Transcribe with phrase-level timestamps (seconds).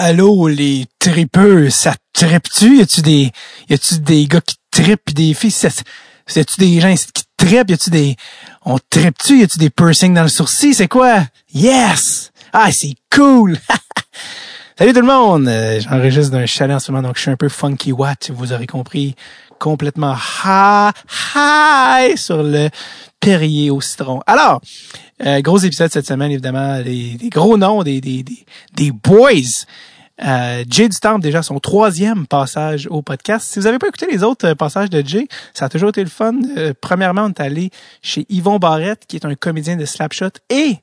[0.00, 2.78] Allô, les tripeux, ça tripe-tu?
[2.78, 3.32] Y a-tu des,
[3.68, 5.50] y a-tu des gars qui trippent pis des filles?
[5.50, 7.68] C'est, tu des gens qui trippent?
[7.68, 8.16] Y a-tu des,
[8.64, 9.40] on trippe-tu?
[9.40, 10.72] Y a-tu des piercings dans le sourcil?
[10.72, 11.24] C'est quoi?
[11.52, 12.30] Yes!
[12.52, 13.58] Ah, c'est cool!
[14.78, 15.48] Salut tout le monde!
[15.48, 18.52] Euh, j'enregistre d'un chalet en ce moment, donc je suis un peu funky what, vous
[18.52, 19.16] aurez compris.
[19.58, 20.92] Complètement high,
[21.34, 22.70] high sur le
[23.18, 24.20] Perrier au citron.
[24.28, 24.60] Alors,
[25.26, 28.24] euh, gros épisode cette semaine, évidemment, des, gros noms, des, des,
[28.72, 29.64] des, boys.
[30.24, 33.46] Euh, Jay du Temple, déjà son troisième passage au podcast.
[33.48, 36.02] Si vous n'avez pas écouté les autres euh, passages de Jay, ça a toujours été
[36.02, 36.34] le fun.
[36.56, 37.70] Euh, premièrement, on est allé
[38.02, 40.78] chez Yvon Barrette, qui est un comédien de Slapshot et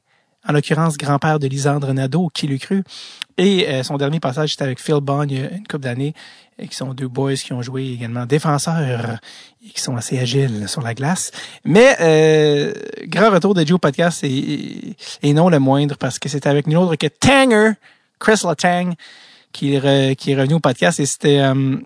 [0.47, 2.83] en l'occurrence grand-père de Lisandre Nadeau, qui l'eût cru?
[3.37, 6.13] Et euh, son dernier passage, c'était avec Phil Bond une couple d'années,
[6.57, 9.17] et qui sont deux boys qui ont joué également défenseurs
[9.65, 11.31] et qui sont assez agiles sur la glace.
[11.65, 12.73] Mais euh,
[13.07, 14.95] grand retour de Joe Podcast et,
[15.33, 17.73] non le moindre parce que c'était avec nul autre que Tanger,
[18.19, 18.93] Chris Latang,
[19.55, 21.77] qui, est revenu au podcast et c'était euh,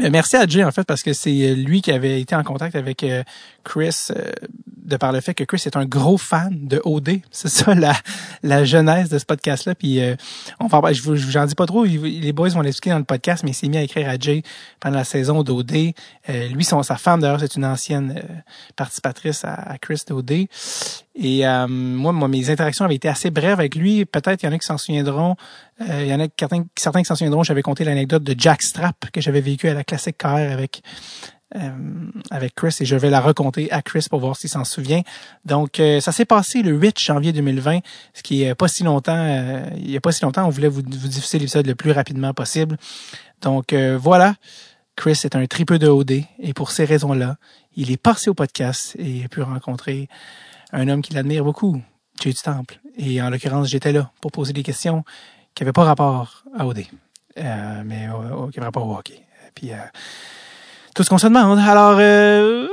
[0.00, 2.76] euh, merci à Jay en fait parce que c'est lui qui avait été en contact
[2.76, 3.04] avec
[3.64, 4.10] Chris
[4.84, 7.20] de par le fait que Chris est un gros fan de OD.
[7.30, 7.94] C'est ça la,
[8.42, 9.74] la genèse de ce podcast-là.
[9.74, 10.14] Puis euh,
[10.60, 11.84] on va, je vous, j'en dis pas trop.
[11.84, 14.42] Les boys vont l'expliquer dans le podcast, mais il s'est mis à écrire à Jay
[14.80, 15.72] pendant la saison d'OD.
[16.28, 18.34] Euh, lui, son, sa femme d'ailleurs, c'est une ancienne euh,
[18.76, 20.46] participatrice à, à Chris d'OD.
[21.16, 24.04] Et euh, moi, moi, mes interactions avaient été assez brèves avec lui.
[24.04, 25.36] Peut-être il y en a qui s'en souviendront.
[25.80, 27.42] il y en a certains, qui s'en souviendront.
[27.42, 31.33] J'avais conté l'anecdote de Jack Strap que j'avais vécu à la classique car avec euh,
[32.30, 35.02] avec Chris et je vais la raconter à Chris pour voir s'il s'en souvient.
[35.44, 37.80] Donc, euh, ça s'est passé le 8 janvier 2020,
[38.12, 39.16] ce qui est pas si longtemps.
[39.16, 41.92] Euh, il y a pas si longtemps, on voulait vous, vous diffuser l'épisode le plus
[41.92, 42.76] rapidement possible.
[43.40, 44.34] Donc, voilà.
[44.96, 47.36] Chris est un tripeux de OD et pour ces raisons-là,
[47.76, 50.08] il est passé au podcast et a pu rencontrer
[50.72, 51.82] un homme qu'il admire beaucoup,
[52.20, 52.78] Jay du Temple.
[52.96, 55.04] Et en l'occurrence, j'étais là pour poser des questions
[55.54, 56.84] qui n'avaient pas rapport à OD,
[57.36, 58.08] mais
[58.52, 59.20] qui avaient rapport au hockey.
[59.56, 59.72] Puis,
[60.94, 61.58] tout ce qu'on se demande.
[61.58, 62.66] Alors, euh,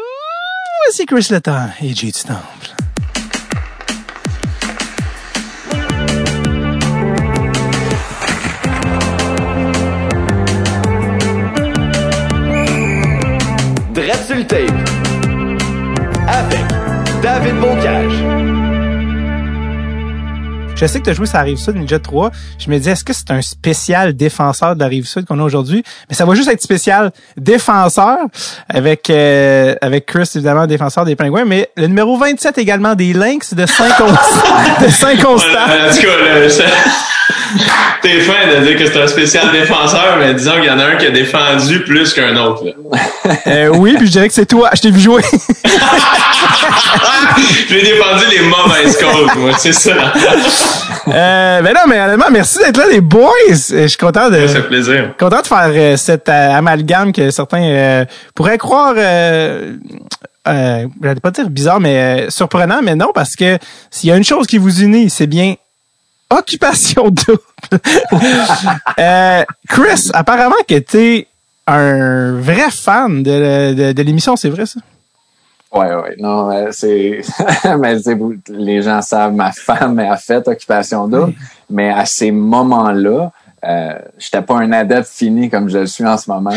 [0.86, 2.42] voici Chris Letang et Jay du Temple.
[13.93, 14.70] Dread
[16.27, 16.65] avec
[17.21, 18.61] David Bocage.
[20.81, 22.31] Je sais que tu as joué sur la Rive-Sud Ninja 3.
[22.58, 25.83] Je me disais, est-ce que c'est un spécial défenseur de la Rive-Sud qu'on a aujourd'hui?
[26.09, 28.17] Mais ça va juste être spécial défenseur
[28.67, 31.45] avec euh, avec Chris, évidemment, défenseur des Pingouins.
[31.45, 34.15] Mais le numéro 27 également des Lynx de Saint-Constant.
[34.81, 35.49] de Saint-Constant.
[38.02, 40.86] T'es fin de dire que c'est un spécial défenseur, mais disons qu'il y en a
[40.86, 42.64] un qui a défendu plus qu'un autre.
[43.48, 44.70] Euh, oui, puis je dirais que c'est toi.
[44.76, 45.22] Je t'ai vu jouer.
[47.70, 49.92] J'ai défendu les mauvaises causes, moi, c'est ça.
[51.08, 53.30] euh, ben non, mais honnêtement, merci d'être là, les boys.
[53.50, 54.48] Je suis content de.
[54.48, 55.14] Ça fait plaisir.
[55.18, 58.94] Content de faire euh, cet euh, amalgame que certains pourraient croire.
[58.98, 59.76] Euh,
[60.48, 63.58] euh, j'allais pas dire bizarre, mais surprenant, mais non, parce que
[63.92, 65.56] s'il y a une chose qui vous unit, c'est bien
[66.31, 67.39] Occupation double.
[68.99, 71.27] euh, Chris, apparemment que t'es
[71.67, 74.80] un vrai fan de, de, de l'émission, c'est vrai ça?
[75.73, 77.21] Ouais, ouais, non, c'est,
[77.80, 77.95] mais
[78.49, 81.33] les gens savent, ma femme a fait Occupation double,
[81.70, 83.31] mais à ces moments-là,
[83.64, 86.52] euh, j'étais pas un adepte fini comme je le suis en ce moment.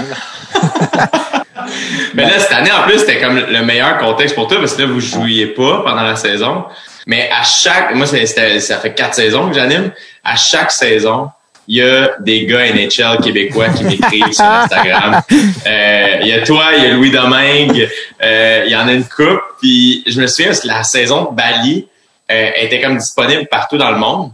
[2.15, 4.83] mais là, cette année, en plus, c'était comme le meilleur contexte pour toi parce que
[4.83, 6.65] là, vous jouiez pas pendant la saison.
[7.07, 9.93] Mais à chaque, moi, ça fait quatre saisons que j'anime.
[10.23, 11.29] À chaque saison,
[11.67, 15.23] il y a des gars NHL québécois qui m'écrivent sur Instagram.
[15.67, 17.89] Euh, il y a toi, il y a Louis Domingue,
[18.23, 19.41] euh, il y en a une coupe.
[19.61, 21.89] Puis je me souviens, la saison de Bali
[22.31, 24.31] euh, était comme disponible partout dans le monde.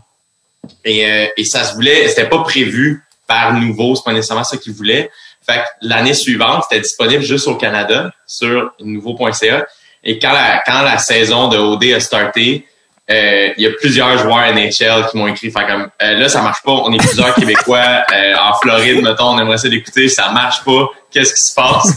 [0.84, 4.56] Et, euh, et ça se voulait, c'était pas prévu par nouveau, c'est pas nécessairement ça
[4.56, 5.10] qu'ils voulaient.
[5.46, 9.66] Fait que l'année suivante, c'était disponible juste au Canada sur nouveau.ca.
[10.02, 12.66] Et quand la, quand la saison de OD a starté,
[13.10, 16.42] euh, il y a plusieurs joueurs NHL qui m'ont écrit, fait comme euh, là ça
[16.42, 17.78] marche pas, on est plusieurs Québécois
[18.14, 21.96] euh, en Floride, mettons, on aimerait ça d'écouter, ça marche pas, qu'est-ce qui se passe?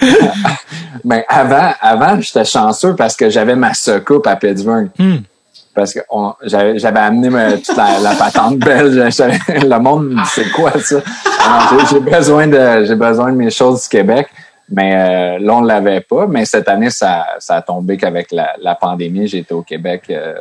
[1.04, 4.90] Ben avant, avant j'étais chanceux parce que j'avais ma secoupe à Pittsburgh.
[4.98, 5.18] Hmm.
[5.74, 6.00] Parce que
[6.42, 8.94] j'avais amené toute la, patente belge.
[8.96, 10.96] Le monde c'est quoi ça?
[11.90, 14.28] J'ai besoin de j'ai besoin de mes choses du Québec.
[14.70, 16.26] Mais euh, là, on ne l'avait pas.
[16.26, 20.34] Mais cette année, ça, ça a tombé qu'avec la, la pandémie, j'étais au Québec euh,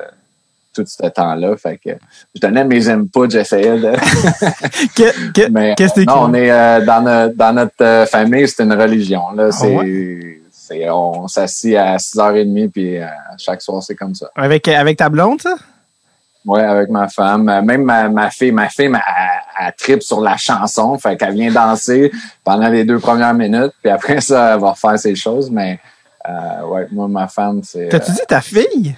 [0.73, 1.55] tout ce temps-là.
[1.57, 1.91] Fait que
[2.35, 3.93] je donnais mes inputs, j'essayais de.
[5.75, 9.31] Qu'est-ce que Non, on est euh, dans, notre, dans notre famille, c'est une religion.
[9.35, 9.81] Là, ah
[10.51, 12.97] c'est, on s'assit à 6h30 puis
[13.37, 14.29] chaque soir, c'est comme ça.
[14.35, 15.55] Avec, avec ta blonde, ça?
[16.47, 17.47] Ouais, avec ma femme.
[17.49, 18.99] Euh, Même ma, ma fille, ma fille, elle,
[19.59, 20.97] elle tripe sur la chanson.
[20.97, 22.11] Fait qu'elle vient danser
[22.43, 23.73] pendant les deux premières minutes.
[23.83, 25.51] Puis après ça, elle va refaire ses choses.
[25.51, 25.77] Mais
[26.27, 27.89] euh, ouais, moi, ma femme, c'est.
[27.89, 28.95] T'as-tu euh, dit ta fille?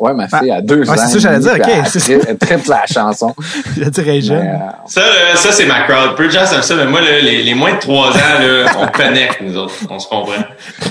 [0.00, 0.94] Ouais, ma fille a deux Ouais, ans.
[0.96, 3.34] c'est ça, j'allais dire, ok, Elle, tri- elle tripe la chanson.
[3.76, 4.42] Je dirais jeune.
[4.44, 6.14] Mais, euh, Ça, là, ça c'est ma crowd.
[6.16, 8.70] Peu de gens savent ça, mais moi, là, les, les moins de 3 ans, là,
[8.80, 9.74] on connecte, nous autres.
[9.90, 10.34] On se comprend.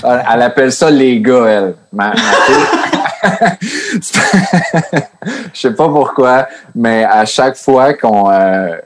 [0.04, 1.74] Elle elle appelle ça les gars, elle.
[1.92, 3.00] Ma, ma fille.
[5.52, 8.76] Je sais pas pourquoi, mais à chaque fois qu'on euh,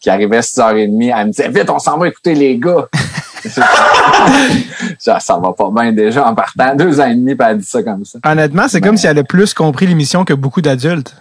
[0.00, 2.88] qu'il arrivait 6h30, elle me disait Vite, on s'en va écouter les gars.
[5.04, 6.74] Genre, ça va pas bien déjà en partant.
[6.74, 8.18] Deux ans et demi, puis elle dit ça comme ça.
[8.24, 11.14] Honnêtement, c'est comme si elle a plus compris l'émission que beaucoup d'adultes.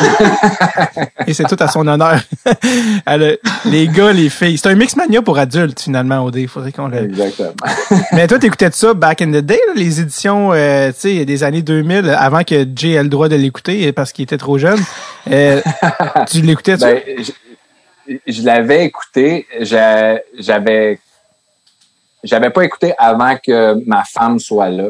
[1.26, 2.20] Et c'est tout à son honneur.
[3.06, 4.58] Elle les gars, les filles.
[4.58, 6.36] C'est un mix mania pour adultes, finalement, OD.
[6.36, 7.04] Il faudrait qu'on le...
[7.04, 7.52] Exactement.
[8.12, 11.44] Mais toi, t'écoutais ça back in the day, là, les éditions, euh, tu sais, des
[11.44, 14.80] années 2000, avant que Jay ait le droit de l'écouter parce qu'il était trop jeune.
[15.30, 15.60] Euh,
[16.30, 17.00] tu l'écoutais, tu Ben,
[18.08, 19.46] je, je l'avais écouté.
[19.60, 20.98] J'a- J'avais
[22.22, 24.88] j'avais pas écouté avant que ma femme soit là.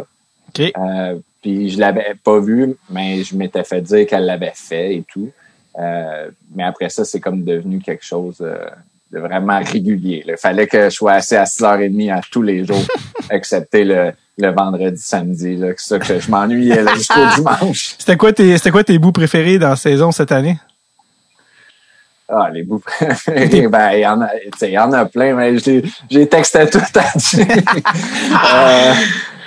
[0.48, 0.72] OK.
[0.76, 5.04] Euh, puis je l'avais pas vu, mais je m'étais fait dire qu'elle l'avait fait et
[5.10, 5.30] tout.
[5.78, 8.66] Euh, mais après ça, c'est comme devenu quelque chose euh,
[9.12, 10.24] de vraiment régulier.
[10.26, 12.84] Il fallait que je sois assis à 6h30 à tous les jours,
[13.30, 15.56] excepté le, le vendredi, samedi.
[15.56, 17.94] là, que ça que je m'ennuyais jusqu'au dimanche.
[17.98, 20.58] C'était quoi tes, c'était quoi tes bouts préférés dans la saison cette année?
[22.32, 25.04] Ah, les bouts préférés, ben, il y en a, tu sais, il y en a
[25.04, 27.04] plein, mais j'ai, j'ai texté tout à
[28.54, 28.94] euh,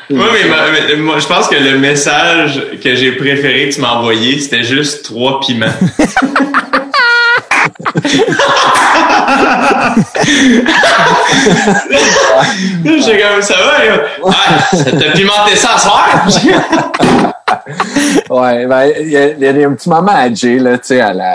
[0.09, 3.81] Oui, mais, ma- mais moi, je pense que le message que j'ai préféré que tu
[3.81, 5.65] m'as envoyé, c'était juste trois piments.
[12.85, 14.01] J'ai comme ça va, là.
[14.27, 14.31] Ah,
[14.71, 16.27] t'as pimenté ça ce soir?
[18.29, 20.87] Ouais, ben, il y, a- il y a des petits moments à Jay, là, tu
[20.87, 21.33] sais, à la,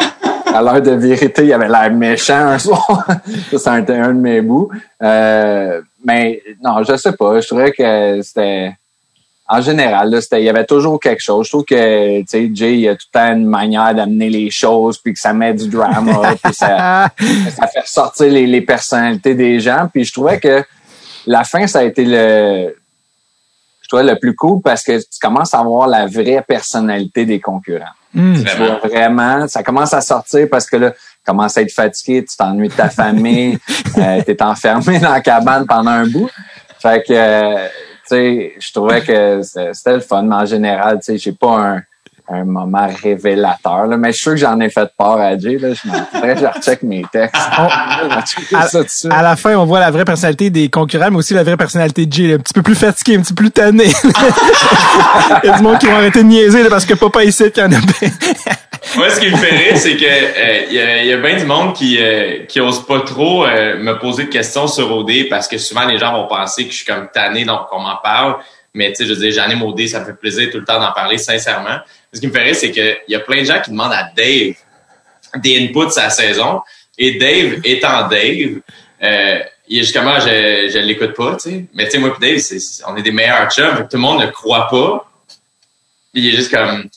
[0.55, 3.07] à l'heure de vérité, il avait l'air méchant un soir.
[3.53, 4.71] ça, c'est un, un de mes bouts.
[5.03, 7.39] Euh, mais, non, je sais pas.
[7.39, 8.73] Je trouvais que c'était,
[9.47, 11.45] en général, là, il y avait toujours quelque chose.
[11.45, 14.51] Je trouve que, tu sais, Jay, il a tout le temps une manière d'amener les
[14.51, 17.11] choses, puis que ça met du drama, puis ça,
[17.51, 19.87] ça fait ressortir les, les personnalités des gens.
[19.93, 20.65] Puis je trouvais que
[21.27, 22.75] la fin, ça a été le,
[23.83, 27.39] je trouvais le plus cool parce que tu commences à voir la vraie personnalité des
[27.41, 27.85] concurrents.
[28.15, 28.43] Hmm.
[28.43, 30.95] Tu vois vraiment, ça commence à sortir parce que là,
[31.29, 33.59] commences à être fatigué, tu t'ennuies de ta famille,
[33.99, 36.31] euh, tu es enfermé dans la cabane pendant un bout.
[36.81, 37.67] Fait que, euh,
[38.09, 41.59] tu sais, je trouvais que c'était le fun, mais en général, tu sais, j'ai pas
[41.59, 41.83] un,
[42.31, 45.59] un moment révélateur, là, mais je suis sûr que j'en ai fait part à Jay,
[45.59, 47.37] là, je m'en je recheck mes textes.
[48.27, 48.57] Checker
[49.11, 51.57] À, à la fin, on voit la vraie personnalité des concurrents, mais aussi la vraie
[51.57, 53.87] personnalité de Jay, là, un petit peu plus fatigué, un petit peu plus tanné.
[55.43, 57.51] Il y a du monde qui vont arrêter de niaiser là, parce que papa ici
[57.51, 58.11] qui en a bien.
[58.97, 61.37] Moi, ce qui me fait rire, c'est que euh, il y, a, y a bien
[61.37, 65.29] du monde qui euh, qui ose pas trop euh, me poser de questions sur OD
[65.29, 67.97] parce que souvent les gens vont penser que je suis comme tanné donc qu'on m'en
[67.97, 68.37] parle.
[68.75, 70.81] Mais tu sais, je veux dire, j'anime OD, ça me fait plaisir tout le temps
[70.81, 71.79] d'en parler sincèrement.
[72.13, 73.93] Ce qui me fait rire, c'est que il y a plein de gens qui demandent
[73.93, 74.55] à Dave
[75.37, 76.63] des inputs à la saison.
[76.97, 78.61] Et Dave étant Dave,
[79.03, 79.39] euh,
[79.69, 81.65] il est justement je je l'écoute pas, tu sais.
[81.75, 84.21] Mais tu sais, moi et Dave, c'est, on est des meilleurs chums, tout le monde
[84.21, 85.11] ne croit pas.
[86.15, 86.89] Il est juste comme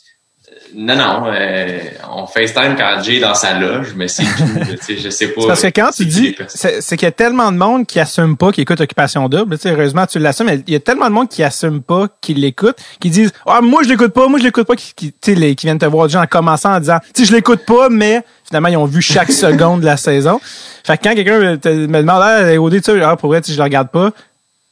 [0.75, 1.79] non, non, euh,
[2.13, 4.93] on FaceTime quand Jay est dans sa loge, mais c'est tout.
[4.97, 5.47] je sais pas.
[5.47, 8.37] Parce que quand tu qui dis, c'est qu'il y a tellement de monde qui assume
[8.37, 9.57] pas qu'il écoute Occupation Double.
[9.57, 12.07] Tu sais, heureusement, tu l'assumes, mais il y a tellement de monde qui assume pas
[12.21, 15.35] qu'il l'écoute, qui disent, ah, moi, je l'écoute pas, moi, je l'écoute pas, qui, qui,
[15.35, 18.21] les- qui viennent te voir déjà en commençant en disant, tu je l'écoute pas, mais
[18.45, 20.39] finalement, ils ont vu chaque seconde de la saison.
[20.83, 21.57] Fait que quand quelqu'un me
[22.01, 24.11] demande, ah, OD, tu sais, ah, pour vrai, je le regarde pas,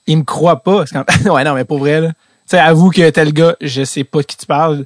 [0.08, 0.86] il me croit pas.
[0.86, 2.08] Comme, ouais, non, mais pour vrai, là.
[2.08, 4.86] Tu sais, avoue que tel gars, je sais pas de qui tu parles.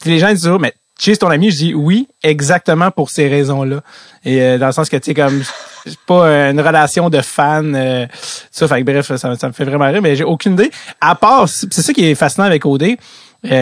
[0.00, 3.26] Puis les gens disent toujours, mais Chase, ton ami, je dis oui, exactement pour ces
[3.26, 3.80] raisons-là.
[4.22, 5.42] Et euh, dans le sens que, tu sais, comme,
[5.86, 8.06] c'est pas euh, une relation de fan, euh,
[8.50, 10.70] ça, fait que bref, ça, me fait vraiment rire, mais j'ai aucune idée.
[11.00, 12.96] À part, c'est ça qui est fascinant avec OD,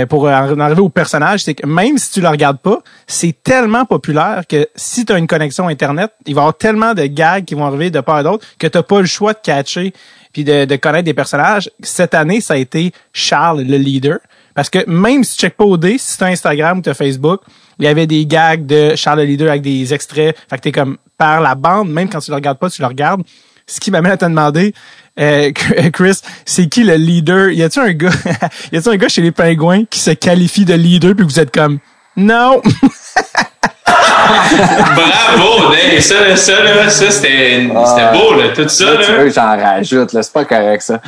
[0.09, 3.85] pour en arriver au personnage, c'est que même si tu le regardes pas, c'est tellement
[3.85, 7.45] populaire que si tu as une connexion Internet, il va y avoir tellement de gags
[7.45, 9.95] qui vont arriver de part et d'autre que tu pas le choix de catcher
[10.33, 11.71] puis de connaître des personnages.
[11.81, 14.19] Cette année, ça a été Charles, le leader.
[14.59, 17.43] Parce que même si tu checkes pas OD, si t'as Instagram ou t'as Facebook,
[17.79, 20.37] il y avait des gags de Charles le leader avec des extraits.
[20.51, 22.89] Fait que t'es comme par la bande, même quand tu le regardes pas, tu le
[22.89, 23.23] regardes.
[23.69, 24.75] Ce qui m'amène à te demander,
[25.21, 25.53] euh,
[25.93, 27.51] Chris, c'est qui le leader?
[27.51, 28.11] Y a-tu un gars,
[28.73, 31.39] y a-tu un gars chez les pingouins qui se qualifie de leader puis que vous
[31.39, 31.79] êtes comme,
[32.17, 32.61] non!
[33.87, 36.01] Bravo, Dave.
[36.01, 38.11] Ça, là, ça, là, ça, c'était, Ah.
[38.13, 38.49] beau, là.
[38.49, 41.01] Tout ça, Là, tu veux j'en rajoute, là, c'est pas correct, ça.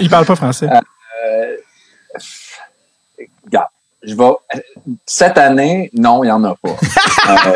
[0.00, 0.66] Il parle pas français.
[3.44, 3.68] Regarde,
[4.02, 4.30] je vais.
[5.06, 6.76] Cette année, non, il n'y en a pas.
[7.28, 7.52] Euh,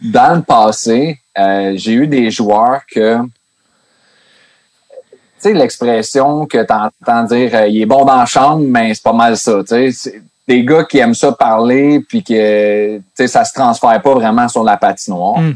[0.02, 3.18] dans le passé, euh, j'ai eu des joueurs que.
[3.22, 8.94] Tu sais, l'expression que tu entends dire euh, il est bon dans la chambre, mais
[8.94, 9.62] c'est pas mal ça.
[9.68, 14.00] Tu sais, des gars qui aiment ça parler, puis que tu sais, ça se transfère
[14.00, 15.40] pas vraiment sur la patinoire.
[15.40, 15.54] Mm.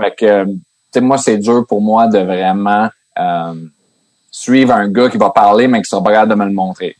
[0.00, 0.60] Fait que, tu
[0.92, 2.88] sais, moi, c'est dur pour moi de vraiment
[4.38, 6.94] suivre un gars qui va parler, mais qui sera pas capable de me le montrer.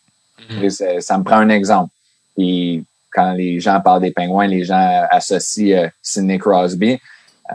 [0.63, 1.91] Et ça, ça me prend un exemple.
[2.35, 6.93] Puis quand les gens parlent des pingouins, les gens associent euh, Sidney Crosby.
[7.51, 7.55] Euh,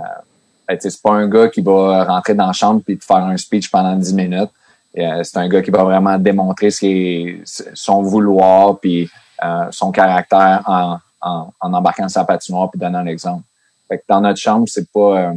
[0.68, 3.38] ben, c'est pas un gars qui va rentrer dans la chambre puis te faire un
[3.38, 4.52] speech pendant 10 minutes.
[4.98, 7.42] Euh, c'est un gars qui va vraiment démontrer ce est
[7.74, 9.10] son vouloir puis
[9.44, 13.44] euh, son caractère en, en, en embarquant sa patinoire puis donnant l'exemple.
[13.88, 15.18] Fait que dans notre chambre, c'est pas.
[15.18, 15.34] euh,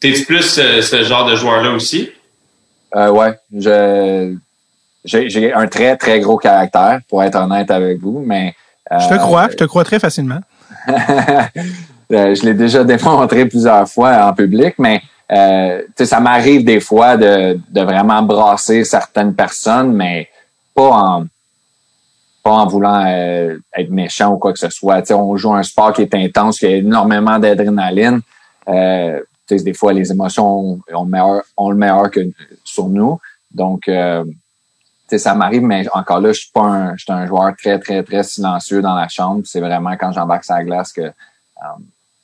[0.00, 2.10] T'es-tu plus ce genre de joueur-là aussi?
[2.96, 4.36] Euh, ouais, je
[5.04, 8.54] j'ai un très très gros caractère pour être honnête avec vous, mais
[8.92, 10.40] euh, Je te crois, je te crois très facilement.
[10.88, 11.44] euh,
[12.10, 17.58] je l'ai déjà démontré plusieurs fois en public, mais euh, ça m'arrive des fois de,
[17.70, 20.28] de vraiment brasser certaines personnes, mais
[20.74, 21.26] pas en
[22.42, 25.10] pas en voulant euh, être méchant ou quoi que ce soit.
[25.10, 28.20] On joue un sport qui est intense, qui a énormément d'adrénaline.
[28.68, 32.20] Euh, des fois, les émotions ont, le meilleur, ont le meilleur que
[32.78, 33.18] sur nous.
[33.50, 34.24] Donc, euh,
[35.16, 38.02] ça m'arrive, mais encore là, je suis pas un, je suis un joueur très, très,
[38.02, 39.42] très silencieux dans la chambre.
[39.44, 41.12] C'est vraiment quand j'embarque sur la glace que euh,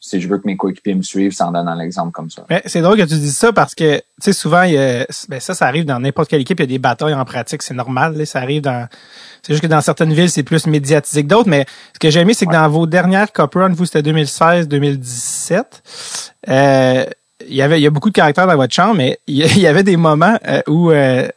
[0.01, 2.45] si je veux que mes coéquipiers me suivent, c'est en donnant l'exemple comme ça.
[2.67, 5.41] C'est drôle que tu dises ça parce que, tu sais, souvent, il y a, ben
[5.41, 7.73] ça, ça arrive dans n'importe quelle équipe, il y a des batailles en pratique, c'est
[7.73, 8.87] normal, là, ça arrive dans,
[9.43, 12.21] c'est juste que dans certaines villes, c'est plus médiatisé que d'autres, mais ce que j'ai
[12.21, 15.65] aimé, c'est que dans vos dernières Cup Run, vous, c'était 2016-2017,
[16.51, 17.07] euh,
[17.47, 19.67] il y avait, il y a beaucoup de caractères dans votre chambre, mais il y,
[19.67, 21.29] avait des moments euh, où, euh,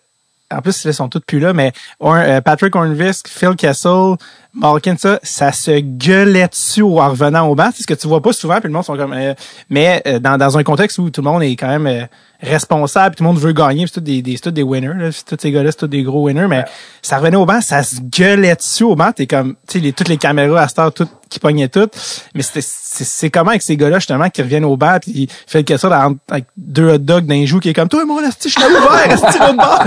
[0.52, 4.16] en plus, ils sont tous plus là, mais euh, Patrick Ornvisk, Phil Kessel,
[4.54, 7.70] Malkin, ça, ça se gueulait dessus en revenant au banc.
[7.76, 9.14] C'est ce que tu vois pas souvent, puis le monde sont comme.
[9.14, 9.34] euh,
[9.70, 12.08] mais dans, dans un contexte où tout le monde est quand même
[12.42, 14.94] responsable, tout le monde veut gagner, c'est tous des, des, c'est tous des winners.
[14.96, 16.48] Là, C'est tous ces gars-là, c'est tous des gros winners.
[16.48, 16.64] Mais
[17.02, 19.12] ça revenait au banc, ça se gueulait dessus au banc.
[19.12, 21.94] T'es comme, tu sais, les, toutes les caméras à cette heure, toutes qui pognaient toutes.
[22.36, 25.28] Mais c'était, c'est, c'est comment avec ces gars-là justement qui reviennent au banc, puis il
[25.48, 28.06] fait que ça dans- avec deux hot dogs dans les joues, qui est comme, toi,
[28.06, 29.84] mon esti, je t'ai ouvert, bord.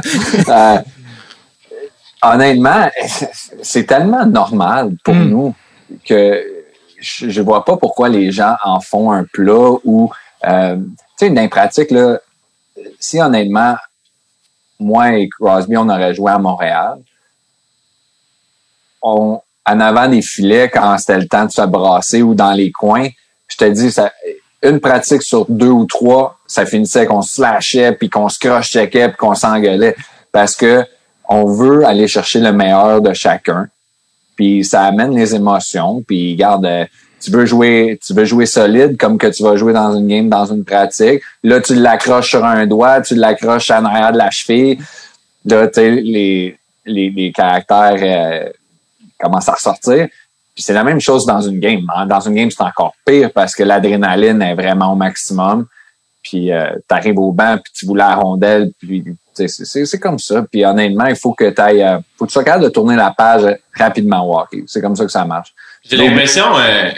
[0.49, 0.78] Euh,
[2.23, 2.90] honnêtement,
[3.62, 5.28] c'est tellement normal pour Mm.
[5.28, 5.54] nous
[6.07, 6.42] que
[7.00, 10.11] je, je vois pas pourquoi les gens en font un plat ou
[10.47, 12.19] euh, tu sais dans les pratiques là
[12.99, 13.76] si honnêtement
[14.78, 16.99] moi et Crosby on aurait joué à Montréal
[19.02, 22.70] on en avant des filets quand c'était le temps de se brasser ou dans les
[22.70, 23.08] coins
[23.49, 23.94] je te dis
[24.62, 29.08] une pratique sur deux ou trois ça finissait qu'on se slashait puis qu'on se croche-checkait
[29.08, 29.96] puis qu'on s'engueulait
[30.32, 30.84] parce que
[31.30, 33.68] on veut aller chercher le meilleur de chacun.
[34.34, 36.02] Puis ça amène les émotions.
[36.02, 36.68] Puis garde,
[37.21, 40.29] tu veux jouer, tu veux jouer solide comme que tu vas jouer dans une game,
[40.29, 41.23] dans une pratique.
[41.43, 44.79] Là, tu l'accroches sur un doigt, tu l'accroches en arrière de la cheville.
[45.45, 48.49] Là, tu les, les, les caractères euh,
[49.19, 50.09] commencent à ressortir.
[50.55, 51.85] Puis c'est la même chose dans une game.
[51.95, 52.07] hein.
[52.07, 55.67] Dans une game, c'est encore pire parce que l'adrénaline est vraiment au maximum.
[56.23, 59.03] Puis euh, tu arrives au banc, puis tu voulais la rondelle, puis
[59.35, 60.43] c'est- comme ça.
[60.50, 62.95] Puis honnêtement, il faut que tu ailles, euh, faut que tu sois capable de tourner
[62.97, 64.45] la page rapidement au.
[64.67, 65.55] C'est comme ça que ça marche.
[65.88, 66.90] J'ai l'impression, euh,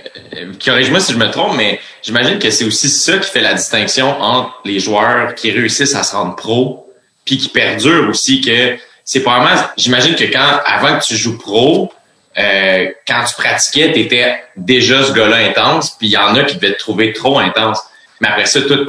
[0.63, 4.21] corrige-moi si je me trompe, mais j'imagine que c'est aussi ça qui fait la distinction
[4.21, 6.93] entre les joueurs qui réussissent à se rendre pro,
[7.25, 11.93] puis qui perdurent aussi, que c'est probablement, j'imagine que quand, avant que tu joues pro,
[12.39, 16.45] euh, quand tu pratiquais, tu étais déjà ce gars-là intense, puis il y en a
[16.45, 17.81] qui devaient te trouver trop intense.
[18.21, 18.89] Mais après ça, tout,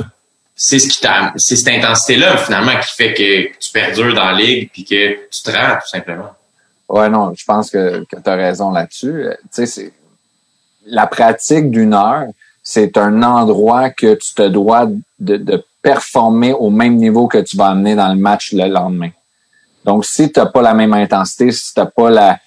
[0.56, 4.34] c'est ce qui t'a, c'est cette intensité-là, finalement, qui fait que tu perdures dans la
[4.34, 6.32] ligue, puis que tu te rends, tout simplement.
[6.90, 9.26] Ouais, non, je pense que, que tu as raison là-dessus.
[9.28, 9.94] Euh, Tu sais,
[10.86, 12.28] la pratique d'une heure,
[12.62, 14.88] c'est un endroit que tu te dois
[15.20, 19.10] de, de performer au même niveau que tu vas amener dans le match le lendemain.
[19.86, 22.40] Donc, si tu n'as pas la même intensité, si tu n'as pas la,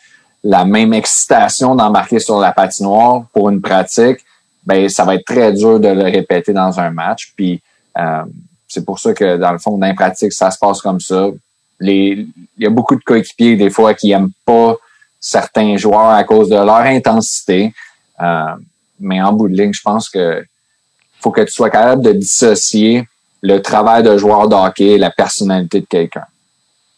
[0.43, 4.19] la même excitation d'embarquer sur la patinoire pour une pratique,
[4.65, 7.33] ben ça va être très dur de le répéter dans un match.
[7.37, 7.63] Puis
[7.99, 8.23] euh,
[8.67, 11.29] c'est pour ça que dans le fond, dans les pratiques, ça se passe comme ça.
[11.81, 14.77] Les, il y a beaucoup de coéquipiers des fois qui aiment pas
[15.21, 17.73] certains joueurs à cause de leur intensité.
[18.21, 18.55] Euh,
[19.01, 20.45] mais en bout de ligne, je pense que
[21.21, 23.07] faut que tu sois capable de dissocier
[23.43, 26.25] le travail de joueur de hockey et la personnalité de quelqu'un.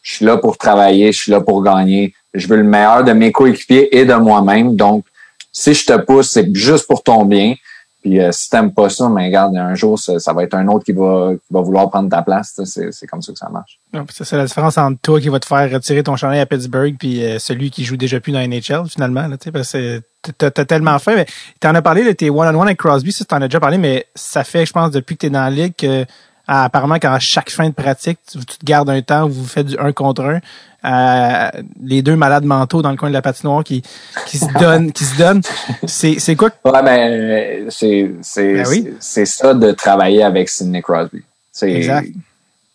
[0.01, 2.13] Je suis là pour travailler, je suis là pour gagner.
[2.33, 4.75] Je veux le meilleur de mes coéquipiers et de moi-même.
[4.75, 5.05] Donc,
[5.51, 7.55] si je te pousse, c'est juste pour ton bien.
[8.01, 10.85] Puis euh, si t'aimes pas ça, mais regarde, un jour, ça, va être un autre
[10.85, 12.59] qui va, qui va vouloir prendre ta place.
[12.63, 13.79] C'est comme ça que ça marche.
[14.09, 17.23] C'est la différence entre toi qui va te faire retirer ton chandail à Pittsburgh puis
[17.23, 19.27] euh, celui qui joue déjà plus dans la NHL, finalement.
[19.27, 20.01] Là, parce que
[20.37, 21.15] t'as tellement fait.
[21.15, 21.25] Mais
[21.59, 24.65] t'en as parlé, t'es one-on-one avec Crosby, ça t'en as déjà parlé, mais ça fait,
[24.65, 26.05] je pense, depuis que t'es dans la ligue que
[26.49, 29.77] apparemment qu'à chaque fin de pratique, tu, te gardes un temps où vous faites du
[29.77, 30.39] un contre un.
[30.85, 31.49] Euh,
[31.83, 33.83] les deux malades mentaux dans le coin de la patinoire qui,
[34.25, 35.41] qui se donnent, qui se donnent.
[35.85, 36.49] C'est, c'est quoi?
[36.65, 41.21] Ouais, ben, c'est, c'est, ben c'est ça de travailler avec Sidney Crosby.
[41.51, 42.07] C'est, exact.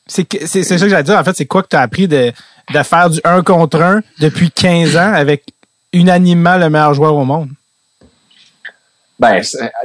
[0.06, 1.18] C'est, c'est, c'est ça que j'allais dire.
[1.18, 2.30] En fait, c'est quoi que tu as appris de,
[2.72, 5.44] de faire du un contre un depuis 15 ans avec
[5.92, 7.48] unanimement le meilleur joueur au monde?
[9.18, 9.40] Ben,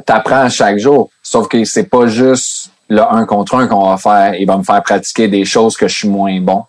[0.06, 1.10] t'apprends chaque jour.
[1.24, 4.36] Sauf que c'est pas juste le un contre un qu'on va faire.
[4.36, 6.64] Il va me faire pratiquer des choses que je suis moins bon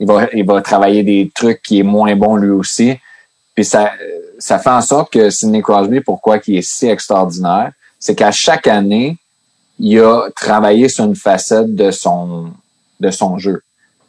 [0.00, 2.98] il va, il va travailler des trucs qui est moins bon lui aussi.
[3.54, 3.92] Puis ça,
[4.38, 8.66] ça fait en sorte que Sidney Crosby, pourquoi il est si extraordinaire, c'est qu'à chaque
[8.66, 9.18] année,
[9.78, 12.50] il a travaillé sur une facette de son,
[12.98, 13.62] de son jeu.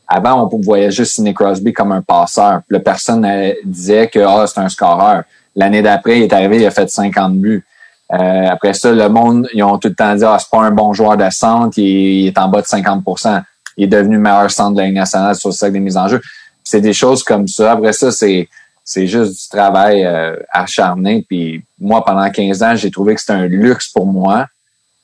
[0.08, 2.62] Avant, on voyait juste Sidney Crosby comme un passeur.
[2.70, 3.28] Le personne
[3.66, 5.24] disait que ah, c'est un scoreur.
[5.56, 7.66] L'année d'après, il est arrivé, il a fait 50 buts.
[8.14, 10.72] Euh, après ça, le monde, ils ont tout le temps dit ah, c'est pas un
[10.72, 13.42] bon joueur de centre, il, il est en bas de 50%
[13.78, 16.08] il est devenu meilleur centre de la Ligue nationale sur le sac des mises en
[16.08, 16.22] jeu.
[16.64, 17.74] C'est des choses comme ça.
[17.74, 18.48] Après ça, c'est
[18.84, 21.26] c'est juste du travail euh, acharné.
[21.28, 24.48] Puis moi, pendant 15 ans, j'ai trouvé que c'était un luxe pour moi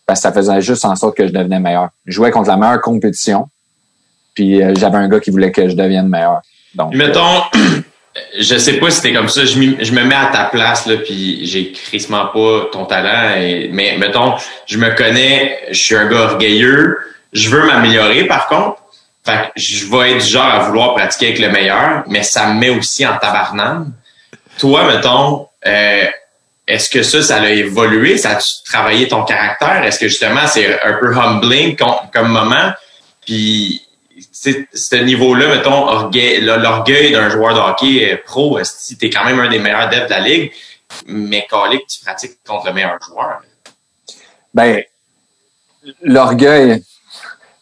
[0.05, 1.89] parce que ça faisait juste en sorte que je devenais meilleur.
[2.05, 3.47] Je jouais contre la meilleure compétition.
[4.33, 6.41] Puis euh, j'avais un gars qui voulait que je devienne meilleur.
[6.75, 7.41] Donc, mettons,
[8.39, 9.45] je sais pas si c'était comme ça.
[9.45, 13.35] Je, je, me mets à ta place là, puis j'ai crissement pas ton talent.
[13.71, 16.97] mais mettons, je me connais, je suis un gars orgueilleux.
[17.33, 18.81] Je veux m'améliorer, par contre.
[19.25, 22.47] Fait que je vais être du genre à vouloir pratiquer avec le meilleur, mais ça
[22.47, 23.91] me met aussi en tabarnane.
[24.57, 26.05] Toi, mettons, euh,
[26.67, 28.17] est-ce que ça, ça a évolué?
[28.17, 29.83] Ça a-tu travaillé ton caractère?
[29.83, 32.71] Est-ce que justement, c'est un peu humbling comme, moment?
[33.25, 33.81] Puis,
[34.39, 39.59] ce niveau-là, mettons, l'orgueil d'un joueur de hockey pro, si t'es quand même un des
[39.59, 40.51] meilleurs devs de la ligue,
[41.07, 43.41] mais que tu pratiques contre le meilleur joueur.
[44.53, 44.83] Ben,
[46.03, 46.83] l'orgueil,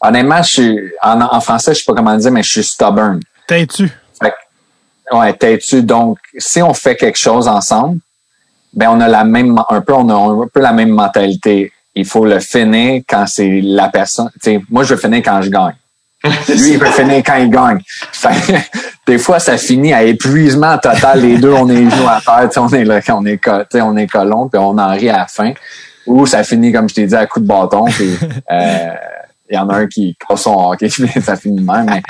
[0.00, 3.20] honnêtement, je suis, en, français, je sais pas comment dire, mais je suis stubborn.
[3.46, 3.90] T'es-tu?
[5.12, 5.82] Ouais, t'es-tu.
[5.82, 8.00] Donc, si on fait quelque chose ensemble,
[8.72, 11.72] ben, on a la même, un peu, on a un peu la même mentalité.
[11.94, 14.30] Il faut le finir quand c'est la personne.
[14.68, 15.76] moi, je veux finir quand je gagne.
[16.48, 17.78] Lui, il veut finir quand il gagne.
[19.06, 21.20] des fois, ça finit à épuisement total.
[21.20, 23.40] Les deux, on est genoux à terre, on est là, on est,
[23.74, 25.52] on est colons, puis on en rit à la fin.
[26.06, 27.84] Ou ça finit, comme je t'ai dit, à coup de bâton.
[27.86, 28.16] Puis,
[28.50, 28.94] euh,
[29.48, 30.88] il y en a un qui casse son hockey,
[31.22, 31.86] ça finit même.
[31.86, 32.02] Mais,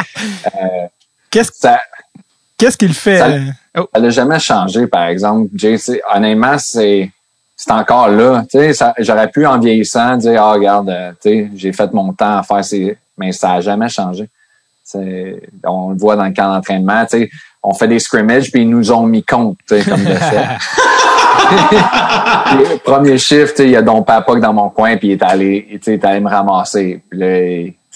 [0.46, 0.86] euh,
[1.30, 1.50] Qu'est-ce
[2.58, 3.18] Qu'est-ce qu'il fait?
[3.18, 4.10] Ça n'a oh.
[4.10, 5.50] jamais changé, par exemple.
[5.54, 5.76] Jay,
[6.14, 7.10] honnêtement, c'est
[7.56, 8.44] c'est encore là.
[8.98, 12.96] J'aurais pu, en vieillissant, dire Ah, regarde, euh, j'ai fait mon temps à faire ces.
[13.18, 14.28] Mais ça n'a jamais changé.
[15.64, 17.04] On le voit dans le camp d'entraînement.
[17.62, 20.46] On fait des scrimmages, puis ils nous ont mis compte comme de fait.
[22.84, 25.92] premier shift, il y a Don Papak dans mon coin, puis il est allé, il
[25.92, 27.02] est allé me ramasser.
[27.08, 27.40] Puis là,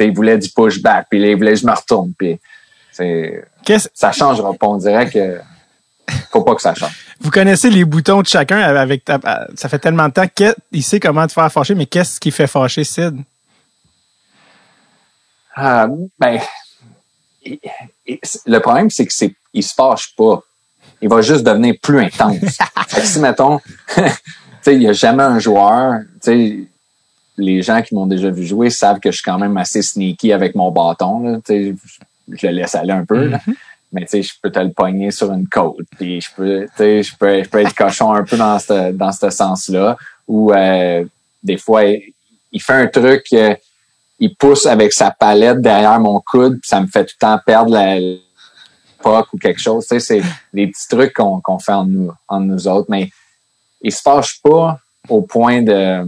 [0.01, 2.13] il voulait du pushback, puis là, il voulait que je me retourne.
[2.19, 2.39] Puis
[3.95, 4.67] ça changera pas.
[4.67, 5.39] On dirait que
[6.31, 7.07] faut pas que ça change.
[7.21, 9.05] Vous connaissez les boutons de chacun avec
[9.55, 12.47] ça fait tellement de temps qu'il sait comment te faire fâcher, mais qu'est-ce qui fait
[12.47, 13.17] fâcher Sid?
[15.55, 16.41] Ah, ben,
[18.47, 20.43] le problème, c'est que c'est, il se fâche pas
[21.01, 22.39] il va juste devenir plus intense.
[22.89, 23.61] fait que si, mettons,
[24.67, 26.01] il n'y a jamais un joueur,
[27.37, 30.33] les gens qui m'ont déjà vu jouer savent que je suis quand même assez sneaky
[30.33, 31.21] avec mon bâton.
[31.21, 31.73] Là, je,
[32.29, 33.27] je le laisse aller un peu.
[33.27, 33.39] là.
[33.39, 33.55] Mm-hmm.
[33.93, 35.87] Mais tu sais, je peux te le pogner sur une côte.
[35.99, 39.31] Puis je peux, je peux, je peux être cochon un peu dans ce dans ce
[39.31, 39.97] sens-là.
[40.29, 41.05] Ou euh,
[41.43, 43.57] des fois, il, fait un truc, euh,
[44.21, 47.41] il pousse avec sa palette derrière mon coude, puis ça me fait tout le temps
[47.45, 47.97] perdre la,
[49.05, 49.87] ou quelque chose.
[49.87, 53.11] Tu sais, c'est des petits trucs qu'on fait en nous, en nous autres, mais
[53.81, 54.79] ils se fâchent pas
[55.09, 56.07] au point de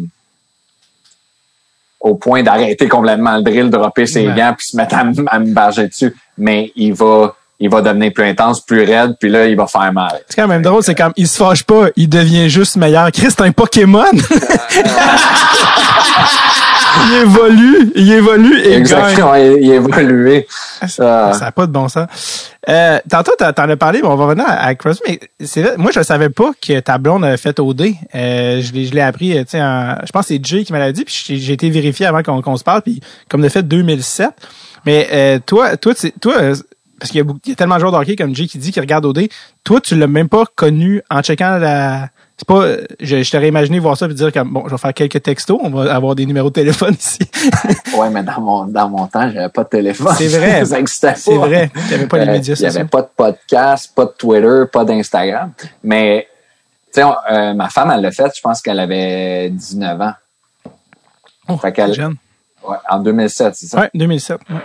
[2.00, 5.86] au point d'arrêter complètement le drill, dropper ses gants puis se mettre à, me barger
[5.86, 6.14] dessus.
[6.36, 9.92] Mais il va il va devenir plus intense, plus raide, puis là, il va faire
[9.92, 10.20] mal.
[10.28, 13.12] C'est quand même drôle, c'est comme, il se fâche pas, il devient juste meilleur.
[13.12, 14.02] Chris, c'est un Pokémon!
[17.06, 20.44] il évolue, il évolue et Exactement, il, il évolue.
[20.86, 22.52] Ça n'a pas de bon sens.
[22.68, 25.90] Euh, tantôt, t'en as parlé, mais on va revenir à, Crosby, mais c'est vrai, moi,
[25.92, 27.94] je savais pas que ta blonde avait fait OD.
[28.14, 30.92] Euh, je l'ai, je l'ai appris, tu sais, je pense que c'est Jay qui m'a
[30.92, 34.30] dit, puis j'ai été vérifié avant qu'on, qu'on se parle, puis comme de fait 2007.
[34.86, 36.54] Mais euh, toi, toi, toi, euh,
[36.98, 38.58] parce qu'il y, a, il y a tellement de joueurs de hockey comme Jay qui
[38.58, 39.28] dit qu'il regarde OD.
[39.64, 42.08] Toi, tu l'as même pas connu en checkant la,
[42.44, 42.64] c'est pas,
[43.00, 45.58] je, je t'aurais imaginé voir ça et dire que bon, je vais faire quelques textos,
[45.62, 47.20] on va avoir des numéros de téléphone ici.
[47.96, 50.14] ouais, mais dans mon, dans mon temps, j'avais pas de téléphone.
[50.18, 50.64] C'est vrai.
[51.16, 51.70] C'est vrai.
[51.74, 52.80] Il n'y avait pas les Euh, médias sociaux.
[52.80, 55.52] avait pas de podcast, pas de Twitter, pas d'Instagram.
[55.84, 56.26] Mais,
[56.92, 60.12] tu sais, euh, ma femme, elle l'a fait, je pense qu'elle avait 19 ans.
[61.48, 62.16] Oh, Fait jeune.
[62.66, 63.80] Ouais, en 2007, c'est ça?
[63.80, 64.40] Ouais, 2007.
[64.50, 64.56] ouais.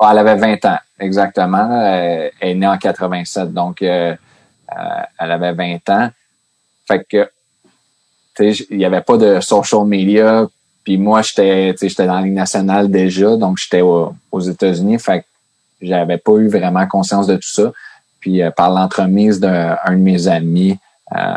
[0.00, 1.68] Ah, elle avait 20 ans, exactement.
[1.70, 4.14] Euh, elle est née en 87, donc euh,
[4.72, 4.74] euh,
[5.18, 6.10] elle avait 20 ans.
[6.92, 7.30] Fait que,
[8.70, 10.46] il n'y avait pas de social media.
[10.84, 14.98] Puis moi, j'étais, dans la Ligue nationale déjà, donc j'étais au- aux États-Unis.
[14.98, 15.26] Fait que
[15.80, 17.72] j'avais pas eu vraiment conscience de tout ça.
[18.20, 20.76] Puis euh, par l'entremise d'un un de mes amis,
[21.16, 21.34] euh,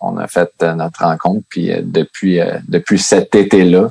[0.00, 1.44] on a fait euh, notre rencontre.
[1.48, 3.90] Puis depuis, depuis cet été-là,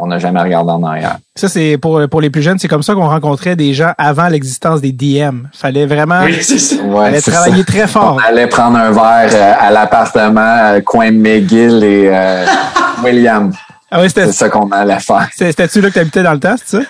[0.00, 1.18] on n'a jamais regardé en arrière.
[1.34, 4.28] Ça, c'est pour, pour les plus jeunes, c'est comme ça qu'on rencontrait des gens avant
[4.28, 5.46] l'existence des DM.
[5.52, 6.38] Fallait vraiment Oui.
[6.84, 7.64] Ouais, travailler ça.
[7.64, 8.20] très On fort.
[8.26, 12.44] allait prendre un verre euh, à l'appartement, euh, coin McGill et euh,
[13.04, 13.52] William.
[13.90, 15.28] Ah ouais, c'était, C'est ça qu'on allait faire.
[15.32, 16.82] c'était- c'était-tu là que t'habitais dans le temps, c'est ça?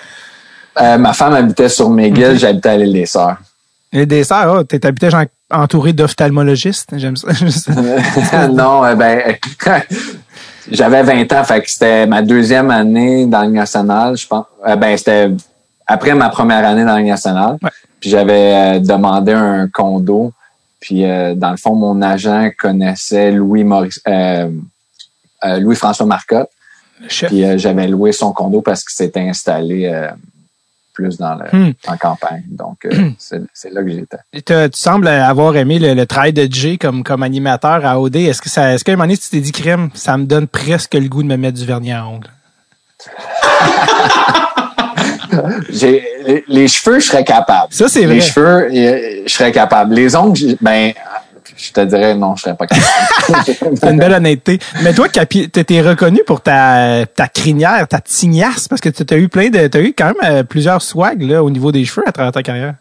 [0.80, 3.36] Euh, ma femme habitait sur McGill, j'habitais à l'île des Sœurs.
[3.94, 6.88] Les desserts, oh, t'es- t'habitais genre entouré d'ophtalmologistes.
[6.96, 7.28] J'aime ça.
[8.48, 9.34] non, euh, ben,
[10.70, 14.46] j'avais 20 ans, fait que c'était ma deuxième année dans le national, je pense.
[14.66, 15.30] Euh, ben, c'était
[15.86, 17.58] après ma première année dans le national.
[17.62, 17.70] Ouais.
[18.00, 20.32] Puis j'avais euh, demandé un condo.
[20.80, 24.50] Puis euh, dans le fond, mon agent connaissait Louis Maurice, euh,
[25.44, 26.50] euh, Louis François Marcotte.
[27.08, 30.08] Puis euh, j'avais loué son condo parce qu'il s'était installé euh,
[30.92, 31.72] plus dans le Hmm.
[31.88, 32.44] en campagne.
[32.48, 34.68] Donc euh, c'est c'est là que j'étais.
[34.72, 38.16] Tu sembles avoir aimé le, le travail de Jay comme, comme animateur à OD.
[38.16, 40.46] Est-ce que ça, est-ce qu'à un moment donné, tu t'es dit, crème, ça me donne
[40.46, 42.28] presque le goût de me mettre du vernis à ongles?
[45.70, 47.72] J'ai les, les cheveux, je serais capable.
[47.72, 48.16] Ça, c'est vrai.
[48.16, 49.94] Les cheveux, euh, je serais capable.
[49.94, 50.92] Les ongles, ben,
[51.56, 52.86] je te dirais non, je serais pas capable.
[53.80, 54.58] C'est une belle honnêteté.
[54.82, 59.28] Mais toi, Capi, t'es reconnu pour ta, ta crinière, ta tignasse, parce que t'as eu
[59.28, 62.12] plein de, t'as eu quand même euh, plusieurs swags, là, au niveau des cheveux à
[62.12, 62.74] travers ta carrière.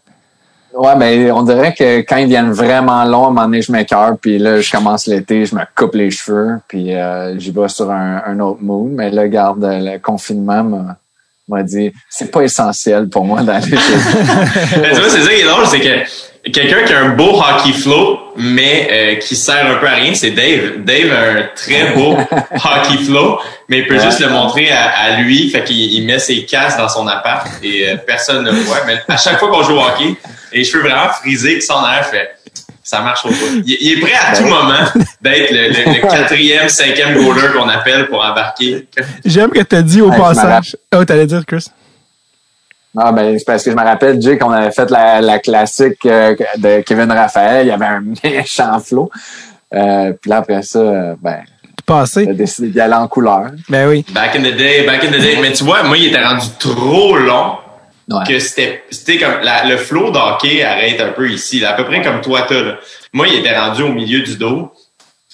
[0.74, 3.72] ouais, mais on dirait que quand ils viennent vraiment longs, à un moment donné, je
[3.72, 7.68] m'écœure, puis là, je commence l'été, je me coupe les cheveux, puis euh, j'y vais
[7.68, 8.92] sur un, un autre mood.
[8.92, 10.98] Mais là, garde, le confinement m'a
[11.52, 13.76] m'a dit, c'est pas essentiel pour moi d'aller chez
[14.82, 17.40] Mais tu vois, c'est ça qui est drôle, c'est que quelqu'un qui a un beau
[17.40, 20.84] hockey flow, mais euh, qui sert un peu à rien, c'est Dave.
[20.84, 22.16] Dave a un très beau
[22.54, 24.04] hockey flow, mais il peut Ouais.
[24.04, 25.50] juste le montrer à, à lui.
[25.50, 28.82] Fait qu'il il met ses casques dans son appart et euh, personne ne le voit.
[28.88, 30.16] Mais à chaque fois qu'on joue au hockey,
[30.54, 32.30] les cheveux vraiment frisés qui sont en arrière, fait
[32.84, 33.62] ça marche au bout.
[33.66, 34.74] Il, il est prêt à tout moment
[35.22, 38.88] d'être le, le- le quatrième, cinquième goaler qu'on appelle pour embarquer.
[39.24, 40.76] J'aime que t'as dit au Ouais, passage.
[40.94, 41.68] Oh, t'allais dire, Chris?
[42.98, 46.06] Ah ben c'est parce que je me rappelle, Jay, qu'on avait fait la, la classique
[46.06, 49.10] euh, de Kevin Raphaël, il y avait un méchant flow.
[49.74, 51.40] Euh, puis là, après ça, euh, ben,
[51.86, 52.26] passé.
[52.28, 53.52] j'ai décidé d'y aller en couleur.
[53.70, 54.06] Ben oui.
[54.12, 55.38] Back in the day, back in the day.
[55.42, 57.56] Mais tu vois, moi, il était rendu trop long.
[58.10, 58.26] Ouais.
[58.28, 61.86] que c'était c'était comme la- le flow d'hockey arrête un peu ici là, à peu
[61.86, 62.76] près comme toi t'as là.
[63.14, 64.70] moi il était rendu au milieu du dos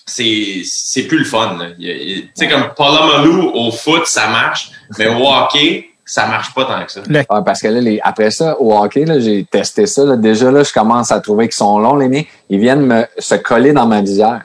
[0.06, 1.58] c'est c'est plus le fun.
[1.80, 6.54] Il- il- tu sais comme Palomalu au foot ça marche mais au hockey ça marche
[6.54, 9.44] pas tant que ça Ouais, parce que là, les, après ça, au hockey, là, j'ai
[9.44, 10.06] testé ça.
[10.06, 10.16] Là.
[10.16, 12.24] Déjà, là, je commence à trouver qu'ils sont longs, les miens.
[12.50, 14.42] Ils viennent me, se coller dans ma visière.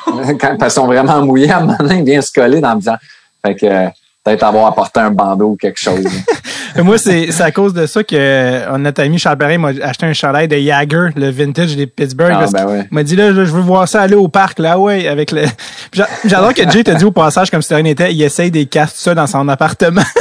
[0.05, 2.69] Quand, parce qu'ils sont vraiment mouillés, à un moment donné, ils viennent se coller dans
[2.69, 2.99] la visière.
[3.43, 3.87] Fait que euh,
[4.27, 6.05] peut-être avoir apporté un bandeau ou quelque chose.
[6.83, 10.13] Moi, c'est à cause de ça que euh, notre ami Charles Perrin m'a acheté un
[10.13, 12.33] chandail de Jagger, le vintage des Pittsburgh.
[12.33, 12.87] Ah, ben ouais.
[12.91, 15.45] m'a dit là, je veux voir ça aller au parc, là, ouais, avec le.
[16.25, 18.97] J'adore que Jay t'a dit au passage, comme si rien n'était, il essaye des casques
[18.97, 20.01] ça dans son appartement.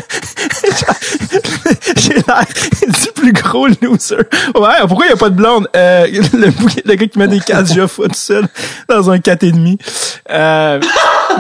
[1.97, 2.45] J'ai l'air
[2.83, 4.17] du plus gros loser.
[4.55, 5.69] Ouais, pourquoi il n'y a pas de blonde?
[5.75, 6.49] Euh, le,
[6.85, 8.47] le gars qui met des casques Jaffa tout seul
[8.89, 9.79] dans un 4,5.
[10.31, 10.81] Euh,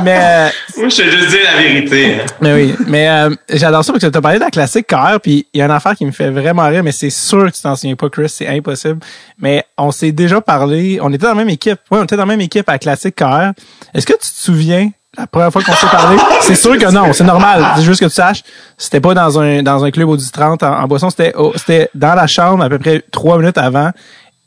[0.02, 2.26] mais moi je te juste dire la vérité hein.
[2.40, 5.18] mais oui, mais euh, j'adore ça parce que tu as parlé de la classique KR,
[5.22, 7.56] puis il y a une affaire qui me fait vraiment rire, mais c'est sûr que
[7.56, 9.00] tu t'en souviens pas, Chris, c'est impossible.
[9.38, 11.78] Mais on s'est déjà parlé, on était dans la même équipe.
[11.90, 13.52] Ouais, on était dans la même équipe à Classique KR.
[13.94, 16.16] Est-ce que tu te souviens la première fois qu'on s'est parlé?
[16.42, 17.64] C'est sûr que non, c'est normal.
[17.76, 18.42] C'est juste que tu saches,
[18.76, 22.14] c'était pas dans un dans un club au 10-30 en, en boisson, c'était c'était dans
[22.14, 23.90] la chambre à peu près trois minutes avant.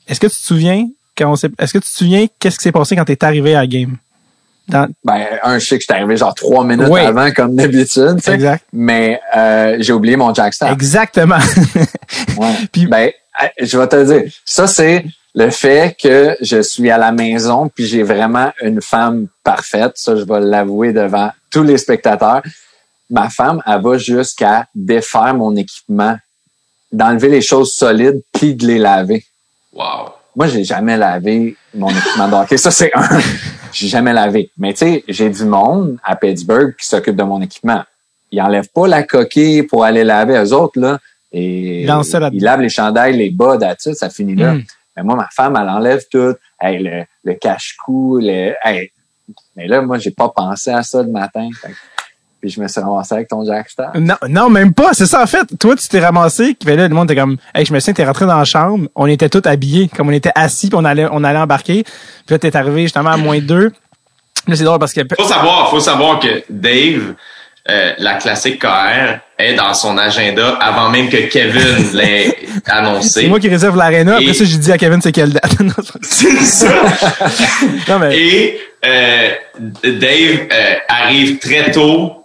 [0.07, 0.85] Est-ce que tu te souviens
[1.17, 3.55] quand on s'est, est-ce que tu te souviens qu'est-ce qui s'est passé quand t'es arrivé
[3.55, 3.97] à la game?
[4.67, 6.99] Dans, ben, un, je sais que j'étais arrivé genre trois minutes Oui.
[7.01, 8.17] avant, comme d'habitude.
[8.27, 8.63] Exact.
[8.71, 10.69] Mais euh, j'ai oublié mon jackstop.
[10.71, 11.39] exactement.
[12.37, 12.53] Ouais.
[12.71, 13.09] Puis- ben,
[13.41, 14.31] euh, je vais te le dire.
[14.45, 19.27] Ça, c'est le fait que je suis à la maison puis j'ai vraiment une femme
[19.43, 19.93] parfaite.
[19.95, 22.41] Ça, je vais l'avouer devant tous les spectateurs.
[23.09, 26.17] Ma femme, elle va jusqu'à défaire mon équipement,
[26.91, 29.23] d'enlever les choses solides puis de les laver.
[29.73, 32.57] wow moi, j'ai jamais lavé mon équipement de hockey.
[32.57, 33.19] Ça, c'est un.
[33.73, 34.51] j'ai jamais lavé.
[34.57, 37.83] Mais tu sais, j'ai du monde à Pittsburgh qui s'occupe de mon équipement.
[38.31, 40.99] Ils enlèvent pas la coquille pour aller laver eux autres, là.
[41.31, 44.53] Et ils lavent les chandails, les bas, là-dessus, ça finit là.
[44.53, 44.63] Mm.
[44.99, 46.35] Mais moi, ma femme, elle enlève tout.
[46.59, 48.91] Hey, le, le cache-cou, le, hey.
[49.55, 51.47] Mais là, moi, j'ai pas pensé à ça le matin.
[52.41, 53.91] Puis je me suis ramassé avec ton Jackstar.
[53.95, 54.93] Non, non, même pas.
[54.93, 55.45] C'est ça, en fait.
[55.57, 56.53] Toi, tu t'es ramassé.
[56.53, 58.87] Puis là, le monde était comme, hey, je me souviens, t'es rentré dans la chambre.
[58.95, 59.89] On était tous habillés.
[59.89, 61.83] Comme on était assis, puis on allait, on allait embarquer.
[61.83, 63.71] Puis là, t'es arrivé justement à moins deux.
[64.47, 65.01] Là, c'est drôle parce que.
[65.17, 67.13] Faut savoir, faut savoir que Dave,
[67.69, 73.21] euh, la classique KR est dans son agenda avant même que Kevin l'ait annoncé.
[73.21, 74.15] C'est moi qui réserve l'aréna.
[74.15, 75.55] Après ça, j'ai dit à Kevin c'est quelle date?
[76.01, 76.73] c'est ça.
[77.87, 78.17] non, mais...
[78.17, 79.29] Et euh,
[79.83, 82.23] Dave euh, arrive très tôt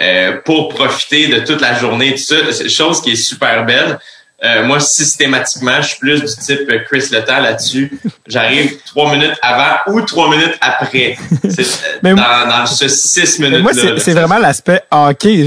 [0.00, 2.36] euh, pour profiter de toute la journée, tout ça.
[2.68, 3.98] Chose qui est super belle.
[4.44, 7.98] Euh, moi, systématiquement, je suis plus du type Chris Letang là-dessus.
[8.26, 11.16] J'arrive trois minutes avant ou trois minutes après.
[12.02, 13.62] dans, dans ce six minutes-là.
[13.62, 15.46] Moi, c'est vraiment l'aspect hockey.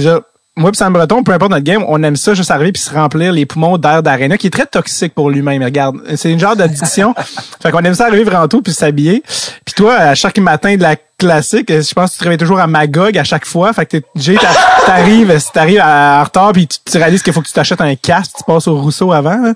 [0.58, 2.94] Moi pis Sam Breton, peu importe notre game, on aime ça juste arriver puis se
[2.94, 5.62] remplir les poumons d'air d'arena qui est très toxique pour lui-même.
[5.62, 7.14] Regarde, c'est une genre d'addiction.
[7.62, 9.22] fait qu'on aime ça arriver vraiment tôt puis s'habiller.
[9.66, 12.60] Puis toi, à chaque matin de la classique, je pense que tu te réveilles toujours
[12.60, 13.74] à Magog à chaque fois.
[13.74, 14.38] Fait que tu
[14.86, 18.44] t'arrives, t'arrives en retard puis tu, réalises qu'il faut que tu t'achètes un casque, tu
[18.44, 19.38] passes au Rousseau avant.
[19.38, 19.54] Là.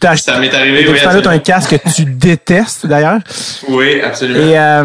[0.00, 0.98] Puis ça m'est arrivé, oui.
[1.00, 3.20] Tu un casque que tu détestes d'ailleurs.
[3.68, 4.40] Oui, absolument.
[4.40, 4.84] Et euh,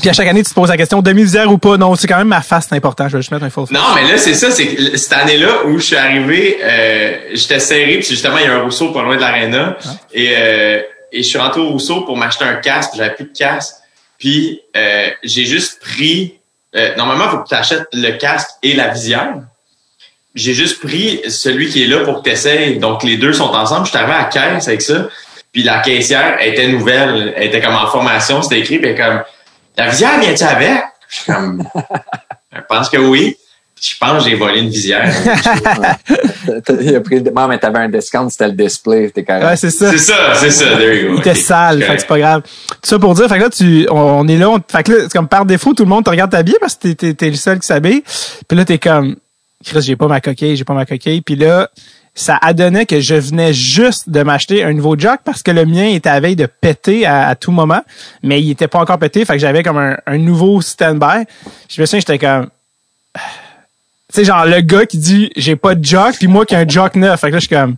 [0.00, 1.76] puis à chaque année, tu te poses la question, demi-visière ou pas?
[1.76, 3.08] Non, c'est quand même ma face, c'est important.
[3.08, 3.66] Je vais juste mettre un faux.
[3.70, 7.58] Non, mais là, c'est ça, c'est que cette année-là où je suis arrivé, euh, j'étais
[7.58, 9.76] serré, puis justement, il y a un Rousseau pas loin de l'aréna.
[9.84, 9.88] Ah.
[10.12, 10.80] Et, euh,
[11.12, 13.74] et je suis rentré au Rousseau pour m'acheter un casque, j'avais plus de casque.
[14.18, 16.38] Puis euh, j'ai juste pris.
[16.74, 19.36] Euh, normalement, il faut que tu achètes le casque et la visière.
[20.34, 22.78] J'ai juste pris celui qui est là pour que tu essayes.
[22.78, 23.86] Donc les deux sont ensemble.
[23.86, 25.08] Je suis à la caisse avec ça.
[25.56, 29.22] Puis la caissière était nouvelle, elle était comme en formation, c'était écrit, puis comme
[29.78, 30.82] la visière vient-tu avec?
[31.08, 31.66] Je suis comme,
[32.52, 33.38] je pense que oui.
[33.80, 35.06] Je pense que j'ai volé une visière.
[36.80, 37.30] il a pris le...
[37.48, 39.10] mais t'avais un discount, c'était le display.
[39.10, 39.90] T'es Ouais, c'est ça.
[39.90, 40.76] C'est ça, c'est ça.
[40.76, 41.14] There you go.
[41.16, 42.42] Il était sale, fait que c'est pas grave.
[42.42, 44.98] Tout ça pour dire, fait que là, tu, on, est là, on, fait que là,
[45.02, 47.36] c'est comme par défaut, tout le monde te regarde t'habiller parce que t'es, t'es, le
[47.36, 48.02] seul qui s'habille.
[48.48, 49.16] Puis là, t'es comme,
[49.64, 51.20] Chris, j'ai pas ma coquille, j'ai pas ma coquille.
[51.20, 51.68] Puis là,
[52.16, 55.66] ça a donné que je venais juste de m'acheter un nouveau jock parce que le
[55.66, 57.82] mien était à veille de péter à, tout moment,
[58.22, 61.24] mais il était pas encore pété, fait que j'avais comme un, nouveau stand-by.
[61.68, 62.48] Je me souviens, j'étais comme...
[64.16, 66.66] Sais, genre le gars qui dit j'ai pas de jock, puis moi qui ai un
[66.66, 67.20] jock neuf.
[67.20, 67.76] Fait que là, je suis comme...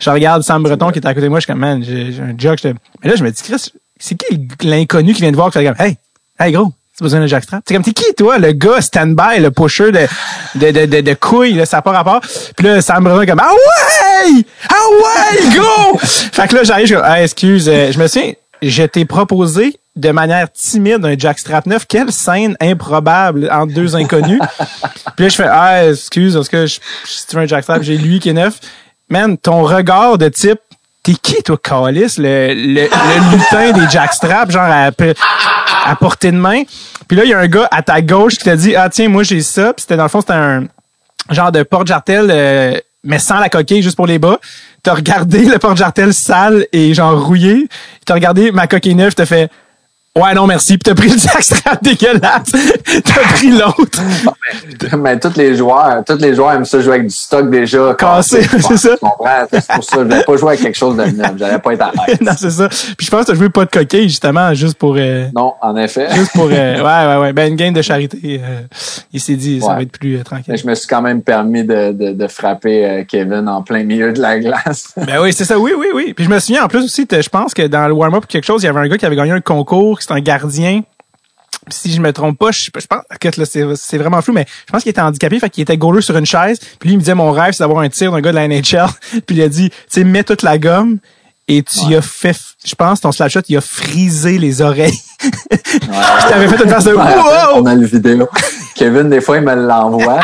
[0.00, 2.12] Je regarde Sam Breton qui est à côté de moi, je suis comme, man, j'ai
[2.20, 2.58] un jock.
[2.64, 5.64] Mais là, je me dis, Chris, c'est qui l'inconnu qui vient de voir, qui fait
[5.64, 5.96] comme, hey,
[6.40, 7.62] hey gros, tu besoin d'un jackstrap?
[7.68, 10.08] C'est comme, t'es qui, toi, le gars stand-by, le pusher de,
[10.56, 12.20] de, de, de, couilles, là, ça n'a pas rapport.
[12.56, 14.44] Puis là, Sam Breton comme, ah ouais!
[14.68, 15.98] Ah ouais, go!
[16.00, 19.78] fait que là, j'arrive, je dis, ah, excuse, euh, je me souviens, je t'ai proposé
[19.96, 21.86] de manière timide un jackstrap neuf.
[21.86, 24.40] Quelle scène improbable entre deux inconnus.
[25.16, 26.78] Puis là, je fais, ah, excuse, parce que je,
[27.32, 28.60] veux un jackstrap, j'ai lui qui est neuf.
[29.08, 30.60] Man, ton regard de type,
[31.02, 32.16] T'es qui, toi, Calis?
[32.18, 34.90] Le, le, le lutin des jackstraps, genre à,
[35.86, 36.64] à portée de main?
[37.08, 39.08] Puis là, il y a un gars à ta gauche qui t'a dit Ah tiens,
[39.08, 39.72] moi j'ai ça.
[39.72, 40.64] Puis c'était dans le fond, c'était un
[41.30, 44.38] genre de porte-jartel, euh, mais sans la coquille, juste pour les bas.
[44.82, 47.66] T'as regardé le porte-jartel sale et genre rouillé.
[48.04, 49.50] T'as regardé ma coquille neuve, t'as fait
[50.18, 50.76] Ouais, non, merci.
[50.76, 52.50] Puis t'as pris le jackstrap dégueulasse.
[53.04, 54.00] t'as pris l'autre.
[54.82, 57.94] mais, mais, tous les joueurs, tous les joueurs aiment ça jouer avec du stock déjà.
[57.94, 58.96] Cassé, c'est ça.
[59.52, 59.98] C'est pour ça.
[59.98, 61.34] Je n'allais pas jouer avec quelque chose de neuf.
[61.38, 62.18] J'allais pas être à l'aise.
[62.22, 62.68] non, c'est ça.
[62.68, 64.96] Puis je pense que t'as joué pas de coquille, justement, juste pour...
[64.98, 66.08] Euh, non, en effet.
[66.12, 66.48] Juste pour...
[66.50, 67.32] Euh, ouais, ouais, ouais.
[67.32, 68.40] Ben, une game de charité.
[68.42, 68.62] Euh,
[69.12, 70.46] il s'est dit, ça va être plus tranquille.
[70.48, 74.12] Mais je me suis quand même permis de, de, de frapper Kevin en plein milieu
[74.12, 74.92] de la glace.
[74.96, 75.56] ben oui, c'est ça.
[75.56, 76.14] Oui, oui, oui.
[76.14, 78.64] Puis je me souviens, en plus aussi, je pense que dans le warm-up quelque chose,
[78.64, 80.82] il y avait un gars qui avait gagné un concours c'est un gardien.
[81.68, 84.82] Si je me trompe pas, je, je pense que c'est vraiment flou, mais je pense
[84.82, 86.58] qu'il était handicapé, fait qu'il était goaler sur une chaise.
[86.78, 88.48] Puis lui, il me disait mon rêve, c'est d'avoir un tir d'un gars de la
[88.48, 88.88] NHL.
[89.26, 90.98] puis il a dit, tu sais, mets toute la gomme
[91.48, 94.98] et tu as fait, je pense, ton slapshot, il a frisé les oreilles.
[95.72, 96.30] Ouais.
[96.30, 98.28] T'avais fait une face de On a le vidéo.
[98.74, 100.20] Kevin, des fois, il me l'envoie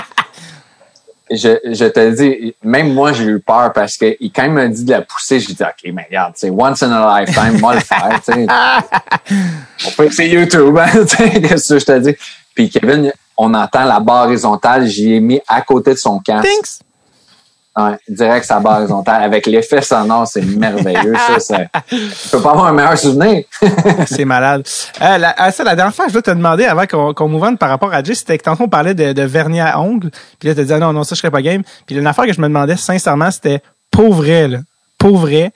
[1.31, 4.85] je, je te dis, même moi, j'ai eu peur parce que quand il m'a dit
[4.85, 7.81] de la pousser, j'ai dit, OK, mais regarde, c'est once in a lifetime, moi le
[7.81, 8.47] faire, tu sais.
[9.87, 12.17] on peut essayer YouTube, hein, tu sais, qu'est-ce que je te dis?
[12.55, 16.49] Puis Kevin, on entend la barre horizontale, j'y ai mis à côté de son casque.
[16.49, 16.81] Thanks.
[17.77, 19.23] Ouais, direct sa barre horizontale.
[19.23, 21.15] Avec l'effet sonore, c'est merveilleux.
[21.29, 21.59] ça, ça,
[21.89, 23.45] tu peux pas avoir un meilleur souvenir.
[24.07, 24.67] c'est malade.
[25.03, 27.57] Euh, la, ah, ça, la dernière fois, je voulais te demander avant qu'on qu move
[27.57, 30.11] par rapport à Jay, c'était que tantôt on parlait de, de vernis à ongles.
[30.39, 31.63] Puis là, tu disais non, non, ça, je serais pas game.
[31.87, 33.61] Puis une affaire que je me demandais sincèrement, c'était
[33.91, 34.59] pour vrai, là,
[34.99, 35.53] pour vrai,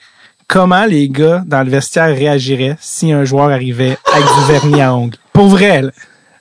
[0.47, 4.93] comment les gars dans le vestiaire réagiraient si un joueur arrivait avec du vernis à
[4.93, 5.17] ongles?
[5.33, 5.91] Vrai, là.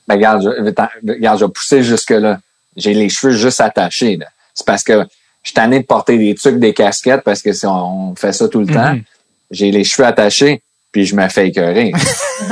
[0.07, 2.39] Ben, regarde, je, regarde, je vais pousser jusque-là.
[2.77, 4.17] J'ai les cheveux juste attachés.
[4.17, 4.27] là.
[4.53, 5.07] C'est parce que
[5.43, 8.33] je suis tanné de porter des trucs, des casquettes, parce que si on, on fait
[8.33, 9.03] ça tout le temps, Mhm.
[9.51, 11.93] j'ai les cheveux attachés, puis je me fais écœurer.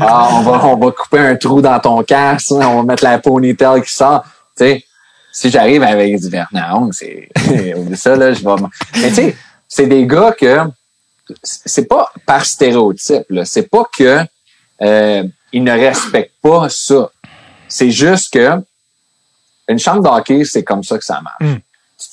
[0.00, 3.04] ah, on va, on va couper un trou dans ton casque, hein, on va mettre
[3.04, 4.24] la ponytail qui sort.
[4.56, 4.84] Tu sais,
[5.32, 7.28] si j'arrive avec du vernis à ongles, c'est,
[7.94, 8.62] ça, là, je vais,
[9.00, 9.36] mais tu sais,
[9.68, 10.60] c'est des gars que,
[11.42, 13.44] c'est pas par stéréotype, là.
[13.44, 14.20] C'est pas que,
[14.82, 17.10] euh, ils ne respectent pas ça.
[17.68, 18.62] C'est juste que,
[19.68, 21.40] une chambre d'hockey, c'est comme ça que ça marche.
[21.40, 21.56] Mm.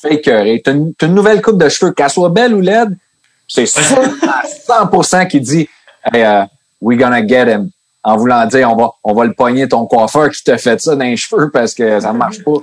[0.04, 0.62] Tu fais écœurer.
[0.64, 2.98] T'as une, nouvelle coupe de cheveux, qu'elle soit belle ou laide,
[3.48, 4.44] c'est sûr à
[4.86, 5.70] 100% qui dit
[6.12, 6.46] hey, uh,
[6.82, 7.70] we gonna get him.
[8.06, 10.96] En voulant dire, on va, on va le pogner ton coiffeur qui te fait ça
[10.96, 12.58] dans les cheveux parce que ça marche pas.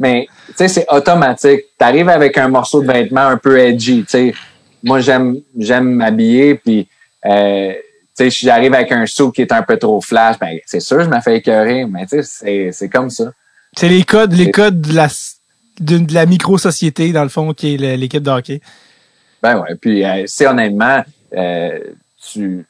[0.00, 1.60] Mais, tu sais, c'est automatique.
[1.78, 4.34] T'arrives avec un morceau de vêtement un peu edgy, tu sais.
[4.82, 6.88] Moi, j'aime, j'aime m'habiller, puis,
[7.26, 7.80] euh, tu
[8.14, 11.04] sais, si j'arrive avec un saut qui est un peu trop flash, ben, c'est sûr,
[11.04, 13.30] je me fais écœurer, mais tu sais, c'est, c'est comme ça.
[13.76, 15.08] C'est les codes, les codes de la,
[15.80, 18.60] de, de la micro-société, dans le fond, qui est l'équipe de hockey.
[19.42, 19.74] Ben ouais.
[19.74, 21.02] Puis euh, si honnêtement,
[21.36, 21.78] euh,
[22.22, 22.66] tu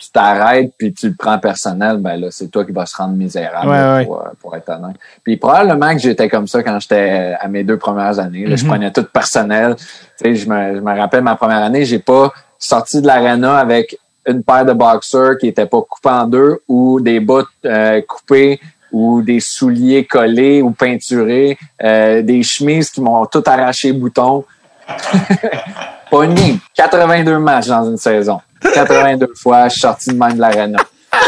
[0.00, 3.14] tu t'arrêtes puis tu le prends personnel, ben là, c'est toi qui vas se rendre
[3.16, 4.04] misérable Ouais, là, ouais.
[4.04, 4.96] Pour, euh, pour être honnête.
[5.24, 8.46] Puis probablement que j'étais comme ça quand j'étais à mes deux premières années.
[8.46, 8.68] Là, Je Mhm.
[8.70, 9.74] prenais tout personnel.
[9.76, 9.84] Tu
[10.18, 13.98] sais, je me, je me rappelle ma première année, j'ai pas sorti de l'arena avec
[14.28, 18.60] une paire de boxers qui étaient pas coupés en deux ou des bottes euh, coupées
[18.92, 24.44] ou des souliers collés ou peinturés, euh, des chemises qui m'ont tout arraché les boutons.
[26.10, 28.40] Pogné 82 matchs dans une saison.
[28.74, 30.78] 82 fois, je suis sorti de même de l'arena.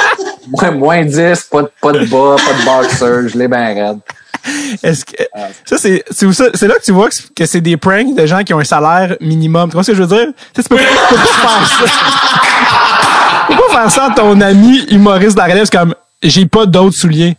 [0.48, 3.98] Moins, moins 10, pas de, pas de bas, pas de boxer, je l'ai bien raide.
[4.82, 5.22] Est-ce que,
[5.64, 8.58] ça, c'est, c'est, là que tu vois que, c'est- des pranks de gens qui ont
[8.58, 9.68] un salaire minimum.
[9.68, 10.32] Tu vois ce que je veux dire?
[10.54, 11.84] Tu peux, pas faire ça.
[13.48, 15.68] Tu peux pas faire ça à ton ami humoriste de la relève.
[15.68, 17.36] Comme, j'ai pas d'autres souliers.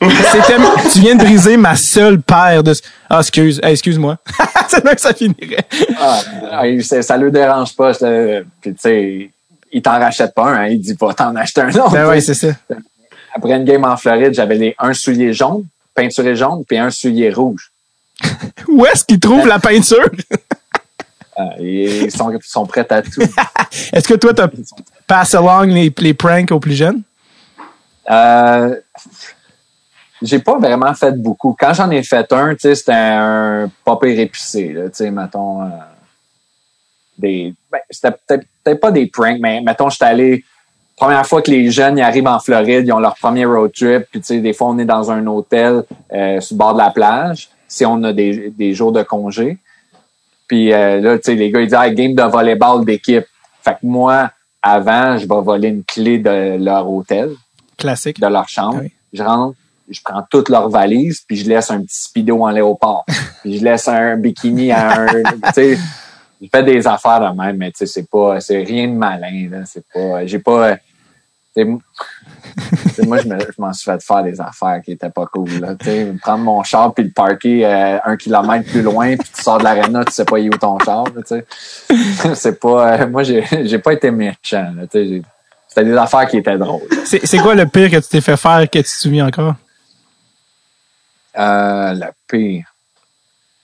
[0.00, 2.74] Tu viens de briser ma seule paire de,
[3.08, 4.16] ah, excuse, hey, excuse-moi.
[4.68, 5.66] c'est là que ça finirait.
[5.98, 6.20] Ah,
[7.02, 7.92] ça, le dérange pas.
[8.60, 9.30] Puis, tu sais,
[9.72, 11.90] il t'en rachète pas un, hein, il dit pas t'en acheter un autre.
[11.90, 12.34] Ben tu sais.
[12.34, 12.56] c'est ça.
[13.34, 17.30] Après une game en Floride, j'avais les, un soulier jaune, peinturé jaune, puis un soulier
[17.30, 17.70] rouge.
[18.68, 20.10] Où est-ce qu'ils trouvent la peinture?
[21.36, 23.22] Ah, ils sont, sont prêts à tout.
[23.94, 27.00] Est-ce que toi, t'as Ils sont- pass along les, les pranks aux plus jeunes?
[28.10, 28.74] Euh,
[30.22, 31.56] j'ai pas vraiment fait beaucoup.
[31.58, 35.10] Quand j'en ai fait un, tu sais, c'était un pas pire épicé, là, tu sais,
[35.10, 35.68] mettons, euh,
[37.18, 40.44] des, ben, c'était peut-être peut-être pas des pranks, mais mettons, j'étais allé,
[40.96, 44.04] première fois que les jeunes, ils arrivent en Floride, ils ont leur premier road trip,
[44.10, 46.78] puis tu sais, des fois, on est dans un hôtel, euh, sur le bord de
[46.78, 49.58] la plage, si on a des, des jours de congé.
[50.48, 53.24] Puis euh, là, tu sais, les gars, ils disent, ah, game de volleyball d'équipe.
[53.62, 54.30] Fait que moi,
[54.60, 57.30] avant, je vais voler une clé de leur hôtel
[57.78, 58.20] Classique.
[58.20, 58.78] de leur chambre.
[58.78, 58.92] Ah oui.
[59.12, 59.56] Je rentre,
[59.90, 63.04] je prends toutes leurs valises, puis je laisse un petit speedo en léopard.
[63.42, 65.06] puis je laisse un bikini à un.
[65.06, 65.78] tu sais,
[66.40, 69.48] je fais des affaires de même, mais tu sais, c'est pas, c'est rien de malin,
[69.50, 69.58] là.
[69.66, 70.76] C'est pas, j'ai pas.
[71.56, 75.50] moi, je, me- je m'en suis fait faire des affaires qui étaient pas cool.
[75.60, 79.28] Là, tu sais, prendre mon char puis le parker euh, un kilomètre plus loin, puis
[79.34, 81.04] tu sors de l'aréna, tu sais pas où est ton char.
[81.04, 81.44] tu sais.
[82.34, 83.00] c'est pas.
[83.02, 84.72] euh, moi, j'ai, j'ai pas été méchant.
[84.82, 85.22] Tu sais,
[85.68, 86.82] c'était des affaires qui étaient drôles.
[87.04, 89.54] C'est, c'est quoi le pire que tu t'es fait faire que tu te souviens encore?
[91.38, 92.64] Euh, le pire.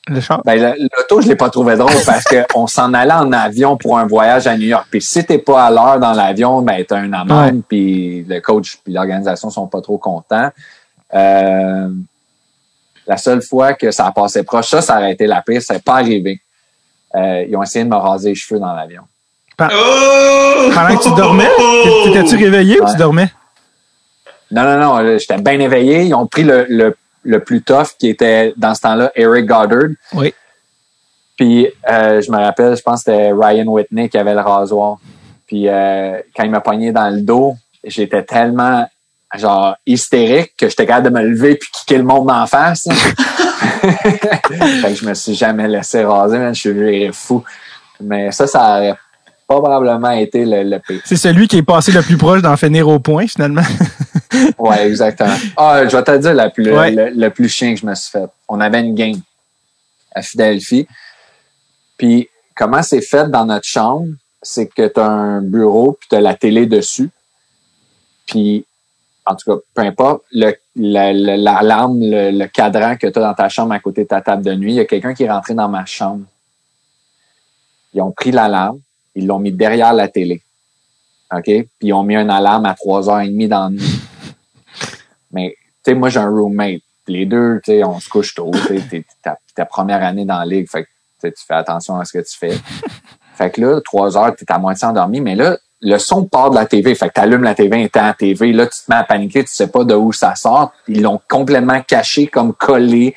[0.09, 0.41] Le char?
[0.45, 3.99] Ben, le- l'auto, je l'ai pas trouvé drôle parce qu'on s'en allait en avion pour
[3.99, 4.87] un voyage à New York.
[4.91, 7.63] Puis si t'es pas à l'heure dans l'avion, ben t'as un amende.
[7.69, 10.51] Puis le coach puis l'organisation sont pas trop contents.
[11.13, 11.89] Euh,
[13.07, 15.61] la seule fois que ça a passé proche, ça, ça aurait été la pire.
[15.61, 16.41] C'est pas arrivé.
[17.17, 19.03] Euh, ils ont essayé de me raser les cheveux dans l'avion.
[19.61, 20.71] Oh!
[20.75, 21.49] Pendant que tu dormais?
[22.05, 23.31] T'étais-tu réveillé ou tu dormais?
[24.51, 25.19] Non, non, non.
[25.19, 26.03] J'étais bien éveillé.
[26.05, 29.91] Ils ont pris le, le, le plus tough qui était dans ce temps-là, Eric Goddard.
[30.15, 30.33] Oui.
[31.37, 34.99] Puis euh, je me rappelle, je pense que c'était Ryan Whitney qui avait le rasoir.
[35.47, 38.89] Puis euh, quand il m'a pogné dans le dos, j'étais tellement
[39.35, 42.89] genre hystérique que j'étais capable de me lever puis kicker le monde en face.
[42.91, 46.55] fait que je me suis jamais laissé raser, man.
[46.55, 47.45] je suis fou.
[48.01, 48.95] Mais ça, ça aurait
[49.47, 51.01] probablement été le, le pire.
[51.05, 53.63] C'est celui qui est passé le plus proche d'en finir au point, finalement.
[54.59, 55.35] Ouais, exactement.
[55.57, 56.91] Ah, je vais te dire la plus, Ouais.
[56.91, 58.27] le, le plus chien que je me suis fait.
[58.49, 59.21] On avait une game
[60.15, 60.87] à Philadelphie.
[61.97, 64.07] Puis, comment c'est fait dans notre chambre,
[64.43, 67.11] c'est que tu as un bureau puis tu as la télé dessus.
[68.27, 68.65] Puis,
[69.25, 73.23] en tout cas, peu importe, le, la- la- l'alarme, le, le cadran que tu as
[73.23, 75.25] dans ta chambre à côté de ta table de nuit, il y a quelqu'un qui
[75.25, 76.25] est rentré dans ma chambre.
[77.95, 78.79] Ils ont pris l'alarme,
[79.15, 80.43] ils l'ont mis derrière la télé.
[81.35, 81.45] OK?
[81.45, 83.96] Puis ils ont mis un alarme à 3h30 dans la nuit.
[85.33, 86.81] Mais, tu sais, moi, j'ai un roommate.
[87.09, 88.51] Les deux, tu sais, on se couche tôt.
[88.67, 90.69] Tu sais, ta, ta première année dans la ligue.
[90.69, 92.59] Fait que tu fais attention à ce que tu fais.
[93.37, 95.21] fait que là, trois heures, tu es à moitié endormi.
[95.21, 96.95] Mais là, le son part de la TV.
[96.95, 98.53] Fait que tu allumes la TV, étant à la TV.
[98.53, 99.45] Là, tu te mets à paniquer.
[99.45, 100.73] Tu sais pas de où ça sort.
[100.89, 103.15] Ils l'ont complètement caché, comme collé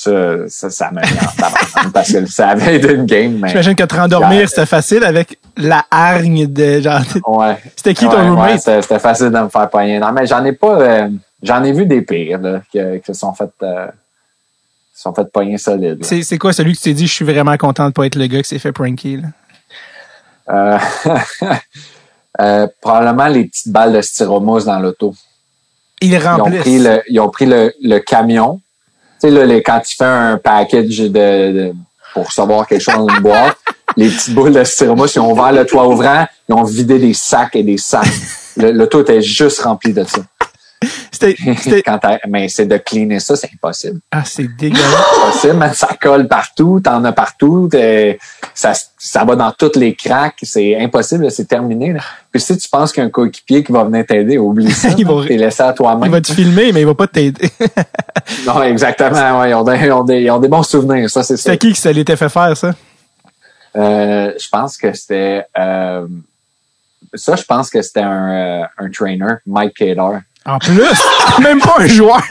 [0.00, 3.38] ça, ça, ça m'a mis en parce que ça avait été une game.
[3.38, 3.48] Mais...
[3.48, 7.02] J'imagine que te rendormir, c'était facile avec la hargne de genre.
[7.26, 7.58] Ouais.
[7.76, 8.66] C'était qui ton roommate?
[8.66, 9.98] Ouais, c'était facile de me faire poigner.
[9.98, 10.80] Non, mais j'en ai pas.
[10.80, 11.08] Euh,
[11.42, 13.50] j'en ai vu des pires là, qui, se sont fait.
[13.62, 13.88] Euh,
[14.94, 16.04] sont fait pogner solide.
[16.04, 18.26] C'est quoi celui que tu t'es dit, je suis vraiment content de pas être le
[18.26, 19.28] gars qui s'est fait pranker, là?
[20.50, 20.78] Euh,
[22.40, 25.14] euh, probablement les petites balles de styromousse dans l'auto.
[26.02, 26.66] Ils remplissent.
[26.66, 28.60] Ils ont pris le, ils ont pris le, le camion,
[29.20, 31.72] sais, là, quand tu fais un package de,
[32.14, 33.56] pour recevoir quelque chose dans une boîte,
[33.96, 37.14] les petites boules de styromousse, ils ont ouvert le toit ouvrant, ils ont vidé des
[37.14, 38.06] sacs et des sacs.
[38.56, 40.20] Le, le toit était juste rempli de ça.
[41.10, 41.36] C'était,
[42.28, 44.00] mais c'est de cleaner ça, c'est impossible.
[44.10, 44.84] Ah, c'est dégueulasse.
[45.22, 47.68] impossible, mais ça colle partout, t'en as partout,
[48.54, 51.96] ça, ça va dans toutes les cracks, c'est impossible, c'est terminé.
[52.30, 54.88] Puis si tu penses qu'un coéquipier qui va venir t'aider, oublie ça.
[54.98, 56.04] il va t'es laissé à toi-même.
[56.06, 57.50] Il va te filmer, mais il va pas t'aider.
[58.46, 61.22] non, exactement, ouais, ils, ont des, ils, ont des, ils ont des bons souvenirs, ça
[61.22, 61.50] c'est ça.
[61.50, 62.74] C'était qui qui ça l'était fait faire, ça?
[63.76, 65.44] Euh, je pense que c'était...
[65.58, 66.06] Euh,
[67.14, 70.20] ça, je pense que c'était un, euh, un trainer, Mike Kadar.
[70.50, 70.82] En plus,
[71.42, 72.22] même pas un joueur.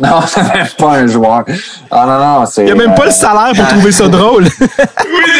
[0.00, 1.44] Non, c'est même pas un joueur.
[1.90, 2.62] Ah non, non, c'est.
[2.62, 4.44] Il n'y a même pas le salaire pour trouver ça drôle.
[4.60, 4.68] oui,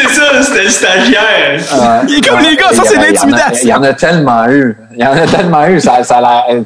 [0.07, 1.61] c'est ça, c'était le stagiaire.
[1.73, 3.63] Euh, il est comme les gars, ça c'est l'intimidation.
[3.63, 4.75] Il y en a tellement eu.
[4.91, 6.63] Il y en a tellement eu, ça, ça a l'air.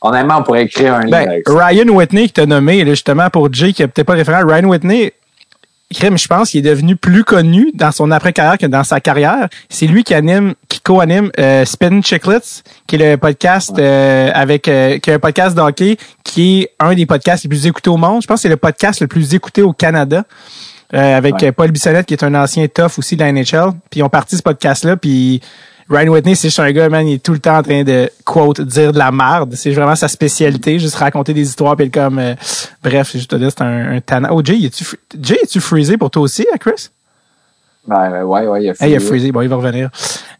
[0.00, 1.10] Honnêtement, on pourrait écrire un livre.
[1.10, 4.64] Ben, Ryan Whitney qui t'a nommé, justement, pour Jay, qui n'a peut-être pas référent, Ryan
[4.64, 5.12] Whitney,
[5.94, 9.48] Crème, je pense qu'il est devenu plus connu dans son après-carrière que dans sa carrière.
[9.70, 14.68] C'est lui qui anime, qui co-anime euh, Spin Chicklets, qui est le podcast euh, avec
[14.68, 17.96] euh, qui est un podcast d'hockey qui est un des podcasts les plus écoutés au
[17.96, 18.20] monde.
[18.20, 20.24] Je pense que c'est le podcast le plus écouté au Canada.
[20.92, 23.72] avec Paul Bissonnette, qui est un ancien tough aussi de la NHL.
[23.90, 25.40] Puis ils ont parti ce podcast-là, puis
[25.90, 28.10] Ryan Whitney, c'est juste un gars, man, il est tout le temps en train de,
[28.24, 29.54] quote, dire de la merde.
[29.54, 32.34] C'est vraiment sa spécialité, juste raconter des histoires, puis comme, euh,
[32.82, 34.28] bref, je te dis, c'est un, un talent.
[34.32, 34.84] Oh, Jay, es-tu,
[35.20, 36.90] Jay, es-tu freezé pour toi aussi, à Chris?
[37.86, 38.92] Ben, ouais, ouais, il a freezé.
[38.92, 39.32] il a freezé.
[39.32, 39.88] Bon, il va revenir.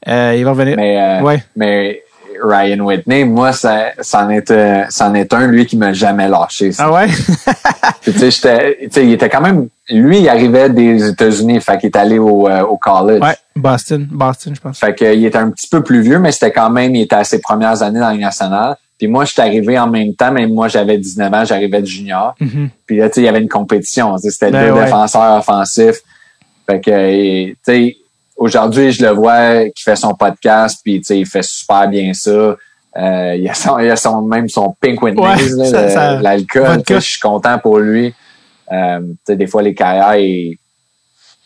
[0.06, 0.76] Euh, il va revenir.
[0.76, 1.42] Mais, euh, ouais.
[1.56, 2.02] mais
[2.42, 4.52] Ryan Whitney, moi, ça, c'en est,
[4.90, 6.70] c'en est un, lui, qui m'a jamais lâché.
[6.78, 7.06] Ah ouais?
[8.02, 11.96] tu sais, j'étais, il était quand même, lui, il arrivait des États-Unis, fait qu'il est
[11.96, 13.22] allé au, au college.
[13.22, 13.36] Ouais.
[13.56, 14.78] Boston, Boston, je pense.
[14.78, 17.24] Fait qu'il était un petit peu plus vieux, mais c'était quand même, il était à
[17.24, 18.76] ses premières années dans la nationale.
[18.98, 21.86] Puis moi, je suis arrivé en même temps, mais moi, j'avais 19 ans, j'arrivais de
[21.86, 22.34] junior.
[22.40, 22.68] Mm-hmm.
[22.84, 24.16] Puis là, tu sais, il y avait une compétition.
[24.18, 26.00] C'était ben deux défenseurs offensifs.
[26.68, 27.96] Fait que, tu sais,
[28.38, 32.56] aujourd'hui, je le vois qui fait son podcast, puis il fait super bien ça.
[32.96, 35.52] Euh, il, a son, il a son, même son Pink Witness,
[36.22, 36.82] l'alcool.
[36.88, 38.14] Je suis content pour lui.
[38.72, 40.56] Euh, des fois, les carrières, ils,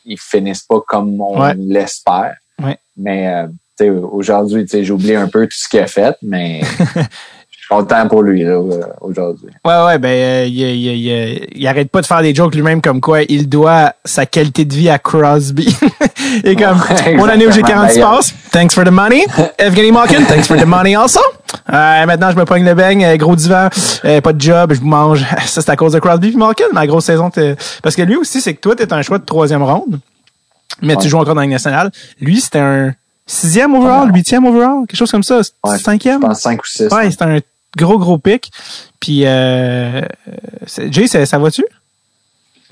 [0.04, 2.36] ils finissent pas comme on l'espère.
[2.96, 3.48] Mais
[3.80, 6.60] euh, aujourd'hui, j'ai oublié un peu tout ce qu'il a fait, mais
[7.72, 8.60] content pour lui euh,
[9.00, 9.48] aujourd'hui.
[9.64, 13.00] Ouais, ouais, ben euh, il, il, il, arrête pas de faire des jokes lui-même comme
[13.00, 15.76] quoi il doit sa qualité de vie à Crosby.
[16.44, 16.78] Et comme
[17.16, 19.24] mon année où j'ai 40 passes, thanks for the money.
[19.58, 21.20] Evgeny Malkin, thanks for the money also.
[21.72, 23.68] Euh, maintenant, je me pogne le beigne, gros divan,
[24.22, 25.24] pas de job, je mange.
[25.46, 27.30] Ça, c'est à cause de Crosby et Malkin, ma grosse saison.
[27.82, 30.00] Parce que lui aussi, c'est que toi, t'es un choix de troisième ronde
[30.80, 31.90] mais tu joues encore dans la nationale.
[32.20, 32.94] Lui, c'était un
[33.26, 35.40] sixième overall, huitième overall, quelque chose comme ça.
[35.78, 36.20] cinquième?
[36.22, 36.88] Je pense cinq ou six.
[36.88, 37.38] Ouais, c'était un
[37.76, 38.50] gros, gros pic.
[39.00, 40.02] Puis, euh,
[40.90, 41.64] Jay, ça, ça va-tu?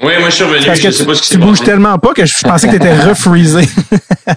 [0.03, 0.65] Oui, moi je suis revenu.
[0.65, 2.73] Parce que je sais pas ce qui tu bouges tellement pas que je pensais que
[2.73, 3.69] tu étais refreezé.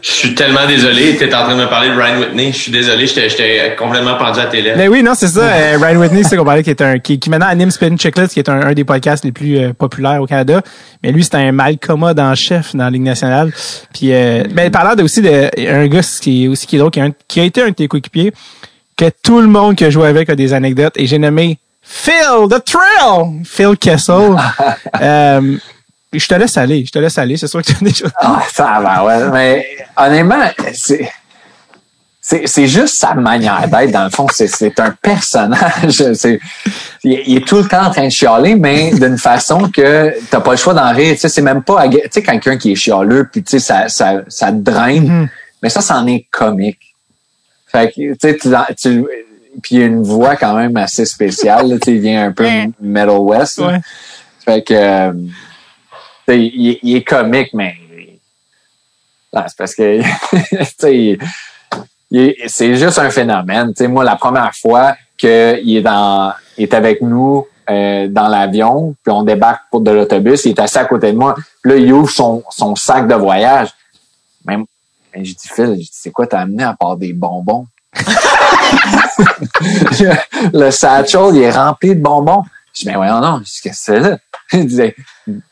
[0.01, 1.15] je suis tellement désolé.
[1.17, 2.51] Tu étais en train de me parler de Ryan Whitney.
[2.51, 4.77] Je suis désolé, j'étais complètement pendu à tes lèvres.
[4.77, 5.41] Mais oui, non, c'est ça.
[5.41, 8.27] Euh, Ryan Whitney, c'est qu'on parlait qui est un qui, qui maintenant anime Spin Chicklets,
[8.27, 10.61] qui est un, un des podcasts les plus euh, populaires au Canada.
[11.01, 13.53] Mais lui, c'est un mal commode en chef dans la Ligue nationale.
[13.93, 16.99] Puis euh, ben parlant aussi de un gars qui est aussi qui est drôle, qui
[16.99, 18.33] a, qui a été un de tes coéquipiers,
[18.95, 20.93] que tout le monde qui a joué avec a des anecdotes.
[20.97, 23.43] Et j'ai nommé Phil, The Thrill!
[23.45, 24.35] Phil Kessel.
[25.01, 25.57] euh,
[26.13, 28.11] je te laisse aller, je te laisse aller, c'est sûr que tu as des choses.
[28.19, 29.29] Ah, ça va, ouais.
[29.31, 29.67] Mais
[29.97, 31.09] honnêtement, c'est.
[32.25, 34.27] C'est juste sa manière d'être, dans le fond.
[34.31, 36.01] C'est un personnage.
[37.03, 40.51] Il, est tout le temps en train de chialer, mais d'une façon que t'as pas
[40.51, 41.15] le choix d'en rire.
[41.15, 41.85] Tu sais, c'est même pas...
[41.89, 45.25] Tu sais, quelqu'un qui est chialeux, puis tu sais, ça, ça, ça te draine.
[45.25, 45.29] Mm-hmm.
[45.63, 46.92] Mais ça, c'en est comique.
[47.75, 48.37] Fait que, tu sais,
[48.75, 49.05] tu,
[49.61, 51.79] puis il a une voix quand même assez spéciale.
[51.79, 52.47] tu sais, il vient un peu
[52.79, 53.61] Metal West.
[54.45, 54.73] Fait que...
[54.73, 55.13] Euh,
[56.29, 57.75] il, il, est comique, mais
[59.33, 60.01] Non, c'est parce que
[60.79, 61.17] tu
[62.09, 63.69] sais, c'est juste un phénomène.
[63.69, 68.27] Tu sais, moi, la première fois qu'il est dans il est avec nous euh, dans
[68.27, 71.35] l'avion, puis on débarque pour de l'autobus, il est assis à côté de moi.
[71.61, 73.69] Puis là, il ouvre son, son sac de voyage.
[74.45, 74.65] Même,
[75.13, 77.67] ben, je dis, Phil, c'est quoi t'as amené à part des bonbons?
[80.53, 82.43] le satchel, il est rempli de bonbons.
[82.73, 84.17] Je dis, mais voyons non, qu'est-ce que c'est là?
[84.53, 84.95] Il disait,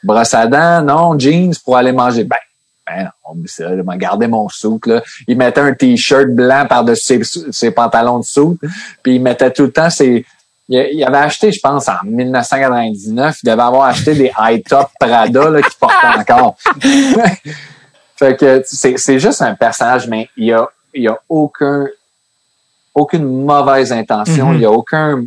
[0.03, 2.23] brosse à dents, non, jeans pour aller manger.
[2.23, 2.37] Ben,
[2.87, 3.35] ben on
[3.83, 5.03] m'a gardé mon soute, là.
[5.27, 8.59] Il mettait un t-shirt blanc par-dessus ses, ses, pantalons de soute,
[9.03, 10.25] puis il mettait tout le temps ses...
[10.67, 15.61] Il, avait acheté, je pense, en 1999, il devait avoir acheté des high-top Prada là,
[15.61, 16.55] qu'il portait encore.
[18.25, 21.87] fait que c'est juste un personnage, mais il y a, il y a aucun
[22.93, 24.55] aucune mauvaise intention, mm-hmm.
[24.55, 25.23] il n'y a aucun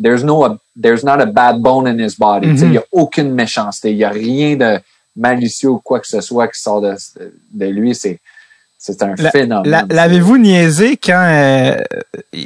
[0.00, 2.48] there's no there's not a bad bone in his body.
[2.48, 4.80] Il n'y a aucune méchanceté, il n'y a rien de
[5.16, 6.94] malicieux ou quoi que ce soit qui sort de,
[7.52, 7.94] de lui.
[7.94, 8.20] C'est
[8.80, 9.88] c'est un phénomène.
[9.90, 11.76] L'avez-vous niaisé quand euh,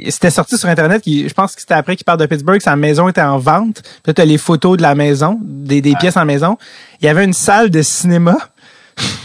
[0.09, 2.75] c'était sorti sur Internet, qui, je pense que c'était après qu'il parle de Pittsburgh, sa
[2.75, 3.83] maison était en vente.
[4.07, 6.57] As les photos de la maison, des, des pièces en maison.
[6.99, 8.35] Il y avait une salle de cinéma.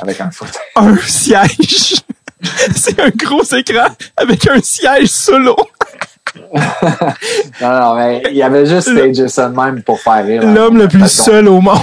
[0.00, 0.62] Avec un fauteuil.
[0.76, 1.96] un siège.
[2.74, 5.56] C'est un gros écran avec un siège solo.
[7.60, 10.46] non, non, mais il y avait juste Jason même pour faire rire.
[10.46, 11.78] L'homme le plus seul au monde.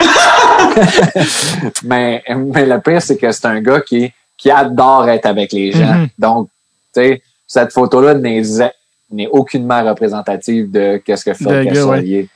[1.84, 5.72] mais, mais le pire, c'est que c'est un gars qui, qui adore être avec les
[5.72, 5.80] gens.
[5.80, 6.08] Mm-hmm.
[6.18, 6.48] Donc,
[6.94, 12.28] tu sais, cette photo-là n'est aucunement représentative de qu'est-ce que Phil Kessel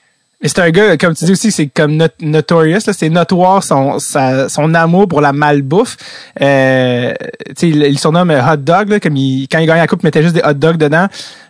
[0.42, 4.74] et c'est un gars, comme tu dis aussi, c'est comme notorious, c'est notoire son, son
[4.74, 5.96] amour pour la malbouffe.
[6.42, 7.14] Euh,
[7.62, 10.22] il, il surnomme Hot Dog, là, comme il, quand il gagne la coupe, il mettait
[10.22, 11.06] juste des hot dogs dedans.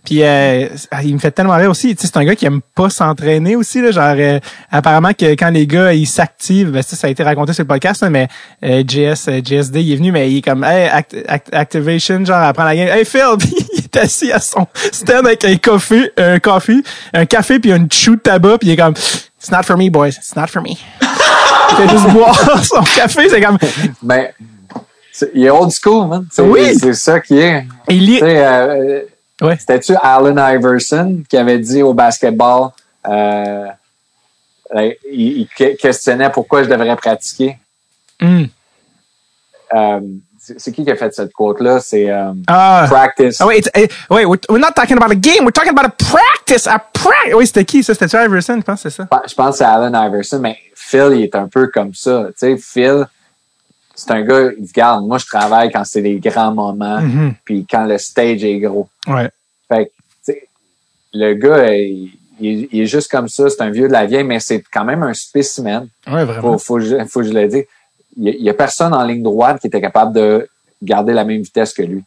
[0.07, 0.69] Puis euh,
[1.03, 1.97] il me fait tellement rire aussi.
[1.99, 3.83] C'est un gars qui aime pas s'entraîner aussi.
[3.83, 4.39] Là, genre euh,
[4.71, 7.69] apparemment que quand les gars ils s'activent, ben, ça, ça a été raconté sur le
[7.69, 8.29] podcast, mais
[8.63, 10.89] euh, JS, JSD il est venu, mais il est comme Hey,
[11.51, 12.97] activation, genre après la game.
[12.97, 13.35] Hey Phil,
[13.75, 16.75] il est assis à son stand avec un café, un café,
[17.13, 18.95] un café puis une chew de tabac, puis il est comme
[19.39, 20.17] It's not for me, boys.
[20.17, 20.71] It's not for me.
[21.71, 23.59] il fait juste boire son café, c'est comme.
[24.03, 24.29] Ben,
[25.35, 26.27] il est old school, man.
[26.39, 26.77] Oui.
[26.79, 27.65] C'est ça qui est.
[27.89, 29.07] Il est.
[29.41, 29.57] Ouais.
[29.59, 32.71] C'était-tu Allen Iverson qui avait dit au basketball,
[33.07, 33.69] euh,
[35.13, 35.47] il,
[35.79, 37.59] questionnait pourquoi je devrais pratiquer?
[38.21, 38.45] Mm.
[39.75, 40.01] Euh,
[40.59, 41.81] c'est qui qui a fait cette quote-là?
[41.81, 43.41] C'est um, uh, practice.
[43.41, 43.69] Oh, wait,
[44.11, 46.67] wait, we're not talking about a game, we're talking about a practice.
[46.67, 47.35] A practice.
[47.35, 47.95] Oui, c'était qui ça?
[47.95, 49.09] C'était Iverson, je pense c'est ça?
[49.27, 52.27] Je pense que c'est Allen Iverson, mais Phil, il est un peu comme ça.
[52.29, 53.07] Tu sais, Phil,
[53.95, 57.35] c'est un gars, il dit, regarde, moi, je travaille quand c'est des grands moments, mm-hmm.
[57.45, 58.89] puis quand le stage est gros.
[59.09, 59.31] Ouais.
[59.69, 59.91] Fait
[60.27, 60.33] que,
[61.15, 64.39] le gars, il, il, est juste comme ça, c'est un vieux de la vieille, mais
[64.41, 65.89] c'est quand même un spécimen.
[66.07, 66.59] Ouais, vraiment.
[66.59, 67.65] Faut, faut, faut que je le dise.
[68.19, 70.49] Il y, a, personne en ligne droite qui était capable de
[70.83, 72.03] garder la même vitesse que lui.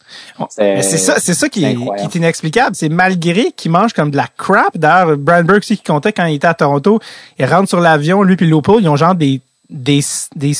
[0.49, 2.75] C'est ça, c'est ça qui est, qui est, inexplicable.
[2.75, 4.77] C'est malgré qu'il mange comme de la crap.
[4.77, 6.99] D'ailleurs, Brian Burke qui comptait quand il était à Toronto,
[7.37, 10.01] il rentre sur l'avion, lui puis Lopo, ils ont genre des des,
[10.35, 10.53] des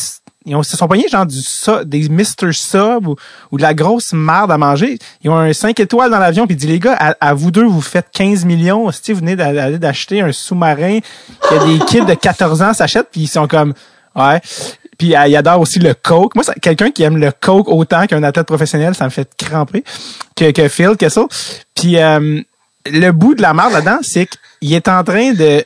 [0.45, 1.39] ils ont, se sont pognés genre du
[1.85, 2.51] des Mr.
[2.53, 3.15] Sub ou,
[3.51, 4.97] ou, de la grosse merde à manger.
[5.23, 7.81] Ils ont un 5 étoiles dans l'avion puis dit les gars, à, vous deux, vous
[7.81, 8.89] faites 15 millions.
[8.91, 10.99] Si vous venez d'acheter un sous-marin
[11.47, 13.73] qui a des kids de 14 ans s'achètent puis ils sont comme
[14.15, 14.41] ouais.
[14.99, 16.35] Puis il adore aussi le coke.
[16.35, 19.83] Moi, quelqu'un qui aime le coke autant qu'un athlète professionnel, ça me fait cramper
[20.35, 21.23] que, que Phil Kessel.
[21.73, 22.41] Puis euh,
[22.85, 24.27] le bout de la merde là-dedans, c'est
[24.59, 25.63] qu'il est en train de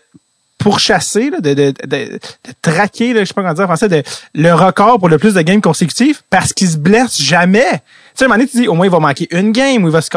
[0.59, 2.19] pourchasser, là, de, de, de, de,
[2.61, 4.03] traquer, là, je sais pas comment dire en français, de,
[4.35, 7.71] le record pour le plus de games consécutifs parce qu'il se blesse jamais.
[7.71, 7.79] Tu
[8.13, 9.87] sais, à un moment donné, tu dis, au moins, il va manquer une game ou
[9.87, 10.09] il va se...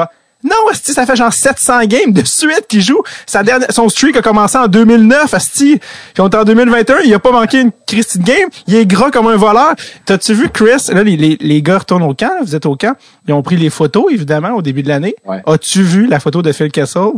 [0.47, 3.03] Non, Asti, ça fait genre 700 games de suite qu'il joue.
[3.27, 5.79] Sa dernière, son streak a commencé en 2009, Asti.
[6.15, 8.49] Puis on est en 2021, il a pas manqué une Christie game.
[8.67, 9.75] Il est gras comme un voleur.
[10.05, 10.87] T'as-tu vu Chris?
[10.93, 12.97] Là, les, les, les gars retournent au camp, vous êtes au camp.
[13.27, 15.17] Ils ont pris les photos, évidemment, au début de l'année.
[15.47, 17.09] As-tu vu la photo de Phil Kessel?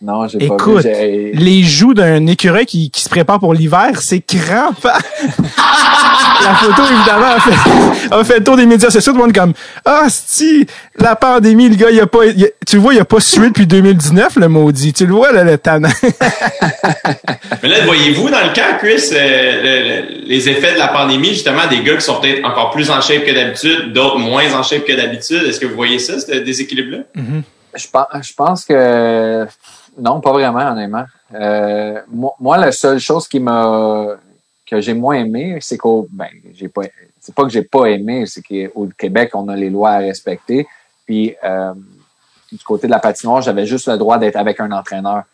[0.00, 1.32] Non, j'ai pas vu.
[1.34, 4.90] les joues d'un écureuil qui, qui se prépare pour l'hiver, c'est crampant.
[6.42, 9.12] la photo, évidemment, a fait, a fait le tour des médias sociaux.
[9.12, 12.20] Tout le monde comme, ah, si, la pandémie, le gars, il a pas,
[12.66, 14.92] tu le vois, il a pas sué depuis 2019, le maudit.
[14.92, 15.88] Tu le vois, là, le tannant.
[17.62, 21.82] Mais là, voyez-vous dans le cas, Chris, euh, les effets de la pandémie, justement, des
[21.82, 24.92] gars qui sont peut-être encore plus en shape que d'habitude, d'autres moins en shape que
[24.92, 25.42] d'habitude.
[25.48, 26.98] Est-ce que vous voyez ça, ce déséquilibre-là?
[27.16, 27.42] Mm-hmm.
[27.76, 29.46] Je pense, je pense que
[29.98, 31.04] non, pas vraiment, honnêtement.
[31.34, 34.16] Euh, moi, la seule chose qui m'a
[34.66, 36.82] que j'ai moins aimé, c'est qu'au ben, j'ai pas
[37.20, 40.66] c'est pas que j'ai pas aimé, c'est qu'au Québec, on a les lois à respecter.
[41.06, 41.72] Puis euh,
[42.52, 45.24] du côté de la patinoire, j'avais juste le droit d'être avec un entraîneur.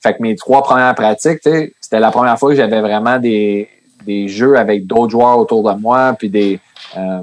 [0.00, 3.68] Fait que mes trois premières pratiques, c'était la première fois que j'avais vraiment des,
[4.04, 6.60] des jeux avec d'autres joueurs autour de moi, puis des
[6.96, 7.22] euh,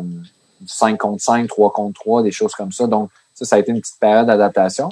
[0.66, 2.88] 5 contre 5, 3 contre 3, des choses comme ça.
[2.88, 4.89] Donc, ça, ça a été une petite période d'adaptation.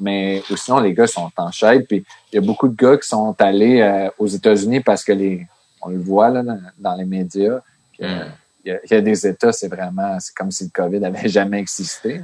[0.00, 1.84] Mais sinon, les gars sont en chaîne.
[1.84, 5.12] Puis il y a beaucoup de gars qui sont allés euh, aux États-Unis parce que
[5.12, 5.46] les,
[5.82, 6.42] on le voit là,
[6.78, 7.60] dans, les médias.
[8.00, 8.30] Hmm.
[8.64, 12.20] Il y, a, des États, c'est vraiment, c'est comme si le COVID avait jamais existé.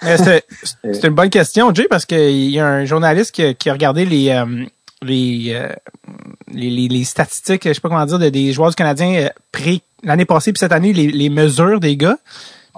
[0.02, 4.30] C'est une bonne question, Jay, parce qu'il y a un journaliste qui, a regardé les,
[4.30, 4.46] euh,
[5.04, 5.68] euh,
[6.52, 10.24] les, les, les, statistiques, je sais pas comment dire, des joueurs du Canadien pris l'année
[10.24, 12.16] passée puis cette année, les, les mesures des gars.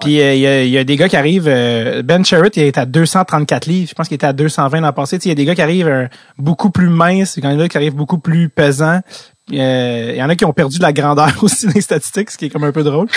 [0.01, 1.45] Puis il y, y, a des gars qui arrivent.
[1.45, 3.87] ben Sherritt, il est à 234 livres.
[3.89, 5.17] Je pense qu'il était à 220 l'an passé.
[5.23, 7.77] Il y a des gars qui arrivent beaucoup plus minces, il y en a qui
[7.77, 9.01] arrivent beaucoup plus pesants.
[9.49, 12.37] Il y en a qui ont perdu de la grandeur aussi dans les statistiques, ce
[12.37, 13.07] qui est comme un peu drôle.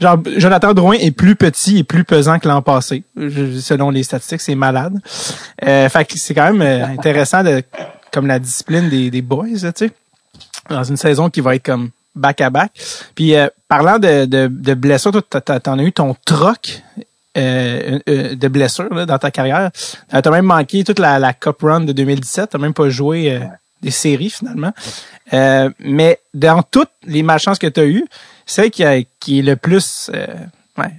[0.00, 4.40] Genre, Jonathan Drouin est plus petit et plus pesant que l'an passé, selon les statistiques.
[4.40, 4.98] C'est malade.
[5.66, 7.62] Euh, fait que c'est quand même euh, intéressant de
[8.12, 9.90] comme la discipline des, des boys, tu sais.
[10.68, 12.72] Dans une saison qui va être comme back à back.
[13.14, 16.82] Puis euh, parlant de, de, de blessures, toi, t'en as eu ton troc
[17.36, 19.70] euh, de blessures dans ta carrière.
[20.10, 22.50] T'as même manqué toute la, la Cup Run de 2017.
[22.50, 23.40] T'as même pas joué
[23.82, 24.72] des séries finalement.
[25.32, 28.06] Euh, mais dans toutes les malchances que tu as eues,
[28.46, 28.84] c'est qui,
[29.20, 30.26] qui est le plus euh,
[30.76, 30.92] ouais,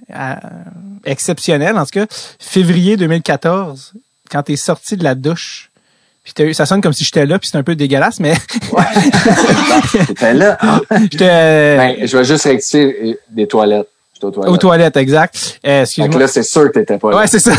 [1.06, 2.06] exceptionnel, en tout cas,
[2.40, 3.94] février 2014,
[4.30, 5.71] quand tu es sorti de la douche.
[6.24, 8.34] Puis ça sonne comme si j'étais là, puis c'est un peu dégueulasse, mais...
[8.72, 8.84] ouais.
[10.34, 10.58] là.
[10.90, 13.88] ben, je vais juste rectifier des toilettes.
[14.24, 14.98] Aux toilettes.
[14.98, 15.60] exact.
[15.66, 16.20] Euh, excuse-moi.
[16.20, 17.18] là, c'est sûr que t'étais pas là.
[17.18, 17.52] Ouais, c'est ça.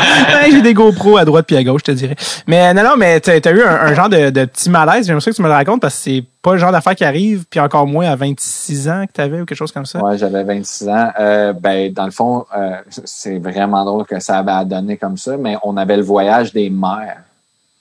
[0.50, 2.16] J'ai des GoPros à droite puis à gauche, je te dirais.
[2.46, 5.06] Mais non, non, mais t'as as eu un, genre de, de, petit malaise.
[5.06, 7.44] J'aimerais que tu me le racontes parce que c'est pas le genre d'affaire qui arrive,
[7.48, 10.02] puis encore moins à 26 ans que t'avais ou quelque chose comme ça.
[10.02, 11.10] Ouais, j'avais 26 ans.
[11.18, 15.36] Euh, ben, dans le fond, euh, c'est vraiment drôle que ça avait donné comme ça,
[15.36, 17.22] mais on avait le voyage des mères.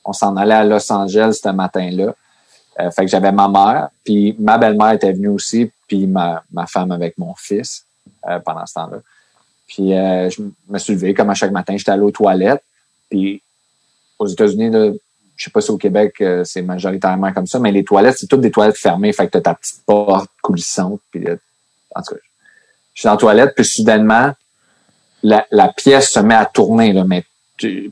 [0.06, 2.16] On s'en allait à Los Angeles ce matin-là.
[2.80, 6.66] Euh, fait que j'avais ma mère, puis ma belle-mère était venue aussi, puis ma, ma
[6.66, 7.86] femme avec mon fils.
[8.28, 8.98] Euh, pendant ce temps-là.
[9.68, 12.64] Puis euh, je me suis levé comme à chaque matin, j'étais allé aux toilettes.
[13.10, 13.42] Puis
[14.18, 14.72] aux États-Unis,
[15.38, 18.42] je sais pas si au Québec c'est majoritairement comme ça, mais les toilettes, c'est toutes
[18.42, 19.14] des toilettes fermées.
[19.14, 21.00] Fait que t'as ta petite porte coulissante.
[21.12, 21.26] Puis
[21.96, 22.22] en tout cas,
[22.94, 24.34] je suis dans la toilette, puis soudainement,
[25.24, 27.06] la, pièce se met à tourner, là,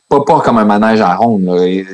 [0.10, 1.50] pas, pas comme un manège à ronde.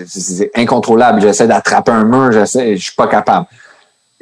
[0.07, 1.21] C'est incontrôlable.
[1.21, 3.47] J'essaie d'attraper un mur, j'essaie, je suis pas capable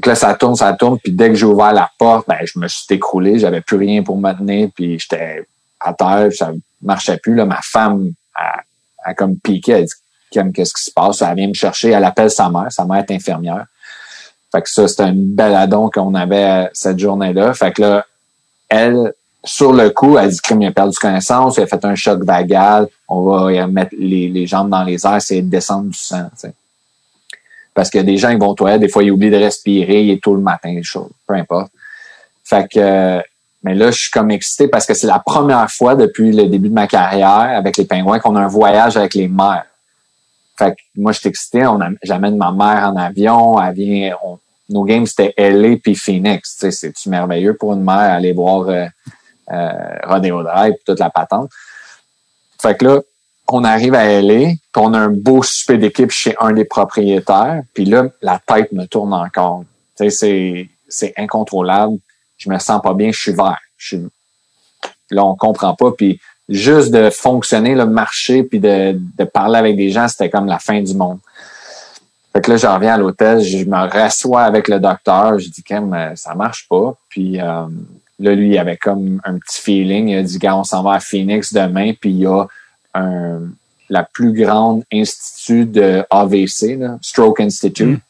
[0.08, 1.00] là, ça tourne, ça tourne.
[1.00, 3.40] Puis dès que j'ai ouvert la porte, ben, je me suis écroulé.
[3.40, 4.70] J'avais plus rien pour me tenir.
[4.76, 5.46] Puis j'étais
[5.80, 6.30] à terre.
[6.34, 7.36] Ça marchait plus.
[7.36, 7.46] Là.
[7.46, 8.62] Ma femme a,
[9.04, 9.72] a comme piqué.
[9.74, 11.22] Elle dit qu'est-ce qui se passe?
[11.22, 11.90] Elle vient me chercher.
[11.90, 12.72] Elle appelle sa mère.
[12.72, 13.66] Sa mère est infirmière.
[14.52, 17.54] Fait que ça, c'était un bel addon qu'on avait cette journée-là.
[17.54, 18.06] Fait que là,
[18.68, 19.14] elle,
[19.44, 22.88] sur le coup, elle dit qu'il a perdu connaissance, il a fait un choc vagal,
[23.08, 26.30] on va mettre les, les jambes dans les airs, c'est descendre du sang.
[26.36, 26.54] sais
[27.74, 30.12] parce que des gens ils vont aux toilettes, des fois ils oublient de respirer, il
[30.12, 31.72] est tôt le matin, choses, peu importe.
[32.44, 33.22] Fait que
[33.64, 36.70] mais là, je suis comme excité parce que c'est la première fois depuis le début
[36.70, 39.66] de ma carrière avec les pingouins qu'on a un voyage avec les mères.
[40.58, 41.64] Fait que moi, je suis excité.
[42.02, 43.62] j'amène ma mère en avion.
[43.62, 44.16] Elle vient,
[44.68, 46.58] nos games, c'était LA puis Phoenix.
[46.60, 48.88] C'est-tu merveilleux pour une mère aller voir euh,
[49.52, 51.50] euh, Rodeo Drive toute la patente.
[52.62, 53.02] Fait que là,
[53.48, 57.64] on arrive à LA, puis on a un beau souper d'équipe chez un des propriétaires,
[57.74, 59.64] puis là, la tête me tourne encore.
[59.96, 61.98] Sais, c'est incontrôlable.
[62.38, 63.60] Je me sens pas bien, je suis vert.
[65.10, 69.76] Là, on comprend pas, puis juste de fonctionner, le marché, puis de, de parler avec
[69.76, 71.20] des gens, c'était comme la fin du monde.
[72.34, 75.64] Fait que là, je reviens à l'hôtel, je me rassois avec le docteur, je dis
[75.64, 76.96] comme ça marche pas.
[77.10, 77.66] Puis euh,
[78.22, 80.10] là, lui, il avait comme un petit feeling.
[80.10, 82.46] Il a dit, gars, on s'en va à Phoenix demain, puis il y a
[82.94, 83.42] un,
[83.90, 87.98] la plus grande institut de AVC, Stroke Institute.
[87.98, 88.02] Mm.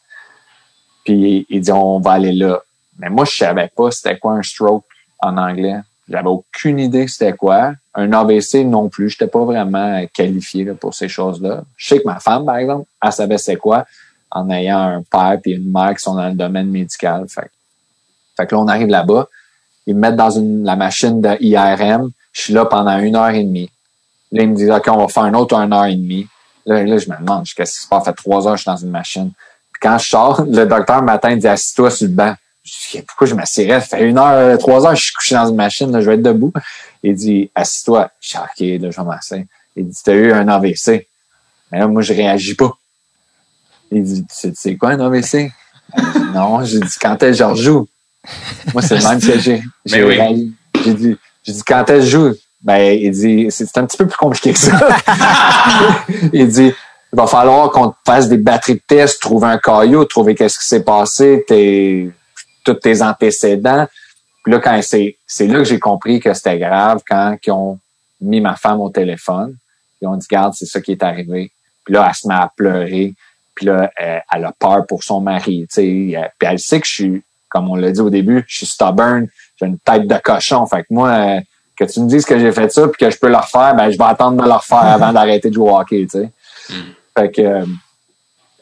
[1.04, 2.60] Puis il dit on va aller là.
[2.98, 4.84] Mais moi, je savais pas c'était quoi un stroke
[5.18, 5.80] en anglais.
[6.08, 7.74] J'avais aucune idée c'était quoi.
[7.94, 9.10] Un AVC non plus.
[9.10, 11.64] J'étais pas vraiment qualifié pour ces choses-là.
[11.76, 13.84] Je sais que ma femme, par exemple, elle savait c'est quoi
[14.30, 17.26] en ayant un père et une mère qui sont dans le domaine médical.
[17.28, 17.50] Fait,
[18.36, 19.28] fait que là, on arrive là-bas.
[19.86, 22.10] Ils me mettent dans une, la machine de IRM.
[22.32, 23.70] Je suis là pendant une heure et demie.
[24.30, 26.26] Là, il me dit, OK, on va faire un autre une heure et demie.
[26.64, 28.04] Là, là je me demande, qu'est-ce qui se passe?
[28.04, 29.30] Fait trois heures, je suis dans une machine.
[29.72, 32.34] Puis quand je sors, le docteur le matin, dit, assis-toi sur le banc.
[32.64, 33.80] Je dis, pourquoi je m'assirais?
[33.80, 36.14] Ça fait une heure, trois heures, je suis couché dans une machine, là, je vais
[36.14, 36.52] être debout.
[37.02, 38.10] Il dit, assis-toi.
[38.20, 39.46] Je dis, OK, là, je vais.
[39.76, 41.08] Il dit, t'as eu un AVC.
[41.70, 42.72] Mais là, moi, je réagis pas.
[43.90, 45.50] Il dit, tu sais quoi un AVC?
[46.34, 47.88] non, j'ai dit, quand est-ce que je rejoue?
[48.72, 49.62] Moi, c'est le même que j'ai.
[49.84, 50.54] J'ai oui.
[50.74, 52.34] dit, j'ai dit, quand je joue?
[52.62, 54.78] Ben, il dit, c'est un petit peu plus compliqué que ça.
[56.32, 56.72] il dit,
[57.12, 60.66] il va falloir qu'on fasse des batteries de test, trouver un caillou, trouver qu'est-ce qui
[60.66, 61.44] s'est passé.
[61.48, 62.10] T'es,
[62.64, 63.86] tous tes antécédents.
[64.42, 67.78] Puis là, quand c'est, c'est là que j'ai compris que c'était grave quand ils ont
[68.20, 69.56] mis ma femme au téléphone.
[70.00, 71.52] Ils ont dit, garde, c'est ça qui est arrivé.
[71.84, 73.14] Puis là, elle se met à pleurer.
[73.54, 75.66] Puis là, elle, a peur pour son mari.
[75.72, 79.28] Puis elle sait que je suis, comme on l'a dit au début, je suis stubborn,
[79.56, 80.66] j'ai une tête de cochon.
[80.66, 81.40] Fait que moi,
[81.76, 83.90] que tu me dises que j'ai fait ça puis que je peux le refaire, ben
[83.90, 86.30] je vais attendre de le refaire avant d'arrêter de jouer au hockey, tu sais.
[86.70, 86.74] Mm.
[87.18, 87.66] Fait que euh,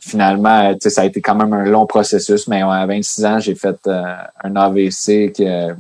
[0.01, 3.39] finalement, tu sais, ça a été quand même un long processus, mais à 26 ans,
[3.39, 5.73] j'ai fait euh, un AVC qui, euh,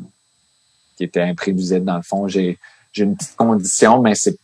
[0.96, 2.28] qui était imprévisible dans le fond.
[2.28, 2.58] J'ai
[2.92, 4.36] j'ai une petite condition, mais c'est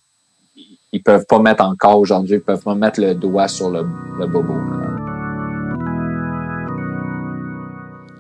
[0.93, 3.85] ils peuvent pas mettre encore aujourd'hui, ils peuvent pas mettre le doigt sur le,
[4.19, 4.55] le bobo.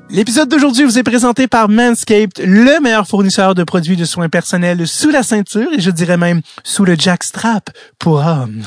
[0.08, 4.86] L'épisode d'aujourd'hui vous est présenté par Manscaped, le meilleur fournisseur de produits de soins personnels
[4.86, 8.62] sous la ceinture et je dirais même sous le jackstrap pour hommes.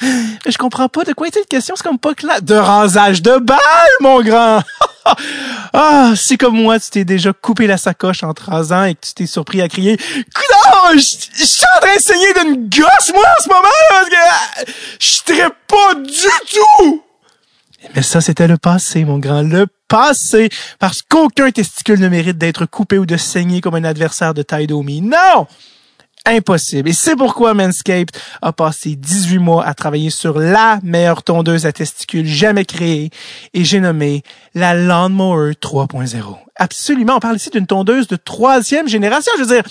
[0.48, 2.40] je comprends pas de quoi une question, c'est comme pas clair.
[2.40, 3.58] De rasage de balles,
[4.00, 4.62] mon grand!
[5.74, 9.00] ah, c'est comme moi, tu t'es déjà coupé la sacoche en trois ans et que
[9.06, 9.98] tu t'es surpris à crier
[10.94, 15.94] je suis en train d'essayer d'une gosse, moi, en ce moment, parce que je pas
[15.94, 17.07] du tout!
[17.94, 20.48] Mais ça, c'était le passé, mon grand, le passé,
[20.78, 24.66] parce qu'aucun testicule ne mérite d'être coupé ou de saigner comme un adversaire de taille
[24.66, 25.46] Non!
[26.26, 26.90] Impossible.
[26.90, 28.10] Et c'est pourquoi Manscaped
[28.42, 33.10] a passé 18 mois à travailler sur la meilleure tondeuse à testicules jamais créée
[33.54, 34.22] et j'ai nommé
[34.54, 36.36] la Lawnmower 3.0.
[36.56, 37.16] Absolument.
[37.16, 39.32] On parle ici d'une tondeuse de troisième génération.
[39.38, 39.62] Je veux dire,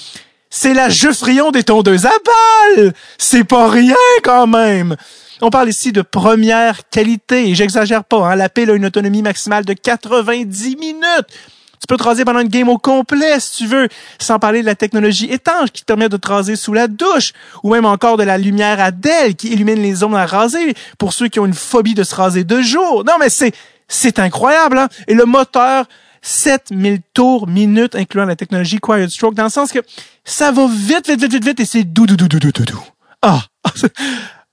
[0.50, 2.94] c'est la Geoffrion des tondeuses à balles!
[3.20, 4.96] C'est pas rien quand même!
[5.42, 9.22] On parle ici de première qualité, et j'exagère pas, hein, la pile a une autonomie
[9.22, 11.28] maximale de 90 minutes.
[11.80, 13.88] Tu peux te raser pendant une game au complet si tu veux,
[14.20, 17.34] sans parler de la technologie étanche qui te permet de te raser sous la douche,
[17.64, 21.14] ou même encore de la lumière à Dell qui illumine les zones à raser pour
[21.14, 23.04] ceux qui ont une phobie de se raser de jour.
[23.06, 23.54] Non, mais c'est,
[23.88, 24.90] c'est incroyable, hein?
[25.08, 25.86] Et le moteur,
[26.24, 29.80] 7000 tours minutes, incluant la technologie Quiet Stroke, dans le sens que
[30.26, 32.84] ça va vite, vite, vite, vite, vite, et c'est dou, dou, dou, dou, dou, dou.
[33.22, 33.44] Ah!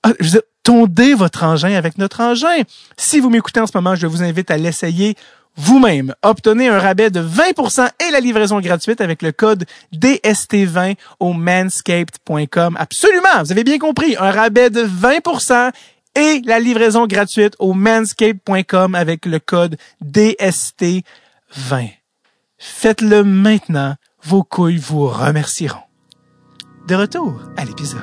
[0.03, 2.63] ah je veux dire, tondez votre engin avec notre engin.
[2.97, 5.15] Si vous m'écoutez en ce moment, je vous invite à l'essayer
[5.55, 6.13] vous-même.
[6.21, 12.75] Obtenez un rabais de 20% et la livraison gratuite avec le code DST20 au manscaped.com.
[12.77, 15.71] Absolument, vous avez bien compris, un rabais de 20%
[16.15, 21.03] et la livraison gratuite au manscaped.com avec le code DST20.
[22.57, 25.79] Faites-le maintenant, vos couilles vous remercieront.
[26.87, 28.01] De retour à l'épisode.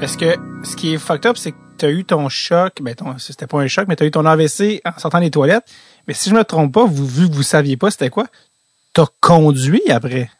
[0.00, 0.34] Parce que
[0.64, 3.46] ce qui est fucked up, c'est que tu as eu ton choc, ben ton, c'était
[3.46, 5.64] pas un choc, mais tu as eu ton AVC en sortant des toilettes.
[6.08, 8.26] Mais si je me trompe pas, vous, vu que vous saviez pas c'était quoi,
[8.94, 10.30] t'as conduit après.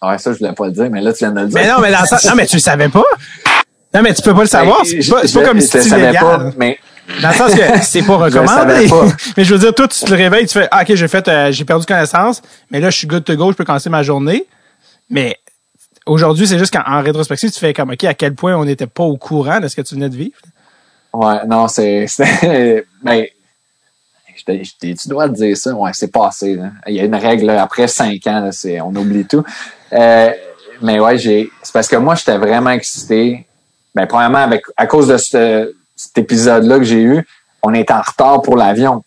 [0.00, 1.60] Ouais, ça, je voulais pas le dire, mais là, tu viens de le dire.
[1.60, 3.04] Mais non, mais non, mais tu le savais pas.
[3.94, 4.82] Non, mais tu peux pas le savoir.
[4.82, 6.78] Ben, c'est pas, pas, comme si tu savais pas, mais
[7.20, 8.88] dans le sens que c'est pas recommandé.
[9.36, 11.52] mais je veux dire, toi, tu te réveilles, tu fais, ah, ok, j'ai fait, euh,
[11.52, 14.46] j'ai perdu connaissance, mais là, je suis good to go, je peux commencer ma journée.
[15.10, 15.36] Mais
[16.06, 19.04] Aujourd'hui, c'est juste qu'en rétrospective, tu fais comme, OK, à quel point on n'était pas
[19.04, 20.38] au courant de ce que tu venais de vivre?
[21.12, 22.06] Ouais, non, c'est,
[23.02, 23.26] ben,
[24.46, 25.74] tu dois te dire ça?
[25.74, 26.58] Ouais, c'est passé.
[26.86, 29.44] Il y a une règle, après cinq ans, c'est, on oublie tout.
[29.92, 30.30] Euh,
[30.80, 33.46] mais ouais, j'ai, c'est parce que moi, j'étais vraiment excité.
[33.94, 37.26] Ben, premièrement, avec, à cause de cet épisode-là que j'ai eu,
[37.62, 39.04] on était en retard pour l'avion.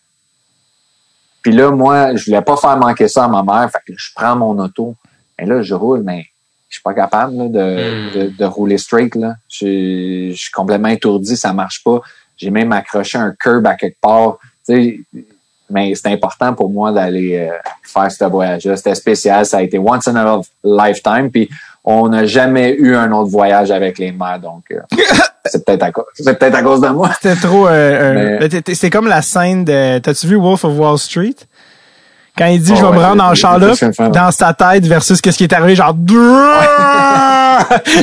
[1.42, 3.70] Puis là, moi, je voulais pas faire manquer ça à ma mère.
[3.70, 4.94] Fait que je prends mon auto.
[5.38, 6.26] Et là, je roule, mais
[6.68, 7.52] je suis pas capable hmm.
[7.52, 9.14] de, de, rouler straight.
[9.14, 9.34] Là.
[9.48, 12.00] Je, suis complètement étourdi, ça marche pas.
[12.36, 14.38] J'ai même accroché un curb à quelque part.
[15.70, 18.76] mais c'est important pour moi d'aller euh, faire ce voyage-là.
[18.76, 21.30] C'était spécial, ça a été once in a lifetime.
[21.30, 21.48] Puis
[21.84, 24.80] on n'a jamais eu un autre voyage avec les mères, donc euh,
[25.44, 27.12] c'est peut-être à cause, c'est peut-être à cause de moi.
[27.22, 27.68] C'était trop.
[27.68, 29.98] Euh, c'est comme la scène de.
[30.00, 31.36] T'as-tu vu Wolf of Wall Street?
[32.36, 33.82] Quand il dit je vais me rendre en Charlotte,
[34.12, 35.96] dans sa tête versus qu'est-ce qui est arrivé, genre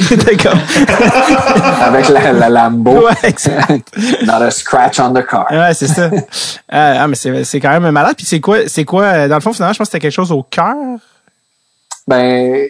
[0.07, 0.59] C'était comme
[1.81, 2.93] avec la, la Lambo.
[3.03, 3.91] Ouais, exact.
[4.23, 5.45] Not a scratch on the car.
[5.51, 6.05] Ouais, c'est ça.
[6.05, 6.19] Euh,
[6.71, 8.15] ah mais c'est c'est quand même malade.
[8.17, 10.15] Puis c'est quoi c'est quoi euh, dans le fond finalement je pense que c'était quelque
[10.15, 10.75] chose au cœur?
[12.07, 12.67] Ben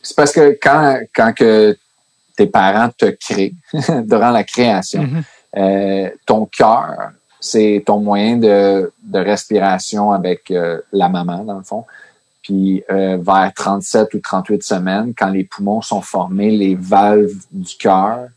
[0.00, 1.76] c'est parce que quand quand que
[2.36, 3.54] tes parents te créent
[4.04, 5.22] durant la création, mm-hmm.
[5.56, 7.10] euh, ton cœur
[7.42, 11.84] c'est ton moyen de, de respiration avec euh, la maman, dans le fond.
[12.40, 17.76] Puis euh, vers 37 ou 38 semaines, quand les poumons sont formés, les valves du
[17.76, 18.28] cœur,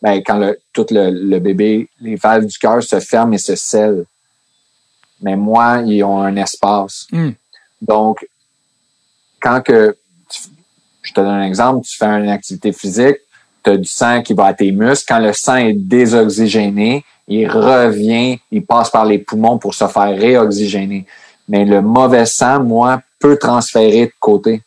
[0.00, 3.56] ben, quand le, tout le, le, bébé, les valves du cœur se ferment et se
[3.56, 4.04] scellent.
[5.20, 7.08] Mais moi, ils ont un espace.
[7.10, 7.30] Hmm.
[7.82, 8.24] Donc,
[9.42, 9.96] quand que,
[11.02, 13.16] je te donne un exemple, tu fais une activité physique,
[13.64, 15.04] tu as du sang qui va à tes muscles.
[15.08, 20.16] Quand le sang est désoxygéné, il revient, il passe par les poumons pour se faire
[20.16, 21.06] réoxygéner.
[21.48, 24.62] Mais le mauvais sang, moi, peut transférer de côté.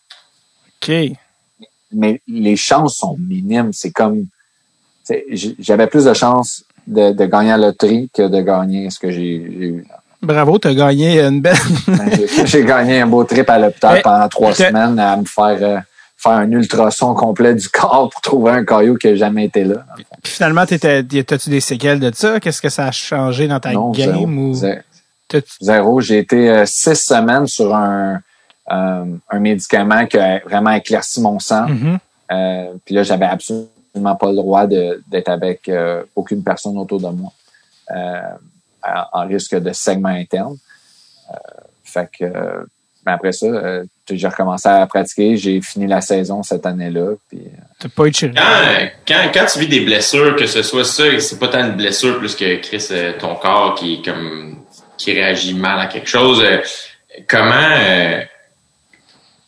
[0.81, 0.91] OK.
[1.93, 3.71] Mais les chances sont minimes.
[3.71, 4.25] C'est comme,
[5.59, 9.11] j'avais plus de chances de, de, gagner à la loterie que de gagner ce que
[9.11, 9.85] j'ai eu.
[10.21, 11.55] Bravo, tu as gagné une belle.
[11.87, 12.09] Ben,
[12.45, 15.77] j'ai gagné un beau trip à l'hôpital pendant trois semaines à me faire euh,
[16.17, 19.85] faire un ultrason complet du corps pour trouver un caillou qui n'a jamais été là.
[20.23, 22.39] Puis finalement, as-tu des séquelles de ça?
[22.39, 23.93] Qu'est-ce que ça a changé dans ta game?
[23.93, 24.25] Zéro.
[24.25, 24.55] Ou...
[25.61, 26.01] Zéro.
[26.01, 28.21] J'ai été euh, six semaines sur un,
[28.71, 31.67] euh, un médicament qui a vraiment éclairci mon sang.
[31.67, 31.97] Mm-hmm.
[32.31, 35.71] euh, puis là, j'avais absolument pas le droit d'être avec
[36.15, 37.31] aucune personne autour de moi
[39.13, 40.55] en risque de segment interne.
[41.83, 42.25] fait que
[43.05, 43.47] mais après ça,
[44.15, 45.37] j'ai recommencé à pratiquer.
[45.37, 47.15] J'ai fini la saison cette année-là.
[47.29, 50.63] Puis, euh, T'as pas eu de quand, quand, quand, tu vis des blessures, que ce
[50.63, 54.63] soit ça, c'est pas tant une blessure plus que Chris, euh, ton corps qui comme
[54.97, 56.43] qui réagit mal à quelque chose.
[57.27, 57.77] comment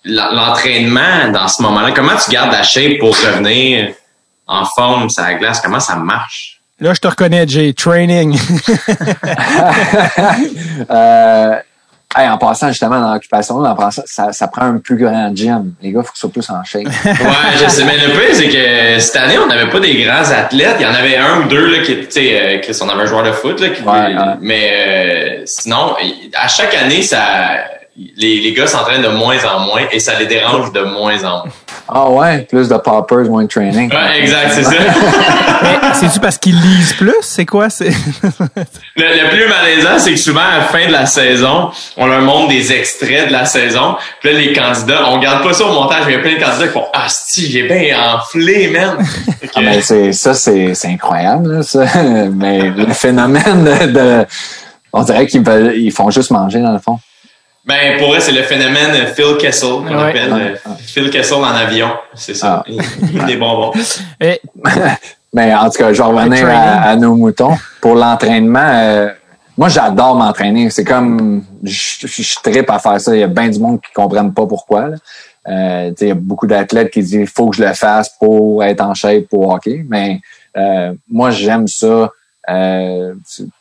[0.06, 3.94] l'entraînement dans ce moment-là, comment tu gardes la shape pour revenir
[4.48, 5.62] en forme sur la glace?
[5.62, 6.60] Comment ça marche?
[6.80, 7.74] Là, je te reconnais, Jay.
[7.74, 8.38] Training.
[10.90, 11.56] euh,
[12.18, 13.64] Hey, en passant justement dans l'occupation,
[14.06, 15.76] ça, ça prend un plus grand gym.
[15.80, 16.86] Les gars, il faut qu'ils soient plus en shape.
[17.06, 17.86] ouais, je sais.
[17.86, 20.78] Mais le plus, c'est que cette année, on n'avait pas des grands athlètes.
[20.80, 23.04] Il y en avait un ou deux là, qui, tu sais, euh, Chris, on avait
[23.04, 25.96] un joueur de foot là, qui, ouais, mais euh, sinon,
[26.34, 27.22] à chaque année, ça,
[28.18, 31.46] les, les gars s'entraînent de moins en moins et ça les dérange de moins en
[31.46, 31.54] moins.
[31.92, 33.92] Ah ouais, plus de poppers, moins de training.
[33.92, 34.72] Ouais, exact, c'est ça.
[35.94, 37.16] C'est-tu parce qu'ils lisent plus?
[37.22, 37.72] C'est quoi?
[37.72, 37.90] C'est
[38.96, 42.22] le, le, plus malaisant, c'est que souvent, à la fin de la saison, on leur
[42.22, 43.96] montre des extraits de la saison.
[44.22, 46.36] Puis là, les candidats, on garde pas ça au montage, mais il y a plein
[46.36, 48.98] de candidats qui font «Ah, si, j'ai bien enflé, man!
[49.44, 49.52] Okay.
[49.56, 51.86] Ah, mais c'est, ça, c'est, c'est incroyable, là, ça.
[52.32, 54.26] mais le phénomène de...
[54.94, 55.44] on dirait qu'ils
[55.76, 57.00] ils font juste manger, dans le fond.
[57.70, 60.10] Ben, pour eux, c'est le phénomène Phil Kessel, qu'on Ouais.
[60.10, 60.56] appelle Ouais.
[60.68, 61.90] euh, Phil Kessel en avion.
[62.16, 62.64] C'est ça.
[62.68, 62.72] Ah.
[63.14, 63.72] Il- Des bonbons.
[65.34, 67.56] Mais en tout cas, je vais revenir à, nos moutons.
[67.82, 69.10] Pour l'entraînement, euh,
[69.58, 70.70] moi, j'adore m'entraîner.
[70.72, 73.16] C'est comme, je, je, je trippe à faire ça.
[73.16, 74.88] Il y a bien du monde qui ne comprennent pas pourquoi.
[74.90, 74.96] là.
[75.48, 77.74] Euh, tu sais, il y a beaucoup d'athlètes qui disent, il faut que je le
[77.74, 79.86] fasse pour être en shape pour hockey.
[79.88, 80.20] Mais
[80.58, 82.10] euh, moi, j'aime ça,
[82.50, 83.14] euh,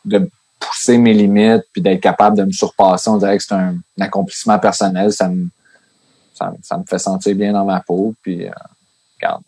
[0.05, 0.29] de
[0.59, 3.09] pousser mes limites puis d'être capable de me surpasser.
[3.09, 5.11] On dirait que c'est un, un accomplissement personnel.
[5.11, 5.47] Ça me,
[6.33, 8.13] ça, ça me fait sentir bien dans ma peau.
[8.21, 8.51] Puis, euh,
[9.19, 9.43] regarde,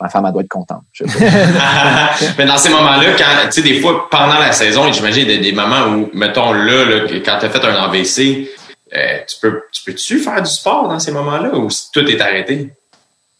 [0.00, 0.84] ma femme, elle doit être contente.
[0.92, 2.10] Je sais pas.
[2.38, 5.52] Mais dans ces moments-là, quand, tu sais, des fois, pendant la saison, j'imagine des, des
[5.52, 8.48] moments où, mettons, là, là quand tu as fait un AVC,
[8.96, 12.20] euh, tu peux, tu peux-tu faire du sport dans ces moments-là ou si tout est
[12.20, 12.72] arrêté?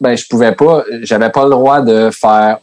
[0.00, 2.58] ben je pouvais pas, j'avais pas le droit de faire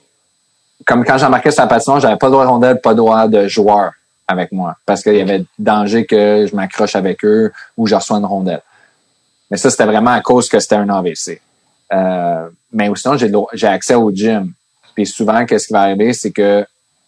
[0.85, 3.27] comme quand j'embarquais sur la patinoire, j'avais pas le droit de rondelle, pas le droit
[3.27, 3.91] de joueur
[4.27, 8.17] avec moi parce qu'il y avait danger que je m'accroche avec eux ou je reçois
[8.17, 8.61] une rondelle.
[9.49, 11.41] Mais ça c'était vraiment à cause que c'était un AVC.
[11.93, 13.15] Euh, mais sinon
[13.53, 14.51] j'ai accès au gym.
[14.95, 16.65] Puis souvent qu'est-ce qui va arriver c'est que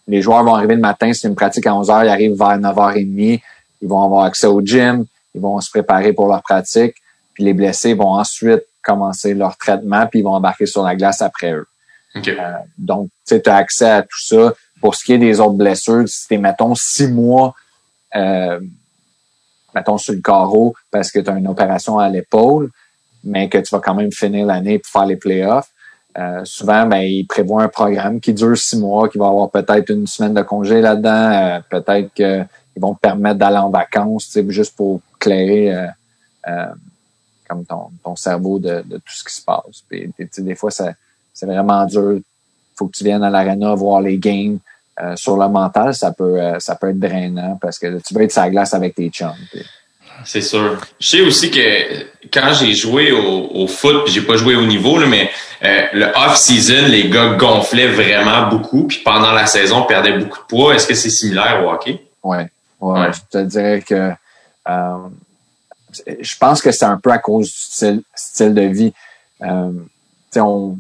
[0.08, 3.42] les joueurs vont arriver le matin, c'est une pratique à 11h, ils arrivent vers 9h30,
[3.82, 5.06] ils vont avoir accès au gym,
[5.36, 6.96] ils vont se préparer pour leur pratique,
[7.34, 11.22] puis les blessés vont ensuite commencer leur traitement, puis ils vont embarquer sur la glace
[11.22, 11.68] après eux.
[12.18, 12.32] OK.
[12.78, 14.54] Donc, tu as accès à tout ça.
[14.82, 17.56] Pour ce qui est des autres blessures, si t'es, mettons, six mois,
[18.16, 18.60] euh,
[19.74, 22.70] mettons, sur le carreau parce que tu as une opération à l'épaule,
[23.24, 25.70] mais que tu vas quand même finir l'année pour faire les playoffs,
[26.18, 29.92] euh, souvent, ben, ils prévoient un programme qui dure six mois, qui va avoir peut-être
[29.92, 32.48] une semaine de congé là-dedans, euh, peut-être qu'ils
[32.82, 35.88] vont te permettre d'aller en vacances, juste pour clairer euh,
[36.48, 36.74] euh,
[37.48, 39.84] comme ton, cerveau de, tout ce qui se passe.
[39.88, 40.94] Puis, des fois, ça,
[41.38, 42.20] c'est vraiment dur.
[42.76, 44.58] faut que tu viennes à l'arena voir les games.
[45.00, 48.24] Euh, sur le mental, ça peut, euh, ça peut être drainant parce que tu veux
[48.24, 49.32] être la glace avec tes chums.
[49.52, 49.64] puis-
[50.26, 50.80] C'est sûr.
[51.00, 51.60] Je sais aussi que
[52.34, 55.30] quand j'ai joué au, au foot, puis j'ai pas joué au niveau, là, mais
[55.64, 60.46] euh, le off-season, les gars gonflaient vraiment beaucoup, puis pendant la saison, perdaient beaucoup de
[60.48, 60.74] poids.
[60.74, 62.02] Est-ce que c'est similaire au hockey?
[62.24, 62.48] Ouais,
[62.82, 63.12] ouais, Ouais.
[63.14, 64.12] Je te dirais que
[66.20, 68.94] je pense que c'est un peu à cause du style, style de vie.
[70.36, 70.78] On,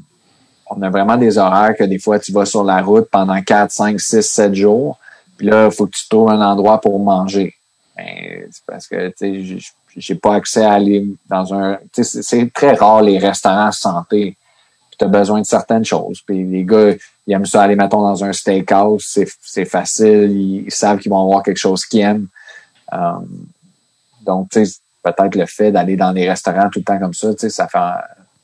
[0.70, 3.72] on a vraiment des horaires que des fois tu vas sur la route pendant 4,
[3.72, 5.00] 5, 6, 7 jours.
[5.38, 7.54] Puis là, il faut que tu trouves un endroit pour manger.
[7.96, 9.64] Ben, c'est parce que tu sais,
[9.96, 11.80] j'ai- pas accès à aller dans un.
[11.92, 14.38] C'est très rare les restaurants santé.
[14.98, 16.22] Tu as besoin de certaines choses.
[16.26, 16.94] Puis les gars,
[17.26, 19.20] ils aiment ça aller, mettons, dans un steakhouse.
[19.42, 20.32] C'est facile.
[20.32, 22.28] Ils, savent qu'ils vont avoir quelque chose qu'ils aiment.
[22.92, 23.48] Um,
[24.26, 27.34] donc, tu sais, peut-être le fait d'aller dans des restaurants tout le temps comme ça,
[27.34, 27.80] tu sais, ça fait,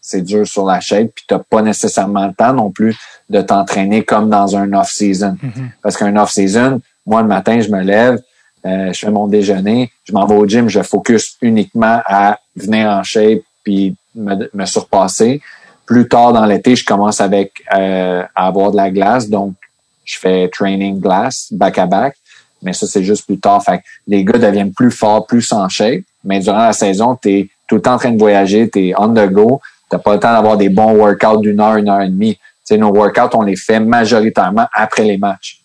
[0.03, 2.95] c'est dur sur la shape, puis t'as pas nécessairement le temps non plus
[3.29, 5.37] de t'entraîner comme dans un off-season.
[5.81, 8.19] Parce qu'un off-season, moi, le matin, je me lève,
[8.65, 12.89] euh, je fais mon déjeuner, je m'en vais au gym, je focus uniquement à venir
[12.89, 15.41] en shape puis me, me surpasser.
[15.85, 19.53] Plus tard dans l'été, je commence avec euh, à avoir de la glace, donc
[20.03, 22.15] je fais training glace back à back,
[22.61, 23.63] mais ça c'est juste plus tard.
[23.63, 27.31] Fait que les gars deviennent plus forts, plus en shape, mais durant la saison, tu
[27.31, 29.61] es tout le temps en train de voyager, tu es on the go,
[29.93, 32.39] t'as pas le temps d'avoir des bons workouts d'une heure, une heure et demie.
[32.63, 35.59] sais, nos workouts, on les fait majoritairement après les matchs.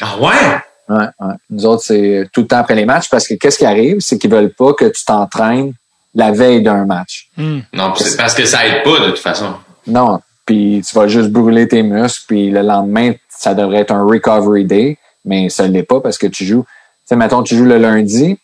[0.00, 0.96] Ah ouais?
[0.96, 1.34] Ouais, ouais.
[1.50, 4.18] Nous autres, c'est tout le temps après les matchs parce que qu'est-ce qui arrive, c'est
[4.18, 5.74] qu'ils veulent pas que tu t'entraînes
[6.14, 7.28] la veille d'un match.
[7.36, 7.58] Mm.
[7.74, 9.54] Non, c'est parce que ça aide pas de toute façon.
[9.86, 14.04] Non, puis tu vas juste brûler tes muscles, puis le lendemain, ça devrait être un
[14.04, 14.96] recovery day,
[15.26, 16.64] mais ça l'est pas parce que tu joues.
[16.64, 18.38] Tu sais, mettons, tu joues le lundi,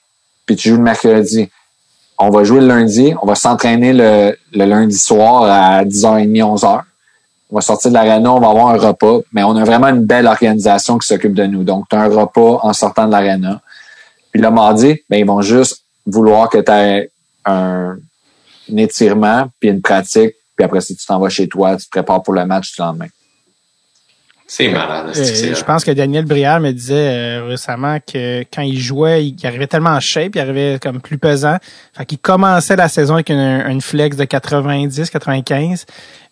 [0.44, 1.48] puis tu joues le mercredi.
[2.18, 6.82] On va jouer le lundi, on va s'entraîner le, lundi soir à 10h30, 11h
[7.50, 10.04] on va sortir de l'aréna, on va avoir un repas, mais on a vraiment une
[10.04, 11.62] belle organisation qui s'occupe de nous.
[11.62, 13.60] Donc, tu as un repas en sortant de l'aréna.
[14.32, 17.10] Puis le mardi, ben, ils vont juste vouloir que tu aies
[17.44, 17.96] un,
[18.76, 22.22] étirement, puis une pratique, puis après si tu t'en vas chez toi, tu te prépares
[22.22, 23.06] pour le match du lendemain.
[24.49, 25.09] C'est malade.
[25.16, 29.47] Euh, je pense que Daniel Briard me disait euh, récemment que quand il jouait, il,
[29.47, 31.57] arrivait tellement en shape, il arrivait comme plus pesant.
[31.97, 35.86] Fait qu'il commençait la saison avec une, une flex de 90, 95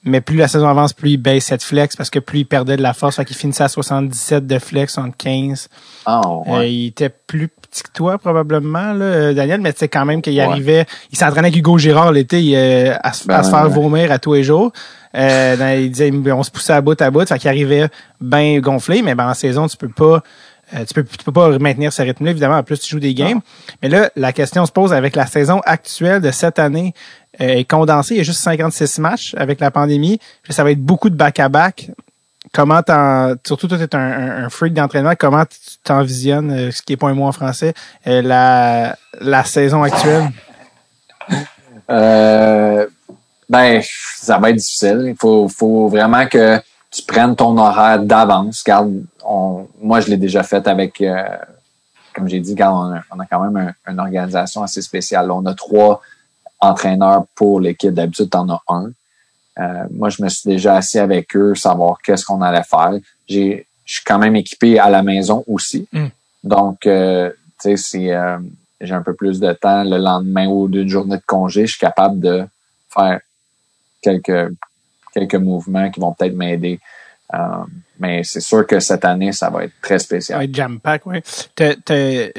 [0.05, 2.77] mais plus la saison avance, plus il baisse cette flex parce que plus il perdait
[2.77, 3.17] de la force.
[3.17, 5.69] Fait qu'il finissait à 77 de flex, 75.
[6.07, 6.53] Oh, ouais.
[6.53, 10.21] euh, il était plus petit que toi, probablement, là, euh, Daniel, mais c'est quand même
[10.21, 10.85] qu'il arrivait.
[11.11, 14.45] Il s'entraînait avec Hugo Girard l'été euh, à, ben, se faire vomir à tous les
[14.45, 14.73] jours.
[15.15, 17.89] Euh, il disait on se poussait à bout à bout, fait qu'il arrivait
[18.21, 20.23] bien gonflé, mais ben, en saison, tu peux pas.
[20.73, 22.59] tu peux, tu peux pas maintenir ce rythme-là, évidemment.
[22.59, 23.41] En plus, tu joues des games.
[23.83, 26.95] Mais là, la question se pose avec la saison actuelle de cette année.
[27.41, 28.15] Euh, est condensé.
[28.15, 30.21] Il y a juste 56 matchs avec la pandémie.
[30.51, 31.91] ça va être beaucoup de back-à-back.
[32.53, 36.83] Comment t'en, surtout toi, tu es un, un, freak d'entraînement, comment tu t'envisionnes, euh, ce
[36.83, 37.75] qui est pas un mot en français,
[38.07, 40.29] euh, la, la saison actuelle?
[41.91, 42.87] Euh,
[43.49, 43.81] ben,
[44.17, 45.05] ça va être difficile.
[45.07, 46.59] Il faut, faut vraiment que
[46.91, 48.65] tu prennes ton horaire d'avance.
[49.25, 51.03] On, moi, je l'ai déjà fait avec,
[52.15, 55.31] comme j'ai dit, on a, quand même une organisation assez spéciale.
[55.31, 56.01] On a trois
[56.61, 57.93] entraîneur pour l'équipe.
[57.93, 58.91] D'habitude, tu en as un.
[59.59, 62.95] Euh, moi, je me suis déjà assis avec eux, savoir qu'est-ce qu'on allait faire.
[63.29, 65.87] J'ai, je suis quand même équipé à la maison aussi.
[65.93, 66.07] Mm.
[66.43, 67.31] Donc, euh,
[67.61, 68.39] tu sais, si euh,
[68.81, 71.81] j'ai un peu plus de temps le lendemain ou d'une journée de congé, je suis
[71.81, 72.45] capable de
[72.89, 73.21] faire
[74.05, 74.55] quelques
[75.13, 76.81] quelques mouvements qui vont peut-être m'aider.
[77.99, 80.41] Mais c'est sûr que cette année, ça va être très spécial.
[80.41, 81.19] Ouais, jam pack, oui.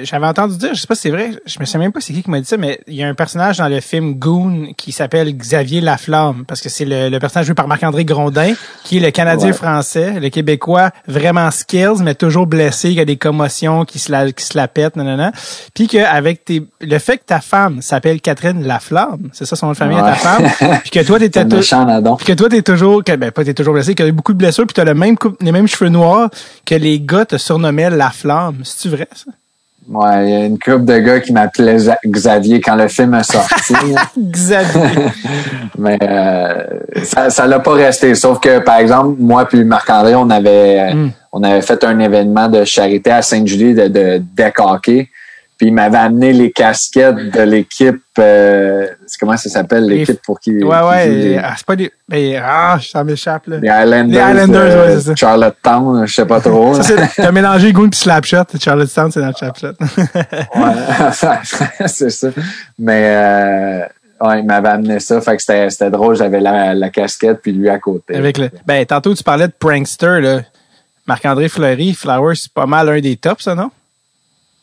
[0.02, 2.14] J'avais entendu dire, je sais pas si c'est vrai, je me sais même pas c'est
[2.14, 4.74] qui qui m'a dit ça, mais il y a un personnage dans le film Goon
[4.76, 8.54] qui s'appelle Xavier Laflamme, parce que c'est le, personnage joué par Marc-André Grondin,
[8.84, 13.18] qui est le Canadien français, le Québécois, vraiment skills, mais toujours blessé, qui a des
[13.18, 15.32] commotions, qui se la, qui se la pète, nanana.
[15.74, 19.72] Puis qu'avec tes, le fait que ta femme s'appelle Catherine Laflamme, c'est ça son nom
[19.72, 20.44] de famille ta femme,
[20.82, 23.74] puis que toi t'étais toujours, puis que toi t'es toujours, que, ben pas t'es toujours
[23.74, 25.90] blessé, que a eu beaucoup de blessures, puis t'as le même couple les mêmes cheveux
[25.90, 26.30] noirs
[26.66, 28.62] que les gars te surnommaient La Flamme.
[28.64, 29.32] C'est-tu vrai, ça?
[29.88, 31.78] Ouais, il y a une couple de gars qui m'appelaient
[32.08, 33.76] Xavier quand le film est sorti.
[34.18, 34.82] Xavier.
[35.78, 36.64] Mais euh,
[37.04, 38.16] ça ça l'a pas resté.
[38.16, 41.12] Sauf que, par exemple, moi puis Marc-André, on avait hmm.
[41.32, 45.10] on avait fait un événement de charité à Sainte-Julie de, de deck hockey.
[45.58, 48.02] Puis il m'avait amené les casquettes de l'équipe.
[48.20, 48.88] Euh,
[49.20, 51.40] comment ça s'appelle l'équipe pour qui Ouais ouais.
[51.42, 51.92] Ah, c'est pas des.
[52.10, 53.58] Mais, ah, ça m'échappe là.
[53.58, 54.28] Les Islanders.
[54.28, 55.16] Les Islanders, ouais, c'est ça.
[55.16, 56.78] Charlottetown, je sais pas trop.
[57.16, 58.44] T'as mélangé Goon et Slapshot.
[58.60, 59.68] Charlottetown, c'est dans le Slapshot.
[60.56, 62.28] ouais, c'est ça.
[62.78, 65.22] Mais euh, ouais, il m'avait amené ça.
[65.22, 66.18] Fait que c'était, c'était drôle.
[66.18, 68.16] J'avais la, la casquette puis lui à côté.
[68.16, 68.50] Avec le.
[68.66, 70.42] Ben tantôt tu parlais de prankster là.
[71.08, 73.70] Marc-André Fleury, Flowers, c'est pas mal un des tops, ça, non?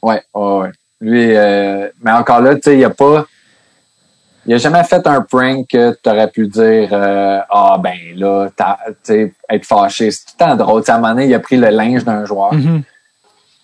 [0.03, 0.71] Ouais, ouais, ouais.
[1.03, 3.27] Lui, euh, mais encore là, tu sais, il a pas.
[4.47, 8.49] Il a jamais fait un prank que tu aurais pu dire euh, Ah ben là,
[8.57, 8.65] tu
[9.03, 10.13] sais, être fâché.
[10.13, 10.83] C'est tout le temps drôle.
[10.87, 12.55] à un moment donné, il a pris le linge d'un joueur.
[12.55, 12.83] Mm-hmm.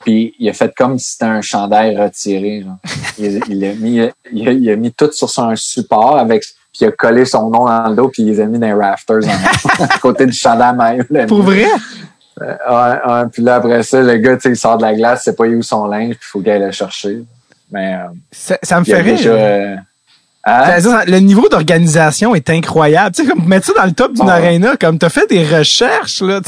[0.00, 2.62] Puis il a fait comme si c'était un chandail retiré.
[2.62, 2.76] Genre.
[3.18, 4.00] il, a mis,
[4.32, 7.88] il, a, mis tout sur son support avec puis il a collé son nom dans
[7.88, 9.22] le dos puis il les a mis dans les rafters
[9.80, 11.04] à côté du chandail maillot.
[11.28, 11.66] Pour vrai?
[12.42, 15.36] Euh, ouais, ouais, puis là, après ça, le gars, il sort de la glace, c'est
[15.36, 17.22] pas où son linge, puis il faut qu'il aille le chercher.
[17.70, 19.18] Mais, euh, ça, me fait rire.
[19.26, 19.76] Euh,
[20.44, 21.04] hein?
[21.06, 23.14] Le niveau d'organisation est incroyable.
[23.14, 26.22] Tu sais, comme mettre ça dans le top d'une arena, comme t'as fait des recherches,
[26.22, 26.40] là,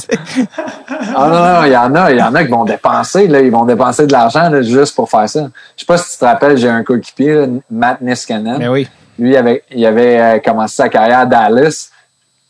[1.15, 3.41] ah non, non, il y en a, il y en a qui vont dépenser, là,
[3.41, 5.51] ils vont dépenser de l'argent juste pour faire ça.
[5.77, 8.59] Je sais pas si tu te rappelles, j'ai un coéquipier, Matt Niskanen.
[8.59, 8.89] Mais oui.
[9.19, 11.91] lui, il avait, il avait euh, commencé sa carrière à Dallas.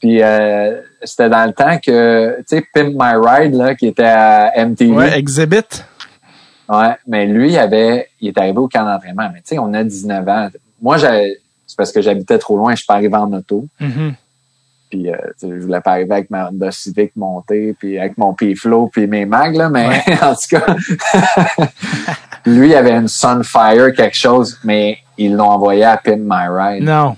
[0.01, 4.03] Puis euh, c'était dans le temps que, tu sais, Pimp My Ride, là, qui était
[4.03, 4.93] à MTV.
[4.93, 5.85] Ouais, Exhibit.
[6.69, 9.29] Ouais, mais lui, il avait, il est arrivé au camp d'entraînement.
[9.33, 10.49] Mais tu sais, on a 19 ans.
[10.81, 13.67] Moi, c'est parce que j'habitais trop loin, je suis pas arrivé en auto.
[13.79, 14.15] Mhm.
[14.89, 18.19] Puis, euh, tu sais, je voulais pas arriver avec ma Honda Civic montée, puis avec
[18.19, 19.69] mon P-Flow, puis mes mags, là.
[19.69, 20.75] Mais en tout cas,
[22.47, 26.85] lui, il avait une Sunfire, quelque chose, mais ils l'ont envoyé à Pin My Ride.
[26.85, 27.17] Non.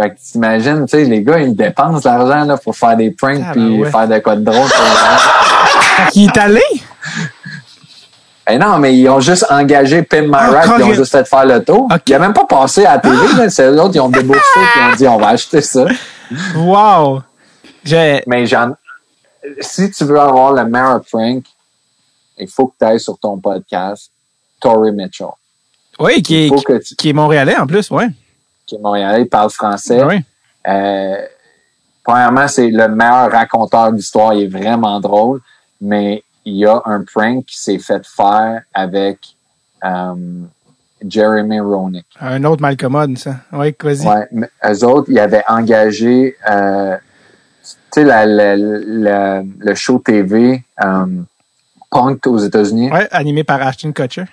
[0.00, 3.42] Fait que t'imagines, tu sais, les gars, ils dépensent l'argent, là, pour faire des pranks,
[3.46, 3.90] Ah, puis ben ouais.
[3.90, 4.68] faire de quoi de drôle.
[4.68, 6.62] pour le- Il est allé?
[8.48, 11.12] Eh non, mais ils ont juste engagé Pin My Ah, Ride, puis ils ont juste
[11.12, 11.86] fait faire le tour.
[11.92, 12.00] Ok.
[12.06, 13.48] Il a même pas passé à la télé, là.
[13.50, 15.84] C'est eux autres, ils ont déboursé, puis ils ont dit, on va acheter ça.
[16.56, 17.22] Wow.
[17.84, 18.72] J'ai, Mais j'en,
[19.60, 21.44] si tu veux avoir le meilleur prank,
[22.38, 24.10] il faut que tu ailles sur ton podcast,
[24.60, 25.26] Tory Mitchell.
[25.98, 26.50] oui, qui est,
[26.84, 28.08] tu, qui est montréalais en plus, ouais.
[28.70, 30.02] Qui est montréalais, il parle français.
[30.04, 30.16] Oui.
[30.68, 31.16] Euh,
[32.04, 34.32] premièrement, c'est le meilleur raconteur d'histoire.
[34.34, 35.40] Il est vraiment drôle,
[35.80, 39.18] mais il y a un prank qui s'est fait faire avec
[39.84, 40.14] euh,
[41.06, 42.06] Jeremy Roenick.
[42.20, 43.36] Un autre malcommode, ça.
[43.52, 44.06] Oui, vas-y.
[44.06, 46.96] Ouais, mais eux autres, ils avaient engagé, euh,
[47.64, 50.62] tu sais, la- la- la- le show TV
[51.90, 52.90] Punked aux États-Unis.
[52.92, 54.24] Ouais, animé par Ashton Kutcher.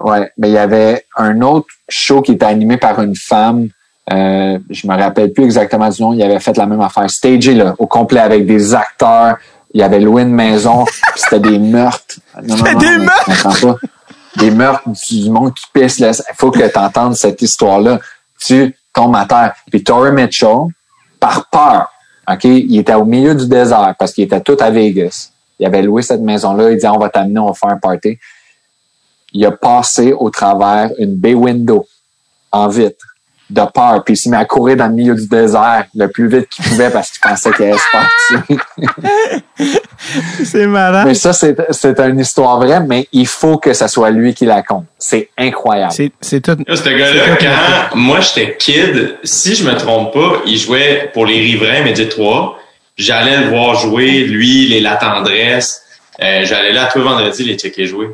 [0.00, 3.68] Ouais, mais il y avait un autre show qui était animé par une femme.
[4.12, 6.12] Euh, je me rappelle plus exactement du nom.
[6.12, 7.08] Il avait fait la même affaire.
[7.10, 9.36] Stagé là, au complet avec des acteurs.
[9.74, 10.84] Il y avait loué une maison.
[11.12, 12.16] puis C'était des meurtres.
[12.42, 13.60] Non, non, C'était non, des meurtres?
[13.60, 13.76] pas.
[14.36, 15.98] Des meurtres du, monde qui pisse.
[15.98, 17.98] Il faut que tu entendes cette histoire-là.
[18.40, 19.54] Tu tombes à terre.
[19.70, 20.68] Puis Tory Mitchell,
[21.18, 21.90] par peur,
[22.30, 25.30] OK, il était au milieu du désert parce qu'il était tout à Vegas.
[25.58, 26.70] Il avait loué cette maison-là.
[26.70, 28.18] Il dit, on va t'amener, on va faire un party
[29.32, 31.86] il a passé au travers une bay window
[32.52, 33.04] en vitre
[33.50, 36.28] de peur, puis il s'est mis à courir dans le milieu du désert le plus
[36.28, 38.54] vite qu'il pouvait parce qu'il pensait qu'il allait se.
[40.44, 41.06] C'est malade.
[41.06, 44.44] Mais ça, c'est c'est une histoire vraie, mais il faut que ce soit lui qui
[44.44, 44.84] la compte.
[44.98, 45.92] C'est incroyable.
[45.92, 46.56] C'est, c'est tout.
[46.66, 51.26] Là, ce gars-là, quand moi j'étais kid, si je me trompe pas, il jouait pour
[51.26, 52.58] les riverains Médit 3.
[52.96, 55.82] J'allais le voir jouer, lui, les La Tendresse.
[56.20, 58.08] Euh, J'allais là tous les vendredis les checker jouer.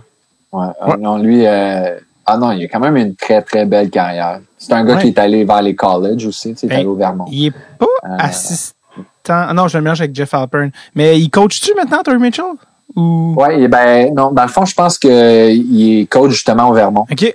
[0.54, 3.90] Ouais, ah non, lui, euh, ah non, il a quand même une très, très belle
[3.90, 4.40] carrière.
[4.56, 5.02] C'est un gars Ouais.
[5.02, 7.24] qui est allé vers les colleges aussi, tu sais, il est Ben, allé au Vermont.
[7.30, 8.74] Il est pas Euh, assistant.
[9.54, 10.70] Non, je le mélange avec Jeff Alpern.
[10.94, 12.44] Mais il coach-tu maintenant, Tory Mitchell?
[12.94, 13.36] Ou...
[13.50, 15.10] Et ben, non, dans le fond, je pense qu'il
[16.00, 17.22] est coach justement au Vermont, OK.
[17.22, 17.34] Et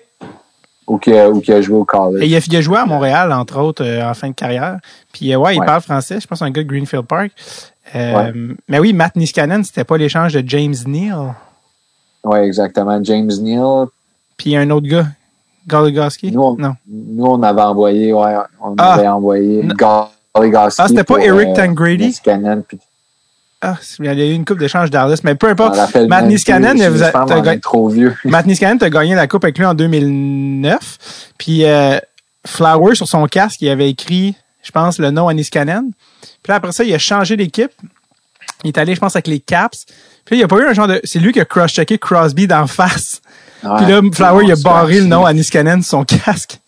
[0.88, 2.24] ou qu'il a, joué au college.
[2.26, 4.80] il a, il a joué à Montréal, entre autres, euh, en fin de carrière.
[5.14, 5.66] Puis, euh, ouais, il Ouais.
[5.66, 6.20] parle français.
[6.20, 7.32] Je pense que c'est un gars de Greenfield Park.
[7.96, 8.34] Euh, Ouais.
[8.68, 11.34] Mais oui, Matt Niskanen, c'était pas l'échange de James Neal?
[12.24, 13.02] Ouais, exactement.
[13.04, 13.86] James Neal.
[14.38, 15.08] Puis un autre gars,
[15.68, 16.32] Goligoski?
[16.32, 16.74] Nous, on, Non.
[16.88, 18.94] nous, on avait envoyé, ouais, on Ah.
[18.94, 19.64] avait envoyé
[20.36, 20.82] Goligoski.
[20.82, 22.16] Ah, c'était pas Eric euh, Tangrady?
[22.68, 22.80] Puis-
[23.62, 25.76] Ah, il y a eu une coupe d'échange d'Arlis, mais peu importe.
[26.08, 28.16] Matt Niskanen, vous a- pense t'as qu'on ga- est trop vieux.
[28.26, 31.34] Matt Niskanen, t'as gagné la coupe avec lui en 2009.
[31.38, 31.98] Puis euh,
[32.48, 35.92] Flower, sur son casque, il avait écrit, je pense, le nom à Niskanen.
[36.22, 37.72] Puis là, après ça, il a changé d'équipe.
[38.64, 39.86] Il est allé, je pense, avec les Caps.
[40.30, 41.02] Puis il n'y a pas eu un genre de...
[41.04, 43.20] C'est lui qui a cross-checké Crosby d'en face.
[43.64, 46.60] Ouais, Puis là, Flower, il a barré le nom à Niskanen sur son casque.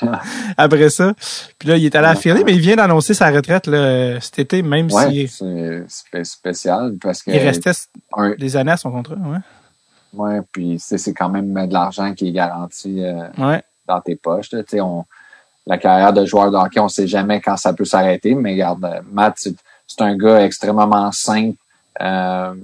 [0.00, 0.20] Ah.
[0.56, 1.12] Après ça.
[1.58, 4.38] Puis là, il est allé à Philly, mais il vient d'annoncer sa retraite là, cet
[4.38, 7.32] été, même Ouais, s'il c'est spé- spécial parce que.
[7.32, 7.72] il restait
[8.16, 9.16] un- des années à son contrat.
[9.16, 9.38] Ouais.
[10.14, 13.62] ouais, puis c'est c'est quand même de l'argent qui est garanti euh, ouais.
[13.88, 14.52] dans tes poches.
[14.52, 14.62] là.
[14.62, 15.04] Tu sais, on,
[15.66, 18.84] la carrière de joueur de hockey, on sait jamais quand ça peut s'arrêter, mais regarde,
[18.84, 19.54] euh, Matt, c'est
[19.86, 21.56] c'est un gars extrêmement simple.
[22.00, 22.54] Euh,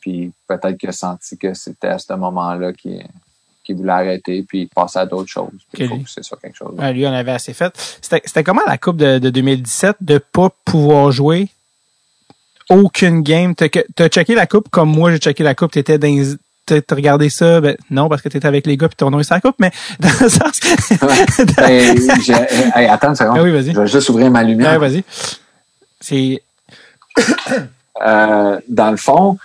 [0.00, 4.98] puis peut-être qu'il a senti que c'était à ce moment-là qu'il voulait arrêter puis passer
[4.98, 5.50] à d'autres choses.
[5.72, 6.04] Puis Il faut Ok.
[6.04, 6.74] que c'est ça quelque chose.
[6.78, 7.72] Ouais, lui, on avait assez fait.
[8.02, 11.48] C'était comment la Coupe de, de 2017 de pas pouvoir jouer?
[12.68, 13.54] Aucune game?
[13.54, 15.72] T'as checké la Coupe comme moi, j'ai checké la Coupe.
[15.72, 16.36] T'étais dans
[16.66, 17.60] T'as regardé ça?
[17.60, 19.56] Ben, non, parce que t'étais avec les gars puis ton nom est sur la Coupe,
[19.58, 21.56] mais dans le sens que...
[21.56, 21.98] Ben,
[22.76, 23.38] hey, attends une seconde.
[23.38, 23.72] Ah oui, vas-y.
[23.74, 24.78] Je vais juste ouvrir ma lumière.
[24.78, 25.02] Vas-y.
[26.00, 26.42] C'est...
[28.06, 29.36] Euh, dans le fond,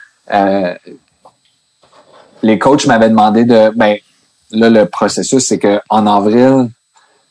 [2.41, 3.71] les coachs m'avaient demandé de.
[3.75, 3.97] Ben,
[4.51, 6.69] là, le processus, c'est que en avril,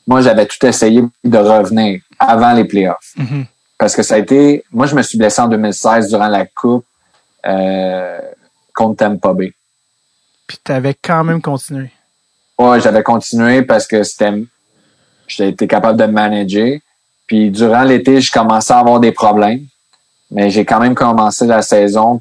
[0.06, 3.14] moi, j'avais tout essayé de revenir avant les playoffs.
[3.16, 3.46] Mhm.
[3.78, 4.64] Parce que ça a été.
[4.70, 6.84] Moi, je me suis blessé en 2016 durant la Coupe
[7.46, 8.18] euh,
[8.74, 9.52] contre Tampa Bay.
[10.46, 11.90] Puis t'avais quand même continué.
[12.58, 14.32] Ouais, j'avais continué parce que c'était.
[15.26, 16.78] J'ai été capable de manager.
[17.26, 19.66] Puis durant l'été, je commençais à avoir des problèmes.
[20.30, 22.20] Mais j'ai quand même commencé la saison.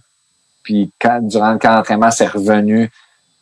[0.63, 2.89] Puis quand, durant le camp d'entraînement, c'est revenu.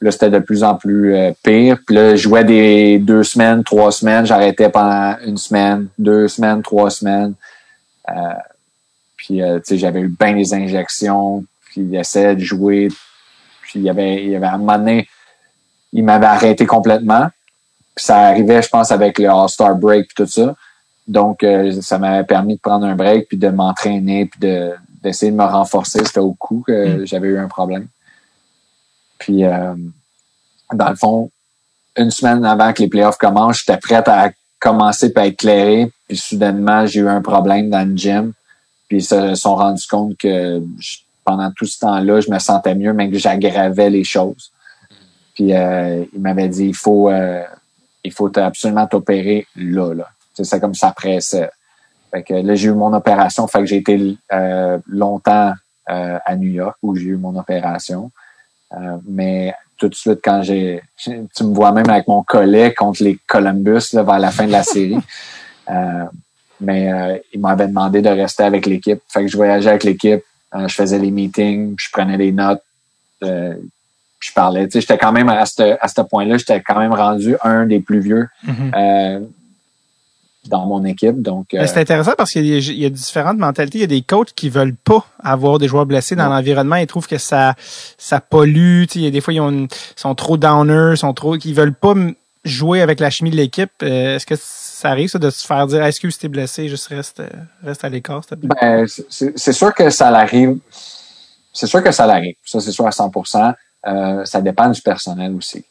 [0.02, 1.78] là, c'était de plus en plus euh, pire.
[1.86, 4.26] Puis là, je jouais des deux semaines, trois semaines.
[4.26, 7.36] J'arrêtais pendant une semaine, deux semaines, trois semaines.
[8.10, 8.14] Euh,
[9.16, 11.46] puis, euh, tu sais, j'avais eu bien des injections.
[11.66, 12.90] Puis, il essayait de jouer.
[13.62, 15.08] Puis, il y avait, il avait un moment donné,
[15.94, 17.28] il m'avait arrêté complètement.
[17.96, 20.56] Puis, ça arrivait, je pense, avec le All-Star Break et tout ça.
[21.08, 21.46] Donc,
[21.82, 24.72] ça m'avait permis de prendre un break puis de m'entraîner puis de,
[25.02, 26.04] d'essayer de me renforcer.
[26.06, 27.06] C'était au coup que mm.
[27.06, 27.88] j'avais eu un problème.
[29.18, 29.76] Puis, euh,
[30.74, 31.30] dans le fond,
[31.98, 35.92] une semaine avant que les playoffs commencent, j'étais prête à commencer à éclairer.
[36.08, 38.34] Puis, soudainement, j'ai eu un problème dans le gym.
[38.88, 40.62] Puis, ils se sont rendus compte que
[41.24, 44.52] pendant tout ce temps-là, je me sentais mieux, mais que j'aggravais les choses.
[45.36, 47.44] Puis, euh, il m'avait dit, il faut, euh,
[48.04, 50.10] il faut absolument t'opérer là, là.
[50.34, 51.52] C'est comme ça pressait.
[52.12, 53.48] Fait que là, j'ai eu mon opération.
[53.48, 55.54] Fait que j'ai été euh, longtemps
[55.88, 58.12] à New York où j'ai eu mon opération.
[58.74, 63.04] Euh, mais tout de suite, quand j'ai, tu me vois même avec mon collet contre
[63.04, 64.98] les Columbus là, vers la fin de la série.
[65.70, 66.06] Euh,
[66.60, 69.00] mais euh, il m'avait demandé de rester avec l'équipe.
[69.08, 70.22] Fait que je voyageais avec l'équipe,
[70.54, 72.64] je faisais les meetings, je prenais des notes,
[73.22, 74.66] je parlais.
[74.66, 77.68] Tu sais, j'étais quand même à ce, à ce point-là, j'étais quand même rendu un
[77.68, 78.28] des plus vieux.
[78.46, 79.22] Mm-hmm
[80.48, 81.22] dans mon équipe.
[81.22, 83.78] Donc, euh, c'est intéressant parce qu'il y, a différentes mentalités.
[83.80, 86.78] Il y a des coachs qui veulent pas avoir des joueurs blessés dans l'environnement.
[86.78, 87.54] Ils trouvent que ça
[87.98, 88.86] ça pollue.
[88.96, 91.94] Il y a des fois ils sont trop downers, sont trop, ils veulent pas
[92.44, 93.72] jouer avec la chimie de l'équipe.
[93.84, 97.22] Euh, est-ce que ça arrive ça, de se faire dire excuse t'es blessé, juste reste
[97.64, 100.58] reste à l'écart, ben, c'est sûr que ça l'arrive.
[101.54, 102.36] C'est sûr que ça l'arrive.
[102.44, 103.54] Ça c'est sûr à 100%.
[103.88, 105.66] Euh, ça dépend du personnel aussi.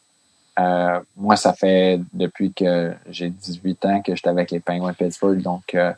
[0.59, 4.95] Euh, moi, ça fait depuis que j'ai 18 ans que j'étais avec les Penguins de
[4.95, 5.41] Pittsburgh.
[5.41, 5.93] Donc, euh,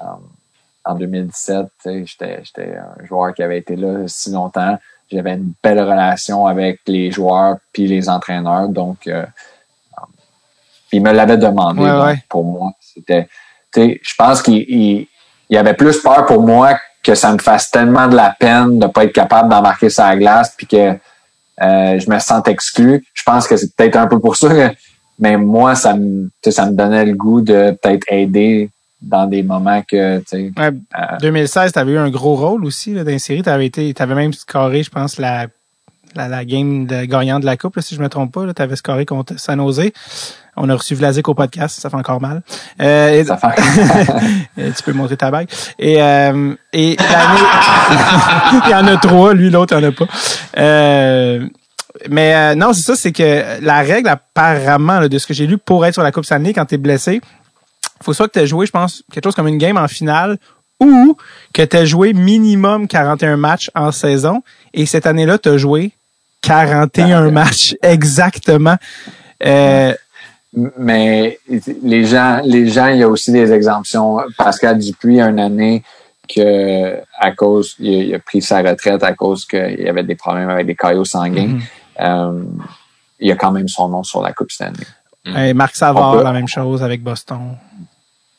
[0.00, 0.06] euh,
[0.84, 1.66] en 2017,
[2.04, 4.78] j'étais un joueur qui avait été là si longtemps.
[5.10, 8.68] J'avais une belle relation avec les joueurs puis les entraîneurs.
[8.68, 9.08] Donc,
[10.92, 12.72] il me l'avait demandé pour moi.
[12.80, 13.28] C'était,
[13.74, 15.06] je pense qu'il
[15.50, 18.86] y avait plus peur pour moi que ça me fasse tellement de la peine de
[18.86, 20.98] pas être capable d'embarquer sa glace puis que
[21.62, 23.04] euh, je me sens exclu.
[23.12, 24.48] Je pense que c'est peut-être un peu pour ça,
[25.18, 28.70] mais moi, ça me, ça me donnait le goût de peut-être aider
[29.00, 30.52] dans des moments que, tu sais.
[30.56, 30.70] Ouais,
[31.20, 33.42] 2016, tu avais eu un gros rôle aussi là, dans une série.
[33.42, 35.46] Tu avais, été, avais même scoré, je pense, la,
[36.14, 38.52] la, la game de gagnant de la Coupe, si je me trompe pas.
[38.52, 39.90] Tu avais scoré contre San Jose.
[40.56, 42.42] On a reçu Vlasic au podcast, ça fait encore mal.
[42.80, 44.72] Euh, ça fait...
[44.76, 45.48] tu peux monter ta bague.
[45.78, 46.92] Et, euh, et
[48.64, 50.06] il y en a trois, lui, l'autre, il n'y en a pas.
[50.58, 51.46] Euh,
[52.08, 55.58] mais euh, non, c'est ça, c'est que la règle, apparemment, de ce que j'ai lu,
[55.58, 57.20] pour être sur la Coupe Stanley quand tu es blessé,
[58.02, 60.38] faut soit que tu aies joué, je pense, quelque chose comme une game en finale
[60.80, 61.16] ou
[61.52, 64.42] que tu aies joué minimum 41 matchs en saison.
[64.72, 65.92] Et cette année-là, tu as joué
[66.44, 68.76] 41 matchs exactement.
[69.44, 69.94] Euh,
[70.78, 71.38] mais
[71.82, 74.18] les gens, les gens, il y a aussi des exemptions.
[74.38, 75.82] Pascal Dupuis, une année
[76.28, 80.48] que à cause, il a, pris sa retraite à cause qu'il y avait des problèmes
[80.48, 81.58] avec des caillots sanguins.
[81.58, 82.00] Mm-hmm.
[82.00, 82.44] euh,
[83.20, 84.84] il y a quand même son nom sur la Coupe Stanley.
[85.36, 87.56] Et Marc Savard, la même chose avec Boston.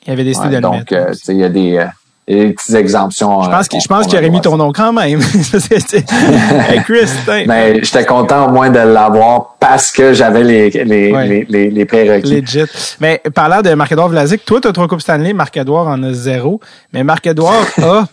[0.03, 1.87] Il y avait des ouais, Donc, euh, il y a des,
[2.27, 3.43] et des petites exemptions.
[3.43, 5.21] Je pense, je pense qu'il aurait mis ton nom quand même.
[6.69, 7.09] hey Chris,
[7.47, 12.41] Mais j'étais content au moins de l'avoir parce que j'avais les, les, les, les, prérequis.
[12.41, 12.65] Legit.
[12.99, 16.59] Mais parlant de Marc-Edouard Vlasic, toi, tu as trois Coupes Stanley, Marc-Edouard en a zéro.
[16.93, 18.05] Mais Marc-Edouard a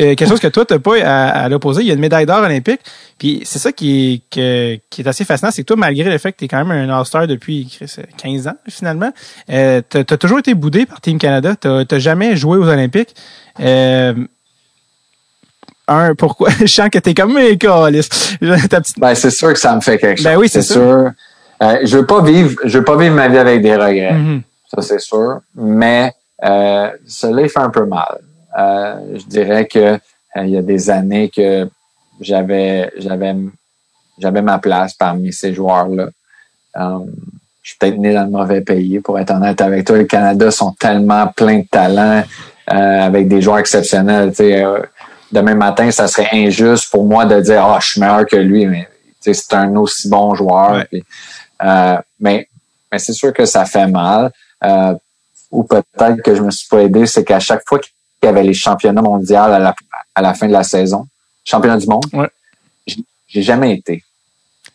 [0.00, 1.82] euh, quelque chose que toi, tu n'as pas à, à l'opposé.
[1.82, 2.80] Il y a une médaille d'or olympique.
[3.18, 6.32] Puis c'est ça qui est, qui est assez fascinant, c'est que toi, malgré le fait
[6.32, 7.78] que tu es quand même un All-Star depuis
[8.16, 9.12] 15 ans, finalement,
[9.50, 11.54] euh, tu as, toujours été boudé par Team Canada.
[11.56, 13.14] Tu n'as jamais joué aux Olympiques.
[13.60, 14.14] Euh,
[15.86, 16.50] un, pourquoi?
[16.60, 18.36] Je sens que t'es comme un calice.
[18.98, 20.24] Ben, c'est sûr que ça me fait quelque chose.
[20.24, 21.10] Ben oui, c'est sûr.
[21.62, 24.14] Euh, je veux pas vivre, je veux pas vivre ma vie avec des regrets.
[24.14, 24.42] Mm-hmm.
[24.74, 25.38] Ça, c'est sûr.
[25.54, 26.12] Mais,
[26.44, 28.20] euh, cela, fait un peu mal.
[28.58, 29.98] Euh, je dirais que, euh,
[30.36, 31.68] il y a des années que
[32.20, 33.34] j'avais, j'avais,
[34.18, 36.08] j'avais ma place parmi ces joueurs-là.
[36.76, 39.96] je suis peut-être né dans le mauvais pays, pour être honnête avec toi.
[39.96, 42.22] Le Canada sont tellement pleins de talents.
[42.72, 44.32] Euh, avec des joueurs exceptionnels.
[44.40, 44.80] Euh,
[45.30, 48.64] demain matin, ça serait injuste pour moi de dire Ah, je suis meilleur que lui,
[48.64, 48.88] mais
[49.20, 50.82] c'est un aussi bon joueur.
[51.62, 52.48] Euh, mais
[52.90, 54.30] mais c'est sûr que ça fait mal.
[55.50, 57.92] ou peut-être que je me suis pas aidé, c'est qu'à chaque fois qu'il
[58.24, 59.74] y avait les championnats mondiaux à la,
[60.14, 61.06] à la fin de la saison,
[61.44, 62.28] championnat du monde, ouais.
[63.26, 64.02] j'ai jamais été.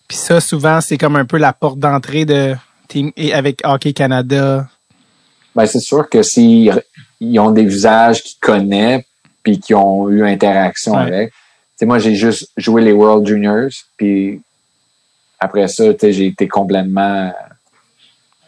[0.07, 2.55] Puis ça, souvent, c'est comme un peu la porte d'entrée de
[2.87, 4.67] team et avec Hockey Canada.
[5.55, 6.69] Ben, c'est sûr que si
[7.19, 9.03] ils ont des visages qu'ils connaissent
[9.43, 11.29] puis qui ont eu interaction avec.
[11.31, 11.35] Tu
[11.77, 14.41] sais, moi, j'ai juste joué les World Juniors, puis
[15.39, 17.31] après ça, j'ai été complètement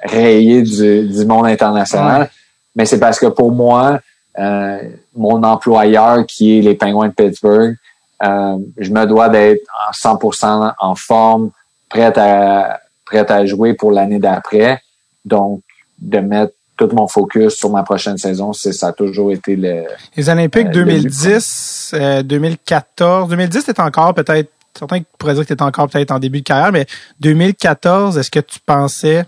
[0.04, 2.30] rayé du, du monde international.
[2.76, 4.00] Mais c'est parce que pour moi,
[4.40, 4.80] euh,
[5.16, 7.76] mon employeur qui est les Penguins de Pittsburgh,
[8.24, 11.52] euh, je me dois d'être en 100% en forme,
[11.90, 14.82] prête à prête à jouer pour l'année d'après.
[15.26, 15.62] Donc,
[16.00, 19.84] de mettre tout mon focus sur ma prochaine saison, c'est ça a toujours été le.
[20.16, 25.90] Les Olympiques 2010, 2014, 2010 c'était encore peut-être certains pourraient dire que tu étais encore
[25.90, 26.86] peut-être en début de carrière, mais
[27.20, 29.26] 2014, est-ce que tu pensais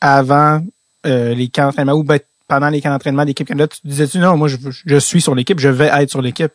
[0.00, 0.60] avant
[1.06, 4.36] euh, les camps d'entraînement ou ben, pendant les camps d'entraînement d'équipe Canada, tu disais-tu non,
[4.36, 6.52] moi je, je suis sur l'équipe, je vais être sur l'équipe?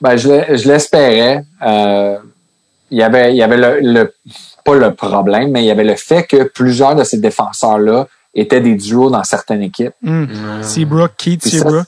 [0.00, 1.44] Ben, je l'espérais.
[1.62, 2.16] Euh,
[2.90, 4.12] il y avait, il y avait le,
[4.64, 8.60] pas le problème, mais il y avait le fait que plusieurs de ces défenseurs-là étaient
[8.60, 9.94] des duos dans certaines équipes.
[10.02, 10.62] Mm.
[10.62, 11.86] Seabrook, Keith Seabrook.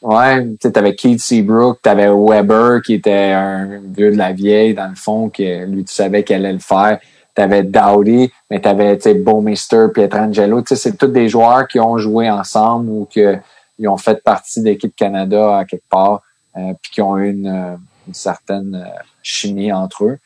[0.00, 4.74] Ouais, tu avais Keith Seabrook, tu avais Weber qui était un vieux de la vieille
[4.74, 6.98] dans le fond, que lui tu savais qu'elle allait le faire.
[7.38, 10.62] Tu avais Dowdy, mais tu avais Beaumister, Pietrangelo.
[10.66, 13.22] C'est tous des joueurs qui ont joué ensemble ou qui
[13.86, 16.22] ont fait partie d'équipe Canada à quelque part,
[16.56, 17.78] euh, puis qui ont eu une,
[18.08, 20.18] une certaine euh, chimie entre eux.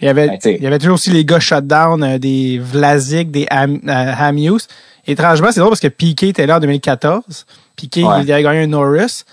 [0.00, 3.30] Il y avait, ben, il y avait toujours aussi les gars shutdown, euh, des Vlasic,
[3.30, 4.58] des Ham, euh,
[5.06, 7.46] Étrangement, c'est drôle parce que Piquet était là en 2014.
[7.76, 9.24] Piquet, il avait gagné un Norris.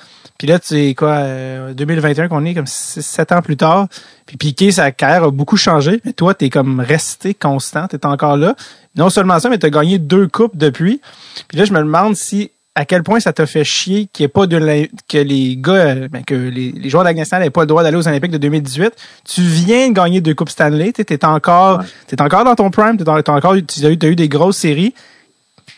[0.42, 1.24] Puis là, tu sais quoi,
[1.76, 3.88] 2021 qu'on est comme 7 ans plus tard.
[4.26, 6.02] Puis Piquet, sa carrière a beaucoup changé.
[6.04, 7.88] Mais toi, t'es comme resté constant.
[7.88, 8.56] T'es encore là.
[8.96, 11.00] Non seulement ça, mais t'as gagné deux coupes depuis.
[11.48, 14.48] Puis là, je me demande si à quel point ça t'a fait chier qu'il pas
[14.48, 14.58] de
[15.08, 17.84] que les gars, ben, que les, les, joueurs de la nationale n'aient pas le droit
[17.84, 18.94] d'aller aux Olympiques de 2018.
[19.24, 22.98] Tu viens de gagner deux coupes Stanley, tu es encore, t'es encore dans ton prime,
[22.98, 24.96] t'es encore, tu as eu, as eu des grosses séries.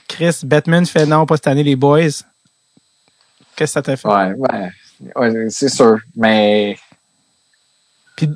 [0.07, 2.23] Chris Batman fait non, pas cette année les boys.
[3.55, 4.07] Qu'est-ce que ça t'a fait?
[4.07, 4.34] Ouais,
[5.15, 6.77] ouais, c'est sûr, mais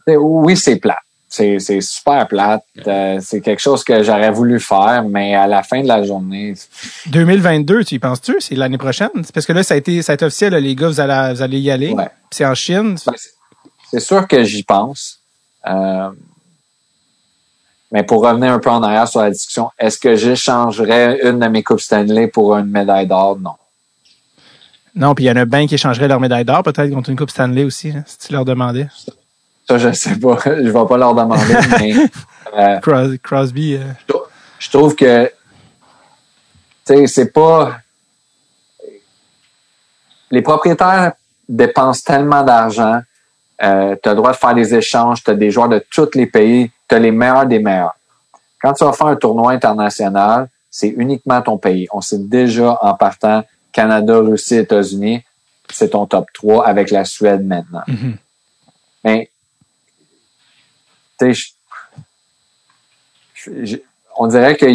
[0.08, 0.98] oui, c'est plat
[1.30, 2.64] c'est super plate.
[2.86, 6.54] Euh, c'est quelque chose que j'aurais voulu faire, mais à la fin de la journée.
[7.08, 8.38] 2022, tu y penses-tu?
[8.40, 9.10] C'est l'année prochaine?
[9.34, 11.42] Parce que là, ça a été, ça a été officiel, les gars, vous allez, vous
[11.42, 11.96] allez y aller.
[12.32, 12.98] C'est en Chine.
[13.06, 13.14] Ben,
[13.92, 15.20] c'est sûr que j'y pense.
[15.68, 16.10] Euh,
[17.92, 21.48] mais pour revenir un peu en arrière sur la discussion, est-ce que j'échangerais une de
[21.48, 23.38] mes Coupes Stanley pour une médaille d'or?
[23.40, 23.56] Non.
[24.98, 27.16] Non, puis il y en a bien qui échangeraient leur médaille d'or, peut-être contre une
[27.16, 28.88] Coupe Stanley aussi, hein, si tu leur demandais.
[29.68, 30.38] Ça, je sais pas.
[30.46, 31.94] Je vais pas leur demander, mais.
[32.58, 33.76] Euh, Crosby.
[33.76, 34.16] Euh.
[34.58, 35.26] Je trouve que.
[36.86, 37.78] Tu sais, c'est pas.
[40.32, 41.14] Les propriétaires
[41.48, 43.02] dépensent tellement d'argent.
[43.62, 45.24] Euh, tu as le droit de faire des échanges.
[45.24, 46.72] Tu as des joueurs de tous les pays.
[46.90, 47.96] Tu as les meilleurs des meilleurs.
[48.60, 51.88] Quand tu vas faire un tournoi international, c'est uniquement ton pays.
[51.92, 53.44] On sait déjà en partant
[53.78, 55.22] Canada, Russie, États-Unis,
[55.70, 57.84] c'est ton top 3 avec la Suède maintenant.
[57.88, 58.16] Mm-hmm.
[59.04, 59.30] Mais
[64.18, 64.66] on dirait que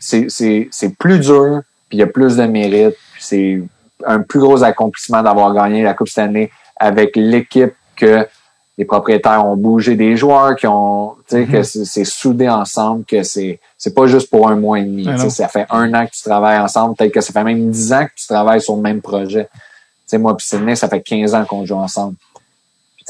[0.00, 1.60] c'est plus dur,
[1.90, 3.62] puis il y a plus de mérite, c'est
[4.06, 8.26] un plus gros accomplissement d'avoir gagné la Coupe Stanley avec l'équipe que
[8.78, 11.84] les propriétaires ont bougé des joueurs, qui ont, tu sais, que mm-hmm.
[11.84, 15.06] c'est soudé ensemble, que c'est c'est pas juste pour un mois et demi.
[15.30, 18.04] Ça fait un an que tu travailles ensemble, peut-être que ça fait même dix ans
[18.06, 19.48] que tu travailles sur le même projet.
[19.52, 19.60] Tu
[20.06, 22.16] sais, moi puis ça fait 15 ans qu'on joue ensemble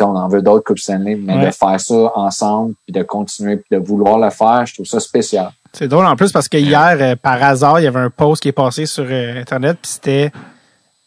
[0.01, 3.79] on en veut d'autres Coupes Stanley, mais de faire ça ensemble, puis de continuer, puis
[3.79, 5.51] de vouloir le faire, je trouve ça spécial.
[5.73, 8.43] C'est drôle en plus parce que hier, euh, par hasard, il y avait un post
[8.43, 10.31] qui est passé sur euh, Internet, puis c'était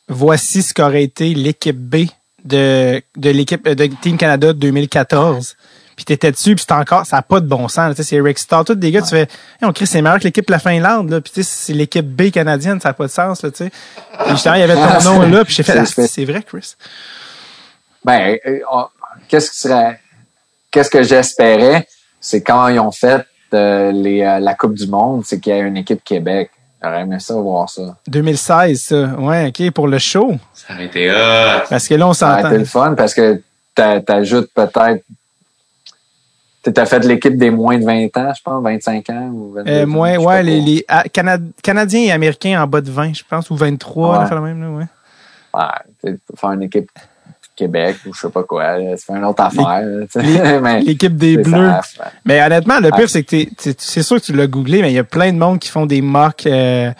[0.07, 2.07] voici ce qu'aurait été l'équipe B
[2.45, 5.55] de, de l'équipe de Team Canada 2014.
[5.95, 7.95] Puis t'étais dessus, puis c'était encore, ça n'a pas de bon sens.
[8.01, 9.27] C'est Rick Star, tous des gars, tu fais,
[9.61, 11.21] on crie c'est meilleur que l'équipe de la Finlande, là.
[11.21, 13.71] Puis c'est l'équipe B canadienne, ça n'a pas de sens, là, tu sais.
[14.29, 16.75] justement, il y avait ton nom là, puis j'ai fait, ah, c'est vrai, Chris.
[18.03, 18.59] Ben, euh,
[19.29, 19.99] qu'est-ce qui serait,
[20.69, 21.87] qu'est-ce que j'espérais,
[22.19, 25.59] c'est quand ils ont fait euh, les, euh, la Coupe du Monde, c'est qu'il y
[25.59, 26.51] a une équipe Québec.
[26.85, 27.95] J'aurais aimé ça voir ça.
[28.07, 29.05] 2016, ça.
[29.17, 30.35] Ouais, OK, pour le show.
[30.53, 31.65] Ça aurait été hot.
[31.67, 32.33] Parce que là, on s'entend.
[32.33, 33.41] Ça aurait été le fun parce que
[33.73, 35.03] t'ajoutes peut-être
[36.71, 39.71] tu as fait l'équipe des moins de 20 ans, je pense, 25 ans ou 22
[39.71, 41.03] euh, moins, ouais, les, les ah,
[41.61, 44.29] Canadiens et Américains en bas de 20, je pense, ou 23, ouais.
[44.29, 44.85] là, même, là, ouais.
[45.53, 46.89] Ouais, faire une équipe
[47.55, 48.77] Québec ou je sais pas quoi.
[48.97, 49.81] C'est une autre affaire.
[50.83, 51.71] L'équipe des Bleus.
[52.25, 54.99] mais honnêtement, le pire, c'est que c'est sûr que tu l'as googlé, mais il y
[54.99, 56.91] a plein de monde qui font des mock euh,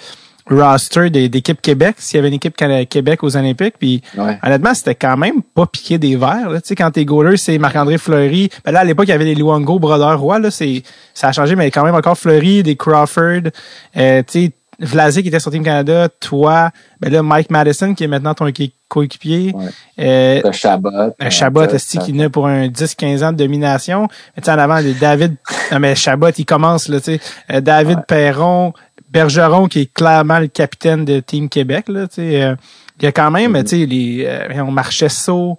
[0.49, 2.55] roster d'équipe Québec, s'il y avait une équipe
[2.89, 3.75] Québec aux Olympiques.
[3.79, 4.01] Puis
[4.43, 6.49] honnêtement, c'était quand même pas piqué des verres.
[6.55, 8.49] Tu sais, quand t'es goaler, c'est Marc-André Fleury.
[8.63, 10.39] Ben là, à l'époque, il y avait les Luango, Brodeur Roy.
[10.39, 13.49] Là, ça a changé, mais quand même encore Fleury, des Crawford.
[13.97, 18.03] Euh, tu sais, Vlasic qui était sur Team Canada, toi, ben là, Mike Madison qui
[18.03, 19.51] est maintenant ton équi- coéquipier.
[19.55, 19.65] Ouais.
[19.99, 20.89] Euh, Le Chabot.
[21.29, 24.07] Chabot, euh, esti, qui naît pour un 10-15 ans de domination?
[24.35, 25.35] Mais tu sais, en avant, David,
[25.71, 27.19] non, mais Chabot, il commence, là, tu sais.
[27.51, 28.73] Euh, David Perron,
[29.09, 32.43] Bergeron, qui est clairement le capitaine de Team Québec, là, tu sais.
[32.43, 32.55] euh,
[32.99, 35.57] il y a quand même, tu sais, les, euh, on marchait saut.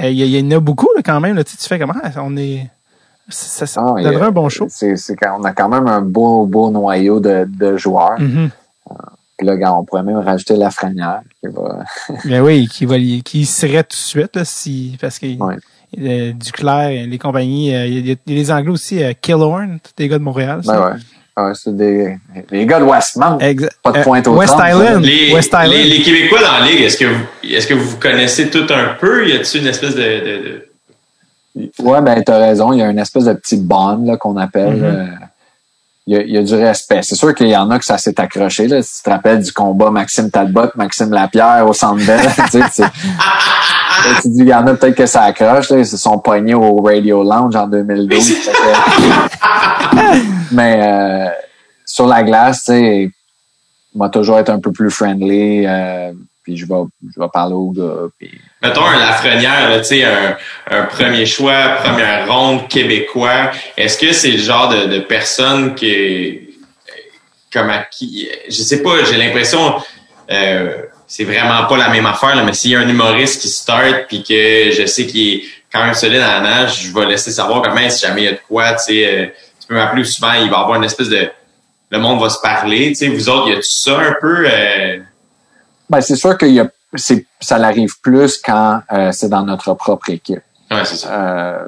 [0.00, 1.94] Il y, en a beaucoup, là, quand même, là, tu fais comment?
[2.16, 2.66] On est,
[3.32, 4.66] ça, ça Ah, il y donnerait a- un bon show.
[4.70, 8.20] C'est, c'est quand, on a quand même un beau, beau noyau de, de joueurs.
[8.20, 8.50] Mhm.
[9.38, 11.84] Puis là, on pourrait même rajouter Lafrenière qui va.
[12.24, 15.26] Ben oui, qui va, qui serait tout de suite, là, si, parce que,
[15.98, 19.12] euh, Duclair, les compagnies, euh, il y, a- il y a les Anglais aussi, euh,
[19.20, 20.60] Killorn, tous des gars de Montréal.
[20.64, 20.72] ça.
[20.72, 21.00] Ben ouais.
[21.34, 22.18] Ouais, c'est des,
[22.50, 23.38] les gars de Westmount.
[23.38, 25.02] Exa- Pas de euh, pointe au West Island.
[25.02, 25.70] Les, West Island.
[25.72, 28.94] les, les Québécois dans la ligue, est-ce que vous, est-ce que vous connaissez tout un
[29.00, 29.26] peu?
[29.26, 30.66] Y a-t-il une espèce de, de, de-
[31.54, 32.72] Ouais, ben, t'as raison.
[32.72, 34.76] Il y a une espèce de petit bond, là, qu'on appelle.
[34.76, 34.84] Mhm.
[34.84, 35.06] euh,
[36.06, 37.00] il, y a, il y a du respect.
[37.02, 38.82] C'est sûr qu'il y en a que ça s'est accroché, là.
[38.82, 42.20] Si tu te rappelles du combat Maxime Talbot, Maxime Lapierre au Centre Bell,
[42.50, 42.84] tu sais,
[44.22, 45.78] tu dis, il y en a peut-être que ça accroche, là.
[45.78, 48.32] Ils se sont poignés au Radio Lounge en 2012.
[48.34, 51.28] Fait que- Mais, euh,
[51.86, 53.10] sur la glace, tu sais,
[53.94, 56.12] m'a toujours été un peu plus friendly, euh,
[56.42, 56.74] puis je vais,
[57.14, 58.30] je vais parler aux gars, puis
[58.62, 60.36] Mettons un Lafrenière, tu sais, un,
[60.70, 63.50] un premier choix, première ronde québécois.
[63.76, 66.52] Est-ce que c'est le genre de, de personne qui,
[67.52, 69.74] comme à qui, je sais pas, j'ai l'impression,
[70.30, 73.48] euh, c'est vraiment pas la même affaire, là, mais s'il y a un humoriste qui
[73.48, 77.06] start puis que je sais qu'il est quand même solide dans la nage, je vais
[77.06, 79.26] laisser savoir comment si jamais il y a de quoi, tu sais, euh,
[79.60, 81.28] tu peux m'appeler souvent, il va avoir une espèce de,
[81.90, 84.46] le monde va se parler, tu sais, vous autres, y a tout ça un peu,
[84.46, 84.98] euh,
[85.90, 89.74] Ben, c'est sûr qu'il y a, c'est, ça l'arrive plus quand euh, c'est dans notre
[89.74, 90.42] propre équipe.
[90.70, 91.12] ouais, c'est ça.
[91.12, 91.66] Euh,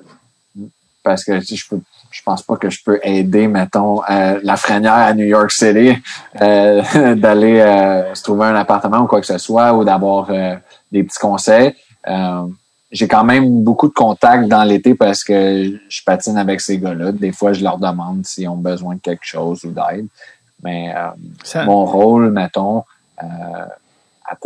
[1.02, 1.80] parce que si je peux,
[2.10, 5.94] je pense pas que je peux aider, mettons, euh, la frenière à New York City
[6.40, 10.54] euh, d'aller euh, se trouver un appartement ou quoi que ce soit ou d'avoir euh,
[10.90, 11.74] des petits conseils.
[12.06, 12.46] Euh,
[12.92, 17.10] j'ai quand même beaucoup de contacts dans l'été parce que je patine avec ces gars-là.
[17.12, 20.06] Des fois, je leur demande s'ils ont besoin de quelque chose ou d'aide.
[20.62, 21.08] Mais euh,
[21.42, 22.84] Ça- mon rôle, mettons,
[23.22, 23.26] euh,
[24.24, 24.36] à,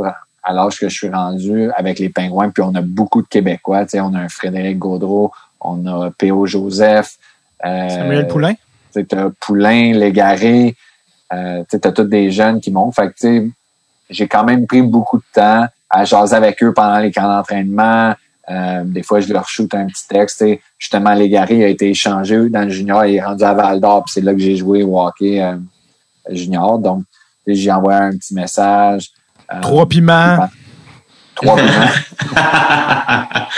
[0.42, 3.84] à l'âge que je suis rendu avec les pingouins, puis on a beaucoup de Québécois.
[3.84, 6.46] Tu sais, on a un Frédéric Gaudreau, on a P.O.
[6.46, 7.16] Joseph.
[7.64, 8.55] Euh, Samuel Poulain.
[8.92, 10.76] Tu as Poulain, Légaré.
[11.32, 12.94] Euh, tu as tous des jeunes qui montent.
[12.94, 13.50] Fait que, tu sais,
[14.10, 18.14] j'ai quand même pris beaucoup de temps à jaser avec eux pendant les camps d'entraînement.
[18.50, 20.38] Euh, des fois, je leur shoot un petit texte.
[20.38, 20.60] tu sais.
[20.78, 23.05] Justement, Légaré a été échangé dans le junior.
[23.05, 24.05] Il est rendu à Val d'Or.
[24.05, 25.56] puis C'est là que j'ai joué au hockey euh,
[26.30, 26.78] junior.
[26.78, 27.02] Donc,
[27.44, 29.10] tu sais, j'ai envoyé un petit message.
[29.52, 30.48] Euh, Trois piments.
[31.34, 32.34] Trois piments.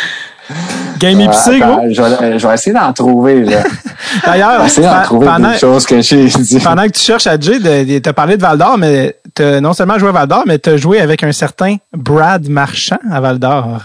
[0.99, 1.93] Game épicé, Attends, gros.
[1.95, 3.45] je, vais, essayer d'en trouver.
[4.27, 4.67] D'ailleurs,
[5.09, 6.59] pendant, des choses que j'ai dit.
[6.59, 9.61] pendant que tu cherches à Jay, de- de- t'as parlé de Val d'Or, mais t'as
[9.61, 13.21] non seulement joué à Val d'Or, mais t'as joué avec un certain Brad Marchand à
[13.21, 13.81] Val d'Or.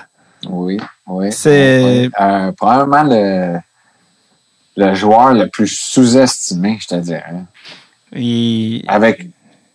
[0.49, 1.32] Oui, oui.
[1.32, 2.11] C'est- Oui.
[2.19, 3.60] Euh, probablement le,
[4.76, 7.23] le joueur le plus sous-estimé, je te dirais.
[8.88, 9.27] Avec,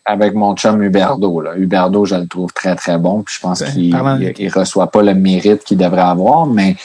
[0.04, 1.40] avec mon chum Huberdo.
[1.40, 1.54] Là.
[1.56, 3.22] Huberdo, je le trouve très, très bon.
[3.22, 6.46] Puis je pense Ben, qu'il il reçoit pas le mérite qu'il devrait avoir.
[6.46, 6.76] Mais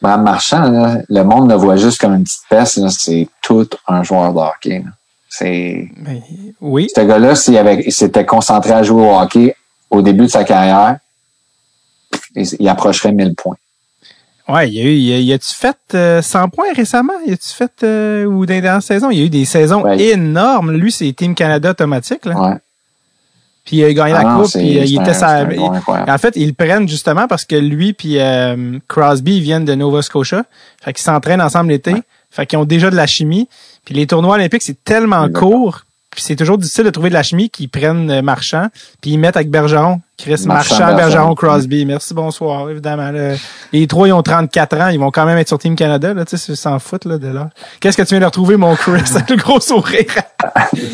[0.00, 2.80] Brad Marchand, là, le monde le voit juste comme une petite peste.
[2.90, 4.84] C'est tout un joueur de hockey.
[5.28, 6.22] C'est mais-
[6.60, 6.88] oui.
[6.94, 9.56] ce gars-là, s'il s'était concentré à jouer au hockey
[9.90, 10.98] au début de sa carrière,
[12.34, 13.56] il, il approcherait 1000 points.
[14.52, 17.12] Ouais, il y a eu, y a- y a-tu fait euh, 100 points récemment?
[17.26, 19.10] Y a-tu fait, euh, ou dans dernières saisons?
[19.10, 20.00] Il y a eu des saisons Ouais.
[20.00, 20.72] énormes.
[20.72, 22.38] Lui, c'est Team Canada automatique, là.
[22.40, 22.56] Ouais.
[23.64, 25.44] Puis il a gagné Ah la non, coupe, puis euh, il était sa-.
[25.44, 29.74] En fait, ils le prennent justement parce que lui puis euh, Crosby ils viennent de
[29.76, 30.44] Nova Scotia.
[30.82, 31.94] Fait qu'ils s'entraînent ensemble l'été.
[32.30, 33.48] Fait qu'ils ont déjà de la chimie.
[33.84, 35.50] Puis les tournois olympiques, c'est tellement Exactement.
[35.60, 35.82] court.
[36.14, 38.68] Puis c'est toujours difficile de trouver de la chimie qu'ils prennent euh, Marchand.
[39.00, 40.00] Puis ils mettent avec Bergeron.
[40.18, 41.34] Chris Marchand, Marchand, Bergeron, Bergeron.
[41.34, 41.84] Crosby.
[41.86, 43.10] Merci, bonsoir, évidemment.
[43.10, 43.34] là.
[43.72, 44.88] Les trois, ils ont 34 ans.
[44.88, 46.12] Ils vont quand même être sur Team Canada.
[46.14, 47.48] Là, tu sais, ils s'en foutent là, de là.
[47.80, 49.02] Qu'est-ce que tu viens de retrouver, mon Chris?
[49.14, 50.04] Avec le gros sourire.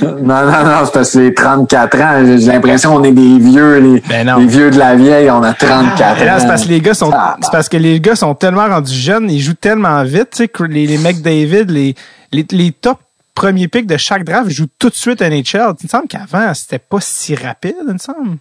[0.03, 2.23] Non, non, non, c'est parce que c'est 34 ans.
[2.39, 5.53] J'ai l'impression qu'on est des vieux, les, Ben les vieux de la vieille, on a
[5.53, 6.39] 34 Et là, ans.
[6.41, 8.95] c'est parce que les gars sont, Ah, c'est parce que les gars sont tellement rendus
[8.95, 11.95] jeunes, ils jouent tellement vite, tu sais, les, les McDavid, les,
[12.33, 12.99] les, les top
[13.39, 15.75] premiers picks de chaque draft jouent tout de suite à NHL.
[15.81, 18.39] Il me semble qu'avant, c'était pas si rapide, il me semble.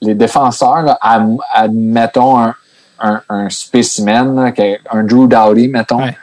[0.00, 2.54] les défenseurs, là, ad- admettons un,
[3.00, 4.52] un, un spécimen, là,
[4.90, 6.16] un Drew Dowdy, mettons, Ouais.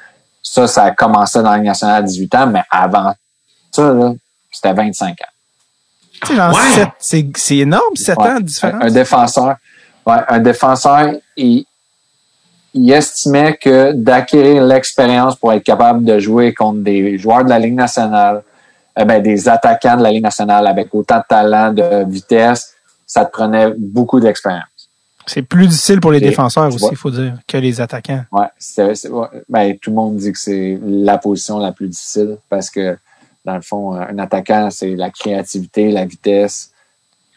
[0.44, 3.14] ça, ça a commencé dans la nationale à 18 ans, mais avant
[3.72, 3.94] ça,
[4.52, 5.14] c'était 25 ans.
[6.22, 6.72] Tu sais, genre, Ouais.
[6.76, 8.28] sept- c'est, c'est énorme, 7 Ouais.
[8.30, 8.84] ans de différence.
[8.84, 9.56] Un, un défenseur,
[10.06, 11.66] ouais, un défenseur, il,
[12.74, 17.60] il estimait que d'acquérir l'expérience pour être capable de jouer contre des joueurs de la
[17.60, 18.44] Ligue nationale,
[18.98, 22.74] euh, ben, des attaquants de la Ligue nationale avec autant de talent, de vitesse,
[23.06, 24.66] ça te prenait beaucoup d'expérience.
[25.26, 28.24] C'est plus difficile pour les défenseurs aussi, il faut dire, que les attaquants.
[28.32, 28.48] Ouais,
[29.48, 32.98] ben, tout le monde dit que c'est la position la plus difficile parce que,
[33.46, 36.72] dans le fond, un attaquant, c'est la créativité, la vitesse.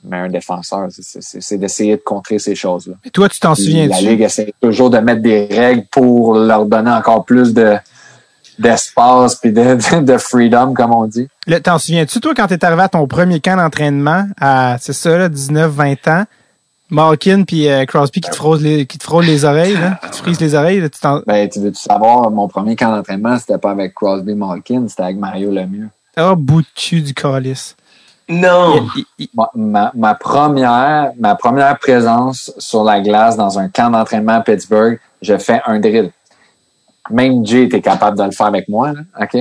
[0.04, 2.94] Mais un défenseur, c'est d'essayer de contrer ces choses-là.
[3.04, 6.66] Et toi, tu t'en souviens La Ligue essaie toujours de mettre des règles pour leur
[6.66, 7.76] donner encore plus de,
[8.58, 11.28] d'espace puis de, de, freedom, comme on dit.
[11.62, 15.28] T'en souviens-tu, toi, quand t'es arrivé à ton premier camp d'entraînement à, c'est ça, là,
[15.28, 16.24] 19, 20 ans,
[16.90, 20.10] Malkin puis euh, Crosby qui te frôle les, qui te frôle les oreilles, là, qui
[20.10, 23.58] te frise les oreilles, là, tu Ben, tu veux-tu savoir, mon premier camp d'entraînement, c'était
[23.58, 25.88] pas avec Crosby Malkin, c'était avec Mario Lemieux.
[26.16, 27.74] Ah, oh, bout de cul du calice.
[28.32, 28.88] Non!
[29.54, 34.98] Ma, ma, première, ma première présence sur la glace dans un camp d'entraînement à Pittsburgh,
[35.20, 36.10] je fais un drill.
[37.10, 39.36] Même Jay était capable de le faire avec moi, OK?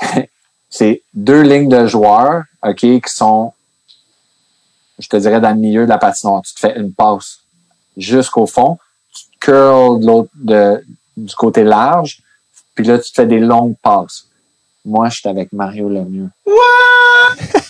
[0.68, 3.52] c'est deux lignes de joueurs, OK, qui sont,
[4.98, 6.42] je te dirais, dans le milieu de la patinoire.
[6.42, 7.40] Tu te fais une passe
[7.96, 8.78] jusqu'au fond,
[9.14, 10.84] tu te curls de l'autre, de,
[11.16, 12.20] du côté large,
[12.74, 14.26] puis là, tu te fais des longues passes.
[14.84, 16.28] Moi, je suis avec Mario Lemieux.
[16.46, 17.62] What?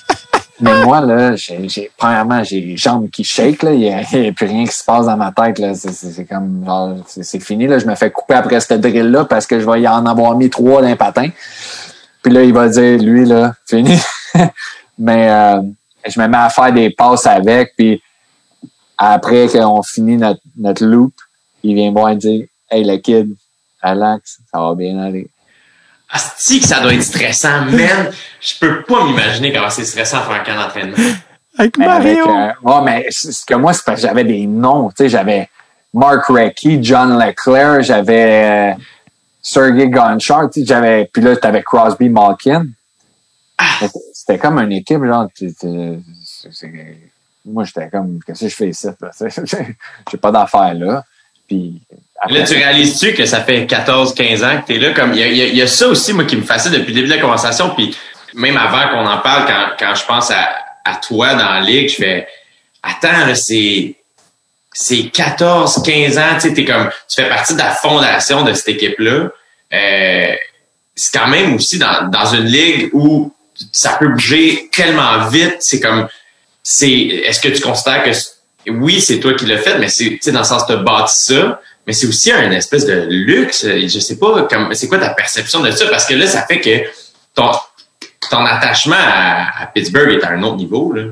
[0.60, 3.72] Mais moi, là, j'ai, premièrement, j'ai les jambes qui shake, là.
[3.72, 5.74] Il n'y a, plus rien qui se passe dans ma tête, là.
[5.74, 7.80] C'est, comme, genre, c'est, fini, là.
[7.80, 10.50] Je me fais couper après cette drill-là parce que je vais y en avoir mis
[10.50, 11.30] trois d'un patin.
[12.22, 13.98] Puis là, il va dire, lui, là, fini.
[14.98, 15.62] Mais, euh,
[16.08, 18.00] je me mets à faire des passes avec, puis
[18.96, 21.12] après qu'on finit notre, notre loop,
[21.64, 23.34] il vient voir et dire, hey, le kid,
[23.82, 25.28] relax, ça va bien aller.
[26.12, 28.10] Asti que ça doit être stressant, man.
[28.40, 30.96] Je peux pas m'imaginer comment c'est stressant faire un camp d'entraînement.
[31.56, 32.28] Avec Mario.
[32.28, 34.90] Avec, euh, mais ce que moi, c'est parce que j'avais des noms.
[34.90, 35.48] Tu sais, j'avais
[35.94, 38.80] Mark Recchi, John Leclerc, j'avais euh,
[39.40, 42.66] Sergey Gonchar, tu sais, j'avais, puis là, t'avais Crosby Malkin.
[43.56, 43.86] Ah.
[44.12, 45.28] C'était comme une équipe, genre,
[47.44, 48.88] moi, j'étais comme, qu'est-ce que je fais ici?
[50.10, 51.04] J'ai pas d'affaires là.
[51.48, 51.82] Puis
[52.28, 54.92] Là, tu réalises-tu que ça fait 14, 15 ans que tu es là?
[54.92, 57.20] Comme, il y a, ça aussi, moi, qui me fascine depuis le début de la
[57.20, 57.70] conversation.
[57.70, 57.96] Puis
[58.34, 60.48] même avant qu'on en parle, quand, quand je pense à,
[60.84, 62.28] à toi dans la ligue, je fais,
[62.82, 63.96] attends, c'est,
[64.72, 68.68] c'est 14, 15 ans, tu sais, comme, tu fais partie de la fondation de cette
[68.68, 69.28] équipe-là.
[69.74, 70.34] Euh,
[70.94, 73.32] c'est quand même aussi dans, dans une ligue où
[73.72, 75.56] ça peut bouger tellement vite.
[75.58, 76.08] C'est comme,
[76.62, 78.10] c'est, est-ce que tu considères que,
[78.70, 80.76] oui, c'est toi qui l'as fait, mais c'est, tu sais, dans le sens, tu as
[80.76, 83.66] bâti ça mais c'est aussi un espèce de luxe.
[83.66, 85.86] Je sais pas, c'est quoi ta perception de ça?
[85.90, 86.88] Parce que là, ça fait que
[87.34, 87.50] ton,
[88.30, 90.92] ton attachement à, Pittsburgh est à un autre niveau.
[90.92, 91.04] Là.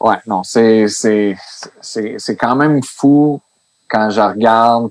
[0.00, 1.36] Ouais, non, c'est, c'est,
[1.80, 3.40] c'est, quand même fou
[3.88, 4.90] quand je regarde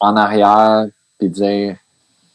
[0.00, 0.86] en arrière
[1.18, 1.76] puis dire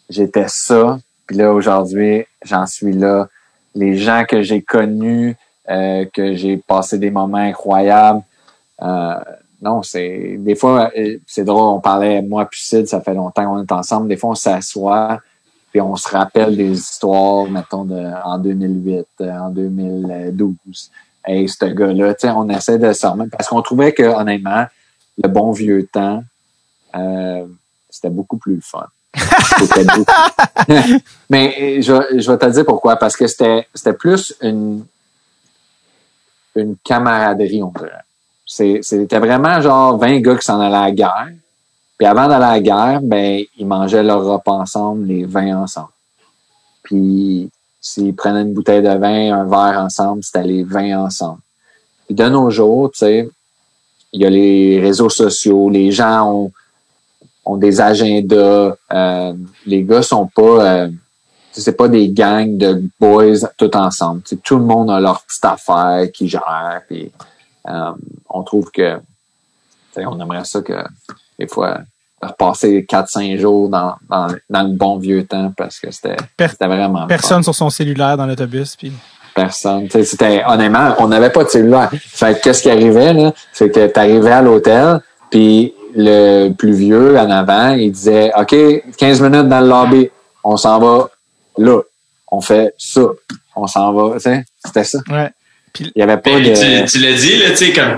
[0.09, 3.27] j'étais ça, puis là aujourd'hui j'en suis là.
[3.75, 5.35] Les gens que j'ai connus,
[5.69, 8.23] euh, que j'ai passé des moments incroyables,
[8.81, 9.19] euh,
[9.61, 11.77] non, c'est des fois euh, c'est drôle.
[11.77, 14.07] On parlait moi puis Sid, ça fait longtemps qu'on est ensemble.
[14.07, 15.21] Des fois on s'assoit
[15.71, 20.91] puis on se rappelle des histoires, mettons de en 2008, euh, en 2012.
[21.25, 24.65] Hey, ce gars-là, tu sais, on essaie de s'en remettre parce qu'on trouvait que honnêtement
[25.21, 26.23] le bon vieux temps,
[26.95, 27.45] euh,
[27.89, 28.87] c'était beaucoup plus fun.
[31.29, 32.95] Mais je, je vais te dire pourquoi.
[32.95, 34.85] Parce que c'était c'était plus une
[36.55, 37.91] une camaraderie, on dirait
[38.49, 41.29] c'était vraiment genre 20 gars qui s'en allaient à la guerre.
[41.97, 45.89] Puis avant d'aller à la guerre, ben, ils mangeaient leur repas ensemble, les vins ensemble.
[46.81, 47.49] Puis
[47.79, 51.39] s'ils prenaient une bouteille de vin, un verre ensemble, c'était les vins ensemble.
[52.07, 53.29] Puis de nos jours, tu sais,
[54.13, 56.51] il y a les réseaux sociaux, les gens
[57.45, 59.33] ont, des agendas, euh,
[59.65, 60.89] les gars sont pas, euh,
[61.51, 64.21] c'est pas des gangs de boys tout ensemble.
[64.43, 66.81] tout le monde a leur petite affaire qui gère.
[67.67, 67.91] Euh,
[68.29, 68.99] on trouve que
[69.97, 70.81] on aimerait ça que
[71.37, 71.79] des fois
[72.21, 74.27] repasser 4-5 jours dans, dans,
[74.63, 76.17] le bon vieux temps parce que c'était
[76.61, 78.91] vraiment personne sur son cellulaire dans l'autobus puis
[79.33, 79.89] personne.
[79.89, 81.89] C'était honnêtement on n'avait pas de cellulaire.
[81.91, 83.33] Fait qu'est-ce qui arrivait là?
[83.53, 88.55] C'est que tu arrivais à l'hôtel puis le plus vieux en avant il disait OK
[88.97, 90.09] 15 minutes dans le lobby.
[90.43, 91.09] On s'en va
[91.57, 91.81] là.
[92.31, 93.01] On fait ça.
[93.55, 94.99] On s'en va c'était ça.
[95.09, 95.31] Ouais
[95.79, 96.83] il y avait pas de...
[96.83, 97.97] Tu, tu l'as dit, là, tu sais, comme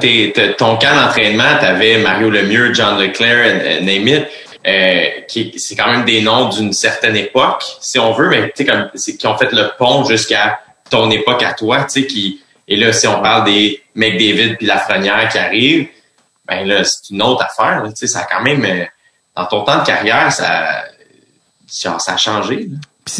[0.57, 4.27] ton camp d'entraînement, tu avais Mario Lemieux, John Leclerc, name it,
[4.67, 8.63] euh, qui c'est quand même des noms d'une certaine époque, si on veut, mais tu
[8.63, 12.41] sais, comme, qui ont fait le pont jusqu'à ton époque à toi, tu sais, qui,
[12.67, 15.87] et là, si on parle des McDavid puis Lafrenière qui arrivent,
[16.45, 18.85] ben là, c'est une autre affaire, tu sais, ça a quand même, euh,
[19.35, 20.83] dans ton temps de carrière, ça,
[21.67, 22.69] ça, a changé.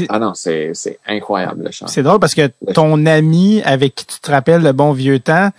[0.10, 0.74] Ah non, c'est
[1.08, 1.88] incroyable le chant.
[1.88, 5.50] C'est drôle parce que ton ami avec qui tu te rappelles le bon vieux temps,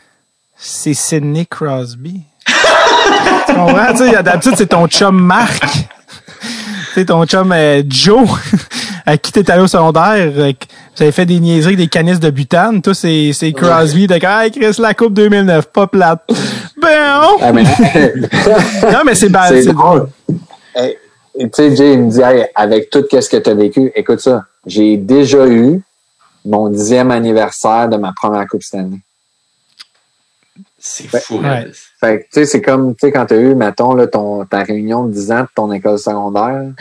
[0.57, 2.23] c'est Sidney Crosby.
[3.47, 4.23] tu comprends?
[4.23, 5.65] D'habitude, c'est ton chum Marc.
[6.95, 8.29] c'est ton chum euh, Joe,
[9.07, 10.31] à qui t'es allé au secondaire.
[10.37, 10.53] Euh,
[10.97, 12.83] vous avez fait des niaiseries, des canisses de butane.
[12.83, 14.07] Toi, c'est, c'est Crosby.
[14.07, 16.23] T'es hey, Chris, la Coupe 2009, pas plate.
[16.81, 17.63] Ben, ah, mais...
[18.93, 19.31] non, mais c'est
[19.63, 20.09] C'est drôle.
[21.39, 22.23] Tu sais, Jay, il me dit,
[22.55, 25.83] avec tout ce que tu as vécu, écoute ça, j'ai déjà eu
[26.45, 28.99] mon dixième anniversaire de ma première Coupe Stanley.
[30.79, 31.39] C'est fou.
[31.39, 31.69] Ouais.
[32.01, 34.65] Fait tu sais, c'est comme, tu sais, quand tu as eu, mettons, là, ton, ta
[34.65, 36.73] réunion de 10 ans de ton école secondaire.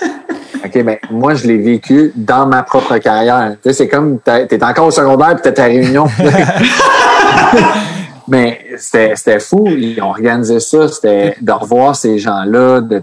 [0.64, 3.56] OK, ben, moi, je l'ai vécu dans ma propre carrière.
[3.60, 6.06] Tu sais, c'est comme, t'es encore au secondaire puis t'as ta réunion.
[8.28, 9.66] Mais c'était fou.
[9.66, 10.88] Ils ont organisé ça.
[10.88, 12.80] C'était de revoir ces gens-là.
[12.80, 13.02] De...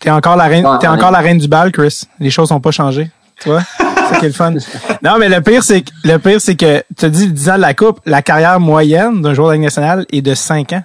[0.00, 2.02] T'es encore la reine, t'es encore la reine du bal, Chris.
[2.20, 3.10] Les choses n'ont pas changé.
[3.40, 3.62] Tu vois?
[4.08, 4.54] c'est qui est le fun.
[5.02, 7.56] Non, mais le pire, c'est que, le pire, c'est que, tu as dit 10 ans
[7.56, 10.84] de la coupe, la carrière moyenne d'un joueur de la nationale est de 5 ans.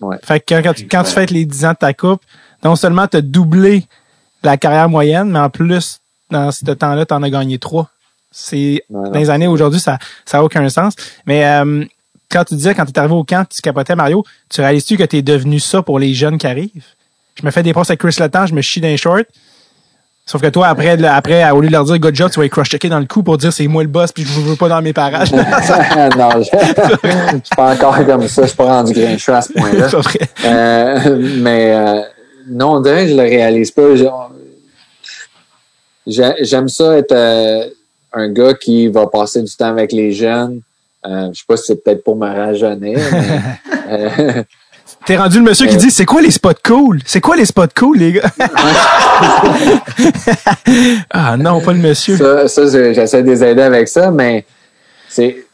[0.00, 0.16] Ouais.
[0.22, 2.22] Fait que quand tu, quand tu fêtes les 10 ans de ta coupe,
[2.64, 3.86] non seulement tu as doublé
[4.42, 6.00] la carrière moyenne, mais en plus,
[6.30, 7.88] dans ce temps-là, tu en as gagné 3.
[8.30, 10.94] C'est, dans les années aujourd'hui, ça, ça a aucun sens.
[11.26, 11.84] Mais, euh,
[12.30, 15.02] quand tu disais, quand tu es arrivé au camp, tu capotais Mario, tu réalises-tu que
[15.02, 16.84] tu es devenu ça pour les jeunes qui arrivent?
[17.40, 19.22] Je me fais des passes avec Chris Letang, je me chie dans les shorts.
[20.26, 22.50] Sauf que toi, après, après, au lieu de leur dire good job, tu vas les
[22.50, 24.68] cross-checker dans le cou pour dire c'est moi le boss puis je vous veux pas
[24.68, 25.32] dans mes parages.
[25.32, 25.40] non,
[26.36, 29.88] je, suis pas encore comme ça, je suis pas rendu grincheux à ce point-là.
[30.44, 32.02] euh, mais euh,
[32.48, 33.82] non, on dirait que je le réalise pas.
[36.06, 37.64] J'aime ça être euh,
[38.12, 40.60] un gars qui va passer du temps avec les jeunes.
[41.04, 42.98] Je sais pas si c'est peut-être pour me rajeunir.
[43.88, 44.44] Mais,
[45.10, 47.00] T'es rendu le monsieur qui dit c'est quoi les spots cool?
[47.04, 48.30] C'est quoi les spots cool, les gars?
[51.10, 52.16] ah non, pas le monsieur.
[52.16, 54.46] Ça, ça j'essaie de les aider avec ça, mais
[55.08, 55.44] c'est.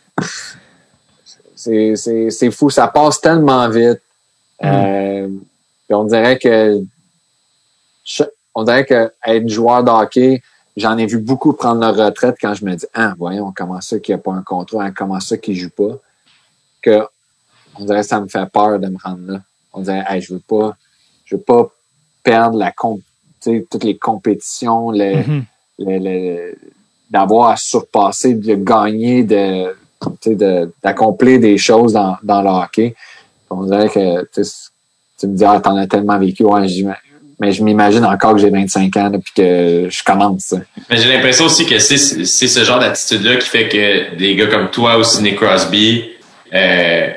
[1.57, 4.03] C'est fou, ça passe tellement vite.
[4.61, 4.67] Mm.
[4.67, 5.29] Euh,
[5.89, 6.79] on dirait que
[8.55, 10.43] on dirait que être joueur de hockey,
[10.77, 13.99] j'en ai vu beaucoup prendre leur retraite quand je me dis Ah, voyons, comment ça
[14.01, 15.97] qu'il n'y a pas un contrat, hein, comment ça qu'il ne joue pas.
[16.83, 17.09] Que
[17.79, 19.41] on dirait que ça me fait peur de me rendre là.
[19.73, 20.77] On dirait, hey, je veux pas,
[21.25, 21.69] je veux pas
[22.23, 23.01] perdre la comp
[23.71, 26.55] toutes les compétitions, mm-hmm.
[27.11, 29.75] d'avoir à surpasser, de gagner, de,
[30.83, 32.95] d'accomplir des choses dans, dans le hockey.
[33.51, 34.29] On dirait que
[35.19, 36.45] tu me dis, ah, t'en as tellement vécu.
[36.45, 36.67] Ouais,
[37.39, 40.55] mais je m'imagine encore que j'ai 25 ans depuis que je commence.
[40.89, 44.71] Mais j'ai l'impression aussi que c'est ce genre d'attitude-là qui fait que des gars comme
[44.71, 46.13] toi ou Sidney Crosby,
[46.55, 47.09] euh,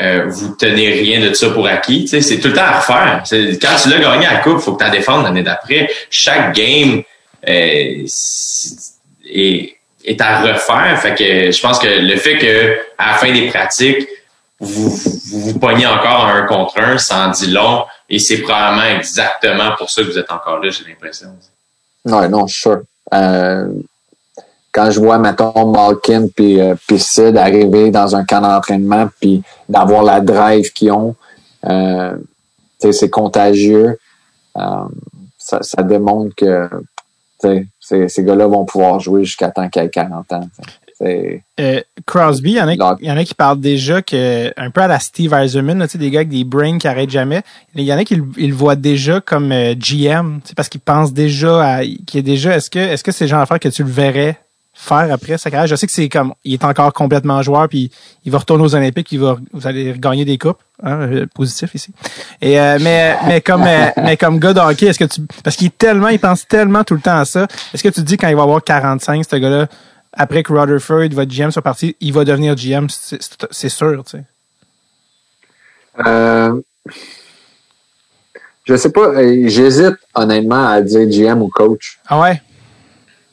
[0.00, 2.08] euh, vous tenez rien de ça pour acquis.
[2.08, 3.22] C'est tout le temps à refaire.
[3.60, 5.88] Quand tu l'as gagné à la coupe, il faut que tu en défendes l'année d'après.
[6.10, 7.02] Chaque game
[7.48, 8.06] euh,
[9.24, 10.98] est, à refaire.
[11.00, 14.08] Fait que je pense que le fait que à la fin des pratiques,
[14.60, 17.84] vous vous, vous pognez encore un contre un, ça en dit long.
[18.08, 21.28] Et c'est probablement exactement pour ça que vous êtes encore là, j'ai l'impression.
[22.04, 22.82] Non, non, sûr.
[23.12, 23.68] Euh,
[24.74, 30.02] quand je vois, mettons, Malkin puis, euh, Sid arriver dans un camp d'entraînement puis d'avoir
[30.02, 31.14] la drive qu'ils ont,
[31.66, 32.16] euh,
[32.78, 33.98] c'est contagieux.
[34.58, 34.84] Euh,
[35.38, 36.68] ça, ça, démontre que
[37.38, 40.48] ces, ces gars-là vont pouvoir jouer jusqu'à temps qu'ils aient 40 ans.
[41.02, 44.80] Euh, Crosby, il y, en a, y en a qui parlent déjà que, un peu
[44.80, 47.42] à la Steve Eiserman, des gars avec des brains qui arrêtent jamais.
[47.74, 51.76] Il y en a qui le voient déjà comme euh, GM, parce qu'ils pensent déjà
[51.78, 53.90] à, qui est déjà, est-ce que, est-ce que c'est le genre d'affaire que tu le
[53.90, 54.38] verrais
[54.74, 55.66] faire après sa carrière?
[55.66, 57.90] Je sais que c'est comme, il est encore complètement joueur, puis
[58.24, 61.74] il va retourner aux Olympiques, il va, vous allez gagner des coupes, hein, euh, positif
[61.74, 61.92] ici.
[62.42, 65.78] Et, mais, mais comme, mais comme gars de hockey, est-ce que tu, parce qu'il est
[65.78, 67.46] tellement, il pense tellement tout le temps à ça.
[67.72, 69.68] Est-ce que tu te dis quand il va avoir 45, ce gars-là,
[70.12, 74.24] après que Rutherford, votre GM, soit parti, il va devenir GM, c'est sûr, tu sais?
[76.06, 76.60] Euh,
[78.64, 81.98] je sais pas, euh, j'hésite honnêtement à dire GM ou coach.
[82.08, 82.42] Ah ouais?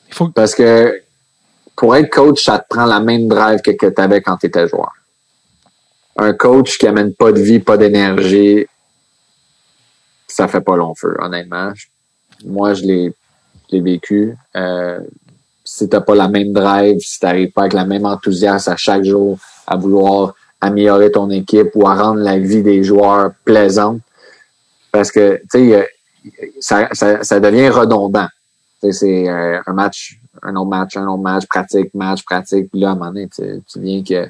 [0.08, 0.28] Il faut...
[0.28, 1.00] Parce que
[1.76, 4.46] pour être coach, ça te prend la même drive que, que tu avais quand tu
[4.46, 4.92] étais joueur.
[6.16, 8.66] Un coach qui amène pas de vie, pas d'énergie,
[10.28, 11.72] ça fait pas long feu, honnêtement.
[12.44, 13.14] Moi, je l'ai
[13.80, 14.36] vécu.
[14.56, 15.00] Euh,
[15.64, 19.04] si t'as pas la même drive, si t'arrives pas avec la même enthousiasme à chaque
[19.04, 24.00] jour à vouloir améliorer ton équipe ou à rendre la vie des joueurs plaisante,
[24.90, 25.88] parce que tu sais,
[26.60, 28.28] ça, ça, ça, devient redondant.
[28.80, 32.70] C'est euh, un match, un autre match, un autre match, pratique, match, pratique.
[32.70, 34.28] Puis là, à un moment donné, tu viens que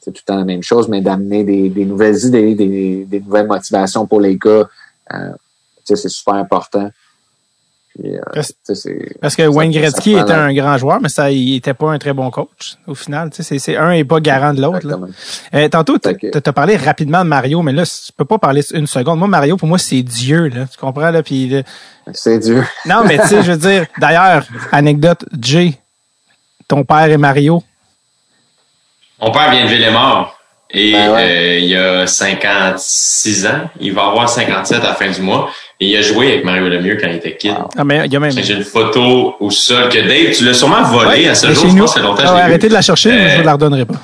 [0.00, 3.20] c'est tout le temps la même chose, mais d'amener des, des, nouvelles idées, des, des,
[3.20, 4.68] nouvelles motivations pour les gars,
[5.12, 5.32] euh,
[5.84, 6.90] c'est super important.
[7.98, 11.08] Puis, euh, Parce- tu Parce que ça- Wayne ça Gretzky était un grand joueur, mais
[11.08, 13.30] ça, il était pas un très bon coach, au final?
[13.30, 14.86] Tu c'est- c'est un est pas garant de l'autre.
[15.54, 18.86] Euh, tantôt, que- t'as parlé rapidement de Mario, mais là, tu peux pas parler une
[18.86, 19.18] seconde.
[19.18, 20.66] Moi, Mario, pour moi, c'est Dieu, là.
[20.70, 21.22] Tu comprends, là?
[21.22, 21.62] Puis, là-
[22.12, 22.64] C'est dur.
[22.84, 25.72] non, mais tu sais, je veux dire, d'ailleurs, anecdote, Jay,
[26.68, 27.62] ton père est Mario.
[29.20, 30.32] Mon père vient de Villemort.
[30.70, 31.22] Et Ben ouais.
[31.22, 33.70] euh, il a 56 ans.
[33.80, 35.48] Il va avoir 57 à la fin du mois.
[35.78, 37.50] Et il a joué avec Mario Lemieux quand il était kid.
[37.52, 37.68] Wow.
[37.76, 38.32] Ah, mais il y a même.
[38.32, 41.66] J'ai une photo au sol que Dave, tu l'as sûrement volée Ouais, à ce jour.
[41.68, 41.78] Je nous.
[41.80, 43.38] pense que ça fait longtemps Ah je ouais, arrêtez de la chercher, mais je Euh,
[43.40, 43.94] vous la redonnerai pas.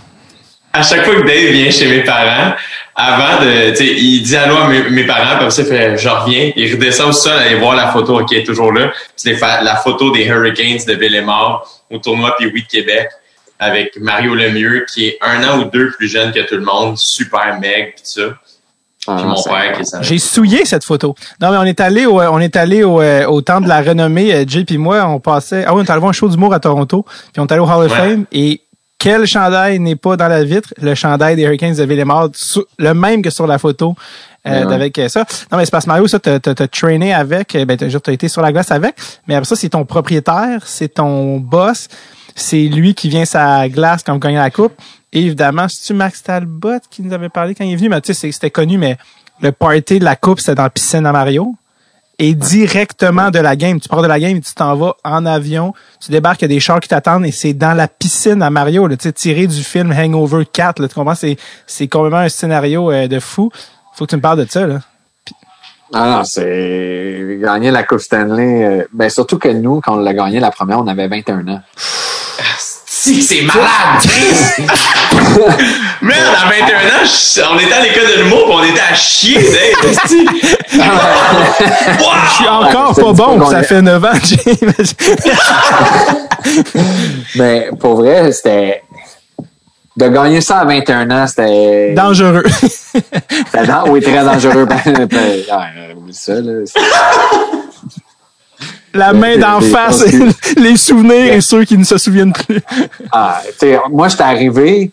[0.75, 2.55] à chaque fois que Dave vient chez mes parents,
[2.95, 6.09] avant de, tu sais, il dit allô à mes, mes parents, après ça, fait, je
[6.11, 6.53] reviens.
[6.57, 8.93] Il redescend au sol, aller voir la photo qui est toujours là.
[9.17, 13.09] C'est la photo des Hurricanes de Villemort au tournoi puis oui de Québec
[13.59, 16.99] avec Mario Lemieux, qui est un an ou deux plus jeune que tout le monde,
[16.99, 18.35] super meg pis tout ça.
[19.09, 19.83] Ah, Puis mon père qui.
[20.03, 21.15] J'ai souillé cette photo.
[21.41, 23.81] Non, mais on est allé au, on est allé au, euh, au temps de la
[23.83, 24.33] renommée.
[24.33, 25.65] euh, Jay puis moi, on passait.
[25.67, 27.05] Ah oui, on est allé voir un show d'humour à Toronto.
[27.33, 27.99] Puis on est allé au Hall of Ouais.
[27.99, 28.25] Fame.
[28.31, 28.61] Et
[28.99, 30.73] quel chandail n'est pas dans la vitre?
[30.81, 32.29] Le chandail des Hurricanes de Villemort.
[32.35, 33.97] sou- Le même que sur la photo.
[34.47, 34.75] Euh, Ouais.
[34.75, 35.21] avec euh, ça.
[35.53, 37.87] Non, mais c'est parce que Mario, ça, t'as, t'as, t'as trainé avec, euh, ben, t'as,
[38.01, 38.97] t'as été sur la glace avec,
[39.29, 41.87] mais après ça, c'est ton propriétaire, c'est ton boss,
[42.35, 44.73] c'est lui qui vient sa glace quand vous gagnez la coupe.
[45.13, 47.89] Et évidemment, c'est-tu Max Talbot qui nous avait parlé quand il est venu?
[47.89, 48.97] Mais tu sais, c'était connu, mais
[49.41, 51.55] le party de la coupe, c'était dans la piscine à Mario.
[52.19, 55.27] Et directement de la game, tu pars de la game et tu t'en vas en
[55.27, 58.43] avion, tu débarques, il y a des chars qui t'attendent et c'est dans la piscine
[58.43, 61.15] à Mario, là, tiré du film Hangover 4, là, tu comprends?
[61.15, 61.37] C'est,
[61.67, 63.51] c'est complètement un scénario euh, de fou.
[63.95, 64.81] Faut que tu me parles de ça, là.
[65.95, 68.65] Ah non, c'est gagner la Coupe Stanley.
[68.65, 71.61] euh, ben surtout que nous, quand on l'a gagné la première, on avait 21 ans.
[73.05, 74.01] Si, c'est malade!
[76.03, 78.95] Merde, à 21 ans, je- on était à l'école de l'humour pis on était à
[78.95, 79.39] chier,
[79.91, 80.25] esti.
[80.71, 80.77] Je
[82.33, 84.39] suis encore pas bon, ça fait 9 ans, Jay.
[87.35, 88.85] Mais pour vrai, c'était
[89.97, 92.45] de gagner ça à 21 ans, c'était Dangereux.
[93.89, 94.65] oui très dangereux.
[94.65, 96.63] Ben, ben, ouais, ça là.
[98.95, 100.05] La main d'en face,
[100.57, 102.61] les souvenirs et ceux qui ne se souviennent plus.
[103.11, 103.41] Ah,
[103.91, 104.91] moi, j'étais arrivé.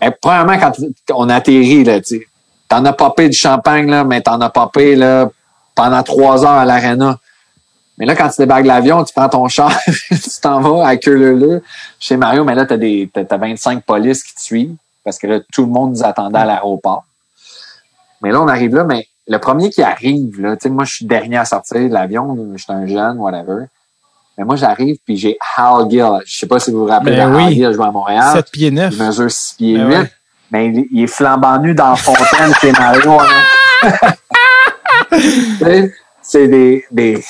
[0.00, 0.72] eh, premièrement, quand
[1.14, 2.26] on atterrit, là, tu
[2.68, 5.28] t'en as popé du champagne, là, mais t'en as popé, là,
[5.74, 7.18] pendant trois heures à l'arena.
[7.98, 9.76] Mais là, quand tu débarques de l'avion, tu prends ton char,
[10.08, 11.62] tu t'en vas à queue leu
[11.98, 15.40] chez Mario, mais là, t'as des, t'as 25 polices qui te suivent parce que là,
[15.52, 17.04] tout le monde nous attendait à l'aéroport.
[18.22, 20.94] Mais là, on arrive là, mais le premier qui arrive, là, tu sais, moi, je
[20.94, 23.66] suis dernier à sortir de l'avion, je suis un jeune, whatever.
[24.38, 26.06] Mais moi, j'arrive, puis j'ai Hal Gill.
[26.24, 27.54] Je sais pas si vous vous rappelez Ben de Hal oui.
[27.54, 28.32] Gill, joué à Montréal.
[28.32, 28.94] 7 pieds 9.
[28.96, 29.96] Il mesure 6 pieds Ben 8.
[29.96, 30.10] ouais.
[30.52, 33.18] Mais il, il est flambant nu dans la fontaine chez Mario.
[33.20, 33.88] hein.
[36.22, 37.22] C'est des, des.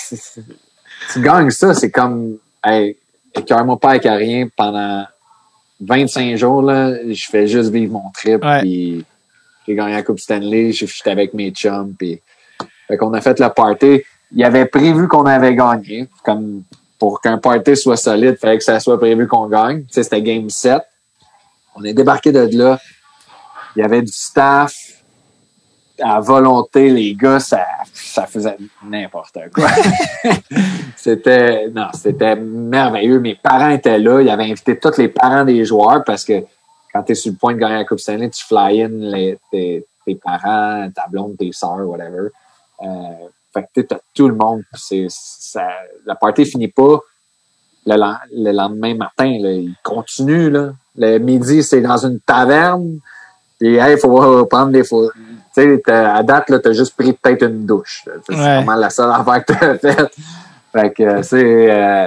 [1.12, 2.37] Tu gagnes ça, c'est comme.
[2.65, 2.97] Hey,
[3.35, 5.05] écœure-moi pas avec rien pendant
[5.81, 6.93] 25 jours, là.
[7.11, 8.45] Je fais juste vivre mon trip.
[8.45, 8.61] Ouais.
[8.61, 9.05] Puis
[9.70, 10.72] j'ai gagné la Coupe Stanley.
[10.72, 11.94] J'étais avec mes chums.
[11.98, 12.20] Puis.
[12.88, 14.02] Fait qu'on a fait le party.
[14.32, 16.09] Il avait prévu qu'on avait gagné.
[16.24, 16.62] Comme
[16.98, 19.82] pour qu'un party soit solide, il fallait que ça soit prévu qu'on gagne.
[19.82, 20.82] Tu sais, c'était game 7.
[21.76, 22.78] On est débarqué de là.
[23.76, 24.74] Il y avait du staff
[26.02, 29.68] à volonté, les gars, ça, ça faisait n'importe quoi.
[30.97, 33.20] c'était, non, c'était merveilleux.
[33.20, 34.20] Mes parents étaient là.
[34.20, 36.44] Ils avaient invité tous les parents des joueurs parce que
[36.93, 39.39] quand tu es sur le point de gagner la Coupe Stanley, tu fly in les,
[39.51, 42.29] tes, tes parents, ta blonde, tes sœurs, whatever.
[42.83, 42.87] Euh,
[43.53, 44.62] fait que tu as tout le monde.
[44.75, 45.69] C'est, ça,
[46.07, 46.99] la party finit pas
[47.87, 49.37] le, len- le lendemain matin.
[49.41, 50.51] Là, il continue.
[50.51, 50.73] Là.
[50.97, 52.99] Le midi, c'est dans une taverne.
[53.59, 55.12] Puis, hey, faut prendre des photos.
[55.55, 58.05] Tu sais, t'as- à date, là, t'as juste pris peut-être une douche.
[58.27, 58.37] C'est Ouais.
[58.57, 60.17] vraiment la seule affaire que t'as faite.
[60.73, 62.07] Fait que, euh, c'est, euh,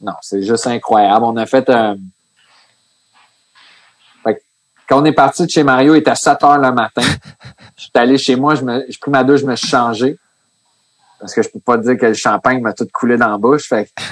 [0.00, 1.24] non, c'est juste incroyable.
[1.24, 1.96] On a fait un,
[4.88, 7.02] quand on est parti de chez Mario, il était 7 heures le matin.
[7.76, 10.18] Je suis allé chez moi, je me, j'ai pris ma douche, je me suis changé.
[11.18, 13.38] Parce que je peux pas te dire que le champagne m'a tout coulé dans la
[13.38, 13.68] bouche.
[13.68, 14.02] Fait que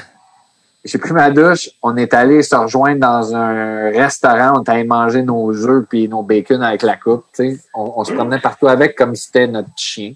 [0.84, 4.84] j'ai pris ma douche, on est allé se rejoindre dans un restaurant, on est allé
[4.84, 7.26] manger nos œufs puis nos bacon avec la coupe.
[7.74, 10.14] On, on se promenait partout avec comme si c'était notre chien.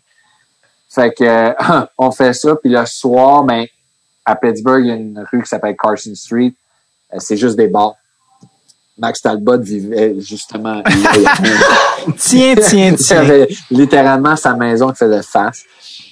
[0.94, 3.66] Fait que euh, on fait ça, puis le soir, ben,
[4.24, 6.54] à Pittsburgh, il y a une rue qui s'appelle Carson Street.
[7.12, 7.96] Euh, c'est juste des bars.
[8.98, 10.82] Max Talbot vivait justement.
[10.88, 11.24] Il y avait-
[12.16, 13.18] Tiens, tiens, il tiens.
[13.18, 15.62] avait littéralement sa maison qui faisait face.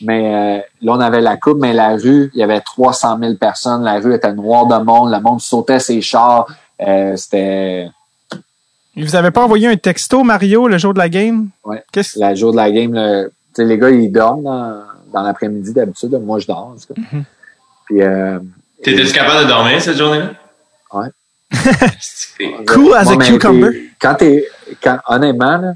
[0.01, 3.35] Mais euh, là, on avait la coupe, mais la rue, il y avait 300 000
[3.35, 3.85] personnes.
[3.85, 5.13] La rue était noire de monde.
[5.13, 6.47] Le monde sautait ses chars.
[6.81, 7.89] Euh, C'était
[8.97, 11.51] Vous avez pas envoyé un texto, Mario, le jour de la game?
[11.65, 11.85] Ouais.
[11.93, 12.93] Qu'est-ce la jour de la game.
[12.95, 14.83] le- les gars, ils dorment dans,
[15.13, 16.19] dans l'après-midi d'habitude.
[16.25, 16.75] Moi, je dors.
[16.75, 17.01] en tout cas.
[17.87, 18.41] Puis, euh,
[18.83, 20.31] T'étais-tu capable de dormir cette journée-là?
[20.93, 21.07] Ouais.
[22.67, 23.91] Cool as a cucumber.
[24.01, 24.47] Quand t'es,
[24.83, 25.75] quand, honnêtement, là,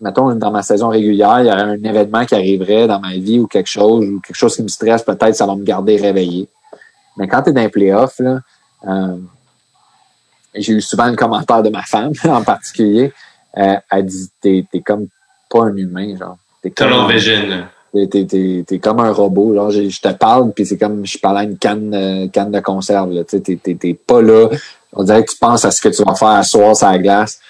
[0.00, 3.38] mettons, dans ma saison régulière, il y aurait un événement qui arriverait dans ma vie
[3.38, 6.48] ou quelque chose, ou quelque chose qui me stresse, peut-être ça va me garder réveillé.
[7.16, 8.40] Mais quand tu es dans les playoffs, là,
[8.86, 9.16] euh,
[10.54, 13.12] j'ai eu souvent le commentaire de ma femme en particulier.
[13.56, 15.08] Euh, elle dit T'es t'es comme
[15.50, 16.38] pas un humain, genre.
[16.62, 17.68] T'es comme, Tunnel vision.
[18.06, 19.54] T'es, t'es, t'es- comme un robot.
[19.54, 22.60] Genre, je te parle, puis c'est comme je parlais à une canne, euh, canne de
[22.60, 23.12] conserve.
[23.12, 23.24] Là.
[23.24, 24.48] T'es, t'es, t'es pas là.
[24.92, 26.98] On dirait que tu penses à ce que tu vas faire à soir sur la
[26.98, 27.40] glace.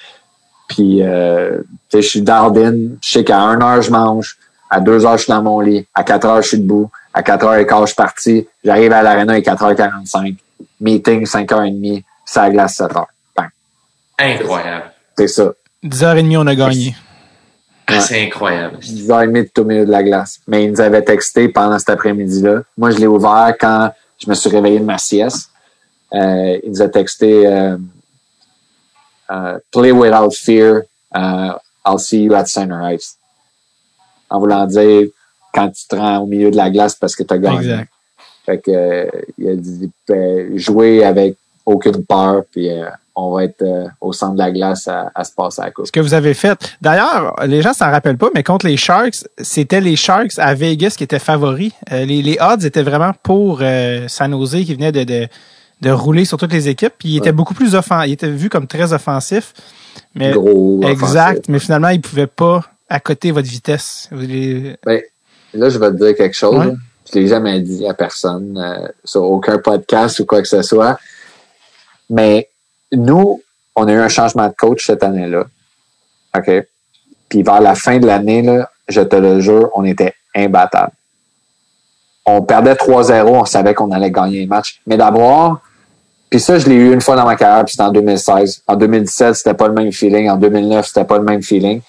[0.68, 1.62] Puis, euh,
[1.92, 2.74] je suis d'Ardin.
[3.02, 4.36] Je sais qu'à 1 heure, je mange.
[4.70, 5.86] À 2 heures, je suis dans mon lit.
[5.94, 6.90] À 4 heures, je suis debout.
[7.14, 8.46] À 4 heures et quart, je suis parti.
[8.64, 10.36] J'arrive à l'aréna à 4h45.
[10.80, 12.02] Meeting, 5h30.
[12.26, 13.06] Ça la glace, 7 heures.
[13.36, 13.48] Bang.
[14.18, 14.92] Incroyable.
[15.16, 15.52] C'est ça.
[15.84, 16.94] 10h30, on a gagné.
[18.01, 18.78] C'est incroyable.
[18.78, 20.40] 10h30 tout au milieu de la glace.
[20.47, 22.62] Mais il nous avait texté pendant cet après-midi-là.
[22.77, 25.51] Moi, je l'ai ouvert quand je me suis réveillé de ma sieste.
[26.15, 27.77] Euh, il nous a texté euh,
[29.31, 30.82] euh, Play without fear.
[31.16, 31.52] euh,
[31.86, 33.16] I'll see you at Center Ice.
[34.31, 35.09] En voulant dire
[35.55, 37.59] quand tu te rends au milieu de la glace parce que tu as gagné.
[37.59, 37.89] Exact.
[38.44, 42.89] Fait que euh, il a dit euh, jouer avec aucune peur, puis euh,
[43.20, 45.70] on va être euh, au centre de la glace à, à se passer à la
[45.73, 45.86] coupe.
[45.86, 46.59] Ce que vous avez fait.
[46.81, 50.95] D'ailleurs, les gens s'en rappellent pas, mais contre les Sharks, c'était les Sharks à Vegas
[50.97, 51.73] qui étaient favoris.
[51.93, 55.27] Euh, les, les odds étaient vraiment pour euh, San Jose qui venait de, de,
[55.81, 56.95] de rouler sur toutes les équipes.
[56.99, 58.09] Puis il était beaucoup plus offensif.
[58.09, 59.53] Il était vu comme très offensif.
[60.15, 60.81] Mais Gros.
[60.85, 61.31] exact.
[61.31, 61.45] offensif.
[61.49, 64.09] Mais finalement, il pouvait pas accoter votre vitesse.
[64.12, 65.01] Les- Ben,
[65.55, 66.57] là, je vais te dire quelque chose.
[66.66, 66.74] Ouais.
[67.12, 70.99] Je l'ai jamais dit à personne euh, sur aucun podcast ou quoi que ce soit.
[72.11, 72.49] Mais
[72.93, 73.43] nous,
[73.77, 75.44] on a eu un changement de coach cette année-là.
[76.36, 76.51] OK?
[77.28, 80.93] Puis vers la fin de l'année, là, je te le jure, on était imbattable.
[82.27, 84.81] On perdait 3-0, on savait qu'on allait gagner les matchs.
[84.86, 85.60] Mais d'avoir,
[86.31, 88.62] puis ça, je l'ai eu une fois dans ma carrière, puis c'était en 2016.
[88.66, 90.28] En 2017, c'était pas le même feeling.
[90.31, 91.81] En 2009, c'était pas le même feeling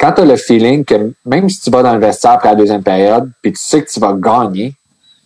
[0.00, 2.54] quand tu as le feeling que même si tu vas dans le vestiaire après la
[2.54, 4.74] deuxième période, puis tu sais que tu vas gagner,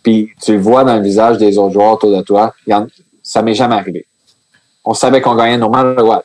[0.03, 2.53] puis tu le vois dans le visage des autres joueurs autour de toi,
[3.23, 4.05] ça m'est jamais arrivé.
[4.85, 5.99] On savait qu'on gagnait normal.
[6.01, 6.21] Ouais.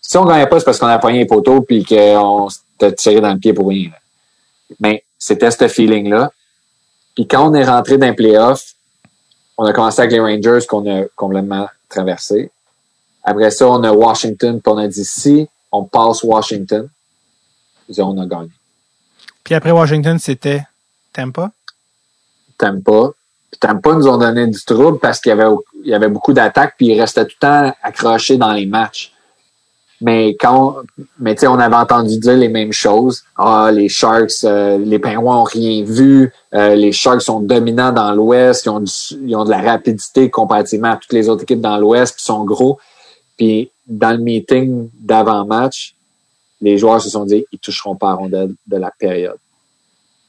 [0.00, 3.20] Si on gagnait pas, c'est parce qu'on a pogné les poteaux puis qu'on s'était tiré
[3.20, 3.90] dans le pied pour rien.
[3.90, 3.96] là.
[4.80, 6.30] Mais c'était ce feeling-là.
[7.14, 8.74] Puis quand on est rentré dans les playoffs,
[9.58, 12.50] on a commencé avec les Rangers qu'on a complètement traversé.
[13.22, 16.88] Après ça, on a Washington, puis on a dit si on passe Washington,
[17.98, 18.50] on a gagné.
[19.44, 20.62] Puis après Washington, c'était
[21.12, 21.52] Tampa?
[22.58, 23.10] Tampa.
[23.60, 25.54] Tampa nous ont donné du trouble parce qu'il y avait,
[25.84, 29.12] il y avait beaucoup d'attaques puis ils restaient tout le temps accrochés dans les matchs.
[30.00, 30.78] Mais quand,
[31.20, 33.22] mais tu sais, on avait entendu dire les mêmes choses.
[33.36, 36.32] Ah, les Sharks, euh, les Pingouins ont rien vu.
[36.54, 38.64] Euh, les Sharks sont dominants dans l'Ouest.
[38.66, 38.82] Ils ont,
[39.24, 42.44] ils ont de la rapidité comparativement à toutes les autres équipes dans l'Ouest puis sont
[42.44, 42.80] gros.
[43.36, 45.94] Puis dans le meeting d'avant-match,
[46.60, 49.38] les joueurs se sont dit ils toucheront pas à rondelle de la période.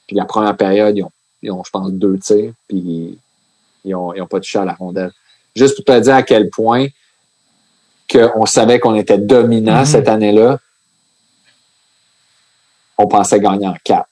[0.06, 1.12] Puis la première période, ils ont,
[1.44, 3.20] ils ont je pense, deux tirs, puis
[3.86, 5.11] ils ont, ils ont pas touché à la rondelle.
[5.56, 6.88] Juste pour te dire à quel point
[8.11, 9.86] qu'on savait qu'on était dominant Mhm.
[9.86, 10.60] cette année-là,
[12.98, 14.10] on pensait gagner en quatre.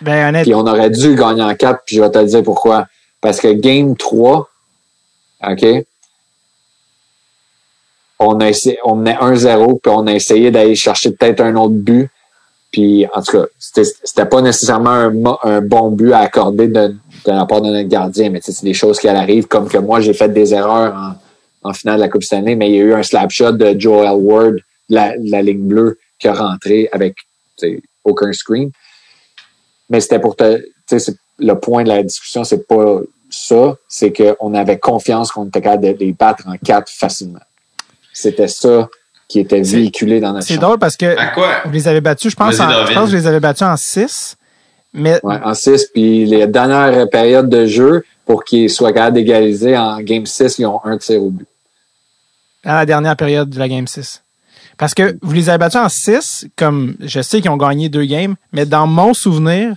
[0.00, 2.42] Ben, honnête, Puis on aurait dû gagner en quatre, puis je vais te le dire
[2.42, 2.86] pourquoi.
[3.20, 4.48] Parce que game 3,
[5.48, 5.66] OK,
[8.20, 11.74] on, a essayé, on menait 1-0, puis on a essayé d'aller chercher peut-être un autre
[11.74, 12.10] but.
[12.70, 16.94] Puis, en tout cas, c'était pas nécessairement un, bon but à accorder de,
[17.26, 20.12] la part de notre gardien, mais c'est des choses qui arrivent, comme que moi, j'ai
[20.12, 21.16] fait des erreurs
[21.62, 23.78] en, finale de la Coupe Stanley, mais il y a eu un slap shot de
[23.78, 24.56] Joel Ward,
[24.88, 27.16] la, la ligne bleue, qui a rentré avec
[28.04, 28.70] aucun screen.
[29.90, 30.62] Mais c'était pour te.
[31.40, 33.00] Le point de la discussion, c'est pas
[33.30, 37.40] ça, c'est qu'on avait confiance qu'on était capable de les battre en quatre facilement.
[38.12, 38.88] C'était ça
[39.28, 41.48] qui était C'est- véhiculé dans notre c'est drôle parce que À quoi?
[41.66, 43.76] vous les avez battus, je pense, en, je pense que je les avais battus en
[43.76, 44.36] 6.
[44.94, 49.76] Mais Ouais, en 6, puis les dernières périodes de jeu, pour qu'ils soient capables d'égaliser
[49.76, 51.46] en Game 6, ils ont un tir au but.
[52.64, 54.22] à la dernière période de la Game 6.
[54.78, 58.04] Parce que vous les avez battus en 6, comme je sais qu'ils ont gagné deux
[58.04, 59.76] games, mais dans mon souvenir,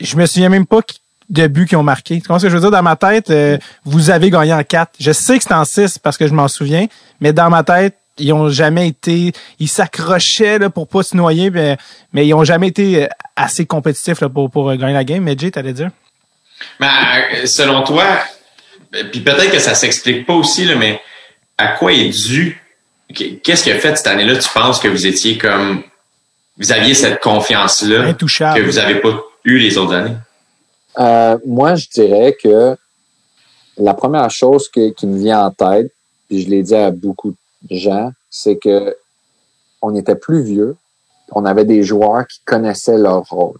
[0.00, 0.80] je me souviens même pas
[1.30, 2.16] de buts qu'ils ont marqué.
[2.16, 2.70] Tu comprends ce que je veux dire?
[2.70, 4.92] Dans ma tête, euh, vous avez gagné en 4.
[5.00, 6.86] Je sais que c'est en 6 parce que je m'en souviens,
[7.20, 11.50] mais dans ma tête, ils ont jamais été, ils s'accrochaient là, pour pas se noyer,
[11.50, 11.76] mais,
[12.12, 15.22] mais ils ont jamais été euh, assez compétitifs là, pour, pour euh, gagner la game.
[15.22, 15.90] Mais Jay, t'allais dire?
[16.82, 18.04] Euh, selon toi,
[18.94, 21.00] euh, puis peut-être que ça s'explique pas aussi, là, mais
[21.58, 22.60] à quoi est dû?
[23.42, 25.82] Qu'est-ce qui a fait cette année-là, tu penses que vous étiez comme.
[26.56, 30.16] Vous aviez cette confiance-là que vous n'avez pas eu les autres années?
[30.98, 32.76] Euh, moi, je dirais que
[33.76, 35.92] la première chose qui me vient en tête,
[36.28, 37.34] puis je l'ai dit à beaucoup
[37.70, 38.96] de gens, c'est que
[39.82, 40.76] on était plus vieux,
[41.32, 43.58] on avait des joueurs qui connaissaient leur rôle.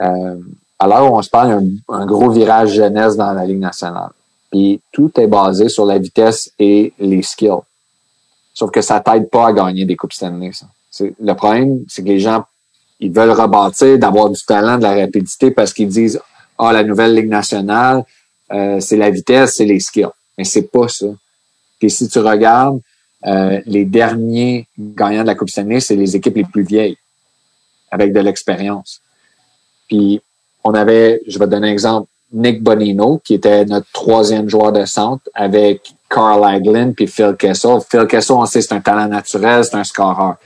[0.00, 0.36] Euh,
[0.78, 4.10] alors on se parle, un, un gros virage jeunesse dans la Ligue nationale.
[4.50, 7.62] Puis tout est basé sur la vitesse et les skills.
[8.54, 10.52] Sauf que ça t'aide pas à gagner des coupes Stanley.
[10.52, 10.66] Ça.
[11.20, 12.44] Le problème, c'est que les gens
[13.00, 16.20] ils veulent rebâtir, d'avoir du talent, de la rapidité parce qu'ils disent
[16.58, 18.04] Ah, la nouvelle Ligue nationale,
[18.52, 20.08] euh, c'est la vitesse, c'est les skills.
[20.36, 21.06] Mais c'est pas ça.
[21.78, 22.80] Puis si tu regardes,
[23.26, 26.96] euh, les derniers gagnants de la Coupe Stanley, c'est les équipes les plus vieilles,
[27.90, 29.00] avec de l'expérience.
[29.88, 30.20] Puis
[30.64, 34.72] on avait, je vais te donner un exemple, Nick Bonino, qui était notre troisième joueur
[34.72, 37.78] de centre, avec Carl Aglin puis Phil Kessel.
[37.88, 40.36] Phil Kessel, on sait, c'est un talent naturel, c'est un scoreur.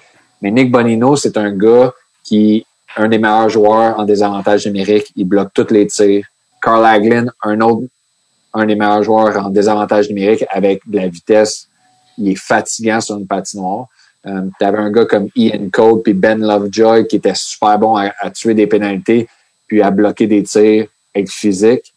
[0.41, 1.93] Mais Nick Bonino, c'est un gars
[2.23, 2.67] qui est
[2.97, 5.13] un des meilleurs joueurs en désavantage numérique.
[5.17, 6.27] Il bloque tous les tirs.
[6.61, 7.89] Carl Aglin, un autre,
[8.55, 11.69] un des meilleurs joueurs en désavantage numérique avec de la vitesse.
[12.19, 13.87] Il est fatigant sur une patinoire.
[14.27, 17.97] Euh, tu avais un gars comme Ian Code puis Ben Lovejoy qui était super bon
[17.97, 19.29] à, tuer des pénalités
[19.67, 21.93] puis à bloquer des tirs avec physique.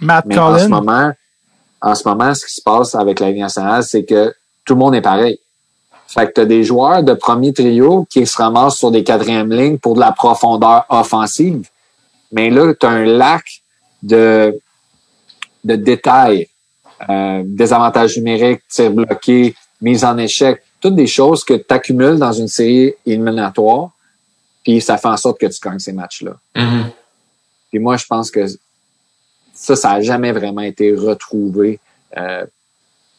[0.00, 1.12] Matt Mais en ce moment,
[1.82, 4.34] en ce moment, ce qui se passe avec la Ligue nationale, c'est que
[4.64, 5.38] tout le monde est pareil.
[6.12, 9.52] Fait que tu as des joueurs de premier trio qui se ramassent sur des quatrièmes
[9.52, 11.68] lignes pour de la profondeur offensive.
[12.32, 13.44] Mais là, tu as un lac
[14.02, 14.58] de,
[15.62, 16.48] de détails,
[17.08, 22.32] euh, désavantages numériques, tirs bloqués, mise en échec, toutes des choses que tu accumules dans
[22.32, 23.90] une série éliminatoire,
[24.64, 26.32] puis ça fait en sorte que tu gagnes ces matchs-là.
[26.56, 26.84] Mm-hmm.
[27.70, 28.46] Puis moi, je pense que
[29.54, 31.78] ça, ça n'a jamais vraiment été retrouvé
[32.16, 32.44] euh,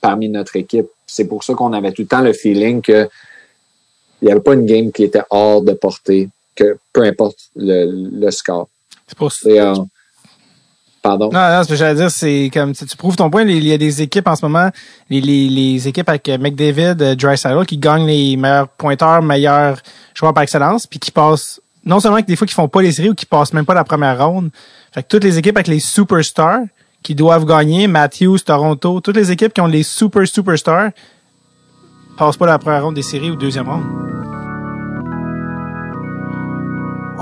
[0.02, 0.88] parmi notre équipe.
[1.12, 3.10] C'est pour ça qu'on avait tout le temps le feeling que
[4.22, 8.30] il n'y avait pas une game qui était hors de portée, que peu importe le,
[8.32, 8.70] score.
[9.08, 9.50] C'est pour ça.
[9.50, 9.76] Euh,
[11.02, 11.30] pardon?
[11.34, 13.44] Non, non, ce que j'allais dire, c'est comme tu prouves ton point.
[13.44, 14.70] Il y a des équipes en ce moment,
[15.10, 17.36] les, les, équipes avec McDavid, euh, Dry
[17.66, 19.82] qui gagnent les meilleurs pointeurs, meilleurs
[20.14, 22.92] joueurs par excellence, puis qui passent non seulement que des fois qui font pas les
[22.92, 24.50] séries ou qui passent même pas la première ronde.
[24.94, 26.62] Fait que toutes les équipes avec les superstars,
[27.04, 30.92] qui doivent gagner, Matthews, Toronto, toutes les équipes qui ont les super superstars
[32.18, 33.84] passent pas la première ronde des séries ou deuxième ronde.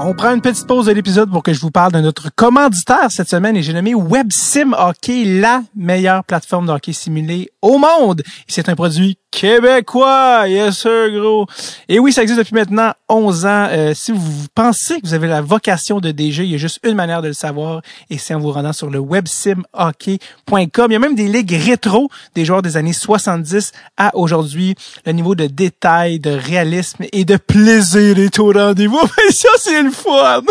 [0.01, 3.11] On prend une petite pause de l'épisode pour que je vous parle de notre commanditaire
[3.11, 8.23] cette semaine et j'ai nommé WebSim Hockey, la meilleure plateforme de hockey simulé au monde.
[8.47, 11.45] C'est un produit québécois, yes sir, gros.
[11.87, 13.67] Et oui, ça existe depuis maintenant 11 ans.
[13.69, 16.79] Euh, si vous pensez que vous avez la vocation de DG, il y a juste
[16.83, 20.87] une manière de le savoir et c'est en vous rendant sur le websimhockey.com.
[20.89, 24.75] Il y a même des ligues rétro des joueurs des années 70 à aujourd'hui.
[25.05, 29.01] Le niveau de détail, de réalisme et de plaisir est au rendez-vous.
[29.31, 30.41] ça, c'est le fun!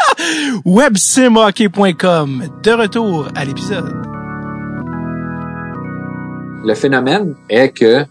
[0.64, 2.60] websimhockey.com.
[2.62, 3.92] De retour à l'épisode.
[6.64, 8.06] Le phénomène est que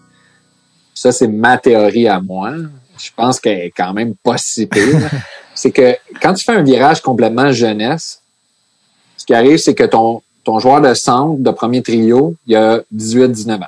[1.02, 2.54] ça, c'est ma théorie à moi.
[3.00, 5.00] Je pense qu'elle est quand même pas si pire.
[5.56, 8.22] c'est que quand tu fais un virage complètement jeunesse,
[9.18, 12.82] ce qui arrive, c'est que ton, ton joueur de centre de premier trio, il a
[12.96, 13.66] 18-19 ans.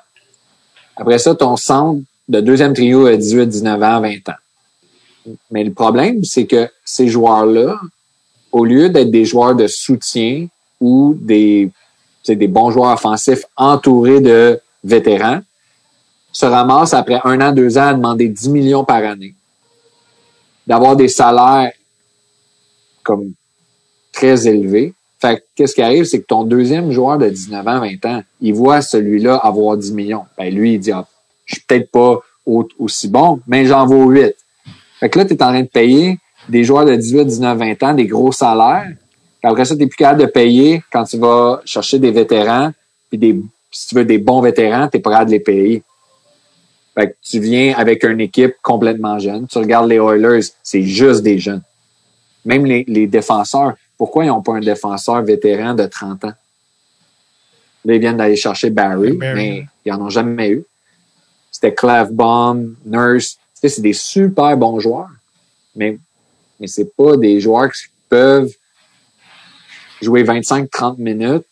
[0.95, 5.34] Après ça, ton centre de deuxième trio a 18-19 ans, 20 ans.
[5.49, 7.80] Mais le problème, c'est que ces joueurs-là,
[8.51, 10.45] au lieu d'être des joueurs de soutien
[10.80, 11.72] ou des,
[12.27, 15.39] des bons joueurs offensifs entourés de vétérans,
[16.34, 19.35] se ramasse après un an, deux ans à demander 10 millions par année,
[20.68, 21.72] d'avoir des salaires
[23.03, 23.34] comme
[24.11, 24.93] très élevés.
[25.19, 28.53] Fait qu'est-ce qui arrive, c'est que ton deuxième joueur de 19 ans, 20 ans, il
[28.53, 30.26] voit celui-là avoir 10 millions.
[30.38, 31.05] Ben, lui, il dit, ah,
[31.45, 34.35] je suis peut-être pas aussi bon, mais j'en vaux 8.
[34.99, 36.18] Fait que là, tu es en train de payer
[36.49, 38.91] des joueurs de 18, 19, 20 ans des gros salaires.
[39.43, 42.72] après ça, tu n'es plus capable de payer quand tu vas chercher des vétérans,
[43.10, 45.84] puis si tu veux des bons vétérans, tu es prêt à les payer.
[46.95, 49.48] Fait que tu viens avec une équipe complètement jeune.
[49.48, 51.64] Tu regardes les Oilers, c'est juste des jeunes.
[52.45, 56.34] Même les, les défenseurs, pourquoi ils n'ont pas un défenseur vétéran de 30 ans?
[57.86, 60.64] Là, ils viennent d'aller chercher Barry, mais ils n'en ont jamais eu.
[61.52, 63.38] C'était Clavbaum, Nurse.
[63.53, 65.10] C'est des super bons joueurs.
[65.76, 65.98] Mais,
[66.60, 68.52] mais c'est pas des joueurs qui peuvent
[70.02, 71.45] jouer 25-30 minutes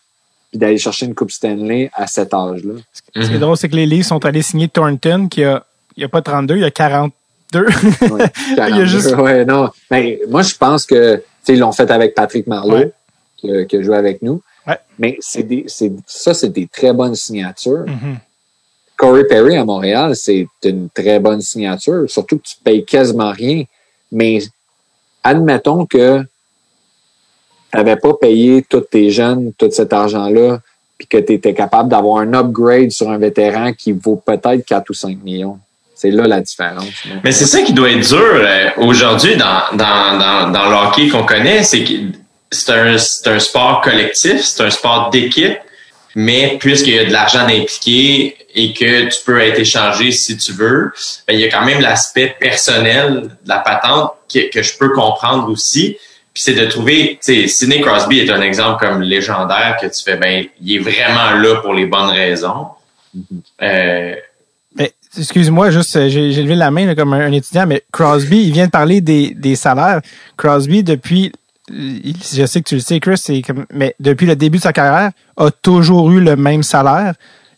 [0.51, 2.73] puis d'aller chercher une Coupe Stanley à cet âge-là.
[2.93, 5.65] Ce qui est drôle, c'est que les Leafs sont allés signer Thornton, qui a,
[5.95, 7.65] il a pas 32, il a 42.
[7.65, 9.15] ouais, il y a juste...
[9.15, 9.69] ouais, non.
[9.89, 12.91] Mais moi, je pense que, ils l'ont fait avec Patrick Marleau,
[13.37, 14.41] qui, a joué avec nous.
[14.67, 14.77] Ouais.
[14.99, 17.85] Mais c'est des, c'est, ça, c'est des très bonnes signatures.
[17.85, 18.15] Mm-hmm.
[18.97, 23.63] Corey Perry à Montréal, c'est une très bonne signature, surtout que tu payes quasiment rien.
[24.11, 24.39] Mais
[25.23, 26.23] admettons que
[27.77, 30.59] n'avais pas payé tous tes jeunes, tout cet argent-là,
[30.97, 34.89] puis que tu étais capable d'avoir un upgrade sur un vétéran qui vaut peut-être 4
[34.89, 35.57] ou 5 millions.
[35.95, 36.85] C'est là la différence.
[37.23, 41.09] Mais c'est ça qui doit être dur euh, aujourd'hui dans, dans, dans, dans le hockey
[41.09, 41.93] qu'on connaît, c'est que
[42.51, 45.57] c'est un, un sport collectif, c'est un sport d'équipe,
[46.15, 50.51] mais puisqu'il y a de l'argent impliqué et que tu peux être échangé si tu
[50.51, 50.91] veux,
[51.27, 54.89] ben, il y a quand même l'aspect personnel de la patente que, que je peux
[54.89, 55.97] comprendre aussi.
[56.33, 60.03] Puis c'est de trouver, tu sais, Sidney Crosby est un exemple comme légendaire que tu
[60.03, 62.67] fais, ben, il est vraiment là pour les bonnes raisons.
[63.61, 64.15] Euh,
[64.77, 68.43] Mais, excuse-moi, juste, euh, j'ai levé la main là, comme un, un étudiant, mais Crosby,
[68.43, 69.99] il vient de parler des, des salaires.
[70.37, 71.33] Crosby, depuis,
[71.69, 74.71] je sais que tu le sais, Chris, c'est comme, mais depuis le début de sa
[74.71, 77.13] carrière, a toujours eu le même salaire,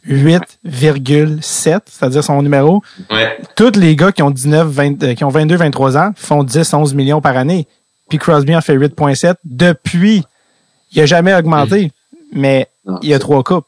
[0.09, 2.81] 8,7, c'est-à-dire son numéro.
[3.11, 3.37] ouais.
[3.55, 6.73] Tous les gars qui ont 19, 20, euh, qui ont 22, 23 ans font 10,
[6.73, 7.67] 11 millions par année.
[8.09, 10.23] Puis Crosby en fait 8,7 depuis.
[10.91, 11.91] Il a jamais augmenté,
[12.33, 13.65] mais Non, il y a trois coupes.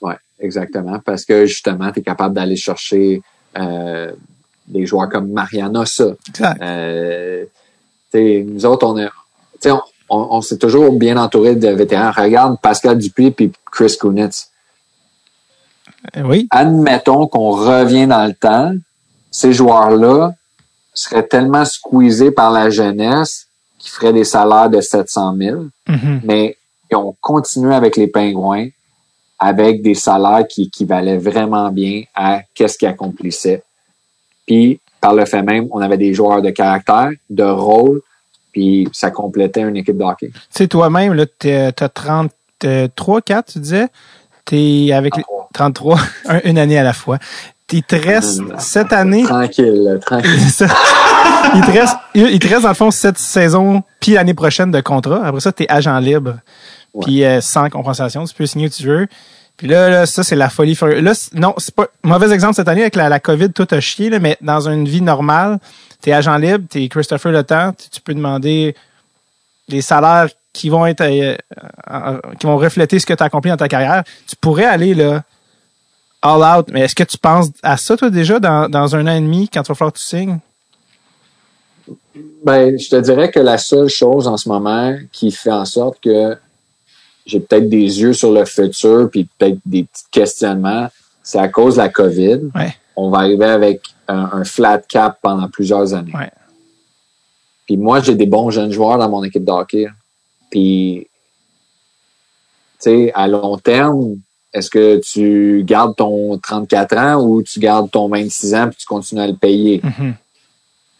[0.00, 0.98] Ouais, exactement.
[1.04, 3.20] Parce que justement, tu es capable d'aller chercher
[3.58, 4.10] euh,
[4.66, 6.06] des joueurs comme Mariana, ça.
[6.28, 6.62] Exact.
[6.62, 7.44] Euh,
[8.14, 8.94] nous autres, on,
[9.60, 12.12] t'sais, on, on, on s'est toujours bien entouré de vétérans.
[12.12, 14.50] Regarde Pascal Dupuis puis Chris Kunitz.
[16.16, 16.46] Euh, Oui.
[16.50, 18.72] Admettons qu'on revient dans le temps,
[19.30, 20.34] ces joueurs-là
[20.94, 23.46] seraient tellement squeezés par la jeunesse
[23.78, 26.20] qu'ils feraient des salaires de 700 000 Mhm.
[26.24, 26.56] mais
[26.90, 28.68] ils ont continué avec les Pingouins
[29.38, 33.62] avec des salaires qui équivalaient vraiment bien à qu'est-ce qu'ils accomplissaient.
[34.46, 38.00] Puis, par le fait même, on avait des joueurs de caractère, de rôle,
[38.52, 40.28] puis ça complétait une équipe de hockey.
[40.32, 43.88] Tu sais, toi-même, là, t'as 33, 4, tu disais?
[44.44, 47.18] T'es avec les 33, un- une année à la fois.
[47.74, 48.58] Il te reste Non, non.
[48.58, 49.24] cette année.
[49.24, 50.30] Tranquille, tranquille.
[51.54, 54.80] Il, te reste, il, te reste, dans le fond, cette saison, puis l'année prochaine de
[54.80, 55.24] contrat.
[55.24, 56.38] Après ça, t'es agent libre.
[56.94, 57.04] Ouais.
[57.04, 59.06] Puis euh, sans compensation, tu peux signer où tu veux.
[59.56, 60.74] Puis là, là ça, c'est la folie.
[60.74, 61.02] furieuse.
[61.02, 64.08] Là, non, c'est pas mauvais exemple cette année avec la, la COVID, tout a chié,
[64.08, 65.58] là, mais dans une vie normale,
[66.00, 68.74] t'es agent libre, t'es Christopher Le Temps, tu tu peux demander
[69.68, 71.36] des salaires qui vont être euh,
[72.38, 74.02] qui vont refléter ce que tu as accompli dans ta carrière.
[74.26, 75.22] Tu pourrais aller là
[76.24, 79.14] all out, mais est-ce que tu penses à ça toi déjà dans, dans un an
[79.14, 80.38] et demi quand tu vas falloir que tu signes?
[82.44, 86.00] Ben, je te dirais que la seule chose en ce moment qui fait en sorte
[86.00, 86.36] que
[87.26, 90.88] j'ai peut-être des yeux sur le futur puis peut-être des petits questionnements,
[91.22, 92.50] c'est à cause de la COVID.
[92.54, 92.74] Ouais.
[92.96, 96.14] On va arriver avec un, un flat cap pendant plusieurs années.
[96.14, 96.30] Ouais.
[97.66, 99.86] Puis moi, j'ai des bons jeunes joueurs dans mon équipe de hockey.
[100.50, 101.08] Puis,
[102.78, 104.16] tu sais, à long terme,
[104.54, 108.86] est-ce que tu gardes ton 34 ans ou tu gardes ton 26 ans puis tu
[108.86, 109.80] continues à le payer?
[109.82, 110.14] Mhm.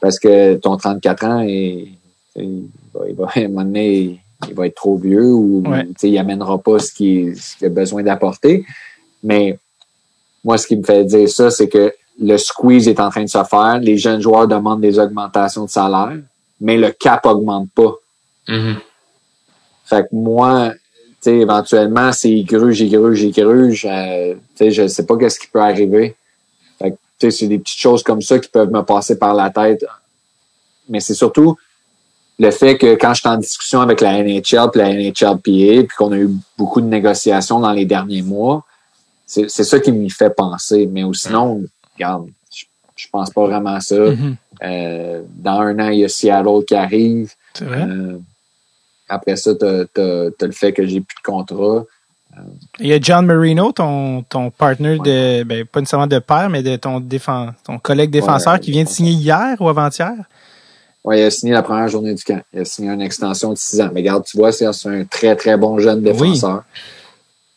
[0.01, 1.97] parce que ton 34 ans, il,
[2.37, 5.87] il va, il va- à un moment donné, il va être trop vieux ou Ouais.
[5.87, 8.67] tu sais, il amènera pas ce qu'il ce qu'il a besoin d'apporter.
[9.23, 9.59] Mais
[10.45, 13.29] moi, ce qui me fait dire ça, c'est que le squeeze est en train de
[13.31, 13.79] se faire.
[13.81, 16.19] Les jeunes joueurs demandent des augmentations de salaire,
[16.61, 17.95] mais le cap augmente pas.
[18.49, 18.77] Mhm.
[19.87, 20.73] Fait que moi,
[21.25, 23.87] sais, éventuellement, c'est il gruge, il gruge, il gruge.
[23.91, 26.17] euh, sais, je sais pas qu'est-ce qui peut arriver.
[26.79, 29.85] Fait que, c'est des petites choses comme ça qui peuvent me passer par la tête.
[30.89, 31.57] Mais c'est surtout
[32.39, 35.97] le fait que quand je suis en discussion avec la NHL puis la NHLPA, puis
[35.97, 38.65] qu'on a eu beaucoup de négociations dans les derniers mois,
[39.27, 40.87] c'est ça qui m'y fait penser.
[40.87, 41.63] Mais sinon,
[41.95, 42.65] regarde, je,
[42.97, 43.97] je pense pas vraiment à ça.
[43.97, 44.37] Mhm.
[44.63, 47.33] Euh, dans un an, il y a Seattle qui arrive.
[47.55, 47.83] C'est vrai.
[47.83, 48.19] Euh,
[49.09, 51.85] après ça, t'as as, le fait que j'ai plus de contrat.
[52.81, 56.63] Il y a John Marino, ton, ton partner de, ben, pas nécessairement de père, mais
[56.63, 60.15] de ton défense, ton collègue défenseur Ouais, qui vient de signer hier ou avant-hier?
[61.05, 62.41] Ouais, il a signé la première journée du camp.
[62.53, 63.91] Il a signé une extension de six ans.
[63.93, 66.65] Mais regarde, tu vois, c'est c'est un très, très bon jeune défenseur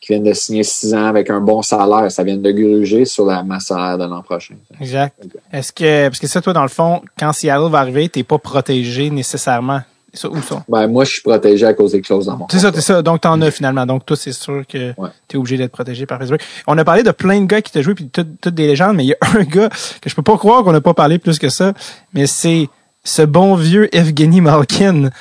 [0.00, 2.12] qui vient de signer six ans avec un bon salaire.
[2.12, 4.54] Ça vient de gruger sur la masse salaire de l'an prochain.
[4.80, 5.16] Exact.
[5.50, 8.38] Est-ce que, parce que ça, toi, dans le fond, quand Seattle va arriver, t'es pas
[8.38, 9.80] protégé nécessairement?
[10.14, 10.64] Ça, où ça?
[10.68, 13.02] Ben, moi, je suis protégé à cause des clauses dans mon C'est ça, c'est ça.
[13.02, 13.84] Donc, t'en as finalement.
[13.84, 15.10] Donc, toi, c'est sûr que Ouais.
[15.28, 16.40] t'es obligé d'être protégé par Facebook.
[16.66, 18.96] On a parlé de plein de gars qui t'ont joué, puis toutes, toutes des légendes,
[18.96, 21.18] mais il y a un gars que je peux pas croire qu'on n'a pas parlé
[21.18, 21.72] plus que ça,
[22.14, 22.68] mais c'est
[23.04, 25.10] ce bon vieux Evgeny Malkin.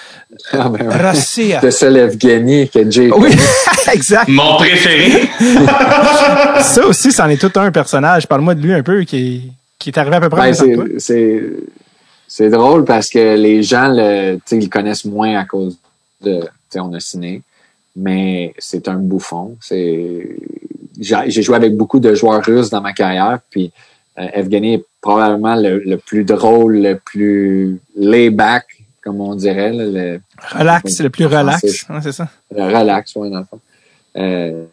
[0.51, 0.95] Ah, ben, ouais.
[0.95, 1.59] Rassia.
[1.61, 3.09] C'est ça, l'Evgeny, que Jay.
[3.11, 3.30] Oui,
[3.93, 4.27] exact.
[4.30, 5.27] Mon préféré.
[6.61, 8.27] Ça aussi, c'en est tout un personnage.
[8.27, 11.43] Parle-moi de lui un peu, qui, qui est arrivé à peu près en Ben, c'est,
[12.27, 15.77] c'est, drôle parce que les gens le, tu sais, ils connaissent moins à cause
[16.21, 17.41] de, tu sais, on a ciné,
[17.95, 19.57] mais c'est un bouffon.
[19.61, 20.35] C'est,
[20.99, 23.71] j'ai, joué avec beaucoup de joueurs russes dans ma carrière, puis
[24.19, 28.65] euh, Evgeny est probablement le, le plus drôle, le plus lay-back
[29.07, 29.71] comme on dirait.
[29.71, 30.21] Là, le,
[30.51, 31.61] relax, le plus relax.
[32.01, 32.27] C'est ça.
[32.53, 33.59] Le relax, oui, dans le fond.
[34.17, 34.65] Euh,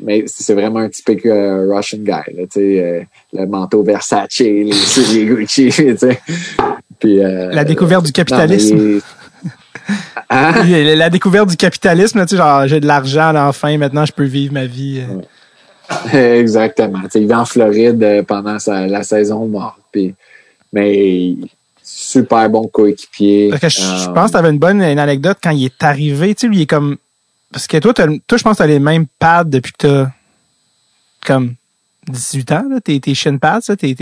[0.00, 2.34] mais c'est vraiment un typique uh, Russian guy.
[2.34, 3.02] Là, euh,
[3.32, 4.70] le manteau Versace, les,
[5.24, 5.70] Gucci.
[6.98, 8.76] Puis, euh, la découverte du capitalisme.
[8.76, 9.00] Non,
[10.30, 10.64] hein?
[10.96, 14.52] La découverte du capitalisme, tu sais, genre j'ai de l'argent enfin, maintenant je peux vivre
[14.52, 15.02] ma vie.
[16.12, 17.00] Exactement.
[17.14, 19.78] il vit en Floride pendant sa, la saison morte.
[19.92, 20.14] Puis,
[20.72, 21.34] mais
[21.82, 23.50] super bon coéquipier.
[23.50, 26.34] Je, pense que tu avais une bonne anecdote quand il est arrivé.
[26.34, 26.98] Tu sais, lui, il est comme
[27.52, 29.86] parce que toi, toi, je pense que tu as les mêmes pads depuis que tu
[29.86, 30.12] as
[31.24, 31.54] comme
[32.08, 32.64] 18 ans.
[32.70, 32.80] Là.
[32.80, 33.96] Tes, tes shin pads, tu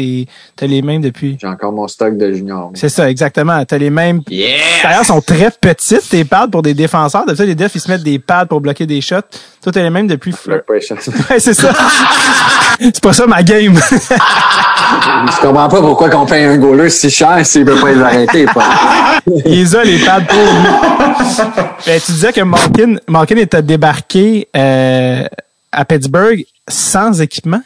[0.60, 1.36] as les mêmes depuis.
[1.40, 2.70] J'ai encore mon stock de junior.
[2.74, 3.64] C'est ça, exactement.
[3.64, 4.22] Tu as les mêmes.
[4.28, 4.58] Yeah!
[4.82, 7.24] D'ailleurs, sont très petites, tes pads pour des défenseurs.
[7.24, 9.20] D'habitude, les defs, ils se mettent des pads pour bloquer des shots.
[9.62, 10.34] Toi, tu as les mêmes depuis.
[10.68, 11.72] ouais, c'est ça.
[12.80, 13.74] c'est pas ça ma game.
[13.90, 18.46] je comprends pas pourquoi qu'on paye un goaler si cher s'il veut pas les arrêter.
[18.46, 19.20] Pas.
[19.44, 21.74] il a les pads pour lui.
[21.86, 25.26] Ben, tu disais que Malkin, Malkin était débarqué euh,
[25.72, 27.62] à Pittsburgh sans équipement?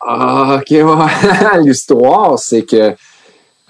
[0.00, 1.60] Ah, ok, ouais.
[1.62, 2.94] L'histoire, c'est que.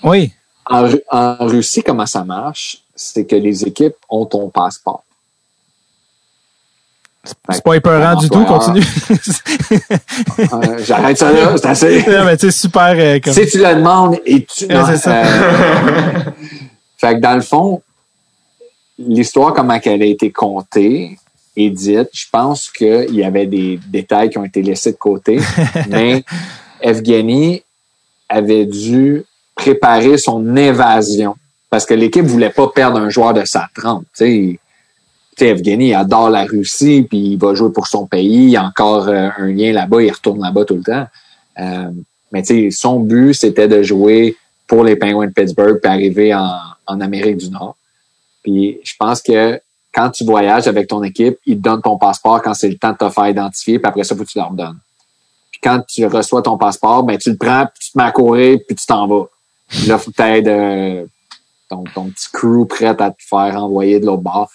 [0.02, 0.32] Oui.
[0.68, 2.78] En, en, Russie, comment ça marche?
[2.94, 5.04] C'est que les équipes ont ton passeport.
[7.24, 8.82] C'est pas épeurant du tout, continue.
[10.84, 12.04] J'arrête ça là, c'est assez.
[12.08, 12.94] Non, mais tu super.
[12.96, 13.32] Euh, comme...
[13.32, 14.66] Si tu le demandes et tu.
[14.66, 15.22] Ouais, c'est ça.
[15.22, 16.20] Euh...
[16.98, 17.80] fait que dans le fond,
[18.98, 21.16] l'histoire, comment elle a été contée,
[21.56, 22.08] et dite.
[22.12, 25.40] Je pense qu'il y avait des détails qui ont été laissés de côté,
[25.88, 26.24] mais
[26.80, 27.62] Evgeny
[28.28, 29.24] avait dû
[29.54, 31.36] préparer son évasion
[31.68, 34.04] parce que l'équipe voulait pas perdre un joueur de sa trempe.
[34.16, 34.58] Tu
[35.38, 38.44] sais, Evgeny adore la Russie, puis il va jouer pour son pays.
[38.44, 41.06] Il y a encore euh, un lien là-bas, il retourne là-bas tout le temps.
[41.58, 41.90] Euh,
[42.32, 44.36] mais tu sais, son but, c'était de jouer
[44.66, 46.56] pour les Penguins de Pittsburgh puis arriver en,
[46.86, 47.76] en Amérique du Nord.
[48.42, 49.60] Puis je pense que
[49.92, 52.92] quand tu voyages avec ton équipe, ils te donnent ton passeport quand c'est le temps
[52.92, 54.78] de te faire identifier, puis après ça, faut que tu leur donnes.
[55.50, 58.12] Puis quand tu reçois ton passeport, ben tu le prends, puis tu te mets à
[58.12, 59.26] courir, puis tu t'en vas.
[59.68, 61.04] Puis là, faut que tu euh,
[61.68, 64.50] ton, ton petit crew prêt à te faire envoyer de l'autre bord.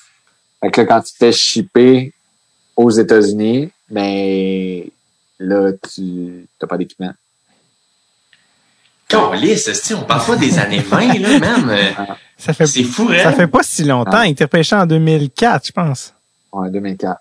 [0.62, 2.14] Fait que là, quand tu te fais shipper
[2.76, 4.84] aux États-Unis, ben
[5.40, 7.14] là, tu n'as pas d'équipement.
[9.08, 11.78] Calice, on parle pas des années 20, là, même.
[12.38, 13.24] Ça fait, c'est fou, hein?
[13.24, 14.22] Ça fait pas si longtemps.
[14.22, 16.14] Il était repêché en 2004, je pense.
[16.54, 17.20] Ouais, 2004.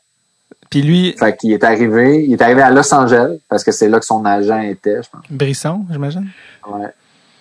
[0.68, 1.14] Puis lui.
[1.18, 4.04] Fait qu'il est arrivé, il est arrivé à Los Angeles, parce que c'est là que
[4.04, 5.22] son agent était, je pense.
[5.30, 6.28] Brisson, j'imagine.
[6.68, 6.88] Ouais.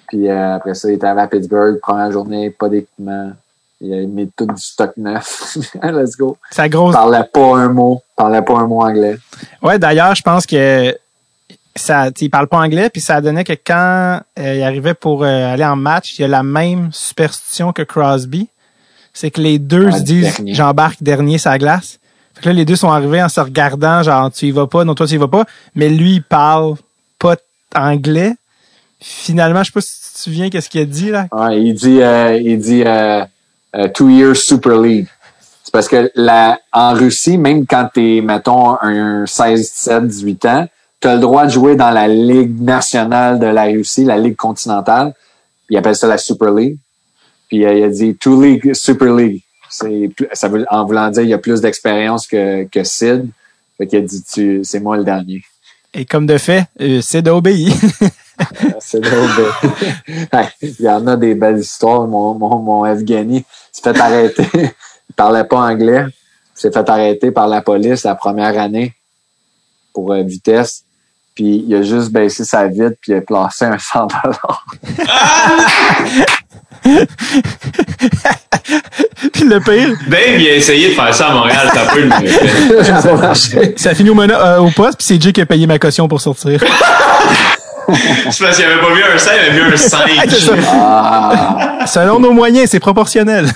[0.08, 3.34] Puis euh, après ça, il est arrivé à Pittsburgh, première journée, pas d'équipement.
[3.86, 5.58] Il a mis tout du stock neuf.
[5.84, 6.38] Let's go.
[6.50, 6.94] Sa grosse.
[6.94, 8.02] Il parlait pas un mot.
[8.02, 9.18] Il parlait pas un mot anglais.
[9.62, 10.96] Ouais, d'ailleurs, je pense que
[11.76, 15.54] ça, il parle pas anglais, puis ça donnait que quand euh, il arrivait pour euh,
[15.54, 18.48] aller en match, il y a la même superstition que Crosby.
[19.14, 22.00] C'est que les deux se disent j'embarque dernier sa glace.
[22.34, 24.84] Fait que là, les deux sont arrivés en se regardant, genre tu y vas pas,
[24.84, 26.76] non toi tu y vas pas, mais lui il parle
[27.18, 27.38] pas
[27.74, 28.34] anglais.
[29.00, 31.28] Finalement, je sais pas si tu te souviens qu'est-ce qu'il a dit là.
[31.32, 32.84] Ouais, il dit euh, il dit
[33.94, 35.08] two years Super League.
[35.64, 40.68] C'est parce que la, en Russie, même quand t'es, mettons, un 16, 17, 18 ans,
[41.02, 44.36] tu as le droit de jouer dans la Ligue nationale de la Russie, la Ligue
[44.36, 45.14] continentale.
[45.70, 46.78] Il appelle ça la Super League.
[47.48, 49.42] Puis euh, il a dit Two League, Super League.
[49.70, 53.28] Ça veut, en voulant dire il y a plus d'expérience que, que Sid.
[53.78, 55.44] Fait qu'il a dit tu, c'est moi le dernier.
[55.94, 57.74] Et comme de fait, euh, Sid a obéi.
[58.40, 60.48] A obéi.
[60.62, 62.08] il y en a des belles histoires.
[62.08, 64.48] Mon, mon, mon Evgeny s'est fait arrêter.
[65.10, 66.06] il parlait pas anglais.
[66.08, 68.94] Il s'est fait arrêter par la police la première année
[69.94, 70.84] pour euh, vitesse.
[71.34, 74.08] Puis il a juste baissé sa vitre puis il a placé un 100
[79.34, 79.98] puis le pire.
[80.08, 82.10] Dave, il a essayé de faire ça à Montréal, ça peut le
[83.78, 86.08] Ça a fini au, euh, au poste, puis c'est Jay qui a payé ma caution
[86.08, 86.62] pour sortir.
[88.32, 90.00] C'est parce qu'il avait pas vu un 5, il avait vu un 5.
[90.68, 91.86] ah.
[91.86, 93.48] Selon nos moyens, c'est proportionnel.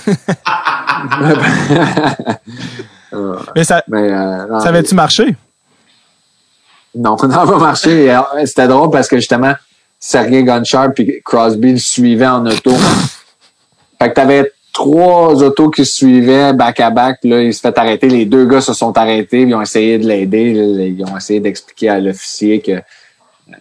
[3.54, 5.34] mais ça, mais, euh, ça avait-tu marché?
[6.94, 8.12] Non, ça n'a pas marché.
[8.12, 9.54] Euh, c'était drôle parce que justement,
[9.98, 12.72] Sergei Gonchar puis Crosby le suivaient en auto.
[13.98, 17.18] fait que t'avais trois autos qui suivaient back à back.
[17.24, 18.08] Là, il se fait arrêter.
[18.08, 19.42] Les deux gars se sont arrêtés.
[19.42, 20.94] Ils ont essayé de l'aider.
[20.96, 23.54] Ils ont essayé d'expliquer à l'officier que euh,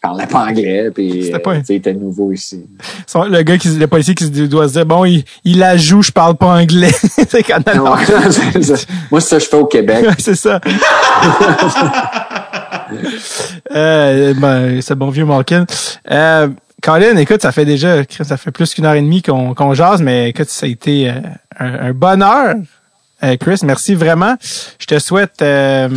[0.00, 1.54] parlait pas anglais, puis pas...
[1.54, 2.64] euh, était nouveau ici.
[3.14, 6.10] Le gars, qui, le policier qui doit se dire, bon, il, il la joue, je
[6.10, 6.92] parle pas anglais.
[7.28, 7.82] c'est quand même...
[7.82, 7.98] Moi,
[9.20, 10.06] c'est ça que je fais au Québec.
[10.18, 10.60] c'est ça.
[13.74, 15.66] euh, ben, c'est bon vieux Malkin.
[16.10, 16.48] Euh,
[16.82, 20.00] Colin, écoute, ça fait déjà, ça fait plus qu'une heure et demie qu'on qu'on jase,
[20.00, 21.14] mais écoute, ça a été euh,
[21.58, 22.54] un, un bonheur.
[23.22, 24.36] Euh, Chris, merci vraiment.
[24.78, 25.42] Je te souhaite.
[25.42, 25.88] Euh,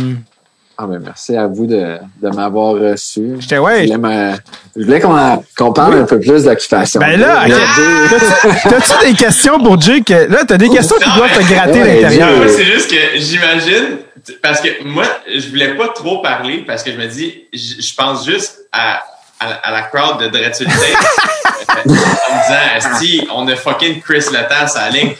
[0.76, 3.36] ah ben merci à vous de, de m'avoir reçu.
[3.38, 3.86] J'étais ouais.
[3.86, 6.98] Je voulais, je qu'on qu'on parle un peu plus d'occupation.
[7.00, 11.36] Ben là, t'as- t'as-tu des questions pour Jay que là t'as des questions qui doivent
[11.36, 12.48] te gratter Ouais, l'intérieur.
[12.48, 13.98] C'est juste que j'imagine,
[14.42, 17.94] parce que moi, je voulais pas trop parler parce que je me dis, je je
[17.94, 19.02] pense juste à,
[19.38, 20.66] à, à la crowd de Dreadful
[21.68, 25.12] en me disant, Asti, on a fucking Chris Lettas à la ligne.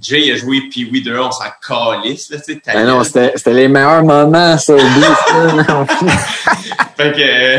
[0.00, 3.02] Jay a joué Pee Wee 2, on s'en calisse, là, tu sais, ta Ben non,
[3.04, 5.64] c'était c'était les meilleurs moments, ça, au bout.
[5.66, 5.86] ça.
[6.96, 7.58] Fait que, euh,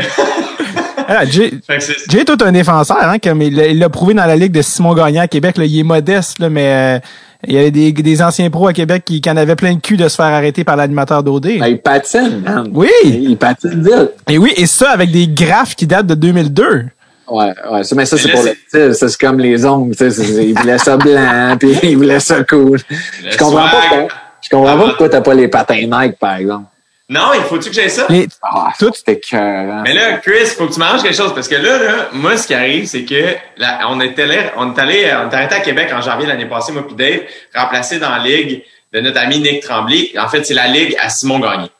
[1.06, 4.24] Ah, Jay, fait que Jay est tout un défenseur, hein, comme il l'a- prouvé dans
[4.26, 5.58] la ligue de Simon Gagné à Québec.
[5.58, 6.98] Là, il est modeste, là, mais euh,
[7.46, 9.80] il y avait des, des anciens pros à Québec qui, qui en avaient plein de
[9.80, 11.58] cul de se faire arrêter par l'animateur d'OD.
[11.58, 12.70] Ben, il patine, man.
[12.72, 12.88] Oui.
[13.04, 14.12] Il patine vite.
[14.28, 16.86] Et oui, et ça avec des graphes qui datent de 2002.
[17.28, 17.78] Ouais, ouais.
[17.78, 18.94] Mais ça, Mais c'est pour le style.
[18.94, 19.96] Ça, c'est comme les ongles.
[19.96, 22.78] tu sais, c'est- Il voulait ça blanc, puis il voulait ça cool.
[23.28, 24.08] Je comprends pas pourquoi.
[24.42, 26.66] Je comprends pas pourquoi t'as pas les patins Nike, par exemple.
[27.08, 28.06] non, il faut-tu que j'aie ça?
[28.10, 29.82] Les- Ah, Tout- c'était cœur.
[29.84, 32.46] Mais là, Chris, faut que tu manges quelque chose parce que là, là, moi, ce
[32.46, 35.60] qui arrive, c'est que là, on est allé, on est allé, on est arrêté à
[35.60, 37.20] Québec en janvier l'année passée, moi puis Dave,
[37.54, 40.12] remplacé dans la ligue de notre ami Nick Tremblay.
[40.18, 41.70] En fait, c'est la ligue à Simon Gagné.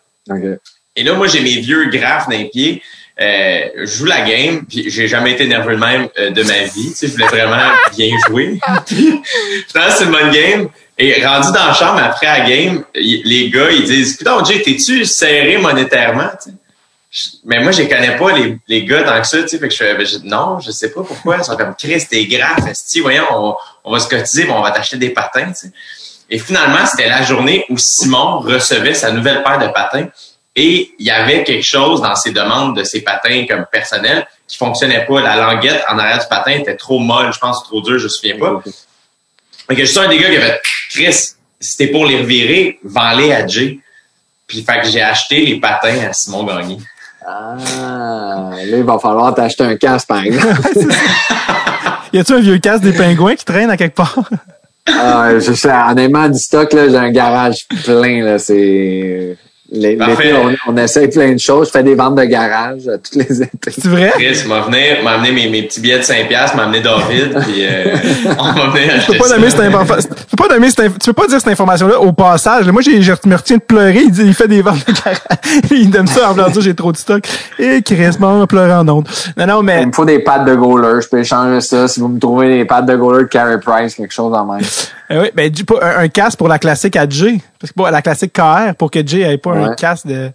[0.96, 2.82] Et là, moi, j'ai mes vieux graphes dans les pieds.
[3.20, 6.64] Euh, je joue la game, puis j'ai jamais été nerveux de même euh, de ma
[6.64, 6.88] vie.
[6.88, 8.58] Tu sais, je voulais vraiment bien jouer.
[8.86, 9.22] Puis,
[9.68, 10.68] finalement, c'est une bonne game.
[10.98, 14.62] Et rendu dans la chambre après la game, y- les gars, ils disent, Putain, Jay,
[14.62, 16.30] t'es-tu serré monétairement?
[16.42, 16.56] Tu sais.
[17.10, 19.58] Je- Mais moi, je les connais pas, les, les gars, tant que ça, tu sais.
[19.58, 21.36] Fait que je fais, ben, je- non, je sais pas pourquoi.
[21.38, 23.54] Ils sont comme, Chris, t'es grave, esti, voyons, on,
[23.84, 25.72] on va se cotiser, on va t'acheter des patins, tu sais.
[26.30, 30.08] Et finalement, c'était la journée où Simon recevait sa nouvelle paire de patins.
[30.56, 34.56] Et il y avait quelque chose dans ses demandes de ses patins comme personnels qui
[34.56, 35.20] fonctionnait pas.
[35.20, 38.08] La languette en arrière du patin était trop molle, je pense, trop dure, je me
[38.08, 38.62] souviens pas.
[39.66, 40.60] Fait que je suis un des gars qui a fait
[40.90, 43.80] Chris, si t'es pour les revirer, vends-les à Jay.
[44.46, 46.78] Puis fait que j'ai acheté les patins à Simon Gagné.
[47.26, 50.60] Ah, là, il va falloir t'acheter un casque, par exemple.
[52.12, 54.16] Y a-tu un vieux casque des pingouins qui traîne à quelque part?
[54.86, 59.36] ah, je sais, honnêtement, du stock, là, j'ai un garage plein, là, c'est...
[59.74, 61.66] L'été, on, on essaye plein de choses.
[61.66, 63.70] Je fais des ventes de garage tous les étés.
[63.70, 64.12] C'est vrai?
[64.14, 67.38] Chris m'a venu, m'a amené mes, mes petits billets de 5 piastres, m'a amené David,
[67.42, 67.96] puis euh,
[68.38, 69.36] on m'a amené Tu acheter peux pas ça.
[69.36, 71.98] nommer cette infor- tu peux pas nommer cette inf- tu peux pas dire cette information-là
[72.00, 72.68] au passage.
[72.70, 74.00] Moi, j'ai, je me retiens de pleurer.
[74.04, 75.18] Il dit, il fait des ventes de garage.
[75.70, 77.24] Il donne ça en blanc j'ai trop de stock.
[77.58, 79.08] Et Chris, bon, pleurer en ondes.
[79.36, 81.00] Non, non, mais, Il me faut des pattes de goaler.
[81.02, 81.88] Je peux échanger ça.
[81.88, 84.62] Si vous me trouvez des pattes de goaler de Carey Price, quelque chose en même.
[85.10, 87.38] Euh, oui, ben, du- pas un, un casque pour la classique à Jay.
[87.60, 90.30] Parce que pour la classique KR, pour que Jay ait pas un casque de,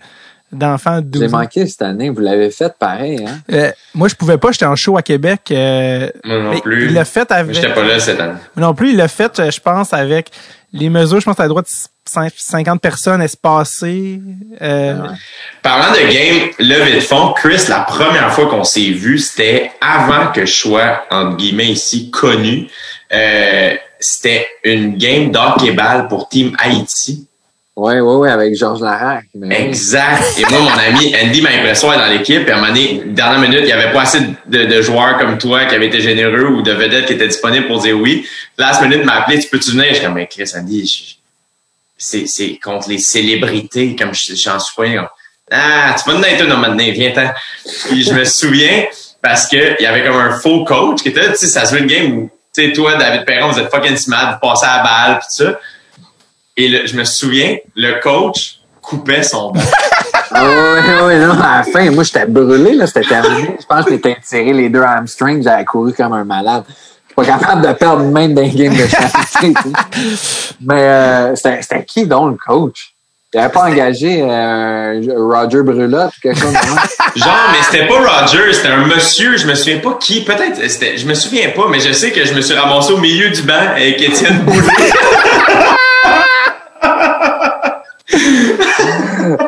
[0.52, 1.38] d'enfant de J'ai 12 ans.
[1.40, 2.10] manqué cette année.
[2.10, 3.40] Vous l'avez fait pareil, hein?
[3.52, 5.42] Euh, moi, je pouvais pas, j'étais en show à Québec.
[5.52, 6.86] euh, Moi non plus.
[6.88, 7.56] Il l'a fait avec.
[7.56, 8.34] J'étais pas là cette année.
[8.56, 10.30] Moi non plus, il l'a fait, euh, je pense, avec
[10.72, 11.68] les mesures, je pense, à la droite,
[12.08, 14.22] cin- 50 personnes espacées.
[14.62, 15.08] Euh, Ouais.
[15.64, 20.32] Parlant de game levée de fond, Chris, la première fois qu'on s'est vu, c'était avant
[20.32, 22.68] que je sois, entre guillemets, ici, connu.
[23.12, 27.26] Euh, c'était une game d'hockey-ball pour Team Haïti.
[27.76, 29.24] Oui, oui, oui, avec Georges Larac.
[29.36, 29.68] Mais.
[29.68, 30.22] Exact.
[30.38, 32.46] Et moi, mon ami Andy m'a impressionné dans l'équipe.
[32.46, 35.18] Et à un moment donné, dernière minute, il n'y avait pas assez de, de joueurs
[35.18, 38.28] comme toi qui avaient été généreux ou de vedettes qui étaient disponibles pour dire oui.
[38.58, 39.86] Last minute m'a appelé, tu peux-tu venir?
[39.90, 44.98] Je suis comme, mais Chris, Andy, je- c'est, contre les célébrités, comme je- j'en suis
[44.98, 45.08] un.
[45.52, 47.32] Ah, tu vas nous être un moment donné, viens-t'en.
[47.90, 48.86] Puis je me souviens,
[49.22, 51.74] parce que il y avait comme un faux coach qui était tu sais, ça se
[51.76, 52.30] veut une game où,
[52.68, 55.44] sais, toi, David Perron, vous êtes fucking smart, vous passez à la balle, pis tout
[55.46, 55.60] ça.
[56.58, 59.54] Et le- je me souviens, le coach coupait son
[60.32, 60.40] oui,
[61.08, 63.58] oui, non, à la fin, moi, j'étais brûlé, là, c'était terminé.
[63.60, 66.64] Je pense que j'étais tiré les deux hamstrings, j'avais couru comme un malade.
[66.68, 69.80] Je suis pas capable de perdre même dans les games de championnat.
[70.62, 72.94] Mais euh, c'était qui donc le coach?
[73.32, 76.58] Il avait pas engagé euh, Roger Brulotte quelque chose de?
[77.20, 80.98] Genre, mais c'était pas Roger, c'était un monsieur, je me souviens pas qui, peut-être, c'était,
[80.98, 83.44] je me souviens pas, mais je sais que je me suis ramassé au milieu du
[83.44, 84.62] banc avec Étienne Boulay.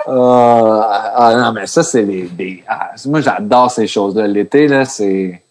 [0.08, 2.64] Ah, ah, non, mais ça, c'est les, des.
[2.68, 4.28] ah, moi, j'adore ces choses-là.
[4.28, 5.42] L'été, là, c'est.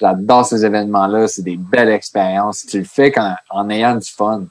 [0.00, 1.28] J'adore ces événements-là.
[1.28, 2.64] C'est des belles expériences.
[2.64, 4.44] Tu le fais quand, en ayant du fun.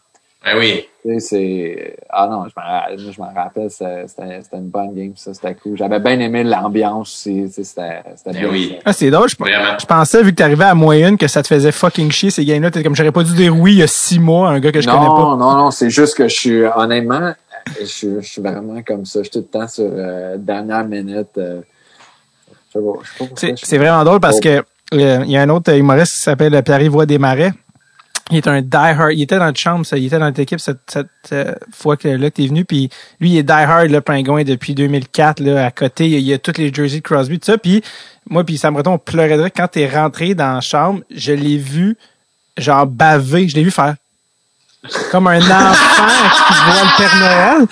[0.43, 0.87] Ben oui.
[1.19, 1.95] C'est.
[2.09, 4.05] Ah non, je m'en rappelle, c'était
[4.53, 5.77] une bonne game, ça, c'était cool.
[5.77, 7.49] J'avais bien aimé l'ambiance aussi.
[7.51, 8.49] C'était c'était Ben bien.
[8.49, 8.77] oui.
[8.85, 9.29] Ah, c'est drôle.
[9.29, 12.43] Je, je pensais, vu que t'arrivais à moyenne, que ça te faisait fucking chier ces
[12.45, 12.71] games-là.
[12.71, 14.71] T'es comme, j'aurais pas dû dire oui il y a six mois à un gars
[14.71, 15.13] que je connais pas.
[15.13, 17.33] Non, non, non, c'est juste que je suis, honnêtement,
[17.79, 19.19] je, suis- je suis vraiment comme ça.
[19.19, 21.37] Je suis tout le temps sur euh, dernière minute.
[21.37, 21.61] euh,
[23.35, 24.63] C'est vraiment drôle parce que
[24.93, 27.51] euh, il y a un autre humoriste qui s'appelle Pierre-Yves Desmarais.
[28.29, 29.13] Il est un die-hard.
[29.13, 29.97] Il était dans notre chambre, ça.
[29.97, 32.65] il était dans notre équipe cette, cette euh, fois que là t'es venu.
[32.65, 32.89] Puis
[33.21, 35.39] lui, il est die-hard, le pingouin, depuis 2004.
[35.39, 37.57] Là, à côté, il y a, toutes les jerseys de Crosby, tout ça.
[37.57, 37.81] Puis
[38.29, 41.01] moi, puis Sam Breton, on pleurait de quand t'es rentré dans la chambre.
[41.09, 41.97] Je l'ai vu,
[42.57, 43.47] genre, baver.
[43.47, 43.95] Je l'ai vu faire
[45.11, 47.67] comme un enfant qui voit le Père Noël.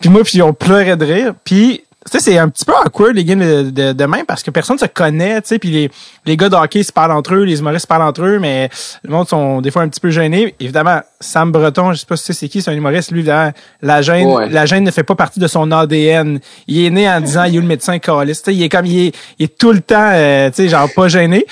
[0.00, 1.34] Puis moi, puis on pleurait de rire.
[1.44, 4.50] Puis sais, c'est un petit peu awkward les games de, de, de même parce que
[4.50, 5.90] personne se connaît, tu sais, puis les,
[6.26, 8.70] les gars de hockey se parlent entre eux, les humoristes se parlent entre eux, mais
[9.02, 10.54] le monde sont des fois un petit peu gênés.
[10.60, 13.52] Évidemment, Sam Breton, je sais pas si c'est qui, c'est un humoriste, lui, évidemment,
[13.82, 16.40] la gêne, la gêne ne fait pas partie de son ADN.
[16.66, 19.16] Il est né en disant, il est le médecin calliste, il est comme, il est,
[19.38, 21.46] il est tout le temps, euh, tu sais, genre pas gêné.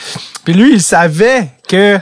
[0.44, 1.98] Puis lui, il savait que,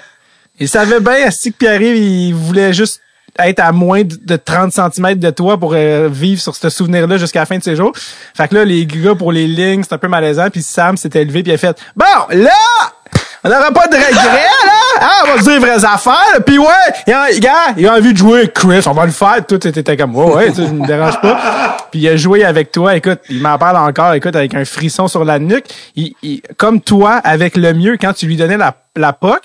[0.58, 3.00] il savait bien, si que Pierre, il voulait juste
[3.38, 7.40] être à moins de 30 cm de toi pour euh, vivre sur ce souvenir-là jusqu'à
[7.40, 7.92] la fin de ses jours.
[8.34, 10.48] Fait que là, les gars, pour les lignes, c'est un peu malaisant.
[10.50, 12.50] Puis Sam s'est élevé puis il a fait «Bon, là,
[13.42, 14.72] on n'aura pas de regrets, là!
[15.00, 16.44] Ah, on va se dire les vraies affaires.
[16.46, 16.66] Puis ouais,
[17.06, 19.44] il a, gars, il a envie de jouer Chris, on va le faire.
[19.46, 22.96] Tout était comme «Ouais, ouais, ne me dérange pas.» Puis il a joué avec toi.
[22.96, 25.66] Écoute, il m'en parle encore, écoute, avec un frisson sur la nuque.
[25.96, 26.14] Il,
[26.56, 29.42] comme toi, avec le mieux, quand tu lui donnais la, la POC,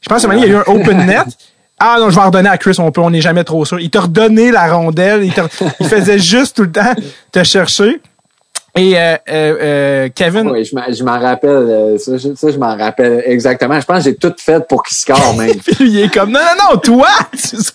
[0.00, 1.26] je pense que il y a eu un open net.
[1.84, 3.80] Ah non, je vais redonner à Chris, on peut, on n'est jamais trop sûr.
[3.80, 5.34] Il t'a redonné la rondelle, il,
[5.80, 6.94] il faisait juste tout le temps
[7.32, 8.00] te chercher.
[8.76, 10.48] Et euh, euh, euh Kevin?
[10.48, 11.98] Oui, je m'en rappelle.
[11.98, 13.80] Ça, je, m'en rappelle exactement.
[13.80, 15.56] Je pense que j'ai tout fait pour qu'il score même.
[15.66, 17.56] puis il est comme non, non, non, toi, tu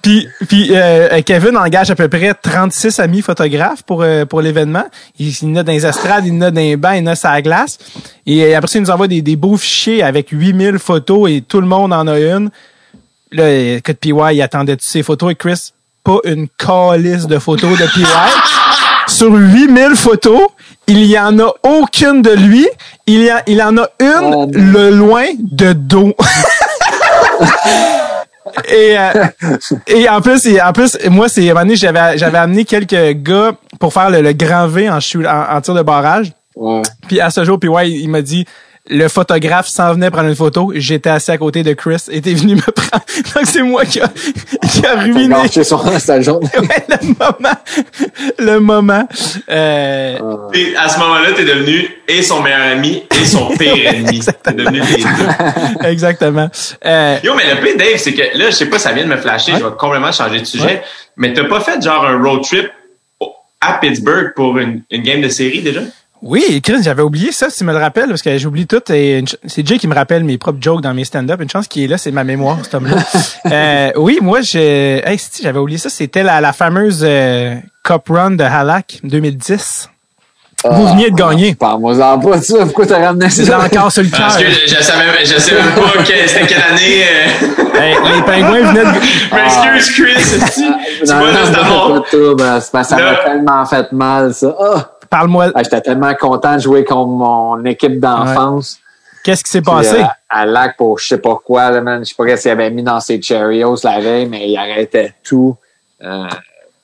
[0.00, 0.70] Puis, puis
[1.24, 4.84] Kevin engage à peu près 36 amis photographes pour pour l'événement.
[5.18, 7.12] Il, il en a dans les estrades, il en a dans les bancs, il en
[7.12, 7.78] a sa glace.
[8.26, 11.60] Et après ça, il nous envoie des, des beaux fichiers avec 8000 photos et tout
[11.60, 12.50] le monde en a une.
[13.34, 15.32] Là, écoute, PY, il attendait toutes ses photos?
[15.32, 15.72] Et Chris,
[16.04, 18.04] pas une calice de photos de PY.
[19.08, 20.40] Sur 8000 photos,
[20.86, 22.68] il y en a aucune de lui.
[23.08, 26.14] Il y, a, il en a une oh, le loin de dos.
[28.68, 29.26] et, euh,
[29.88, 34.10] et en plus, et en plus, moi, c'est j'avais j'avais amené quelques gars pour faire
[34.10, 36.32] le, grand V en, en, tir de barrage.
[37.08, 38.46] Puis à ce jour, PY, il m'a dit
[38.90, 42.34] le photographe s'en venait prendre une photo, j'étais assis à côté de Chris et était
[42.34, 43.04] venu me prendre.
[43.34, 45.34] Donc c'est moi qui a, qui a ruiné.
[45.64, 46.48] Son, sa journée.
[46.58, 47.56] ouais, le moment.
[48.38, 49.08] Le moment.
[49.50, 50.18] Euh...
[50.52, 54.20] Et à ce moment-là, t'es devenu et son meilleur ami et son pire ennemi.
[54.42, 55.86] T'es devenu les deux.
[55.88, 56.50] Exactement.
[56.84, 57.18] Euh...
[57.24, 59.16] Yo, mais le pire, Dave, c'est que là, je sais pas, ça vient de me
[59.16, 60.82] flasher, je vais complètement changer de sujet,
[61.16, 62.70] mais t'as pas fait genre un road trip
[63.62, 65.80] à Pittsburgh pour une, une game de série déjà?
[66.26, 68.80] Oui, Chris, j'avais oublié ça, si tu me le rappelles, parce que j'oublie tout.
[68.90, 71.38] Et c'est Jay qui me rappelle mes propres jokes dans mes stand-up.
[71.42, 72.96] Une chance qu'il est là, c'est ma mémoire, cet homme-là.
[73.52, 75.90] euh, oui, moi, j'ai, hey, j'avais oublié ça.
[75.90, 79.90] C'était la, la fameuse euh, Cup Run de Halak 2010.
[80.64, 81.54] Vous ah, veniez de gagner.
[81.54, 82.64] Parle-moi en pas de ça.
[82.64, 83.44] Pourquoi t'as ramené ça?
[83.44, 84.20] C'est encore sur le cœur.
[84.20, 87.02] Parce que je, savais, je savais même pas c'était quelle année.
[87.02, 87.48] Euh...
[87.74, 89.00] Hey, les pingouins venaient de...
[89.34, 90.62] Je m'excuse, Chris.
[91.00, 91.32] tu vois,
[92.36, 94.54] là, c'est Ça m'a tellement fait mal, ça.
[94.56, 94.78] Oh.
[95.14, 95.52] Parle-moi.
[95.54, 98.80] Ah, j'étais tellement content de jouer contre mon équipe d'enfance.
[99.22, 100.00] Qu'est-ce qui s'est passé?
[100.00, 102.04] Euh, à Lac pour je sais pas quoi, là, man.
[102.04, 105.14] Je sais pas ce qu'il avait mis dans ses Cheerios la veille, mais il arrêtait
[105.22, 105.56] tout.
[106.02, 106.26] Euh,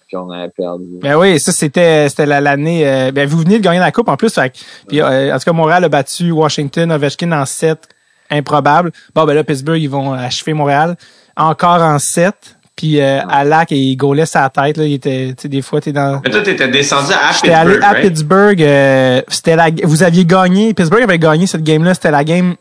[0.07, 0.85] puis on avait perdu.
[1.02, 2.86] Ben oui, ça c'était c'était l'année.
[2.86, 4.32] Euh, ben vous venez de gagner la coupe en plus.
[4.32, 4.52] Fait,
[4.86, 7.89] puis, en tout cas, Montréal a battu Washington, Ovechkin en 7.
[8.31, 8.93] Improbable.
[9.12, 10.94] Bon ben là, Pittsburgh, ils vont achever Montréal.
[11.36, 12.60] Encore en 7.
[12.81, 14.78] Puis euh, à Lac, il gaulait sa tête.
[14.78, 14.86] Là.
[14.86, 16.23] Il était, des fois, t'es dans.
[16.24, 17.52] Mais toi, t'étais descendu à Pittsburgh.
[17.52, 18.62] allé à Pittsburgh.
[18.62, 19.69] Euh, c'était la.
[19.85, 20.73] Vous aviez gagné.
[20.73, 21.93] Pittsburgh avait gagné cette game-là.
[21.93, 22.55] C'était la game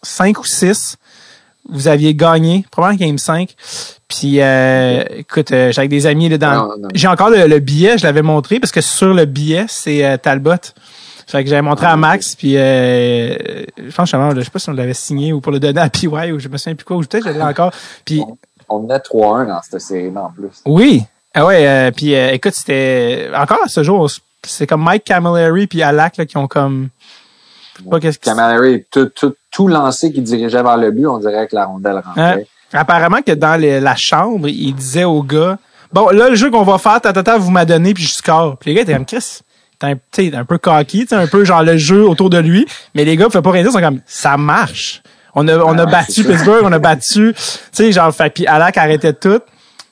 [0.00, 0.96] 5 ou 6.
[1.68, 3.52] Vous aviez gagné, probablement game 5.
[4.06, 6.68] Puis euh, écoute, euh, j'ai avec des amis là dans.
[6.94, 10.54] J'ai encore le, billet, je l'avais montré parce que sur le billet, c'est euh, Talbot.
[11.26, 13.34] Fait que j'avais montré à Max, puis euh,
[13.90, 16.38] franchement, je sais pas si on l'avait signé ou pour le donner à PY ou
[16.38, 17.72] je me souviens plus quoi, ou peut-être je l'ai encore.
[18.04, 18.22] Puis
[18.74, 20.62] on menait 3-1 dans cette série-là en plus.
[20.66, 21.04] Oui.
[21.34, 24.08] Ah ouais, euh, puis euh, écoute, c'était encore à ce jour,
[24.44, 26.90] c'est comme Mike Camilleri puis Alak là, qui ont comme
[27.90, 31.56] pas qu'est-ce Camilleri tout, tout, tout lancé qui dirigeait vers le but, on dirait que
[31.56, 32.22] la rondelle rentrait.
[32.22, 32.38] Hein?
[32.72, 35.58] apparemment que dans la chambre, il disait aux gars
[35.94, 38.56] Bon, là, le jeu qu'on va faire, tata, vous m'a donné, puis je score.
[38.56, 39.42] Puis les gars étaient comme Chris,
[39.78, 42.66] t'es un, un peu cocky, un peu genre le jeu autour de lui.
[42.96, 45.04] Mais les gars, ne pas rien dire, ils sont comme ça marche.
[45.34, 47.42] On a, on a battu Pittsburgh, on a battu, tu
[47.72, 49.40] sais, genre, fait, puis Alak arrêtait tout.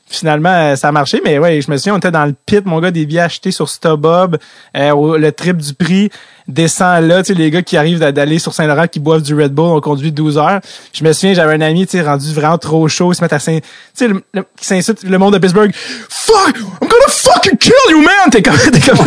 [0.07, 2.65] Finalement, euh, ça a marché, mais ouais, je me souviens, on était dans le pit,
[2.67, 4.37] mon gars, des billets achetés sur StubHub,
[4.77, 6.11] euh, le trip du prix.
[6.49, 9.53] Descend là, tu sais, les gars qui arrivent d'aller sur Saint-Laurent, qui boivent du Red
[9.53, 10.61] Bull, on conduit 12 heures.
[10.93, 13.33] Je me souviens, j'avais un ami, tu sais, rendu vraiment trop chaud, il se met
[13.33, 13.61] à tu
[13.95, 15.73] sais, le, le, qui s'insulte le monde de Pittsburgh.
[16.09, 16.57] Fuck!
[16.57, 18.31] I'm gonna fucking kill you, man!
[18.31, 18.99] T'es comme, t'es comme,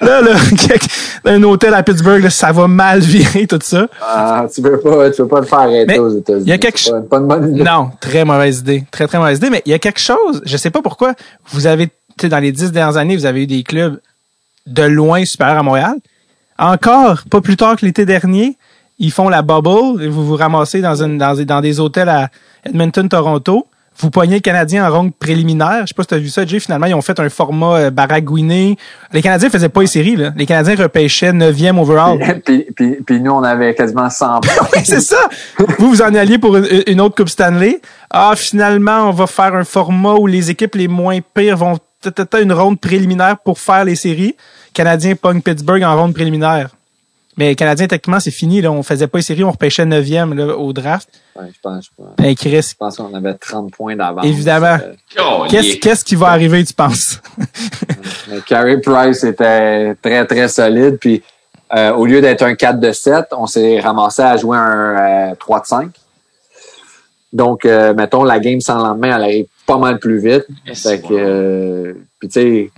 [0.00, 0.36] là, là,
[1.24, 3.86] un hôtel à Pittsburgh, là, ça va mal virer, tout ça.
[4.00, 6.44] Ah, tu peux pas, tu peux pas le faire arrêter aux États-Unis.
[6.46, 6.92] Il y a quelque chose.
[6.92, 7.62] Pas, pas, une bonne idée.
[7.62, 8.84] Non, très mauvaise idée.
[8.90, 11.14] Très, très mauvaise idée, mais il y a quelque chose, je sais pas pourquoi,
[11.50, 13.98] vous avez, tu sais, dans les dix dernières années, vous avez eu des clubs
[14.66, 15.94] de loin supérieurs à Montréal.
[16.58, 18.56] Encore, pas plus tard que l'été dernier,
[18.98, 22.28] ils font la bubble et vous vous ramassez dans, une, dans, dans des hôtels à
[22.64, 23.66] Edmonton, Toronto.
[23.98, 25.82] Vous poignez le Canadien en ronde préliminaire.
[25.82, 26.58] Je sais pas si tu as vu ça, Jay.
[26.60, 28.76] Finalement, ils ont fait un format euh, baragouiné.
[29.12, 30.16] Les Canadiens faisaient pas les séries.
[30.16, 30.32] Là.
[30.34, 32.18] Les Canadiens repêchaient 9e overall.
[32.44, 34.40] puis, puis, puis nous, on avait quasiment 100
[34.84, 35.28] C'est ça.
[35.78, 37.80] vous, vous en alliez pour une, une, autre Coupe Stanley.
[38.10, 42.40] Ah, finalement, on va faire un format où les équipes les moins pires vont peut-être
[42.42, 44.36] une ronde préliminaire pour faire les séries.
[44.72, 46.70] Canadien pogne Pittsburgh en ronde préliminaire.
[47.38, 48.60] Mais Canadien, techniquement, c'est fini.
[48.60, 48.70] Là.
[48.70, 51.08] On faisait pas les séries, on repêchait 9e là, au draft.
[51.34, 52.16] Ouais, je pense, je pense.
[52.18, 54.26] Ben, Chris, je pense qu'on avait 30 points d'avance.
[54.26, 54.76] Évidemment.
[55.18, 57.22] Oh, Qu'est-ce qui va arriver, tu penses?
[58.28, 60.98] Mais Carey Price était très, très solide.
[60.98, 61.22] Puis
[61.74, 65.34] euh, au lieu d'être un 4 de 7, on s'est ramassé à jouer un euh,
[65.38, 65.90] 3 de 5.
[67.32, 70.44] Donc, euh, mettons, la game sans lendemain, elle arrive pas mal plus vite.
[70.74, 72.70] Fait que, euh, puis tu sais,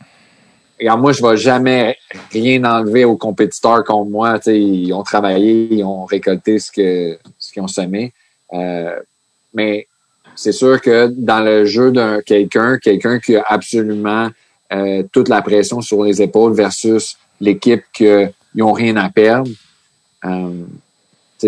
[0.79, 1.97] regarde, moi, je vais jamais
[2.33, 4.39] rien enlever aux compétiteurs contre moi.
[4.39, 8.13] Tu sais, ils ont travaillé, ils ont récolté ce que ce qu'ils ont semé.
[8.53, 8.99] Euh,
[9.53, 9.87] mais
[10.35, 14.29] c'est sûr que dans le jeu d'un quelqu'un, quelqu'un qui a absolument
[14.73, 19.51] euh, toute la pression sur les épaules versus l'équipe qu'ils n'ont rien à perdre,
[20.25, 20.65] euh,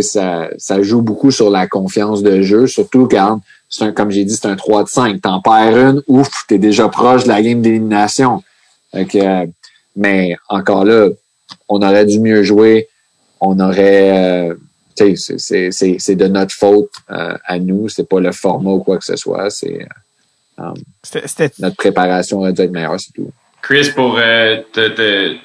[0.02, 3.40] ça, ça joue beaucoup sur la confiance de jeu, surtout quand,
[3.80, 5.20] un, comme j'ai dit, c'est un 3 de 5.
[5.22, 8.42] T'en perds une, ouf, t'es déjà proche de la game d'élimination.
[8.96, 9.46] Euh,
[9.96, 11.08] mais encore là,
[11.68, 12.88] on aurait dû mieux jouer.
[13.40, 14.54] On aurait, euh,
[14.96, 17.88] tu sais, c'est- c'est- c'est c'est de notre faute euh, à nous.
[17.88, 19.50] C'est pas le format ou quoi que ce soit.
[19.50, 19.86] C'est
[20.60, 20.62] euh,
[21.02, 23.30] C'était- C'était notre préparation aurait dû être meilleure, c'est tout.
[23.62, 25.36] Chris, pour euh, te, te,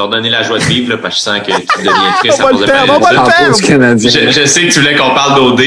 [0.00, 2.40] te redonner la joie de vivre, là, parce que je sens que tu deviens triste
[2.40, 2.56] On
[2.98, 4.10] va à cause de Canadien.
[4.10, 5.60] Je, je sais que tu voulais qu'on parle d'OD.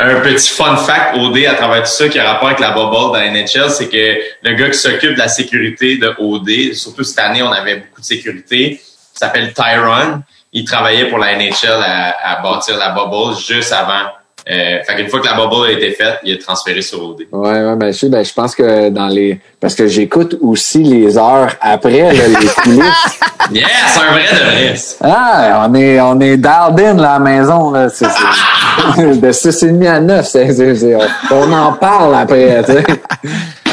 [0.00, 2.90] Un petit fun fact OD à travers tout ça qui a rapport avec la bubble
[2.90, 7.04] dans la NHL, c'est que le gars qui s'occupe de la sécurité de OD, surtout
[7.04, 10.22] cette année, on avait beaucoup de sécurité, il s'appelle Tyron.
[10.52, 14.10] Il travaillait pour la NHL à, à bâtir la bubble juste avant.
[14.48, 17.22] Euh, fait qu'une fois que la bubble a été faite, il est transféré sur OD.
[17.32, 19.40] Ouais, ouais, ben, je, ben, je pense que dans les.
[19.60, 23.18] Parce que j'écoute aussi les heures après, là, les coulisses.
[23.50, 24.74] Yeah, c'est un vrai de vrai.
[25.02, 27.88] Ah, on est, on est dialed in, là, à la maison, là.
[27.88, 30.26] C'est, c'est- de 6h30 à 9.
[30.26, 30.94] c'est-
[31.30, 32.84] on, on en parle après, tu sais.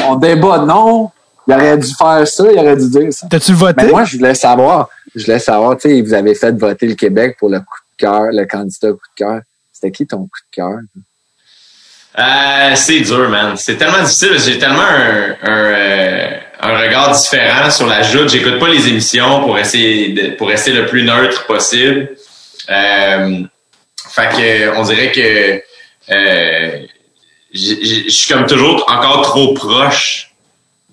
[0.08, 1.10] On débat, non.
[1.46, 3.26] Il aurait dû faire ça, il aurait dû dire ça.
[3.30, 3.74] T'as-tu voté?
[3.84, 6.94] Mais moi, je voulais savoir, je voulais savoir, tu sais, vous avez fait voter le
[6.94, 9.40] Québec pour le coup de cœur, le candidat coup de cœur.
[9.84, 10.78] C'était qui ton coup de cœur?
[12.18, 13.54] Euh, c'est dur, man.
[13.58, 14.38] C'est tellement difficile.
[14.38, 18.30] J'ai tellement un, euh, un regard différent sur la joute.
[18.30, 22.16] J'écoute pas les émissions pour essayer de, pour rester le plus neutre possible.
[22.70, 23.42] Euh,
[24.08, 25.62] fait que on dirait que
[27.52, 30.30] je suis comme toujours encore trop proche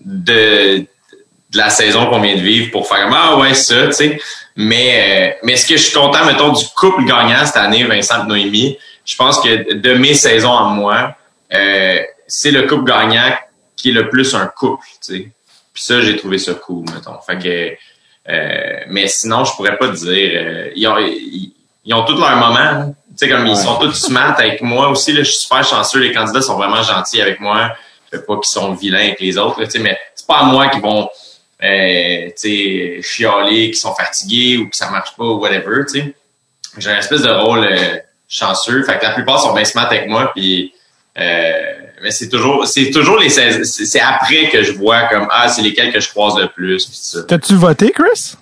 [0.03, 3.93] de, de la saison qu'on vient de vivre pour faire comme ah ouais ça, tu
[3.93, 4.19] sais.
[4.55, 8.23] Mais euh, mais est-ce que je suis content mettons du couple gagnant cette année, Vincent
[8.23, 8.77] et Noémie?
[9.05, 11.15] Je pense que de mes saisons à moi,
[11.53, 13.33] euh, c'est le couple gagnant
[13.75, 15.31] qui est le plus un couple, tu sais.
[15.73, 17.17] Puis ça, j'ai trouvé ça cool, mettons.
[17.25, 20.31] Fait que, euh, mais sinon, je pourrais pas te dire.
[20.35, 21.53] euh, ils, ont, ils,
[21.85, 22.57] ils ont tous leur moment.
[22.57, 22.93] hein.
[23.17, 25.13] Tu sais, comme ils sont tous smart avec moi aussi.
[25.13, 25.99] Là, je suis super chanceux.
[25.99, 27.71] Les candidats sont vraiment gentils avec moi.
[28.11, 29.59] Je fais pas qu'ils sont vilains avec les autres.
[29.61, 31.09] Là, tu sais, mais c'est pas à moi qu'ils vont
[31.63, 35.85] euh, tu sais, chialer, qu'ils sont fatigués ou que ça marche pas ou whatever.
[35.85, 36.15] Tu sais.
[36.77, 37.97] J'ai un espèce de rôle euh,
[38.27, 38.83] chanceux.
[38.83, 40.31] Fait que la plupart sont bien smart avec moi.
[40.33, 40.73] Puis
[41.19, 41.51] euh,
[42.01, 45.91] mais c'est toujours, c'est toujours les c'est après que je vois comme ah c'est lesquels
[45.91, 47.23] que je croise le plus ça.
[47.23, 48.35] T'as-tu voté, Chris?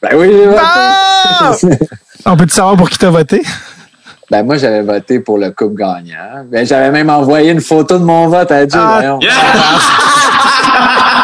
[0.00, 0.60] Ben oui, j'ai voté.
[0.62, 1.52] Ah!
[2.26, 3.42] On peut-tu savoir pour qui t'as voté?
[4.30, 6.44] Ben moi, j'avais voté pour le couple gagnant.
[6.44, 8.78] Ben, j'avais même envoyé une photo de mon vote à Dieu.
[8.80, 9.18] Ah.
[9.22, 9.32] Yeah!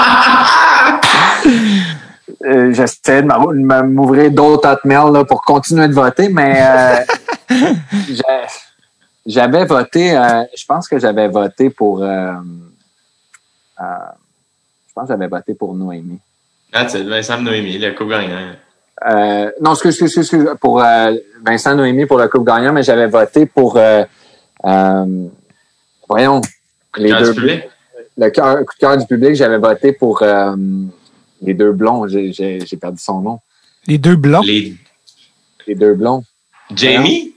[2.44, 6.96] Euh, J'essayais de m'ouvrir d'autres hotmails là, pour continuer de voter, mais euh,
[9.26, 12.34] j'avais voté, euh, je pense que j'avais voté pour, je
[14.94, 16.20] pense que j'avais voté pour Noémie.
[16.72, 18.56] That's it, Vincent Noémie, le couple gagnant.
[19.60, 20.84] Non, excuse, excuse, excuse, pour
[21.42, 23.78] Vincent Noémie pour le couple gagnant, mais j'avais voté pour,
[24.62, 26.42] voyons,
[26.98, 27.64] les Cœur deux, du public?
[28.16, 30.22] le cœur, coup de cœur du public, j'avais voté pour
[31.44, 32.06] les deux blonds.
[32.08, 32.32] J'ai-
[32.80, 33.38] perdu son nom.
[33.86, 34.42] Les deux blonds.
[34.42, 34.74] Les
[35.66, 36.22] Les deux blonds.
[36.74, 37.32] Jamie?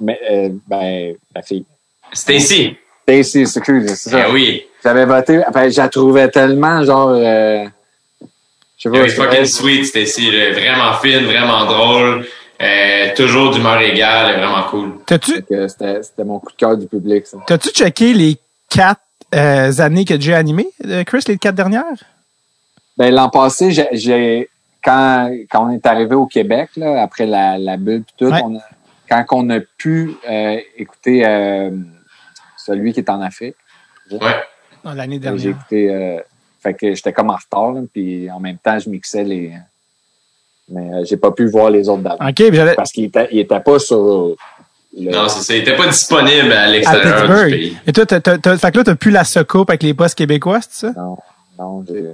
[0.00, 1.64] Mais, euh, ben, la fille.
[2.12, 2.76] Stacy.
[3.06, 4.26] Daisy, excuse, c'est ça.
[4.28, 4.62] Eh oui.
[4.82, 7.64] J'avais voté, ben, je la trouvais tellement, genre, euh,
[8.76, 8.98] je sais Elle pas.
[9.06, 10.30] est fucking sweet, Stacy.
[10.30, 12.26] Vraiment fine, vraiment drôle.
[12.60, 14.92] Euh, toujours d'humeur égale, vraiment cool.
[15.08, 15.68] C'était
[16.02, 17.36] c'était mon coup de cœur du public, ça.
[17.46, 18.38] t'as-tu checké les
[18.70, 19.00] quatre
[19.34, 21.84] euh, années que j'ai animé, euh, Chris, les quatre dernières?
[22.96, 24.48] Ben, l'an passé, j'ai- j'ai,
[24.82, 28.40] quand, quand on est arrivé au Québec, là, après la, la bulle pis tout, Ouais.
[28.44, 28.60] on a,
[29.08, 31.70] quand on a pu euh, écouter euh,
[32.56, 33.56] celui qui est en Afrique,
[34.10, 34.18] Ouais.
[34.84, 35.46] Non, l'année j'ai dernière.
[35.48, 36.18] écouté, euh,
[36.62, 39.52] fait que j'étais comme en retard, là, puis en même temps, je mixais les,
[40.68, 42.18] mais euh, j'ai pas pu voir les autres dates.
[42.20, 44.36] OK, Parce qu'il était, il était pas sur
[44.96, 45.54] le, Non, c'est ça.
[45.54, 47.50] Il était pas disponible à à l'extérieur du Pittsburgh.
[47.50, 47.76] pays.
[47.86, 50.16] Et toi, t'as, t'as, t'as- fait que là, t'as plus la secoupe avec les postes
[50.16, 50.92] québécois, c'est ça?
[50.96, 51.18] Non,
[51.58, 52.04] non, j'ai,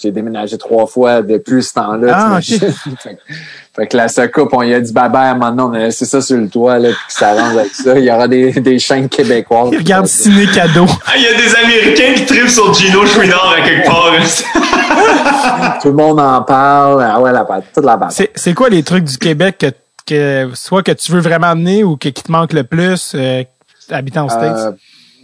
[0.00, 2.12] j'ai déménagé trois fois depuis ce temps-là.
[2.14, 3.34] Ah, fait, que-
[3.74, 6.36] fait que la secoupe, on y a dit bye-bye donné, on a laissé ça sur
[6.36, 7.98] le toit, là, puis que ça arrange avec ça.
[7.98, 9.70] Il y aura des, des chaînes québécoises.
[9.72, 10.86] Il regarde Ciné Cadeau.
[11.06, 14.12] Ah, il y a des Américains qui tripent sur Gino Chouinard à quelque part.
[15.82, 17.02] Tout le monde en parle.
[17.02, 17.98] Ah ouais, la toute la.
[18.10, 21.82] C'est, c'est quoi les trucs du Québec que, que soit que tu veux vraiment amener
[21.84, 23.42] ou que, qui te manque le plus, euh,
[23.90, 24.72] habitant aux States, Euh,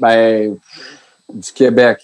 [0.00, 0.54] ben,
[1.32, 1.98] du Québec.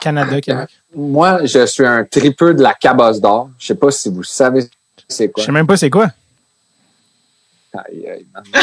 [0.00, 0.68] Canada, Québec?
[0.94, 3.50] Moi, je suis un tripeux de la cabosse d'or.
[3.58, 4.68] Je sais pas si vous savez
[5.08, 5.44] c'est Je quoi.
[5.44, 6.08] sais même pas c'est quoi.
[7.74, 8.42] Aïe, aïe, man.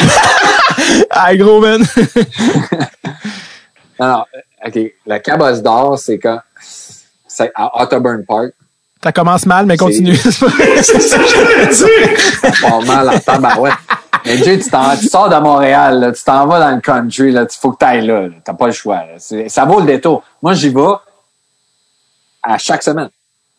[1.10, 1.82] Ah, gros, man!
[3.98, 4.24] Non, non,
[4.66, 4.78] OK.
[5.06, 6.38] La cabosse d'or, c'est quand...
[6.60, 8.52] C'est à Otterburn Park.
[9.02, 10.16] Ça commence mal, mais continue.
[10.16, 12.86] c'est ça que j'allais dire.
[12.86, 13.74] mal en tabarouette.
[14.24, 17.42] Mais Jay, tu, tu sors de Montréal, là, tu t'en vas dans le country, là,
[17.50, 18.22] il faut que tu ailles là.
[18.22, 18.34] là.
[18.44, 18.96] T'as pas le choix.
[19.04, 19.48] là.
[19.48, 20.22] Ça vaut le détour.
[20.42, 20.80] Moi, j'y vais
[22.46, 23.10] à chaque semaine.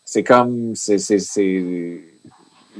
[0.06, 0.74] C'est comme...
[0.76, 1.20] c'est c'est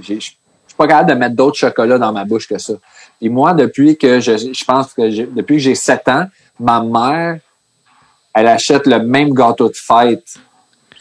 [0.02, 0.38] Je suis
[0.78, 2.74] pas capable de mettre d'autres chocolats dans ma bouche que ça.
[3.22, 6.26] Et moi, depuis que je, je pense que j'ai- depuis que j'ai 7 ans,
[6.60, 7.40] ma mère,
[8.34, 10.36] elle achète le même gâteau de fête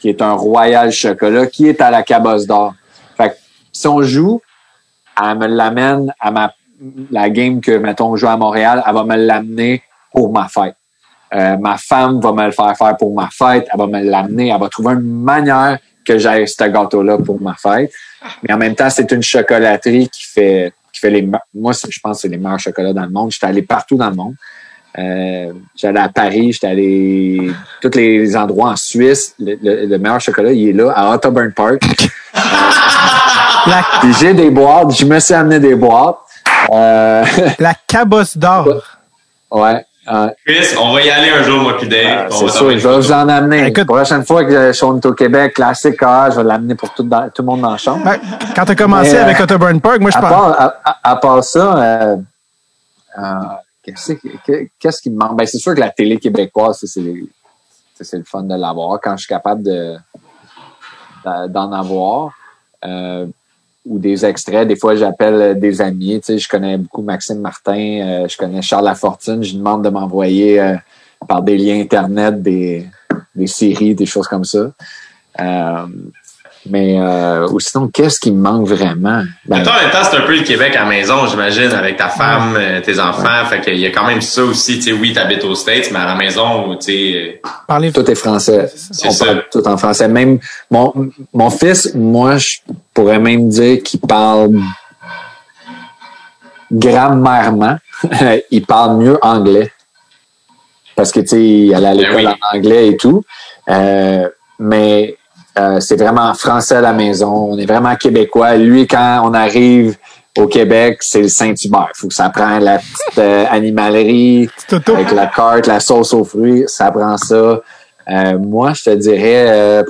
[0.00, 2.74] qui est un royal chocolat, qui est à la cabosse d'or.
[3.16, 3.36] Fait que
[3.72, 4.40] si on joue,
[5.22, 6.52] elle me l'amène à ma
[7.10, 10.76] la game que, mettons, on joue à Montréal, elle va me l'amener pour ma fête.
[11.34, 14.48] Euh, ma femme va me le faire faire pour ma fête, elle va me l'amener,
[14.50, 17.90] elle va trouver une manière que j'aille ce gâteau-là pour ma fête.
[18.42, 22.18] Mais en même temps, c'est une chocolaterie qui fait, qui fait les, moi, je pense
[22.18, 23.32] que c'est les meilleurs chocolats dans le monde.
[23.32, 24.34] J'étais allé partout dans le monde.
[24.98, 27.50] Euh, j'allais à Paris, j'étais allé
[27.82, 29.34] tous les endroits en Suisse.
[29.38, 31.82] Le, le- le meilleur chocolat, il est là, à Otterburn Park.
[34.20, 36.18] J'ai des boîtes, je me suis amené des boîtes.
[36.70, 37.24] Euh,
[37.58, 38.68] la cabosse d'or.
[39.50, 39.84] ouais.
[40.08, 42.06] Euh, Chris, on va y aller un jour, moi, puis Dave.
[42.06, 43.66] euh, on c'est sûr, je vais vous en amener.
[43.66, 46.92] Écoute- La prochaine fois que je suis au Québec, classique, ah, je vais l'amener pour
[46.94, 48.06] tout, dans- tout le monde dans la chambre.
[48.06, 48.20] Ouais,
[48.54, 51.16] Quand t'as commencé Mais, euh, avec Otterburn Park, moi, je à, part, à, à- à
[51.16, 52.16] part ça, euh,
[53.18, 53.22] euh,
[53.82, 55.36] qu'est-ce, que- qu'est-ce qui me manque?
[55.36, 57.00] Ben, c'est sûr que la télé québécoise, c'est,
[58.00, 58.98] c'est le fun de l'avoir.
[59.02, 59.96] Quand je suis capable de,
[61.48, 62.30] d'en avoir,
[62.84, 63.26] euh,
[63.86, 66.20] ou des extraits, des fois, j'appelle des amis.
[66.20, 69.42] Tu sais, je connais beaucoup Maxime Martin, euh, je connais Charles Lafortune.
[69.42, 70.74] Je lui demande de m'envoyer euh,
[71.28, 72.84] par des liens Internet des,
[73.34, 74.72] des séries, des choses comme ça.
[76.68, 79.22] Mais euh, ou sinon, qu'est-ce qui me manque vraiment?
[79.46, 81.70] Ben, Mais toi, en même temps, c'est un peu le Québec à la maison, j'imagine,
[81.72, 83.44] avec ta femme, euh, tes enfants.
[83.48, 84.76] Fait qu'il y a quand même ça aussi.
[84.76, 88.08] Tu sais, oui, t'habites aux States, mais à la maison, tu sais, euh, Parlez Tout
[88.10, 88.70] est français.
[88.74, 89.24] C'est On ça.
[89.26, 90.08] parle tout en français.
[90.08, 90.38] Même
[90.70, 90.92] mon,
[91.32, 92.56] mon fils, moi, je
[92.94, 94.50] pourrais même dire qu'il parle
[96.72, 97.76] grammairement.
[98.50, 99.72] il parle mieux anglais.
[100.94, 102.26] Parce que, tu sais, il allait à Ben l'école oui.
[102.26, 103.22] en anglais et tout.
[103.68, 104.28] Euh,
[104.58, 105.16] mais
[105.58, 107.32] euh, c'est vraiment français à la maison.
[107.52, 108.56] On est vraiment québécois.
[108.56, 109.96] Lui, quand on arrive
[110.36, 111.90] au Québec, c'est le Saint-Hubert.
[111.94, 116.64] faut que ça prenne la petite euh, animalerie avec la carte, la sauce aux fruits,
[116.66, 117.60] ça prend ça.
[118.08, 119.82] Euh, moi, je te dirais, euh,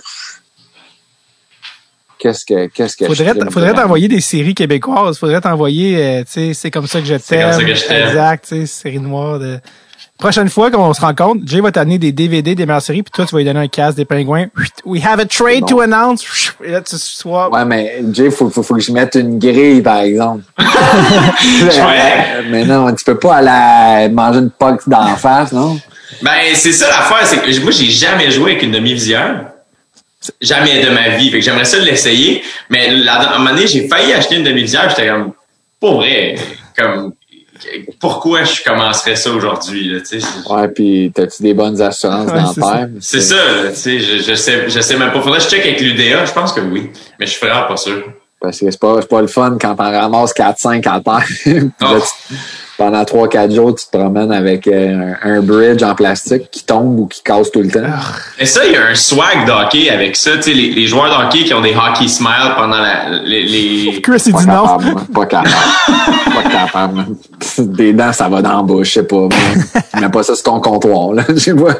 [2.18, 5.18] qu'est-ce que, qu'est-ce que Faudrait, je faudrait t'envoyer des séries québécoises.
[5.18, 7.60] Faudrait t'envoyer, euh, tu sais, c'est comme ça que je C'est comme t'aime.
[7.60, 8.08] ça que je t'aime.
[8.08, 9.58] Exact, tu sais, série noire de.
[10.18, 13.26] Prochaine fois qu'on se rencontre, Jay va t'amener des DVD des meilleures séries, puis toi,
[13.26, 14.46] tu vas lui donner un casque des pingouins.
[14.86, 15.66] We have a trade Bon.
[15.66, 16.24] to announce.
[16.64, 17.50] Et là, tu sois.
[17.52, 20.42] Ouais, mais Jay, faut, faut, faut que je mette une grille, par exemple.
[20.58, 22.42] Ouais.
[22.48, 25.78] mais non, tu peux pas aller manger une poque d'en face, non?
[26.22, 29.50] Ben, c'est ça l'affaire, c'est que moi, j'ai jamais joué avec une demi-visière.
[30.40, 31.30] Jamais de ma vie.
[31.30, 32.42] Fait que j'aimerais ça l'essayer.
[32.70, 34.88] Mais là, à un moment donné, j'ai failli acheter une demi-visière.
[34.90, 35.32] J'étais comme,
[35.78, 36.36] pour vrai,
[36.76, 37.12] comme,
[38.00, 40.26] pourquoi je commencerais ça aujourd'hui, là, tu sais?
[40.48, 42.88] Ouais, puis t'as-tu des bonnes assurances Ouais, c'est dentaires?
[43.00, 45.20] C'est ça, là, tu sais, je, je sais, je sais même pas.
[45.20, 46.24] Faudrait que je check avec l'UDA.
[46.24, 46.90] Je pense que oui.
[47.18, 48.04] Mais je suis vraiment pas sûr.
[48.40, 51.26] Parce que c'est pas, c'est pas le fun quand t'en ramasses 4-5 à terre.
[51.80, 51.98] Là, Oh.
[52.28, 52.34] tu-
[52.78, 57.00] pendant 3-4 jours, tu te promènes avec euh, un, un bridge en plastique qui tombe
[57.00, 57.80] ou qui casse tout le temps.
[58.38, 60.32] Et ça, il y a un swag de hockey avec ça.
[60.36, 63.44] Tu sais, les, les joueurs de hockey qui ont des hockey smiles pendant la, les,
[63.44, 64.62] les- Chris, il Pas dit non.
[64.66, 65.02] capable, moi.
[65.14, 65.54] Pas capable.
[66.34, 66.94] pas capable.
[66.96, 67.16] man.
[67.58, 69.26] Des dents, ça va dans la bouche, je sais pas.
[69.30, 71.14] Mais, mais pas ça sur ton comptoir.
[71.14, 71.22] Là.
[71.54, 71.72] Moi,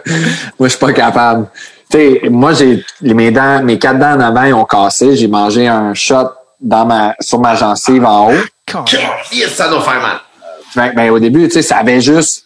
[0.61, 1.49] je suis pas capable.
[1.91, 5.15] Tu sais, moi, j'ai mes dents, mes quatre dents en avant, ils ont cassé.
[5.15, 8.45] J'ai mangé un shot dans ma, sur ma gencive en haut.
[9.33, 10.21] Yes, ça doit faire mal.
[10.75, 12.45] Que, ben, au début, tu sais, ça avait juste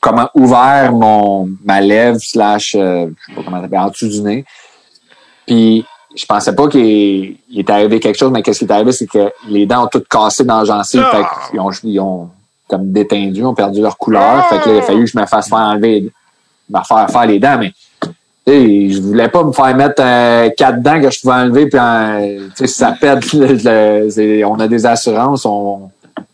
[0.00, 4.20] comment ouvert mon ma lèvre slash euh, je sais pas comment t'appelles, en dessous du
[4.20, 4.44] nez.
[5.46, 5.84] Puis
[6.16, 9.06] je pensais pas qu'il il est arrivé quelque chose, mais qu'est-ce qui est arrivé, c'est
[9.06, 11.04] que les dents ont toutes cassé dans la gencive.
[11.10, 12.30] Fait ont, ils ont
[12.68, 14.46] comme détendu, ont perdu leur couleur.
[14.48, 16.10] Fait que là, il a fallu que je me fasse faire enlever,
[16.70, 17.72] me faire faire les dents, mais
[18.46, 21.78] sais, je voulais pas me faire mettre euh, quatre dents que je pouvais enlever, puis
[21.80, 23.58] euh, si ça pète, le-
[24.04, 25.90] le- c'est- on a des assurances, on,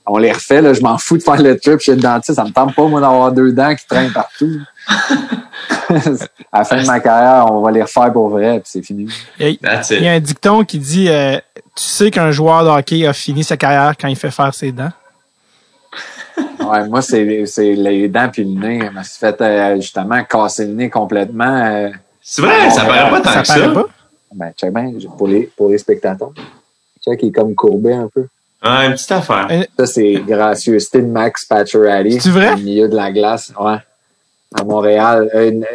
[0.06, 0.62] on les refait.
[0.62, 2.36] Là, je m'en fous de faire le trip chez le dentiste.
[2.36, 4.60] Ça me tente pas, moi, d'avoir deux dents qui traînent partout.
[6.52, 9.06] à la fin de ma carrière, on va les refaire pour vrai, puis c'est fini.
[9.38, 11.36] Il y, That's a, un dicton qui dit euh,
[11.76, 14.72] Tu sais qu'un joueur de hockey a fini sa carrière quand il fait faire ses
[14.72, 14.90] dents.
[16.70, 18.80] Ouais, moi, c'est c'est les dents puis le nez.
[18.92, 21.44] Je me suis fait euh, justement casser le nez complètement.
[21.66, 21.90] euh,
[22.22, 23.54] C'est vrai, ça paraît pas tant Ça que ça.
[23.54, 23.86] paraît pas?
[24.34, 26.32] ben, check bien, pour les, pour les spectateurs.
[27.04, 28.26] Check, il est comme courbé un peu.
[28.64, 29.48] Ouais, une petite affaire.
[29.78, 32.20] Ça, c'est gracieuseté de Max Pacioretty.
[32.20, 32.52] C'est vrai?
[32.52, 33.52] Au milieu de la glace.
[33.58, 33.76] Ouais.
[34.58, 35.30] À Montréal.
[35.34, 35.66] Euh, une-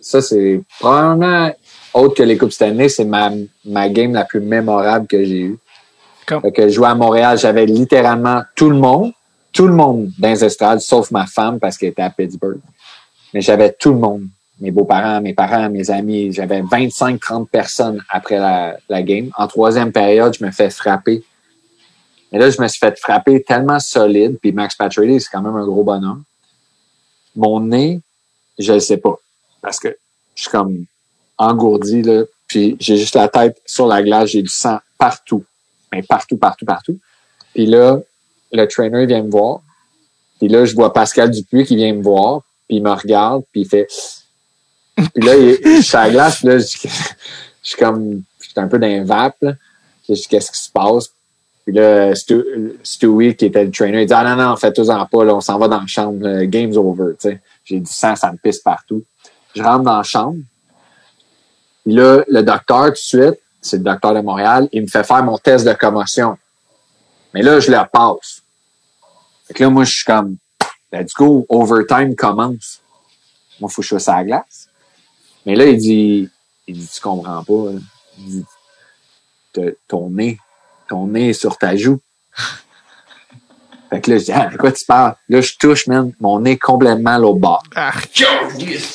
[0.00, 1.50] ça, c'est probablement,
[1.94, 3.30] autre que les Coupes Stanley, c'est ma,
[3.64, 5.58] ma game la plus mémorable que j'ai eue.
[6.26, 9.12] Comme- Fait que je jouais à Montréal, j'avais littéralement tout le monde,
[9.54, 12.58] tout le monde dans les estrades, sauf ma femme parce qu'elle était à Pittsburgh.
[13.32, 14.26] Mais j'avais tout le monde.
[14.60, 16.32] Mes beaux-parents, mes parents, mes amis.
[16.32, 19.30] J'avais 25-30 personnes après la, game.
[19.36, 21.24] En troisième période, je me fais frapper.
[22.32, 24.38] Mais là, je me suis fait frapper tellement solide.
[24.40, 26.24] Puis Max Pacioretty, c'est quand même un gros bonhomme.
[27.36, 28.00] Mon nez,
[28.58, 29.16] je le sais pas.
[29.62, 29.96] Parce que
[30.34, 30.84] je suis comme
[31.38, 32.24] engourdi, là.
[32.46, 34.30] Puis j'ai juste la tête sur la glace.
[34.30, 35.44] J'ai du sang partout.
[35.92, 36.98] Mais partout, partout, partout.
[37.54, 37.98] Puis là,
[38.56, 39.60] le trainer vient me voir.
[40.38, 42.42] Puis là, je vois Pascal Dupuis qui vient me voir.
[42.68, 43.42] Puis il me regarde.
[43.52, 43.86] Puis il fait...
[44.96, 46.38] Puis là, il, je suis à la glace.
[46.38, 46.64] Puis là, je,
[47.62, 48.22] suis comme...
[48.40, 49.44] Je un peu dans un vape.
[50.08, 51.10] Je dis, qu'est-ce qui se passe?
[51.64, 55.24] Puis là, Stu- Stewie, qui était le trainer, il dit, ah non, non, faites-en pas,
[55.24, 57.40] là, on s'en va dans la chambre, game's over, tu sais.
[57.64, 59.02] J'ai du sang, ça me pisse partout.
[59.54, 60.36] Je rentre dans la chambre.
[61.84, 65.04] Puis là, le docteur, tout de suite, c'est le docteur de Montréal, il me fait
[65.04, 66.36] faire mon test de commotion.
[67.32, 68.42] Mais là, je le passe.
[69.46, 70.36] Fait que là, moi, je suis comme,
[70.92, 72.80] let's go, overtime commence.
[73.60, 74.68] Moi, faut que je sois sur la glace.
[75.46, 76.28] Mais là, il dit,
[76.66, 77.70] il dit, tu comprends pas.
[77.72, 77.80] hein.
[78.18, 78.44] Il dit,
[79.86, 80.38] ton nez,
[80.88, 82.00] ton nez est sur ta joue.
[83.90, 85.14] Fait que là, je dis, ah, de quoi tu parles?
[85.28, 87.62] Là, je touche, man, mon nez complètement à l'autre bord.
[87.76, 87.92] Ah,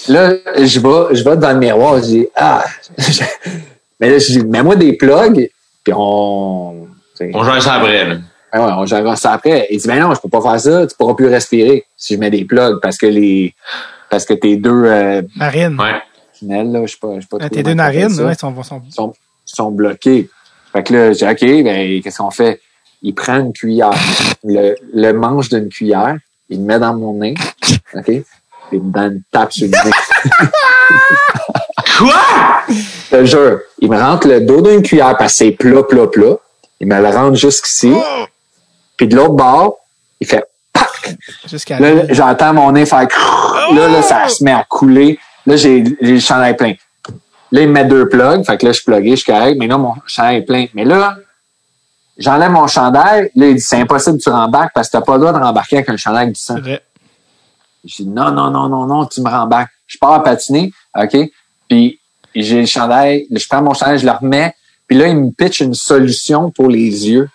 [0.09, 2.65] Là, je vais, je vais devant le miroir, je dis, ah,
[3.99, 5.49] mais là, je dis, mets-moi des plugs,
[5.83, 6.87] puis on,
[7.33, 8.17] On joue ça après, là.
[8.53, 9.67] Ouais, on gérera ça après.
[9.69, 12.19] Il dit, ben non, je peux pas faire ça, tu pourras plus respirer si je
[12.19, 13.53] mets des plugs parce que les,
[14.09, 15.77] parce que tes deux, euh, narine.
[15.79, 16.01] Ouais.
[16.37, 18.81] tunnels, là, je sais pas, je sais pas trop Tes deux narines, ouais, sont, sont...
[18.89, 19.13] sont,
[19.45, 20.29] sont bloqués.
[20.73, 22.61] Fait que là, j'ai dit, OK, ben, qu'est-ce qu'on fait?
[23.01, 23.93] Il prend une cuillère,
[24.43, 26.17] le, le manche d'une cuillère,
[26.49, 27.33] il le met dans mon nez,
[27.95, 28.09] OK?
[28.09, 28.23] Et
[28.71, 29.91] il me donne une tape sur le nez.
[31.97, 32.15] Quoi?
[32.69, 36.07] Je te jure, il me rentre le dos d'une cuillère parce que c'est plat, plat,
[36.07, 36.35] plat.
[36.79, 37.91] Il me le rentre jusqu'ici.
[38.99, 39.77] Puis de l'autre bord,
[40.19, 41.15] il fait pac!
[41.47, 43.07] Jusqu'à Là, j'entends mon nez faire.
[43.73, 45.17] Là, là, ça se met à couler.
[45.45, 46.73] Là, j'ai j'ai le chandail plein.
[47.53, 48.43] Là, il me met deux plugs.
[48.43, 49.55] Fait que là, je suis plugué, je suis correct.
[49.57, 50.65] Mais là, mon chandail est plein.
[50.73, 51.15] Mais là,
[52.17, 53.31] j'enlève mon chandail.
[53.37, 55.37] Là, il dit, c'est impossible que tu rembarques parce que t'as pas le droit de
[55.37, 56.55] rembarquer avec un chandail avec du sang.
[56.55, 56.83] C'est vrai.
[57.85, 59.71] J'ai dit, non, non, non, non, non, tu me rembarques.
[59.87, 61.17] Je pars à patiner, OK?
[61.69, 62.01] Puis,
[62.35, 64.53] j'ai le chandail, je prends mon chandail, je le remets.
[64.89, 67.29] Puis là, il me pitch une solution pour les yeux.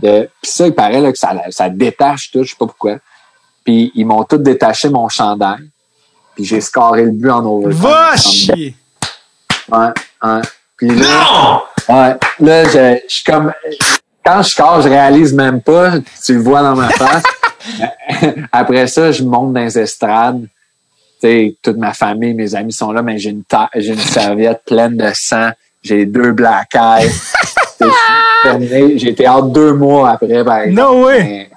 [0.00, 2.96] De, puis ça, il paraît là, que ça, ça détache tout, je sais pas pourquoi.
[3.64, 5.70] Puis, ils m'ont tout détaché mon chandail.
[6.34, 7.80] Puis, j'ai scoré le but en overtime.
[7.80, 8.76] Va chier!
[9.70, 10.40] Ouais, ouais.
[10.76, 11.62] Puis là, Non!
[11.88, 13.52] Ouais, là, je, je suis comme.
[14.24, 15.98] Quand je score, je réalise même pas.
[16.24, 17.22] Tu le vois dans ma face.
[18.52, 20.42] Après ça, je monte dans les estrades.
[21.20, 23.44] Tu sais, toute ma famille, mes amis sont là, mais j'ai une,
[23.76, 25.50] j'ai une serviette pleine de sang.
[25.82, 27.10] J'ai deux black eyes.
[28.42, 28.98] Terminé.
[28.98, 30.70] J'ai été hâte deux mois après, exemple.
[30.70, 31.22] No way!
[31.22, 31.50] Mais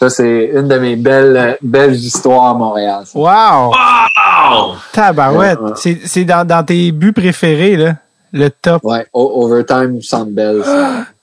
[0.00, 3.02] Ça, c'est une de mes belles, belles histoires à Montréal.
[3.06, 3.18] ça.
[3.18, 3.70] Wow!
[3.72, 4.74] Wow!
[4.92, 5.58] Tabarouette!
[5.60, 5.72] Ouais, ouais.
[5.76, 7.94] C'est c'est dans, dans tes buts préférés, là.
[8.32, 8.84] Le top.
[8.84, 10.62] Ouais, o- overtime Sandbell.
[10.64, 10.90] ça.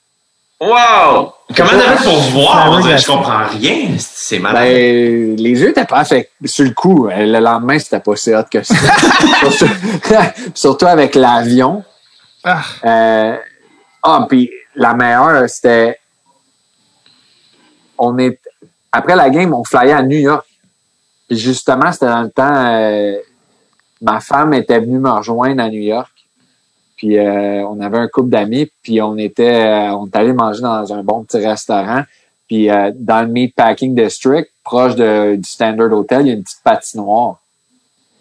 [0.61, 1.33] Wow!
[1.55, 2.69] Comment t'as fait pour voir?
[2.71, 3.89] On dirait, je comprends rien.
[3.99, 4.63] C'est malade.
[4.63, 7.09] Ben, les yeux étaient pas faits sur le coup.
[7.13, 8.73] Le lendemain, c'était pas si hot que ça.
[10.53, 11.83] Surtout avec l'avion.
[12.43, 12.61] Ah.
[12.85, 13.35] Euh,
[14.01, 15.99] ah, puis la meilleure, c'était.
[17.97, 18.39] On est.
[18.91, 20.45] Après la game, on flyait à New York.
[21.29, 22.55] Justement, c'était dans le temps.
[22.55, 23.17] euh,
[24.01, 26.11] ma femme était venue me rejoindre à New York.
[26.95, 30.61] Puis euh, on avait un couple d'amis, puis on était euh, on est allé manger
[30.61, 32.03] dans un bon petit restaurant.
[32.47, 36.63] Puis euh, dans le Meatpacking District, proche du Standard Hotel, il y a une petite
[36.63, 37.39] patinoire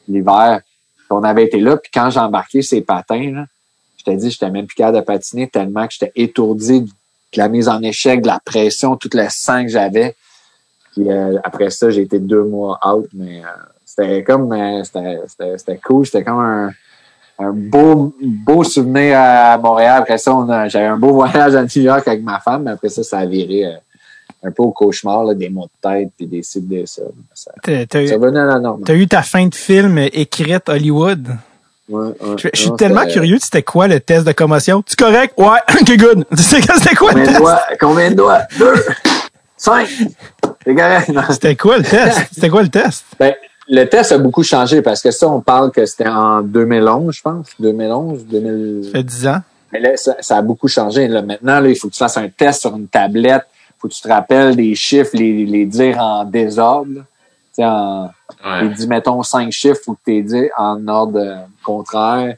[0.08, 0.60] l'hiver.
[1.10, 3.44] On avait été là, puis quand j'ai embarqué ces patins, là,
[4.04, 6.90] je t'ai dit, j'étais même plus capable de patiner tellement que j'étais étourdi de
[7.36, 10.14] la mise en échec, de la pression, tout le sang que j'avais.
[10.92, 13.48] Puis euh, après ça, j'ai été deux mois out, mais euh,
[13.84, 16.06] c'était comme euh, c'était, cool.
[16.06, 16.70] C'était comme un,
[17.38, 20.02] un beau, beau souvenir à Montréal.
[20.02, 20.32] Après ça,
[20.68, 23.26] j'avais un beau voyage à New York avec ma femme, mais après ça, ça a
[23.26, 23.76] viré
[24.44, 27.02] un peu au cauchemar, là, des maux de tête puis des cibles des ça.
[27.66, 28.82] Eu, ça venait à la norme.
[28.84, 31.28] t'as eu ta fin de film écrite Hollywood?
[31.88, 32.14] Ouais, ouais.
[32.38, 34.82] Je, je suis Non, tellement c'était- curieux, c'était quoi le test de commotion?
[34.82, 35.34] Tu correct?
[35.36, 36.24] Ouais, ok, good.
[36.38, 37.40] C'était c'était quoi le Combien de test?
[37.40, 37.62] doigts?
[37.80, 38.40] Combien de doigts?
[38.58, 38.84] Deux!
[39.56, 39.88] Cinq!
[40.66, 41.08] C'est correct.
[41.10, 42.20] Non, C'était quoi le test?
[42.32, 43.04] C'était quoi le test?
[43.18, 43.34] Ben,
[43.68, 47.22] le test a beaucoup changé parce que ça, on parle que c'était en 2011, je
[47.22, 47.46] pense.
[47.58, 48.84] 2011, 2000.
[48.86, 49.40] Ça fait 10 ans.
[49.72, 51.08] Mais là, ça, ça a beaucoup changé.
[51.08, 53.42] Là, maintenant, là, il faut que tu fasses un test sur une tablette.
[53.70, 57.04] Il faut que tu te rappelles des chiffres, les, les dire en désordre.
[57.56, 58.10] Tu sais, en,
[58.44, 58.60] Ouais.
[58.66, 62.34] il dit, mettons, cinq chiffres, faut que tu les dises en ordre contraire.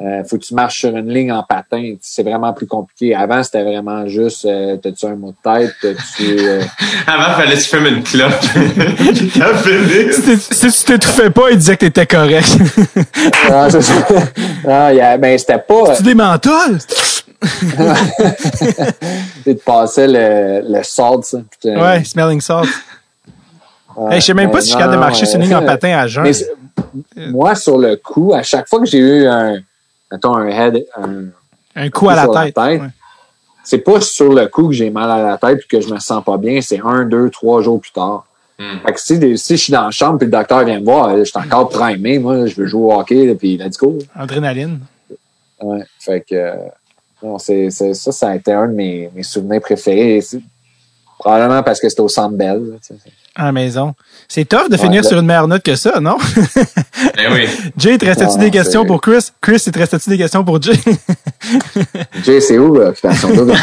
[0.00, 1.94] Euh, faut que tu marches sur une ligne en patin.
[2.02, 3.14] C'est vraiment plus compliqué.
[3.14, 6.36] Avant, c'était vraiment juste, euh, t'as-tu un mot de tête, t'as-tu...
[6.38, 6.62] euh,
[7.06, 8.32] Avant, fallait que tu fumes une clope.
[9.38, 10.38] T'as fini.
[10.38, 12.46] Si tu t'étouffais pas, il disait que t'étais correct.
[13.50, 13.94] ah, c'est ça.
[14.68, 15.96] Ah, il y a- ben, c'était pas...
[15.96, 16.14] tu des?
[19.44, 21.38] Tu te passais le, le salt, ça.
[21.60, 22.68] tu- Ouais, smelling salt.
[23.96, 25.54] Ouais, Hey, je sais même pas si je suis capable de marcher sur une ligne
[25.56, 26.24] en patin à jeun.
[26.24, 26.32] Mais
[27.30, 29.58] moi, sur le coup, à chaque fois que j'ai eu un,
[30.12, 31.24] mettons, un head, un,
[31.74, 32.54] Un coup à la tête.
[32.54, 32.80] tête.
[32.82, 32.88] Ouais.
[33.64, 35.98] c'est pas sur le coup que j'ai mal à la tête et que je me
[35.98, 38.26] sens pas bien, c'est un, deux, trois jours plus tard.
[38.58, 38.78] Hmm.
[38.86, 41.16] Fait que si, si je suis dans la chambre puis le docteur vient me voir,
[41.18, 43.98] je suis encore primé, moi, je veux jouer au hockey, puis let's go.
[44.14, 44.80] Adrénaline.
[45.60, 45.82] Ouais.
[45.98, 46.52] Fait que,
[47.22, 50.22] non, c'est, c'est- ça, ça a été un de mes, mes souvenirs préférés.
[51.18, 52.62] Probablement parce que c'était au Centre Bell.
[52.72, 52.76] là.
[53.38, 53.94] À la maison.
[54.28, 56.16] C'est tough de Ouais, finir là- sur une meilleure note que ça, non?
[57.16, 57.46] Ben oui.
[57.76, 59.28] Jay, te restais-tu Non, des questions pour Chris?
[59.42, 60.72] Chris, il te restait-tu des questions pour Jay?
[62.24, 63.54] Jay, c'est où, Double?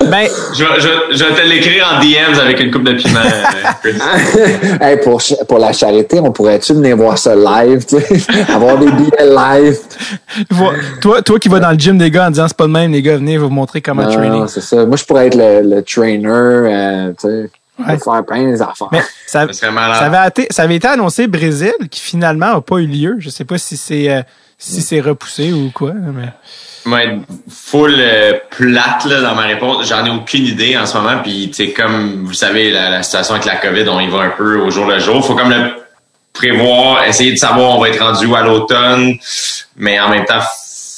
[0.00, 3.20] Ben, Je, vais- je, je vais te l'écrire en DMs avec une coupe de piment,
[3.20, 3.98] euh, Chris.
[4.80, 8.42] hey, pour, pour la charité, on pourrait-tu venir voir ça live, tu sais?
[8.52, 9.78] Avoir des billets live?
[11.00, 12.92] toi, toi qui vas dans le gym des gars en disant c'est pas le même,
[12.92, 14.40] les gars, venez, je vais vous montrer comment Non, training.
[14.40, 14.84] non, c'est ça.
[14.86, 17.98] Moi, je pourrais être le, le trainer, euh, tu sais, Ouais.
[17.98, 18.88] faire plein des affaires.
[18.92, 23.16] Mais ça, avait été, ça avait été annoncé Brésil, qui finalement n'a pas eu lieu.
[23.18, 24.20] Je sais pas si c'est euh,
[24.62, 25.92] si c'est repoussé ou quoi.
[25.92, 26.32] Mais...
[27.04, 29.88] Être full euh, plate là, dans ma réponse.
[29.88, 31.18] J'en ai aucune idée en ce moment.
[31.22, 34.20] Puis, tu sais, comme vous savez, la, la situation avec la COVID, on y va
[34.22, 35.24] un peu au jour le jour.
[35.24, 35.72] faut comme le
[36.32, 39.14] prévoir, essayer de savoir on va être rendu où à l'automne.
[39.76, 40.40] Mais en même temps,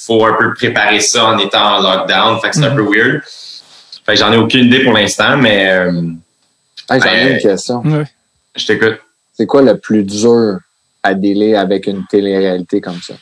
[0.07, 2.41] faut un peu préparer ça en étant en lockdown.
[2.41, 3.21] Fait que c'est un peu weird.
[4.07, 5.93] Fait que j'en ai aucune idée pour l'instant, mais euh,
[6.91, 7.81] Hey, J'en ai une question.
[7.83, 8.05] Ouais.
[8.57, 8.99] je t'écoute.
[9.33, 10.59] C'est quoi le plus dur
[11.03, 13.15] à délai avec une télé-réalité comme ça?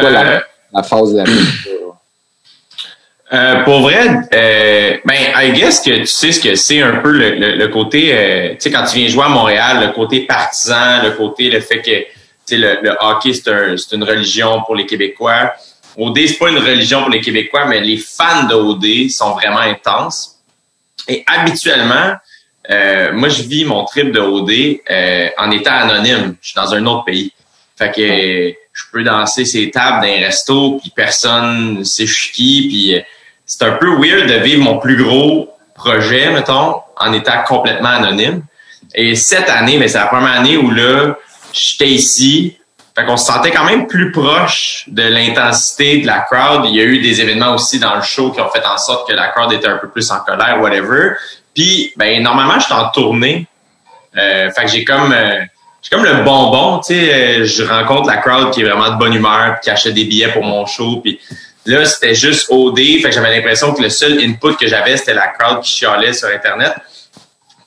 [0.00, 1.96] Quoi Euh, la, la phase la plus dure?
[3.32, 7.10] Euh, pour vrai, euh, ben, I guess que tu sais ce que c'est un peu
[7.10, 10.20] le, le, le côté, euh, tu sais, quand tu viens jouer à Montréal, le côté
[10.20, 12.06] partisan, le côté, le fait que, tu
[12.44, 15.52] sais, le, le hockey, c'est un, une religion pour les Québécois.
[15.96, 19.60] OD, c'est pas une religion pour les Québécois, mais les fans de OD sont vraiment
[19.60, 20.36] intenses.
[21.08, 22.14] Et habituellement,
[23.14, 24.80] moi, je vis mon trip de OD
[25.38, 26.36] en étant anonyme.
[26.40, 27.32] Je suis dans un autre pays.
[27.76, 32.32] Fait que je peux danser ces tables dans un resto, puis personne sait je suis
[32.32, 33.02] qui, puis euh,
[33.46, 38.42] c'est un peu weird de vivre mon plus gros projet, mettons, en étant complètement anonyme.
[38.94, 41.16] Et cette année, mais c'est la première année où là,
[41.52, 42.58] j'étais ici.
[42.96, 46.66] Fait qu'on se sentait quand même plus proche de l'intensité de la crowd.
[46.66, 49.08] Il y a eu des événements aussi dans le show qui ont fait en sorte
[49.08, 51.14] que la crowd était un peu plus en colère, whatever.
[51.54, 53.48] Puis, ben, normalement, je suis en tournée.
[54.16, 55.40] Euh, fait que j'ai comme, euh,
[55.84, 57.14] j'ai comme le bonbon, tu sais.
[57.14, 60.32] euh, je rencontre la crowd qui est vraiment de bonne humeur, qui achète des billets
[60.32, 61.00] pour mon show.
[61.02, 61.20] Puis
[61.66, 62.78] là, c'était juste OD.
[62.78, 66.14] Fait que j'avais l'impression que le seul input que j'avais, c'était la crowd qui chialait
[66.14, 66.72] sur Internet.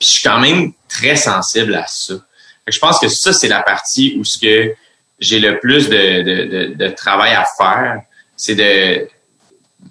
[0.00, 2.14] je suis quand même très sensible à ça.
[2.14, 4.74] Fait que je pense que ça, c'est la partie où ce que
[5.20, 8.02] j'ai le plus de, de, de, de travail à faire.
[8.36, 9.08] c'est de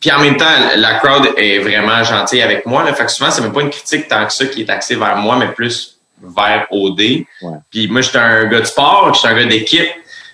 [0.02, 2.84] puis en même temps, la crowd est vraiment gentille avec moi.
[2.84, 2.94] Là.
[2.94, 5.16] Fait que souvent, c'est même pas une critique tant que ça qui est axée vers
[5.16, 7.26] moi, mais plus vers OD.
[7.70, 9.90] Puis moi, j'étais un gars de sport, j'étais un gars d'équipe.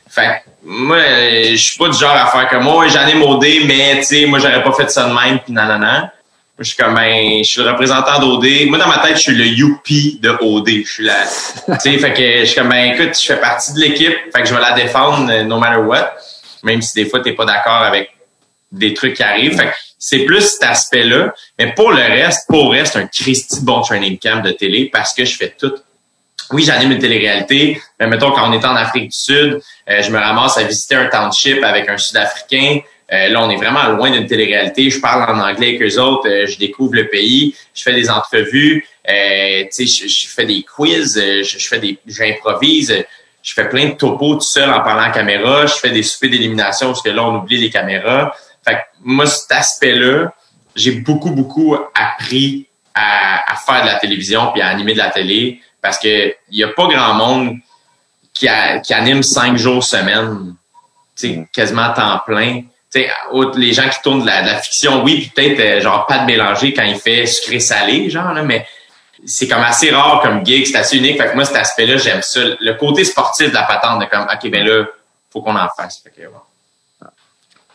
[0.09, 3.45] Fait que moi, je suis pas du genre à faire comme moi, j'en ai OD,
[3.65, 6.13] mais tu sais, moi, j'aurais pas fait ça de même, puis nanana.
[6.59, 8.67] Je suis comme, ben, je suis le représentant d'OD.
[8.67, 10.69] Moi, dans ma tête, je suis le youpi de OD.
[10.85, 11.15] Je suis là.
[11.65, 14.15] tu sais, fait que je suis comme, ben, écoute, je fais partie de l'équipe.
[14.33, 16.13] Fait que je vais la défendre euh, no matter what.
[16.61, 18.11] Même si des fois, t'es pas d'accord avec
[18.71, 19.57] des trucs qui arrivent.
[19.57, 19.73] Fait que
[20.05, 21.33] c'est plus cet aspect-là.
[21.57, 25.13] Mais pour le reste, pour le reste, un Christy bon training camp de télé parce
[25.13, 25.75] que je fais tout.
[26.51, 30.11] Oui, j'anime une télé-réalité, mais mettons quand on est en Afrique du Sud, euh, je
[30.11, 32.79] me ramasse à visiter un township avec un Sud-Africain.
[33.13, 34.89] Euh, là, on est vraiment loin d'une télé-réalité.
[34.89, 36.27] Je parle en anglais avec eux autres.
[36.27, 37.55] Euh, je découvre le pays.
[37.73, 38.85] Je fais des entrevues.
[39.09, 41.17] Euh, je, je fais des quiz.
[41.17, 43.05] Je, je fais des, j'improvise.
[43.41, 45.65] Je fais plein de topos tout seul en parlant à caméra.
[45.65, 48.35] Je fais des soupers d'élimination parce que là, on oublie les caméras.
[49.03, 50.33] Moi, cet aspect-là,
[50.75, 55.61] j'ai beaucoup, beaucoup appris à, faire de la télévision puis à animer de la télé
[55.81, 57.57] parce que il a pas grand monde
[58.33, 60.55] qui, anime cinq jours semaine,
[61.53, 62.63] quasiment à temps plein
[63.55, 66.83] les gens qui tournent de la, fiction, oui, peut-être euh, genre pas de mélanger quand
[66.83, 68.67] il fait sucré-salé, genre, là, mais
[69.25, 71.17] c'est comme assez rare comme gig, c'est assez unique.
[71.17, 72.41] Fait que moi, cet aspect-là, j'aime ça.
[72.59, 74.85] Le côté sportif de la patente, de comme, OK, ben là,
[75.31, 76.03] faut qu'on en fasse.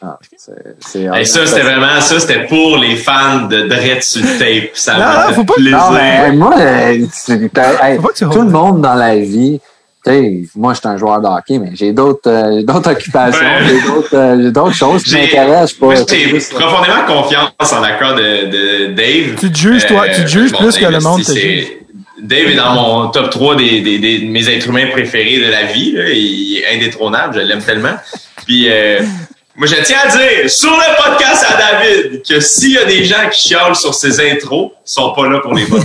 [0.00, 4.70] Ah, c'est, Et ça, c'était vraiment ça, c'était pour les fans de Dread sur tape.
[4.74, 9.60] Ça non, faut pas non, mais moi, euh, tout le monde dans la vie,
[10.54, 14.16] moi, je suis un joueur de hockey, mais j'ai d'autres euh, d'autres occupations, j'ai d'autres
[14.16, 15.80] euh, d'autres choses qui m'intéressent.
[15.80, 19.34] Moi, j'ai profondément confiance en l'accord de, de Dave.
[19.38, 21.78] Tu te juges, toi, tu te juges plus que le monde te
[22.20, 25.64] Dave est dans mon top 3 des, des, des, mes êtres humains préférés de la
[25.64, 25.92] vie.
[25.92, 26.08] Là.
[26.08, 27.94] Il est indétrônable, je l'aime tellement.
[28.44, 28.68] Puis
[29.58, 33.04] moi, je tiens à dire sur le podcast à David que s'il y a des
[33.04, 35.82] gens qui chialent sur ses intros, ils sont pas là pour les bonnes.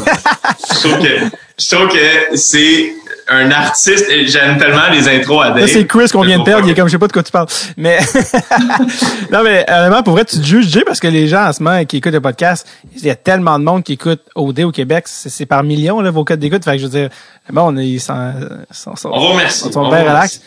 [0.76, 1.20] je trouve que,
[1.58, 2.94] je trouve que c'est
[3.30, 4.06] un artiste.
[4.26, 5.68] J'aime tellement les intros à Dave.
[5.68, 6.68] c'est Chris qu'on vient de perdre.
[6.68, 7.48] Il est comme, je sais pas de quoi tu parles.
[7.78, 8.00] Mais,
[9.32, 11.62] non, mais, honnêtement, pour vrai, tu te juges, Jay, parce que les gens, en ce
[11.62, 14.72] moment, qui écoutent le podcast, il y a tellement de monde qui écoute OD au
[14.72, 15.06] Québec.
[15.08, 16.64] C'est par millions, là, vos codes d'écoute.
[16.64, 17.10] Fait que je veux dire,
[17.52, 18.34] bon, ils sont,
[18.72, 19.72] sont, sont, on vous remercie.
[19.72, 20.42] sont bien relax.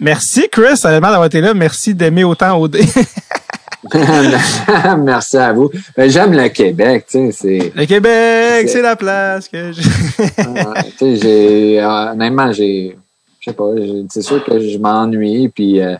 [0.00, 1.54] Merci, Chris, honnêtement, d'avoir été là.
[1.54, 2.78] Merci d'aimer autant OD.
[4.98, 5.70] Merci à vous.
[5.96, 7.72] Ben, j'aime le Québec, tu sais, c'est.
[7.74, 9.82] Le Québec, c'est la place que j'ai.
[9.82, 12.96] tu sais, j'ai, honnêtement, j'ai,
[13.40, 13.70] je sais pas,
[14.10, 15.94] c'est sûr que je m'ennuie, puis euh,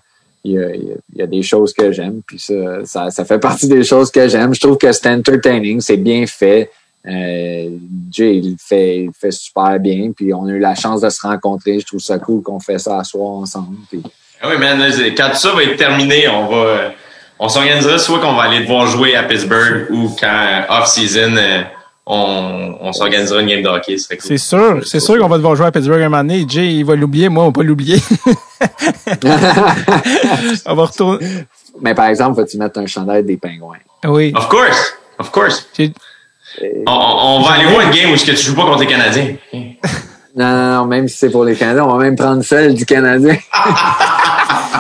[0.44, 0.68] il y, a,
[1.16, 4.54] y, a, des choses que j'aime, puis ça, ça, fait partie des choses que j'aime.
[4.54, 6.70] Je trouve que c'est entertaining, c'est bien fait.
[7.06, 7.68] Euh,
[8.10, 11.20] Jay, il fait, il fait super bien, puis on a eu la chance de se
[11.20, 11.78] rencontrer.
[11.78, 13.76] Je trouve ça cool qu'on fait ça à soir ensemble.
[13.88, 14.02] Puis...
[14.40, 14.80] Ah oui, man,
[15.16, 16.92] quand tout ça va être terminé, on va
[17.38, 21.62] on s'organisera soit qu'on va aller devoir jouer à Pittsburgh ou quand off-season, euh,
[22.06, 23.96] on, on s'organisera une game de hockey.
[23.98, 26.46] C'est sûr, c'est sûr qu'on va devoir jouer à Pittsburgh un moment donné.
[26.48, 28.00] Jay, il va l'oublier, moi, on va pas l'oublier.
[30.66, 31.26] on va retourner.
[31.80, 33.76] Mais par exemple, vas-tu mettre un chandail des pingouins?
[34.04, 34.32] Oui.
[34.34, 35.68] Of course, of course.
[36.86, 39.36] On, on, va aller voir une game où tu joues pas contre les Canadiens.
[39.52, 42.86] Non, non, non, même si c'est pour les Canadiens, on va même prendre celle du
[42.86, 43.36] Canadien.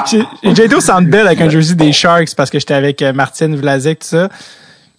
[0.06, 3.12] J'ai été au Centre Bell avec un jersey des Sharks parce que j'étais avec euh,
[3.12, 4.28] Martine Vlasic, tout ça.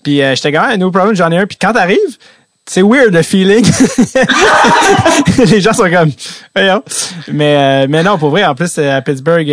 [0.04, 1.46] Puis euh, j'étais comme, no problem, j'en ai un.
[1.46, 2.18] Puis quand t'arrives,
[2.66, 3.66] c'est weird le feeling.
[5.46, 6.12] les gens sont comme,
[6.56, 6.84] voyons.
[7.30, 9.50] Mais, euh, mais non, pour vrai, en plus, à Pittsburgh,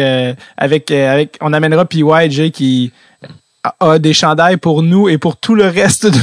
[0.57, 2.93] avec, avec, on amènera PY, qui,
[3.81, 6.19] a des chandails pour nous et pour tout le reste de...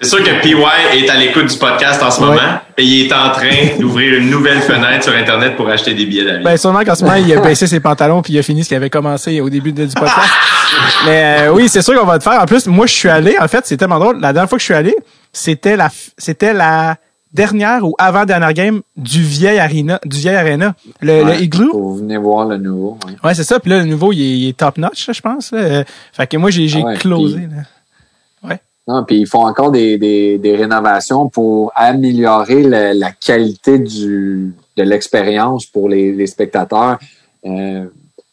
[0.00, 0.54] C'est sûr que PY
[0.94, 4.30] est à l'écoute du podcast en ce moment et il est en train d'ouvrir une
[4.30, 6.44] nouvelle fenêtre sur Internet pour acheter des billets d'avion.
[6.44, 8.68] Ben, sûrement qu'en ce moment, il a baissé ses pantalons puis il a fini ce
[8.68, 10.32] qu'il avait commencé au début du podcast.
[11.06, 12.40] Mais euh, oui, c'est sûr qu'on va le faire.
[12.40, 13.36] En plus, moi, je suis allé.
[13.40, 14.20] En fait, c'est tellement drôle.
[14.20, 14.96] La dernière fois que je suis allé,
[15.32, 16.96] c'était la, c'était la
[17.32, 21.70] dernière ou avant-dernière game du vieil arena, du vieil arena, le, le Igloo?
[21.72, 22.98] Vous venez voir le nouveau.
[23.06, 23.60] Ouais, ouais c'est ça.
[23.60, 25.52] Puis là, le nouveau, il est, top notch, je pense.
[25.52, 25.84] Là.
[26.12, 27.40] Fait que moi, j'ai ah closé.
[27.40, 28.48] Là.
[28.48, 28.60] Ouais.
[28.86, 34.54] Non, puis ils font encore des, des, des rénovations pour améliorer la, la qualité du,
[34.76, 36.98] de l'expérience pour les, les spectateurs.
[37.44, 37.84] Euh,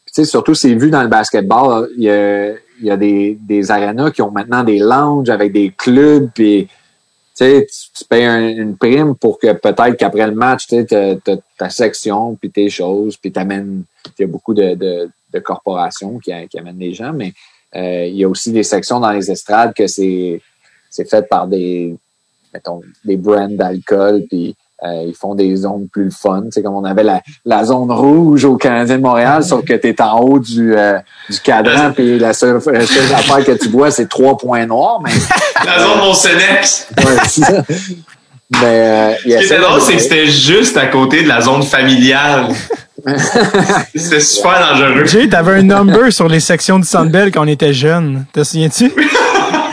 [0.06, 3.38] tu sais, surtout, c'est vu dans le basketball, il y a, il y a des,
[3.40, 6.68] des arénas qui ont maintenant des lounges avec des clubs, puis
[7.36, 11.18] tu, tu payes une prime pour que peut-être qu'après le match, tu sais,
[11.58, 13.84] ta section, puis tes choses, puis t'amènes,
[14.18, 17.32] il y a beaucoup de, de, de corporations qui, qui, amènent des gens, mais
[17.74, 20.40] euh, il y a aussi des sections dans les estrades que c'est
[20.88, 21.94] c'est fait par des
[22.54, 24.56] mettons des brands d'alcool puis
[24.86, 26.44] euh, ils font des zones plus fun.
[26.50, 29.88] C'est comme on avait la, la zone rouge au Canadien de Montréal, sauf que tu
[29.88, 30.98] es en haut du, euh,
[31.28, 35.00] du cadran, puis la seule, la seule affaire que tu vois, c'est trois points noirs.
[35.04, 35.10] Mais,
[35.64, 36.88] La zone Monsenex.
[36.98, 37.62] ouais, c'est ça.
[38.50, 41.62] Mais, euh, Ce qui était drôle, c'est que c'était juste à côté de la zone
[41.64, 42.48] familiale.
[43.94, 45.04] C'était super dangereux.
[45.06, 48.24] Jay, t'avais un number sur les sections du Sandbell quand on était jeunes.
[48.32, 48.92] Te souviens-tu?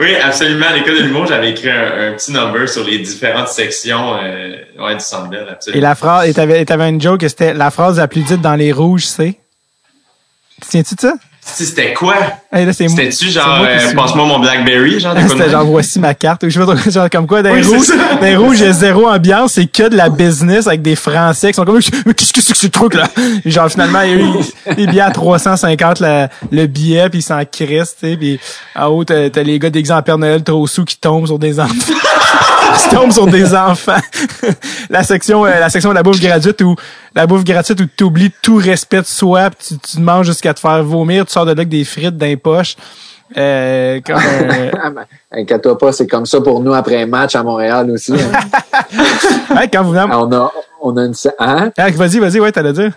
[0.00, 0.66] Oui, absolument.
[0.66, 4.56] À l'école de l'humour, j'avais écrit un, un petit number sur les différentes sections euh,
[4.78, 5.82] ouais, du Centre Bell, Et absolument.
[5.82, 8.54] la phrase, et t'avais, et une joke que c'était la phrase la plus dite dans
[8.54, 9.34] les rouges, c'est?
[10.60, 11.14] Te souviens-tu de ça?
[11.48, 12.16] C'était quoi?
[12.52, 16.42] Hey, C'était-tu genre, euh, passe-moi mon Blackberry, genre de C'était genre voici ma carte.
[16.42, 17.88] Ou je pas trop, genre comme quoi dans Oui, rouges
[18.20, 20.96] dans les rouges il y a zéro ambiance c'est que de la business avec des
[20.96, 23.04] français qui sont comme mais qu'est-ce que c'est que ce truc là
[23.44, 27.20] Et genre finalement il y a eu des billets à 350 la- le billet puis
[27.20, 28.40] ils s'en crissent tu sais puis
[28.74, 31.60] en haut t'as t'as les gars d'exemple Père Noël trop sous qui tombent sur des
[31.60, 31.72] enfants
[33.10, 34.00] sur des enfants
[34.90, 36.74] la section euh, la section de la bouffe gratuite où
[37.14, 40.54] la bouffe gratuite où tu oublies tout respect de soi puis tu, tu manges jusqu'à
[40.54, 42.76] te faire vomir tu sors de là avec des frites dans les poches
[43.36, 47.90] euh, Ah, ben, Inquiète-toi pas, c'est comme ça pour nous après un match à Montréal
[47.90, 48.12] aussi.
[48.12, 49.66] hein.
[49.72, 50.04] Quand vous venez.
[50.12, 51.72] on a, on a une, hein?
[51.76, 52.92] Ah, vas-y, vas-y, ouais, t'allais dire.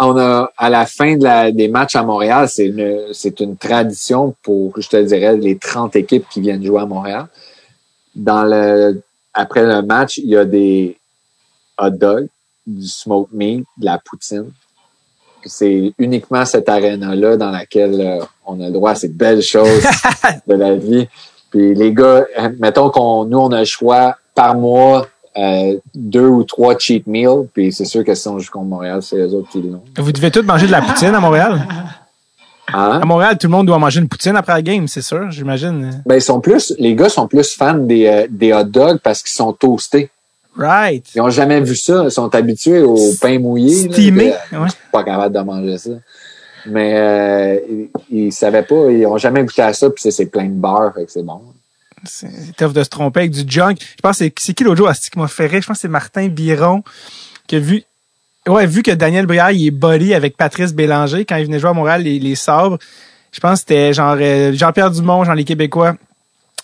[0.00, 3.56] On a, à la fin de la, des matchs à Montréal, c'est une, c'est une
[3.56, 7.26] tradition pour, je te dirais, les 30 équipes qui viennent jouer à Montréal.
[8.14, 9.02] Dans le,
[9.34, 10.96] après le match, il y a des
[11.78, 12.28] hot dogs,
[12.66, 14.50] du smoked meat, de la poutine.
[15.44, 19.86] C'est uniquement cette arène-là dans laquelle euh, on a le droit à ces belles choses
[20.46, 21.08] de la vie.
[21.50, 22.26] Puis les gars,
[22.58, 25.06] mettons qu'on nous on a le choix par mois
[25.38, 27.46] euh, deux ou trois cheat meals.
[27.54, 29.82] Puis c'est sûr que si on joue contre Montréal, c'est les autres qui l'ont.
[29.96, 31.66] Vous devez tous manger de la poutine à Montréal?
[32.74, 33.00] Hein?
[33.02, 36.02] À Montréal, tout le monde doit manger une poutine après la game, c'est sûr, j'imagine.
[36.06, 39.22] Ben ils sont plus, les gars sont plus fans des, euh, des hot dogs parce
[39.22, 40.10] qu'ils sont toastés.
[40.56, 41.06] Right.
[41.14, 42.02] Ils ont jamais vu ça.
[42.04, 43.86] Ils sont habitués au pain mouillé.
[43.88, 44.68] là, Steamé, ouais.
[44.92, 45.90] Pas capable de manger ça.
[46.66, 47.60] Mais euh,
[48.10, 50.92] ils, ils savaient pas, ils ont jamais goûté à ça, puis c'est- plein de beurre,
[50.94, 51.40] fait que c'est bon.
[52.04, 53.76] C'est tough de se tromper avec du junk.
[53.80, 55.62] Je pense que c'est qui l'autre jour, Asti, qui m'a fait rire?
[55.62, 56.82] Je pense que c'est Martin Biron
[57.46, 57.82] qui a vu.
[58.48, 61.70] Ouais, vu que Daniel Brière, il est buddy avec Patrice Bélanger quand il venait jouer
[61.70, 62.78] à Montréal, les, les sabres.
[63.32, 65.94] Je pense que c'était genre euh, Jean-Pierre Dumont, genre les Québécois.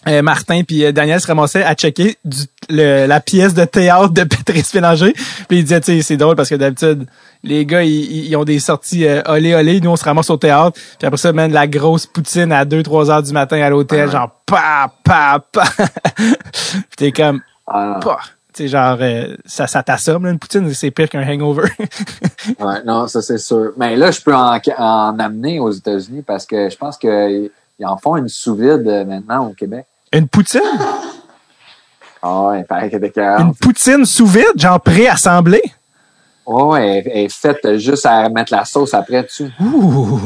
[0.08, 2.38] euh, Martin puis euh, Daniel se ramassaient à checker du,
[2.70, 5.12] le- la pièce de théâtre de Patrice Bélanger.
[5.48, 7.06] Puis il disait, tu sais, c'est drôle parce que d'habitude,
[7.42, 9.80] les gars, ils, ils- ont des sorties euh, olé olé.
[9.80, 10.78] Nous, on se ramasse au théâtre.
[10.98, 14.30] Puis après ça, man, la grosse poutine à 2-3 heures du matin à l'hôtel, genre
[14.46, 15.64] pa, pa, pa.
[16.16, 17.98] puis t'es comme, Ah.
[18.54, 21.68] Tu sais, genre, euh, ça, ça t'assomme, une poutine, c'est pire qu'un hangover.
[22.60, 23.72] ouais, non, ça c'est sûr.
[23.76, 27.50] Mais là, je peux en, en amener aux États-Unis parce que je pense qu'ils
[27.82, 29.86] en font une sous-vide euh, maintenant au Québec.
[30.12, 30.60] une poutine?
[32.22, 35.62] Ah ouais, il paraît qu'elle était Une poutine sous vide, genre pré-assemblée?
[36.46, 39.50] Ouais, ouais, elle, elle est faite juste à mettre la sauce après dessus.
[39.60, 40.20] Ouh.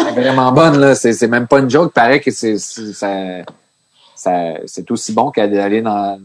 [0.00, 0.94] Elle est vraiment bonne, là.
[0.94, 1.90] C'est, c'est même pas une joke.
[1.90, 2.56] Il paraît que c'est,
[4.22, 6.18] c'est, ça- ça- c'est aussi bon qu'à d'aller d'en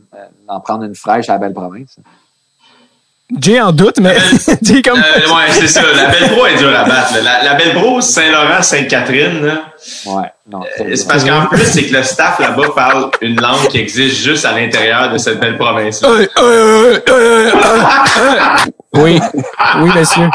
[0.63, 1.95] prendre une fraîche à la belle province.
[3.41, 4.15] Jay en doute, mais
[4.61, 4.99] Jay comme...
[4.99, 5.81] Euh, ouais, c'est ça.
[5.93, 7.13] La Belle Pro est dure à battre.
[7.21, 9.43] La, la Belle Pro, Saint-Laurent, Sainte-Catherine.
[10.05, 10.61] Ouais, non.
[10.79, 14.15] Euh, C'est parce qu'en plus, c'est que le staff là-bas parle une langue qui existe
[14.15, 16.09] juste à l'intérieur de cette belle province-là.
[18.97, 19.19] Oui,
[19.81, 20.29] oui, monsieur.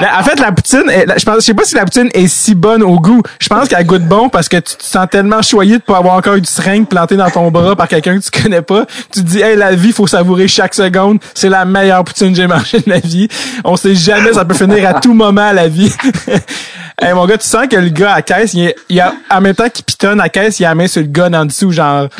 [0.00, 2.54] La- en fait, la poutine, je pense, je sais pas si la poutine est si
[2.54, 3.22] bonne au goût.
[3.40, 6.14] Je pense qu'elle goûte bon parce que tu te sens tellement choyé de pas avoir
[6.16, 8.86] encore eu du seringue planté dans ton bras par quelqu'un que tu connais pas.
[9.12, 11.18] Tu te dis, hey, la vie, faut savourer chaque seconde.
[11.34, 13.28] C'est la meilleure poutine que j'ai mangée de ma vie.
[13.64, 15.92] On sait jamais, ça peut finir à tout moment la vie.
[17.00, 19.54] hey, mon gars, tu sens que le gars à caisse, il, il a, en même
[19.54, 22.08] temps qu'il pitonne à caisse, il a la main sur le gun en dessous, genre.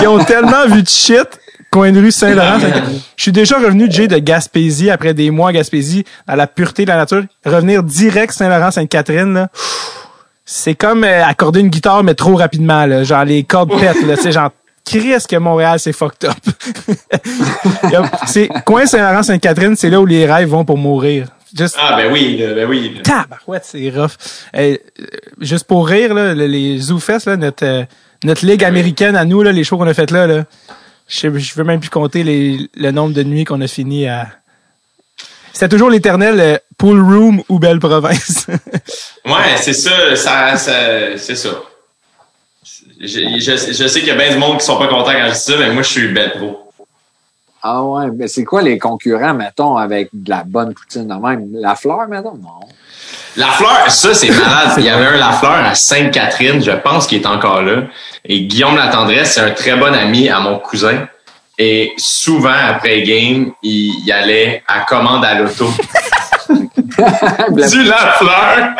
[0.00, 1.26] Ils ont tellement vu de shit.
[1.72, 2.58] Coin de rue Saint-Laurent.
[3.16, 6.84] Je suis déjà revenu, Jay, de Gaspésie, après des mois à Gaspésie, à la pureté
[6.84, 7.22] de la nature.
[7.46, 9.48] Revenir direct Saint-Laurent-Sainte-Catherine, là,
[10.44, 12.84] c'est comme euh, accorder une guitare, mais trop rapidement.
[12.84, 13.04] Là.
[13.04, 14.02] Genre, les cordes pètent.
[14.06, 14.50] Là, genre,
[14.84, 16.36] Christ que Montréal, c'est fucked up.
[18.26, 21.28] c'est Coin Saint-Laurent-Sainte-Catherine, c'est là où les rêves vont pour mourir.
[21.56, 23.00] Juste, Ah, ben oui, ben oui.
[23.02, 24.12] Tabarouette, c'est rough.
[24.56, 24.76] Euh,
[25.40, 27.84] juste pour rire, là, le- les ZooFest, là, notre, euh,
[28.24, 30.44] notre ligue américaine à nous, là, les shows qu'on a faites là, là
[31.12, 34.28] je, veux même plus compter les, le nombre de nuits qu'on a fini à...
[35.52, 38.46] C'était toujours l'éternel euh, pool room ou belle province.
[39.24, 41.50] Ouais, c'est ça, ça, ça- c'est ça.
[43.00, 43.06] Je,
[43.38, 45.32] je, je sais qu'il y a bien du monde qui sont pas contents quand je
[45.34, 46.61] dis ça, mais moi, je suis Belle Pro.
[47.62, 51.48] Ah ouais, mais c'est quoi les concurrents, mettons, avec de la bonne poutine de même?
[51.52, 52.34] La fleur, mettons?
[52.34, 52.66] Non.
[53.36, 54.74] La fleur, ça, c'est malade.
[54.78, 57.84] Il y avait un La Fleur à Sainte-Catherine, je pense qu'il est encore là.
[58.24, 61.06] Et Guillaume Latendresse, c'est un très bon ami à mon cousin.
[61.56, 65.70] Et souvent, après game, il, il allait à commande à l'auto.
[66.48, 68.74] du Lafleur.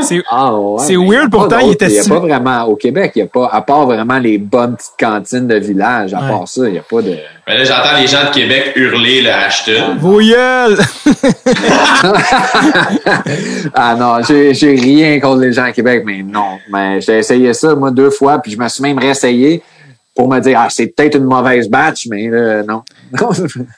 [0.00, 3.22] C'est Ah, ouais, weird, pourtant, il était Il n'y a pas vraiment, au Québec, il
[3.22, 6.28] n'y a pas, à part vraiment les bonnes petites cantines de village, à Ouais.
[6.28, 7.16] part ça, il n'y a pas de.
[7.46, 9.96] Mais là, j'entends les gens de Québec hurler le Ashton.
[9.98, 10.78] vos gueules!
[13.74, 16.58] ah non, j'ai rien contre les gens à Québec, mais non.
[16.72, 19.62] Mais j'ai essayé ça, moi, deux fois, puis je me suis même réessayé
[20.14, 22.28] pour me dire, ah, c'est peut-être une mauvaise batch, mais
[22.66, 22.82] non.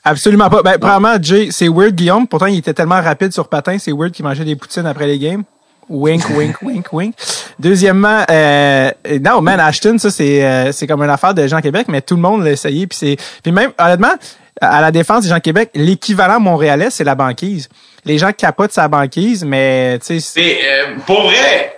[0.05, 0.63] Absolument pas.
[0.63, 2.27] Ben, premièrement, Jay, c'est weird, Guillaume.
[2.29, 5.19] Pourtant, il était tellement rapide sur patin, c'est weird qu'il mangeait des poutines après les
[5.19, 5.43] games.
[5.89, 7.15] Wink, wink, wink, wink.
[7.59, 8.91] Deuxièmement, euh,
[9.25, 12.15] non, man, Ashton, ça, c'est, euh, c'est comme une affaire de à Québec, mais tout
[12.15, 12.87] le monde l'a essayé.
[12.87, 14.13] Puis c'est, puis même, honnêtement,
[14.61, 17.69] à la défense des gens à Québec, l'équivalent montréalais, c'est la banquise.
[18.05, 21.77] Les gens capotent sa banquise, mais, tu sais, euh, pour vrai,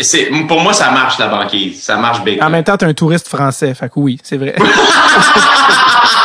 [0.00, 1.82] c'est, pour moi, ça marche, la banquise.
[1.82, 2.42] Ça marche big.
[2.42, 3.74] en même temps, t'es un touriste français.
[3.74, 4.54] Fait que oui, c'est vrai.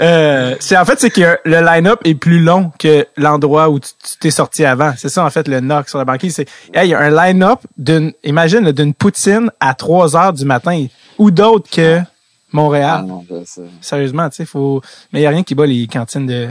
[0.00, 3.88] Euh, c'est en fait c'est que le line-up est plus long que l'endroit où tu
[4.20, 4.92] t'es sorti avant.
[4.96, 6.34] C'est ça en fait le knock sur la banquise.
[6.36, 10.44] C'est hey, il y a un line-up d'une imagine d'une poutine à 3 heures du
[10.44, 10.86] matin
[11.18, 12.06] ou d'autre que Ah
[12.52, 13.04] Montréal.
[13.06, 13.62] non, je sais.
[13.80, 14.82] Sérieusement, tu sais, faut
[15.12, 16.48] mais il y a rien qui bat les cantines de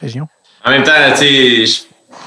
[0.00, 0.28] région.
[0.64, 1.86] En même temps, tu sais,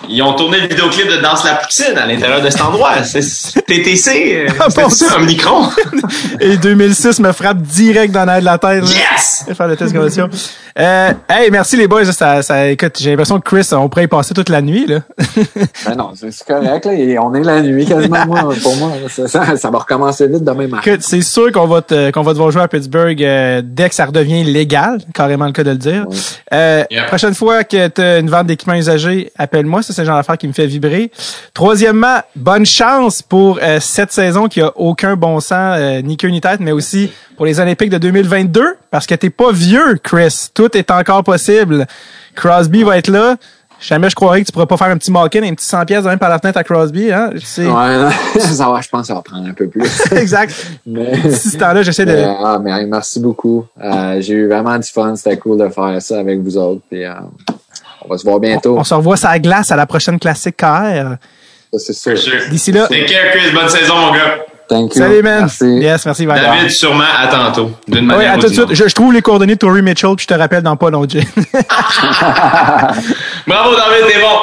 [0.09, 3.03] ils ont tourné le vidéoclip de Danse la Poutine à l'intérieur de cet endroit.
[3.03, 4.45] C'est c'est TTC.
[4.47, 5.69] euh, Ah, bon, ça, un micron.
[6.39, 8.83] Et 2006 me frappe direct dans l'air de la tête.
[8.83, 8.89] là.
[8.89, 9.41] Yes!
[9.43, 10.29] Je vais faire le test conversion.
[10.79, 12.05] Euh, hey, merci les boys.
[12.05, 14.99] Ça, ça, écoute, j'ai l'impression que Chris, on pourrait y passer toute la nuit, là.
[15.85, 16.93] Ben non, c'est correct, là.
[16.93, 18.91] et On est la nuit quasiment, moi, pour moi.
[19.09, 20.83] Ça, ça, ça va recommencer vite demain matin.
[20.91, 23.95] Écoute, c'est sûr qu'on va te, qu'on va devoir jouer à Pittsburgh euh, dès que
[23.95, 26.05] ça redevient légal, carrément le cas de le dire.
[26.53, 27.05] Euh, Yeah.
[27.05, 29.81] Prochaine fois que tu as une vente d'équipements usagés, appelle-moi.
[29.87, 31.11] Ça, c'est le genre d'affaire qui me fait vibrer.
[31.53, 36.27] Troisièmement, bonne chance pour euh, cette saison qui a aucun bon sens, euh, ni queue
[36.27, 40.49] ni tête, mais aussi pour les Olympiques de 2022, parce que t'es pas vieux, Chris.
[40.53, 41.87] Tout est encore possible.
[42.35, 43.37] Crosby va être là.
[43.79, 46.03] Jamais je croirais que tu pourrais pas faire un petit Malkin, un petit 100 pièces
[46.03, 47.11] même par la fenêtre à Crosby.
[47.11, 47.31] Hein?
[47.43, 48.09] C'est Ouais,
[48.39, 50.01] ça va, je pense que ça va prendre un peu plus.
[50.11, 50.53] exact.
[50.85, 52.11] Mais, Si ce temps-là, j'essaie de...
[52.11, 53.65] mais, ah, mais merci beaucoup.
[53.81, 55.15] Euh, J'ai eu vraiment du fun.
[55.15, 56.81] C'était cool de faire ça avec vous autres.
[56.89, 57.13] Puis, euh,
[58.07, 58.77] on va se voir bientôt.
[58.77, 61.15] On se revoit sur la glace à la prochaine classique KR.
[61.77, 62.15] C'est sûr.
[62.49, 63.51] D'ici là, Take care, Chris.
[63.53, 64.45] Bonne saison, mon gars.
[64.69, 65.01] Thank you.
[65.01, 65.39] salut, man.
[65.41, 65.65] Merci.
[65.79, 66.41] Yes, merci, bye.
[66.41, 67.71] David, sûrement, à tantôt.
[67.87, 68.73] D'une Oui, à ou tout de suite.
[68.73, 71.07] Je, je trouve les coordonnées de Tory Mitchell, puis je te rappelle dans pas long,
[71.07, 71.21] Jay.
[73.47, 74.39] Bravo, David, t'es bon.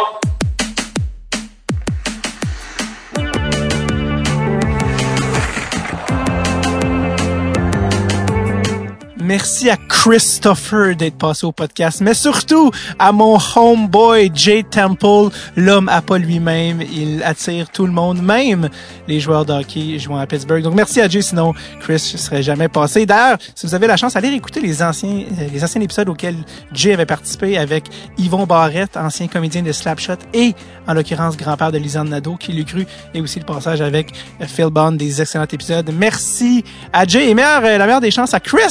[9.24, 15.88] Merci à Christopher d'être passé au podcast, mais surtout à mon homeboy Jay Temple, l'homme
[15.88, 16.82] à pas lui-même.
[16.82, 18.68] Il attire tout le monde, même
[19.08, 20.62] les joueurs de hockey jouant à Pittsburgh.
[20.62, 23.06] Donc merci à Jay, sinon Chris ne serait jamais passé.
[23.06, 26.36] D'ailleurs, si vous avez la chance, allez réécouter les anciens, euh, les anciens épisodes auxquels
[26.74, 27.84] Jay avait participé avec
[28.18, 30.54] Yvon Barrette, ancien comédien de Slapshot, et
[30.86, 34.66] en l'occurrence grand-père de Lisanne Nadeau, qui l'eut cru, et aussi le passage avec Phil
[34.66, 35.90] Bond, des excellents épisodes.
[35.98, 36.62] Merci
[36.92, 38.70] à Jay et euh, la meilleure des chances à Chris,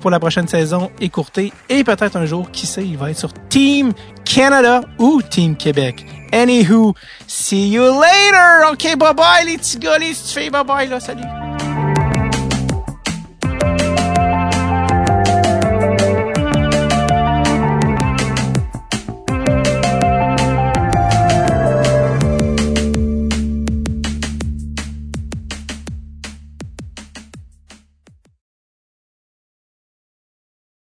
[0.00, 1.52] pour la prochaine saison écourtée.
[1.68, 3.92] Et peut-être un jour, qui sait, il va être sur Team
[4.24, 6.04] Canada ou Team Québec.
[6.32, 6.94] Anywho,
[7.26, 8.72] see you later!
[8.72, 11.93] OK, bye-bye les petits gars, les petites filles, bye-bye là, salut!